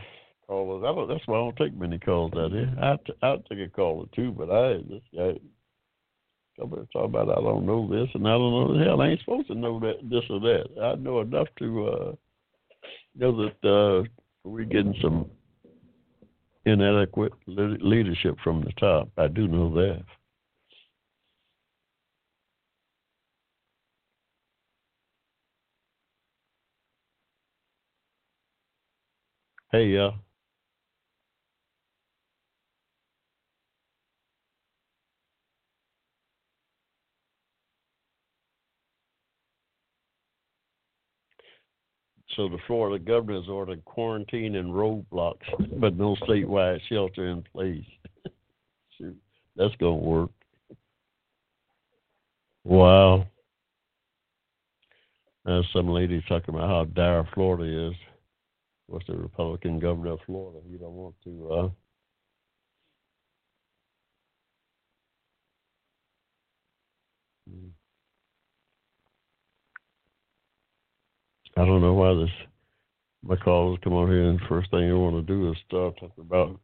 callers. 0.46 0.84
I 0.86 0.94
don't, 0.94 1.08
that's 1.08 1.26
why 1.26 1.36
I 1.36 1.40
don't 1.40 1.56
take 1.56 1.74
many 1.74 1.98
calls 1.98 2.32
out 2.36 2.52
here. 2.52 2.74
I 2.80 2.96
t- 2.96 3.18
I'll 3.22 3.38
take 3.38 3.58
a 3.58 3.68
call 3.68 4.00
or 4.00 4.06
two, 4.14 4.32
but 4.32 4.50
I 4.50 4.74
this 4.88 5.02
guy 5.14 5.38
Somebody 6.58 6.86
talk 6.92 7.04
about 7.04 7.30
I 7.30 7.34
don't 7.34 7.66
know 7.66 7.86
this 7.86 8.08
and 8.14 8.26
I 8.26 8.32
don't 8.32 8.50
know 8.50 8.78
the 8.78 8.84
hell. 8.84 9.02
I 9.02 9.08
ain't 9.08 9.20
supposed 9.20 9.48
to 9.48 9.54
know 9.54 9.78
that 9.80 9.98
this 10.08 10.24
or 10.30 10.40
that. 10.40 10.64
I 10.82 10.94
know 10.94 11.20
enough 11.20 11.48
to 11.58 11.88
uh, 11.88 12.12
know 13.14 13.44
that 13.44 13.68
uh, 13.68 14.08
we're 14.47 14.64
getting 14.64 14.94
some 15.02 15.27
inadequate 16.64 17.32
leadership 17.47 18.36
from 18.43 18.62
the 18.62 18.73
top. 18.78 19.09
I 19.18 19.27
do 19.27 19.48
know 19.48 19.74
that. 19.74 20.02
Hey, 29.73 29.86
y'all. 29.86 30.14
So 42.36 42.48
the 42.48 42.58
Florida 42.66 43.02
governor 43.02 43.40
has 43.40 43.48
ordered 43.48 43.82
quarantine 43.86 44.56
and 44.56 44.72
roadblocks, 44.72 45.46
but 45.80 45.96
no 45.96 46.16
statewide 46.16 46.80
shelter 46.88 47.28
in 47.28 47.42
place. 47.42 47.84
Shoot, 48.98 49.16
that's 49.56 49.74
gonna 49.76 49.96
work. 49.96 50.30
Wow. 52.64 53.26
Now 55.46 55.62
some 55.72 55.88
lady 55.88 56.22
talking 56.28 56.54
about 56.54 56.68
how 56.68 56.84
dire 56.84 57.26
Florida 57.32 57.88
is. 57.88 57.94
What's 58.86 59.06
the 59.06 59.16
Republican 59.16 59.78
governor 59.78 60.12
of 60.12 60.20
Florida? 60.26 60.60
You 60.68 60.76
don't 60.76 60.92
want 60.92 61.14
to 61.24 61.50
uh 61.50 61.68
I 71.57 71.65
don't 71.65 71.81
know 71.81 71.95
why 71.95 72.15
this 72.15 72.31
my 73.23 73.37
callers 73.37 73.78
come 73.83 73.95
on 73.95 74.09
here 74.09 74.28
and 74.28 74.41
first 74.49 74.70
thing 74.70 74.87
they 74.87 74.93
want 74.93 75.16
to 75.16 75.23
do 75.23 75.51
is 75.51 75.57
start 75.66 75.95
talking 75.95 76.24
about 76.24 76.61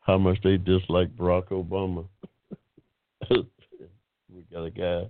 how 0.00 0.18
much 0.18 0.38
they 0.42 0.56
dislike 0.56 1.14
Barack 1.16 1.48
Obama. 1.48 2.06
we 3.30 4.42
got 4.52 4.64
a 4.64 4.70
guy. 4.70 5.08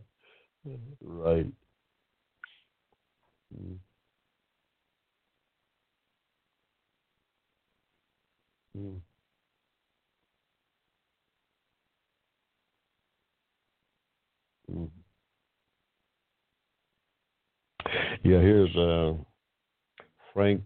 Right. 1.02 1.46
Mm. 3.58 3.76
Mm. 8.78 9.00
Yeah, 18.24 18.38
here's 18.38 18.74
uh, 18.74 19.12
Frank 20.32 20.62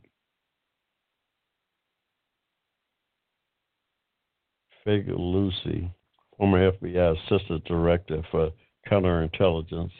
Figliuzzi, 4.87 5.93
former 6.37 6.71
FBI 6.71 7.17
Assistant 7.19 7.65
Director 7.65 8.23
for 8.31 8.53
Counterintelligence. 8.89 9.91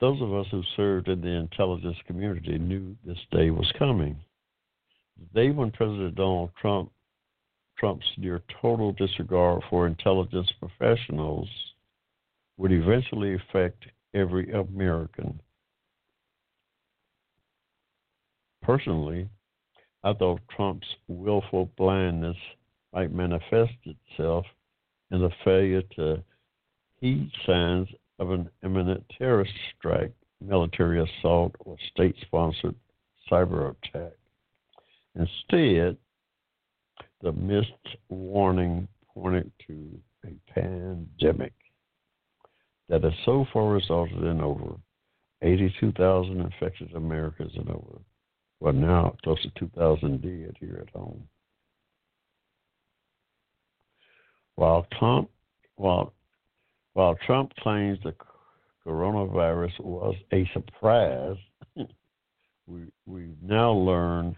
Those 0.00 0.22
of 0.22 0.32
us 0.32 0.46
who 0.52 0.62
served 0.76 1.08
in 1.08 1.20
the 1.20 1.26
intelligence 1.26 1.96
community 2.06 2.56
knew 2.56 2.94
this 3.04 3.18
day 3.32 3.50
was 3.50 3.70
coming. 3.76 4.16
The 5.18 5.40
day 5.40 5.50
when 5.50 5.72
President 5.72 6.14
Donald 6.14 6.50
Trump 6.62 6.92
Trump's 7.78 8.06
near 8.16 8.42
total 8.62 8.92
disregard 8.92 9.64
for 9.68 9.88
intelligence 9.88 10.52
professionals 10.60 11.48
would 12.58 12.70
eventually 12.70 13.34
affect 13.34 13.86
every 14.14 14.50
American. 14.52 15.40
Personally, 18.62 19.28
I 20.02 20.12
thought 20.12 20.40
Trump's 20.54 20.86
willful 21.08 21.70
blindness 21.76 22.36
might 22.92 23.12
manifest 23.12 23.72
itself 23.84 24.46
in 25.10 25.20
the 25.20 25.30
failure 25.44 25.82
to 25.96 26.22
heed 27.00 27.30
signs 27.46 27.88
of 28.18 28.30
an 28.30 28.50
imminent 28.62 29.04
terrorist 29.16 29.52
strike, 29.76 30.12
military 30.40 31.02
assault, 31.02 31.54
or 31.60 31.76
state 31.92 32.14
sponsored 32.22 32.74
cyber 33.30 33.74
attack. 33.84 34.12
Instead, 35.14 35.96
the 37.22 37.32
missed 37.32 37.96
warning 38.08 38.86
pointed 39.14 39.50
to 39.66 39.98
a 40.24 40.52
pandemic 40.52 41.52
that 42.90 43.04
has 43.04 43.12
so 43.24 43.46
far 43.52 43.70
resulted 43.70 44.22
in 44.24 44.40
over 44.40 44.74
82,000 45.42 46.40
infected 46.40 46.92
Americans 46.94 47.52
and 47.56 47.70
over, 47.70 48.00
well, 48.58 48.72
now 48.72 49.16
close 49.22 49.40
to 49.42 49.50
2,000 49.58 50.20
dead 50.20 50.56
here 50.58 50.84
at 50.86 50.92
home. 50.92 51.22
While 54.56 54.86
Trump, 54.98 55.30
while, 55.76 56.12
while 56.92 57.16
Trump 57.24 57.54
claims 57.60 57.98
the 58.02 58.14
coronavirus 58.84 59.78
was 59.80 60.16
a 60.32 60.50
surprise, 60.52 61.36
we, 62.66 62.82
we've 63.06 63.40
now 63.40 63.70
learned 63.70 64.34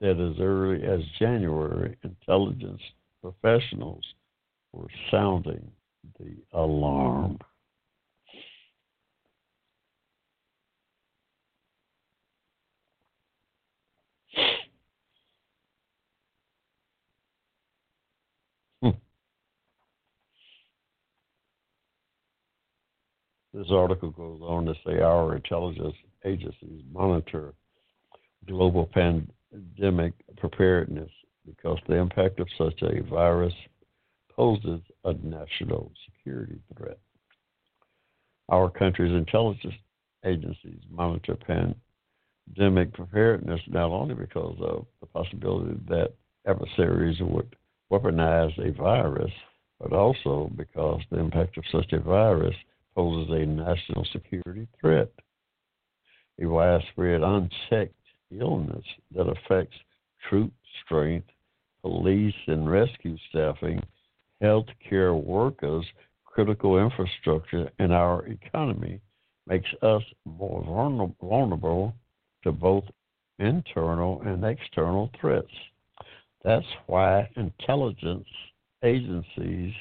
that 0.00 0.20
as 0.20 0.38
early 0.40 0.84
as 0.84 1.00
January, 1.18 1.96
intelligence 2.04 2.82
professionals 3.22 4.04
were 4.72 4.88
sounding 5.10 5.68
the 6.20 6.36
alarm. 6.52 7.38
This 23.58 23.72
article 23.72 24.10
goes 24.10 24.40
on 24.40 24.66
to 24.66 24.74
say 24.86 25.00
our 25.00 25.34
intelligence 25.34 25.96
agencies 26.24 26.84
monitor 26.92 27.54
global 28.46 28.88
pandemic 28.94 30.12
preparedness 30.36 31.10
because 31.44 31.76
the 31.88 31.96
impact 31.96 32.38
of 32.38 32.46
such 32.56 32.80
a 32.82 33.02
virus 33.02 33.52
poses 34.30 34.80
a 35.04 35.12
national 35.24 35.90
security 36.06 36.60
threat. 36.76 37.00
Our 38.48 38.70
country's 38.70 39.10
intelligence 39.10 39.74
agencies 40.24 40.78
monitor 40.88 41.36
pandemic 42.54 42.92
preparedness 42.94 43.60
not 43.66 43.90
only 43.90 44.14
because 44.14 44.56
of 44.60 44.86
the 45.00 45.06
possibility 45.06 45.80
that 45.88 46.12
adversaries 46.46 47.18
would 47.20 47.56
weaponize 47.90 48.56
a 48.64 48.70
virus, 48.70 49.32
but 49.80 49.92
also 49.92 50.48
because 50.54 51.00
the 51.10 51.18
impact 51.18 51.58
of 51.58 51.64
such 51.72 51.92
a 51.92 51.98
virus 51.98 52.54
poses 52.98 53.30
a 53.30 53.46
national 53.46 54.04
security 54.12 54.66
threat. 54.80 55.08
A 56.42 56.46
widespread, 56.46 57.22
unchecked 57.22 57.94
illness 58.36 58.84
that 59.14 59.28
affects 59.28 59.76
troop 60.28 60.52
strength, 60.84 61.28
police 61.82 62.34
and 62.48 62.68
rescue 62.68 63.16
staffing, 63.30 63.80
healthcare 64.42 65.14
workers, 65.14 65.86
critical 66.24 66.76
infrastructure, 66.84 67.70
and 67.78 67.92
our 67.92 68.26
economy 68.26 69.00
makes 69.46 69.70
us 69.82 70.02
more 70.24 71.14
vulnerable 71.20 71.94
to 72.42 72.50
both 72.50 72.82
internal 73.38 74.20
and 74.22 74.44
external 74.44 75.08
threats. 75.20 75.46
That's 76.42 76.66
why 76.88 77.30
intelligence 77.36 78.26
agencies 78.82 79.72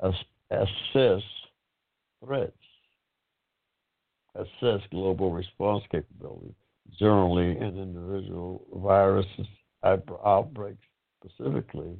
assess 0.00 1.22
threats, 2.24 2.52
assess 4.34 4.80
global 4.90 5.32
response 5.32 5.84
capability, 5.90 6.54
generally 6.98 7.56
in 7.56 7.78
individual 7.78 8.64
viruses 8.74 9.46
outbreaks 9.84 10.86
specifically. 11.24 11.96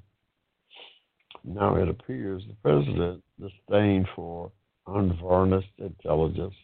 Now 1.45 1.77
it 1.77 1.89
appears 1.89 2.43
the 2.47 2.55
president's 2.63 3.23
disdain 3.39 4.07
for 4.17 4.51
unvarnished 4.87 5.73
intelligence 5.79 6.55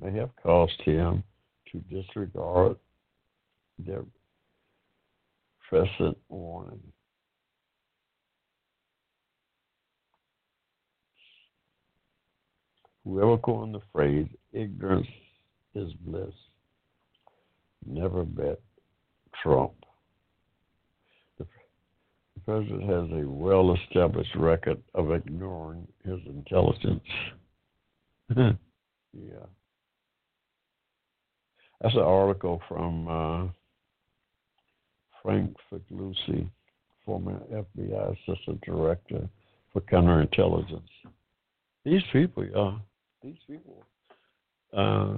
may 0.00 0.12
have 0.18 0.30
caused 0.42 0.80
him 0.82 1.22
to 1.70 1.78
disregard 1.90 2.76
their 3.78 4.04
present 5.68 6.16
warning. 6.28 6.82
Whoever 13.04 13.36
coined 13.38 13.74
the 13.74 13.82
phrase 13.92 14.28
ignorance 14.52 15.06
is 15.74 15.92
bliss 16.06 16.32
never 17.86 18.24
met 18.24 18.60
Trump. 19.42 19.72
The, 21.38 21.46
the 22.34 22.40
president 22.44 22.82
has 22.82 23.24
a 23.24 23.28
well 23.28 23.74
established 23.74 24.34
record 24.36 24.82
of 24.94 25.12
ignoring 25.12 25.86
his 26.04 26.20
intelligence. 26.26 27.02
yeah. 28.36 28.52
That's 31.80 31.94
an 31.94 32.00
article 32.00 32.62
from 32.68 33.08
uh, 33.08 33.48
Frank 35.22 35.54
Figliuzzi, 35.70 36.48
former 37.04 37.40
FBI 37.52 38.16
Assistant 38.16 38.60
Director 38.62 39.28
for 39.72 39.80
Counterintelligence. 39.82 40.80
These 41.84 42.02
people, 42.12 42.46
uh, 42.56 42.78
these 43.24 43.38
people, 43.48 43.84
uh, 44.76 45.16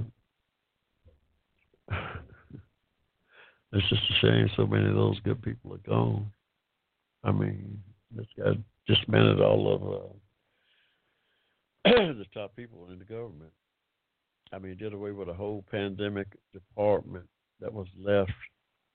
It's 3.73 3.89
just 3.89 4.03
a 4.11 4.27
shame 4.27 4.49
so 4.57 4.67
many 4.67 4.89
of 4.89 4.95
those 4.95 5.19
good 5.21 5.43
people 5.43 5.75
are 5.75 5.89
gone. 5.89 6.33
I 7.25 7.33
mean, 7.33 7.83
this 8.11 8.27
guy 8.39 8.53
disbanded 8.87 9.41
all 9.41 10.15
of 11.85 11.91
uh, 11.91 11.91
the 12.15 12.25
top 12.33 12.55
people 12.57 12.89
in 12.91 12.99
the 12.99 13.05
government. 13.05 13.51
I 14.53 14.59
mean, 14.59 14.73
he 14.73 14.79
did 14.79 14.95
away 14.95 15.11
with 15.11 15.29
a 15.29 15.35
whole 15.35 15.65
pandemic 15.71 16.29
department 16.53 17.27
that 17.61 17.73
was 17.73 17.89
left 17.99 18.31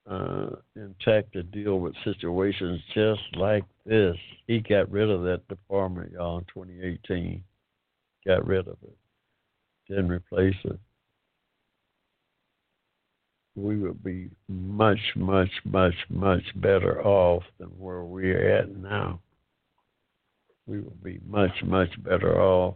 uh, 0.09 0.55
intact 0.75 1.33
to 1.33 1.43
deal 1.43 1.79
with 1.79 1.93
situations 2.03 2.81
just 2.93 3.21
like 3.35 3.65
this. 3.85 4.15
He 4.47 4.61
got 4.61 4.89
rid 4.89 5.09
of 5.09 5.21
that 5.23 5.47
department, 5.47 6.13
y'all, 6.13 6.39
in 6.39 6.45
2018. 6.45 7.43
Got 8.25 8.47
rid 8.47 8.67
of 8.67 8.77
it. 8.83 8.97
Didn't 9.87 10.09
replace 10.09 10.55
it 10.63 10.79
we 13.55 13.77
would 13.77 14.03
be 14.03 14.29
much, 14.47 14.99
much, 15.15 15.51
much, 15.65 15.95
much 16.09 16.43
better 16.55 17.05
off 17.05 17.43
than 17.59 17.67
where 17.69 18.03
we're 18.03 18.57
at 18.57 18.75
now. 18.75 19.19
We 20.65 20.79
would 20.79 21.03
be 21.03 21.19
much, 21.27 21.51
much 21.63 21.89
better 22.03 22.39
off 22.41 22.75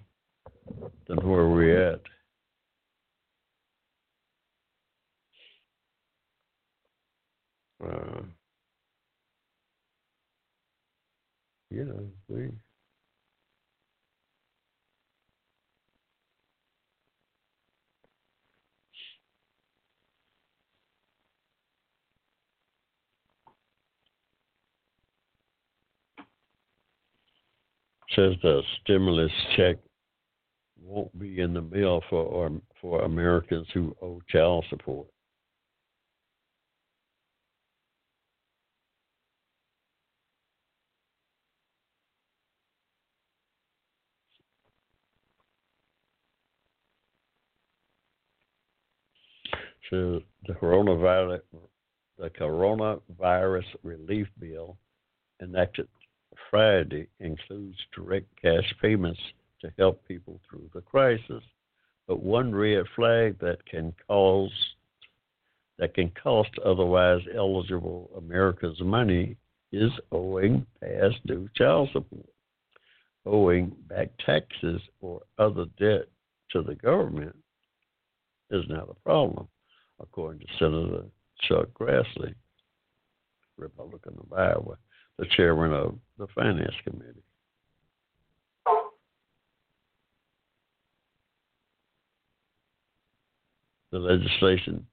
than 1.07 1.17
where 1.17 1.47
we're 1.47 1.93
at. 1.93 2.01
Uh, 7.83 8.21
you 11.69 11.85
know, 11.85 11.99
we 12.27 12.49
says 28.15 28.33
the 28.41 28.61
stimulus 28.81 29.31
check 29.55 29.77
won't 30.81 31.17
be 31.19 31.41
in 31.41 31.53
the 31.53 31.61
mail 31.61 32.01
for 32.09 32.23
or, 32.23 32.51
for 32.81 33.01
Americans 33.03 33.67
who 33.73 33.95
owe 34.01 34.21
child 34.29 34.65
support. 34.69 35.07
So 49.89 50.19
the 50.47 50.53
coronavirus, 50.53 51.41
the 52.17 52.29
coronavirus 52.31 53.65
relief 53.83 54.27
bill 54.39 54.77
enacted 55.41 55.87
Friday 56.49 57.07
includes 57.19 57.77
direct 57.93 58.27
cash 58.41 58.73
payments 58.81 59.19
to 59.61 59.71
help 59.77 60.05
people 60.07 60.39
through 60.49 60.69
the 60.73 60.81
crisis. 60.81 61.43
But 62.07 62.21
one 62.21 62.53
red 62.53 62.85
flag 62.95 63.39
that 63.39 63.65
can 63.65 63.93
cause 64.07 64.51
that 65.77 65.93
can 65.93 66.11
cost 66.11 66.51
otherwise 66.63 67.21
eligible 67.35 68.09
Americans 68.17 68.79
money 68.79 69.35
is 69.71 69.91
owing 70.11 70.65
past 70.81 71.15
due 71.25 71.49
child 71.55 71.89
support. 71.91 72.29
Owing 73.25 73.75
back 73.89 74.09
taxes 74.25 74.81
or 75.01 75.21
other 75.37 75.65
debt 75.77 76.05
to 76.51 76.61
the 76.61 76.75
government 76.75 77.35
is 78.51 78.63
not 78.69 78.89
a 78.89 78.93
problem, 79.03 79.47
according 79.99 80.41
to 80.41 80.53
Senator 80.59 81.05
Chuck 81.41 81.67
Grassley, 81.73 82.35
Republican 83.57 84.17
of 84.19 84.31
Iowa 84.31 84.77
the 85.17 85.25
chairman 85.35 85.73
of 85.73 85.95
the 86.17 86.27
Finance 86.35 86.73
Committee. 86.83 87.23
The 93.91 93.99
legislation 93.99 94.85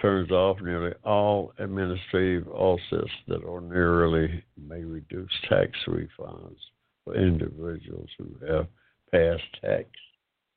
turns 0.00 0.30
off 0.30 0.60
nearly 0.60 0.92
all 1.04 1.52
administrative 1.58 2.46
offsets 2.48 3.10
that 3.26 3.42
ordinarily 3.42 4.44
may 4.56 4.84
reduce 4.84 5.30
tax 5.48 5.70
refunds 5.88 6.58
for 7.04 7.16
individuals 7.16 8.08
who 8.18 8.46
have 8.46 8.66
past 9.10 9.42
tax 9.60 9.88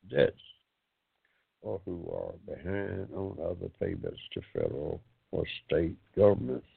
debts 0.09 0.39
or 1.61 1.81
who 1.85 2.07
are 2.11 2.55
behind 2.55 3.07
on 3.15 3.37
other 3.43 3.71
payments 3.79 4.19
to 4.33 4.41
federal 4.53 5.01
or 5.31 5.43
state 5.65 5.95
governments 6.15 6.67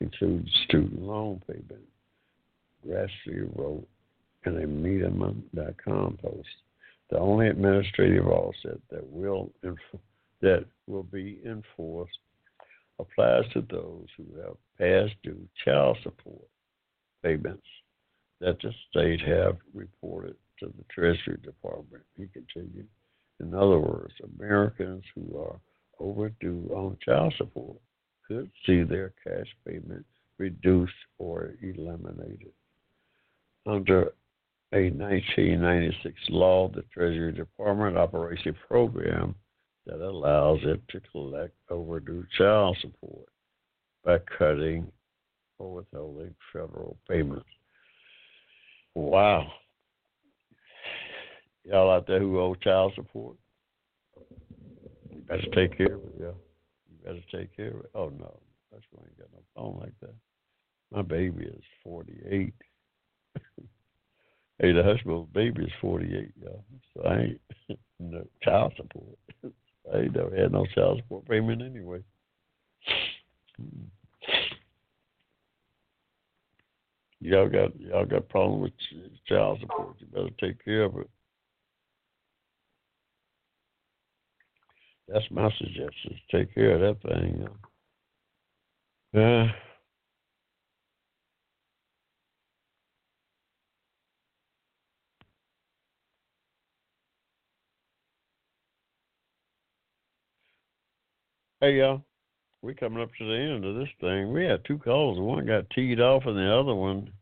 includes 0.00 0.50
student 0.64 1.02
loan 1.02 1.40
payment. 1.46 1.86
Grassley 2.86 3.48
wrote 3.56 3.86
in 4.46 4.56
a 4.62 4.66
Medium.com 4.66 6.18
post, 6.22 6.48
the 7.10 7.18
only 7.18 7.48
administrative 7.48 8.26
offset 8.26 8.78
that 8.90 9.06
will 9.06 9.52
inf- 9.62 10.00
that 10.40 10.64
will 10.86 11.02
be 11.02 11.38
enforced 11.44 12.18
applies 12.98 13.44
to 13.52 13.62
those 13.70 14.06
who 14.16 14.24
have 14.40 14.56
past 14.78 15.14
due 15.22 15.46
child 15.64 15.98
support 16.02 16.46
payments 17.22 17.66
that 18.40 18.56
the 18.62 18.72
state 18.88 19.20
have 19.20 19.56
reported 19.74 20.34
to 20.58 20.66
the 20.66 20.84
Treasury 20.90 21.38
Department. 21.42 22.02
He 22.16 22.26
continued. 22.32 22.88
In 23.40 23.54
other 23.54 23.78
words, 23.78 24.12
Americans 24.38 25.04
who 25.14 25.38
are 25.38 25.60
overdue 25.98 26.70
on 26.74 26.96
child 27.04 27.34
support 27.36 27.76
could 28.30 28.50
see 28.64 28.82
their 28.84 29.12
cash 29.24 29.48
payment 29.66 30.06
reduced 30.38 30.92
or 31.18 31.54
eliminated. 31.62 32.52
Under 33.66 34.12
a 34.72 34.90
1996 34.90 36.14
law, 36.28 36.68
the 36.68 36.82
Treasury 36.94 37.32
Department 37.32 37.98
operates 37.98 38.42
a 38.46 38.52
program 38.68 39.34
that 39.84 40.00
allows 40.00 40.60
it 40.62 40.80
to 40.90 41.00
collect 41.10 41.54
overdue 41.70 42.24
child 42.38 42.78
support 42.80 43.28
by 44.04 44.18
cutting 44.38 44.86
or 45.58 45.74
withholding 45.74 46.32
federal 46.52 46.96
payments. 47.08 47.44
Wow. 48.94 49.50
Y'all 51.64 51.90
out 51.90 52.06
there 52.06 52.20
who 52.20 52.38
owe 52.38 52.54
child 52.54 52.92
support, 52.94 53.36
better 55.28 55.42
take 55.52 55.76
care 55.76 55.94
of 55.96 56.04
it, 56.04 56.14
yeah 56.20 56.49
better 57.04 57.20
take 57.32 57.56
care 57.56 57.68
of 57.70 57.80
it. 57.80 57.90
Oh 57.94 58.08
no, 58.08 58.38
that's 58.70 58.84
why 58.90 59.02
I 59.02 59.08
ain't 59.08 59.18
got 59.18 59.28
no 59.32 59.40
phone 59.54 59.80
like 59.80 59.94
that. 60.00 60.14
My 60.92 61.02
baby 61.02 61.44
is 61.44 61.62
forty 61.84 62.18
eight. 62.28 62.54
hey, 64.58 64.72
the 64.72 64.82
Hushmo's 64.82 65.28
baby 65.32 65.64
is 65.64 65.72
forty 65.80 66.16
eight, 66.16 66.32
y'all. 66.42 66.64
So 66.94 67.02
I 67.04 67.18
ain't 67.20 67.40
no 68.00 68.26
child 68.42 68.72
support. 68.76 69.18
I 69.92 69.98
ain't 69.98 70.14
never 70.14 70.36
had 70.36 70.52
no 70.52 70.66
child 70.74 70.98
support 70.98 71.28
payment 71.28 71.62
anyway. 71.62 72.02
Hmm. 73.56 73.84
Y'all 77.20 77.48
got 77.48 77.78
y'all 77.78 78.06
got 78.06 78.28
problem 78.30 78.60
with 78.60 78.72
child 79.26 79.58
support. 79.60 79.96
You 79.98 80.06
better 80.06 80.30
take 80.40 80.64
care 80.64 80.84
of 80.84 80.96
it. 80.96 81.10
That's 85.12 85.24
my 85.30 85.50
suggestion. 85.58 86.20
Take 86.30 86.54
care 86.54 86.74
of 86.74 86.80
that 86.80 87.08
thing. 87.08 87.48
Yeah. 89.12 89.48
Hey 101.60 101.78
y'all, 101.78 102.02
we 102.62 102.72
coming 102.74 103.02
up 103.02 103.10
to 103.18 103.26
the 103.26 103.34
end 103.34 103.64
of 103.64 103.74
this 103.74 103.88
thing. 104.00 104.32
We 104.32 104.44
had 104.44 104.64
two 104.64 104.78
calls. 104.78 105.18
One 105.18 105.44
got 105.44 105.68
teed 105.70 106.00
off, 106.00 106.22
and 106.24 106.36
the 106.36 106.54
other 106.54 106.74
one 106.74 107.12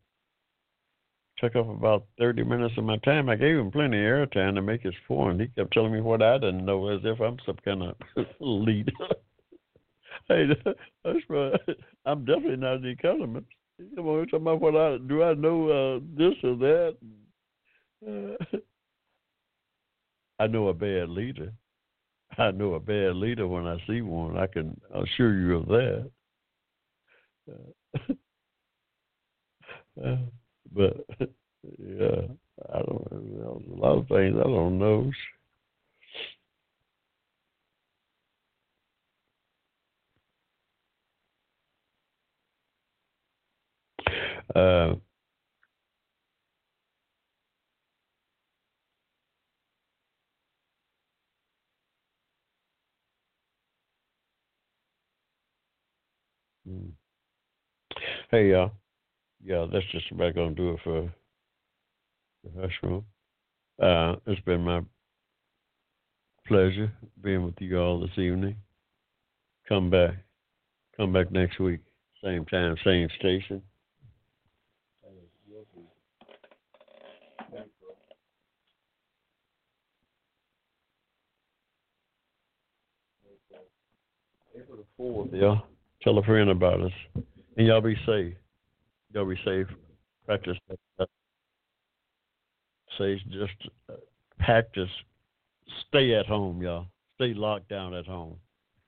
took 1.40 1.56
up 1.56 1.68
about 1.68 2.06
30 2.18 2.44
minutes 2.44 2.74
of 2.76 2.84
my 2.84 2.96
time. 2.98 3.28
I 3.28 3.36
gave 3.36 3.56
him 3.56 3.70
plenty 3.70 3.98
of 3.98 4.02
airtime 4.02 4.54
to 4.54 4.62
make 4.62 4.82
his 4.82 4.94
point. 5.06 5.40
He 5.40 5.48
kept 5.48 5.72
telling 5.72 5.92
me 5.92 6.00
what 6.00 6.22
I 6.22 6.38
didn't 6.38 6.64
know 6.64 6.88
as 6.88 7.00
if 7.04 7.20
I'm 7.20 7.36
some 7.46 7.58
kind 7.64 7.82
of 7.82 7.96
leader. 8.40 8.92
hey, 10.28 10.46
that's 11.04 11.18
right. 11.28 11.60
I'm 12.04 12.24
definitely 12.24 12.56
not 12.56 12.78
an 12.78 12.86
economist. 12.86 13.46
Come 13.94 14.08
on, 14.08 14.26
talking 14.26 14.40
about 14.40 14.60
what 14.60 14.76
I 14.76 14.98
do. 14.98 15.22
I 15.22 15.34
know 15.34 15.68
uh, 15.68 16.00
this 16.16 16.34
or 16.42 16.56
that. 16.56 16.96
Uh, 18.06 18.56
I 20.40 20.46
know 20.46 20.68
a 20.68 20.74
bad 20.74 21.08
leader. 21.08 21.52
I 22.36 22.50
know 22.50 22.74
a 22.74 22.80
bad 22.80 23.16
leader 23.16 23.46
when 23.46 23.66
I 23.66 23.76
see 23.86 24.02
one. 24.02 24.36
I 24.36 24.46
can 24.46 24.80
assure 24.94 25.38
you 25.38 25.56
of 25.56 25.66
that. 25.66 26.10
Uh, 27.48 28.12
uh 30.04 30.16
but 30.72 31.06
yeah, 31.78 32.22
I 32.72 32.78
don't 32.78 33.08
know. 33.12 33.62
A 33.72 33.76
lot 33.76 33.98
of 33.98 34.08
things 34.08 34.36
I 34.38 34.44
don't 34.44 34.78
know. 34.78 35.10
Uh, 44.54 44.94
hmm. 56.66 56.90
Hey, 58.30 58.50
y'all 58.50 58.72
yeah, 59.48 59.66
that's 59.72 59.86
just 59.92 60.10
about 60.10 60.34
going 60.34 60.54
to 60.54 60.62
do 60.62 60.70
it 60.72 60.80
for 60.84 61.10
the 62.44 62.50
Hushmo. 62.60 63.02
Uh, 63.82 64.16
it's 64.26 64.42
been 64.42 64.60
my 64.60 64.82
pleasure 66.46 66.92
being 67.22 67.44
with 67.44 67.54
you 67.58 67.78
all 67.78 67.98
this 67.98 68.18
evening. 68.18 68.56
Come 69.66 69.88
back, 69.88 70.16
come 70.98 71.14
back 71.14 71.32
next 71.32 71.58
week, 71.60 71.80
same 72.22 72.44
time, 72.44 72.76
same 72.84 73.08
station. 73.18 73.62
April 84.54 84.76
the 84.76 84.84
fourth, 84.94 85.32
y'all. 85.32 85.62
Tell 86.02 86.18
a 86.18 86.22
friend 86.22 86.50
about 86.50 86.82
us, 86.82 86.92
and 87.56 87.66
y'all 87.66 87.80
be 87.80 87.96
safe. 88.04 88.34
Y'all 89.12 89.24
be 89.24 89.36
safe. 89.44 89.66
practice. 90.26 90.56
Say 92.98 93.22
just 93.30 93.52
uh, 93.88 93.94
practice. 94.38 94.90
Stay 95.88 96.14
at 96.14 96.26
home, 96.26 96.60
y'all. 96.62 96.86
Stay 97.14 97.34
locked 97.34 97.68
down 97.68 97.94
at 97.94 98.06
home. 98.06 98.36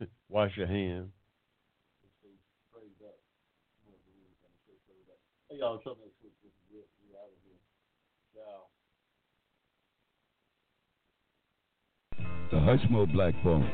Wash 0.28 0.56
your 0.56 0.66
hands. 0.66 1.08
Hey, 5.48 5.56
y'all, 5.58 5.80
The 12.50 12.56
Hushmo 12.56 13.10
Black 13.12 13.34
Forum, 13.44 13.64